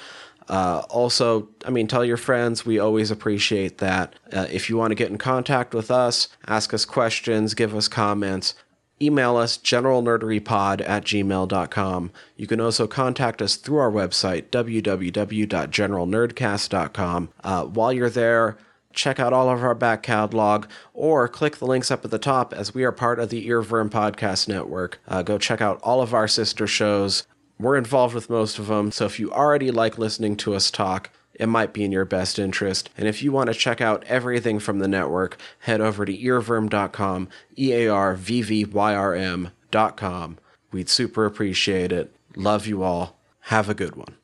Uh, 0.49 0.81
also, 0.89 1.47
I 1.67 1.69
mean, 1.69 1.85
tell 1.85 2.03
your 2.03 2.17
friends. 2.17 2.65
We 2.65 2.79
always 2.79 3.11
appreciate 3.11 3.77
that. 3.77 4.15
Uh, 4.33 4.47
if 4.49 4.71
you 4.71 4.77
want 4.77 4.89
to 4.89 4.95
get 4.95 5.11
in 5.11 5.19
contact 5.19 5.75
with 5.75 5.91
us, 5.91 6.29
ask 6.47 6.73
us 6.73 6.83
questions, 6.83 7.53
give 7.53 7.75
us 7.75 7.87
comments, 7.87 8.55
email 9.01 9.37
us 9.37 9.57
generalnerderypod 9.57 10.87
at 10.87 11.05
gmail.com. 11.05 12.11
You 12.35 12.47
can 12.47 12.59
also 12.59 12.87
contact 12.87 13.41
us 13.41 13.55
through 13.55 13.77
our 13.77 13.91
website, 13.91 14.49
www.generalnerdcast.com. 14.49 17.29
Uh, 17.43 17.65
while 17.65 17.93
you're 17.93 18.09
there, 18.09 18.57
check 18.93 19.19
out 19.19 19.33
all 19.33 19.49
of 19.49 19.63
our 19.63 19.75
back 19.75 20.03
catalog 20.03 20.65
or 20.93 21.27
click 21.27 21.57
the 21.57 21.67
links 21.67 21.91
up 21.91 22.03
at 22.03 22.11
the 22.11 22.19
top 22.19 22.53
as 22.53 22.73
we 22.73 22.83
are 22.83 22.91
part 22.91 23.19
of 23.19 23.29
the 23.29 23.47
Earwyrm 23.47 23.89
Podcast 23.89 24.47
Network. 24.47 24.99
Uh, 25.07 25.21
go 25.21 25.37
check 25.37 25.61
out 25.61 25.79
all 25.83 26.01
of 26.01 26.13
our 26.13 26.27
sister 26.27 26.67
shows. 26.67 27.25
We're 27.59 27.77
involved 27.77 28.13
with 28.13 28.29
most 28.29 28.59
of 28.59 28.67
them, 28.67 28.91
so 28.91 29.05
if 29.05 29.19
you 29.19 29.31
already 29.31 29.71
like 29.71 29.97
listening 29.97 30.37
to 30.37 30.53
us 30.53 30.69
talk, 30.69 31.09
it 31.37 31.47
might 31.47 31.73
be 31.73 31.83
in 31.83 31.91
your 31.91 32.05
best 32.05 32.39
interest. 32.39 32.89
And 32.97 33.07
if 33.07 33.21
you 33.23 33.31
want 33.31 33.47
to 33.47 33.53
check 33.53 33.79
out 33.79 34.03
everything 34.05 34.59
from 34.59 34.79
the 34.79 34.87
network, 34.87 35.37
head 35.59 35.81
over 35.81 36.05
to 36.05 36.17
earwyrm.com, 36.17 37.29
E 37.57 37.73
A 37.73 37.87
R 37.87 38.15
V 38.15 38.41
V 38.41 38.65
Y 38.65 38.95
R 38.95 39.15
M.com. 39.15 40.37
We'd 40.71 40.89
super 40.89 41.25
appreciate 41.25 41.91
it. 41.91 42.13
Love 42.35 42.67
you 42.67 42.83
all. 42.83 43.17
Have 43.41 43.69
a 43.69 43.73
good 43.73 43.95
one. 43.95 44.15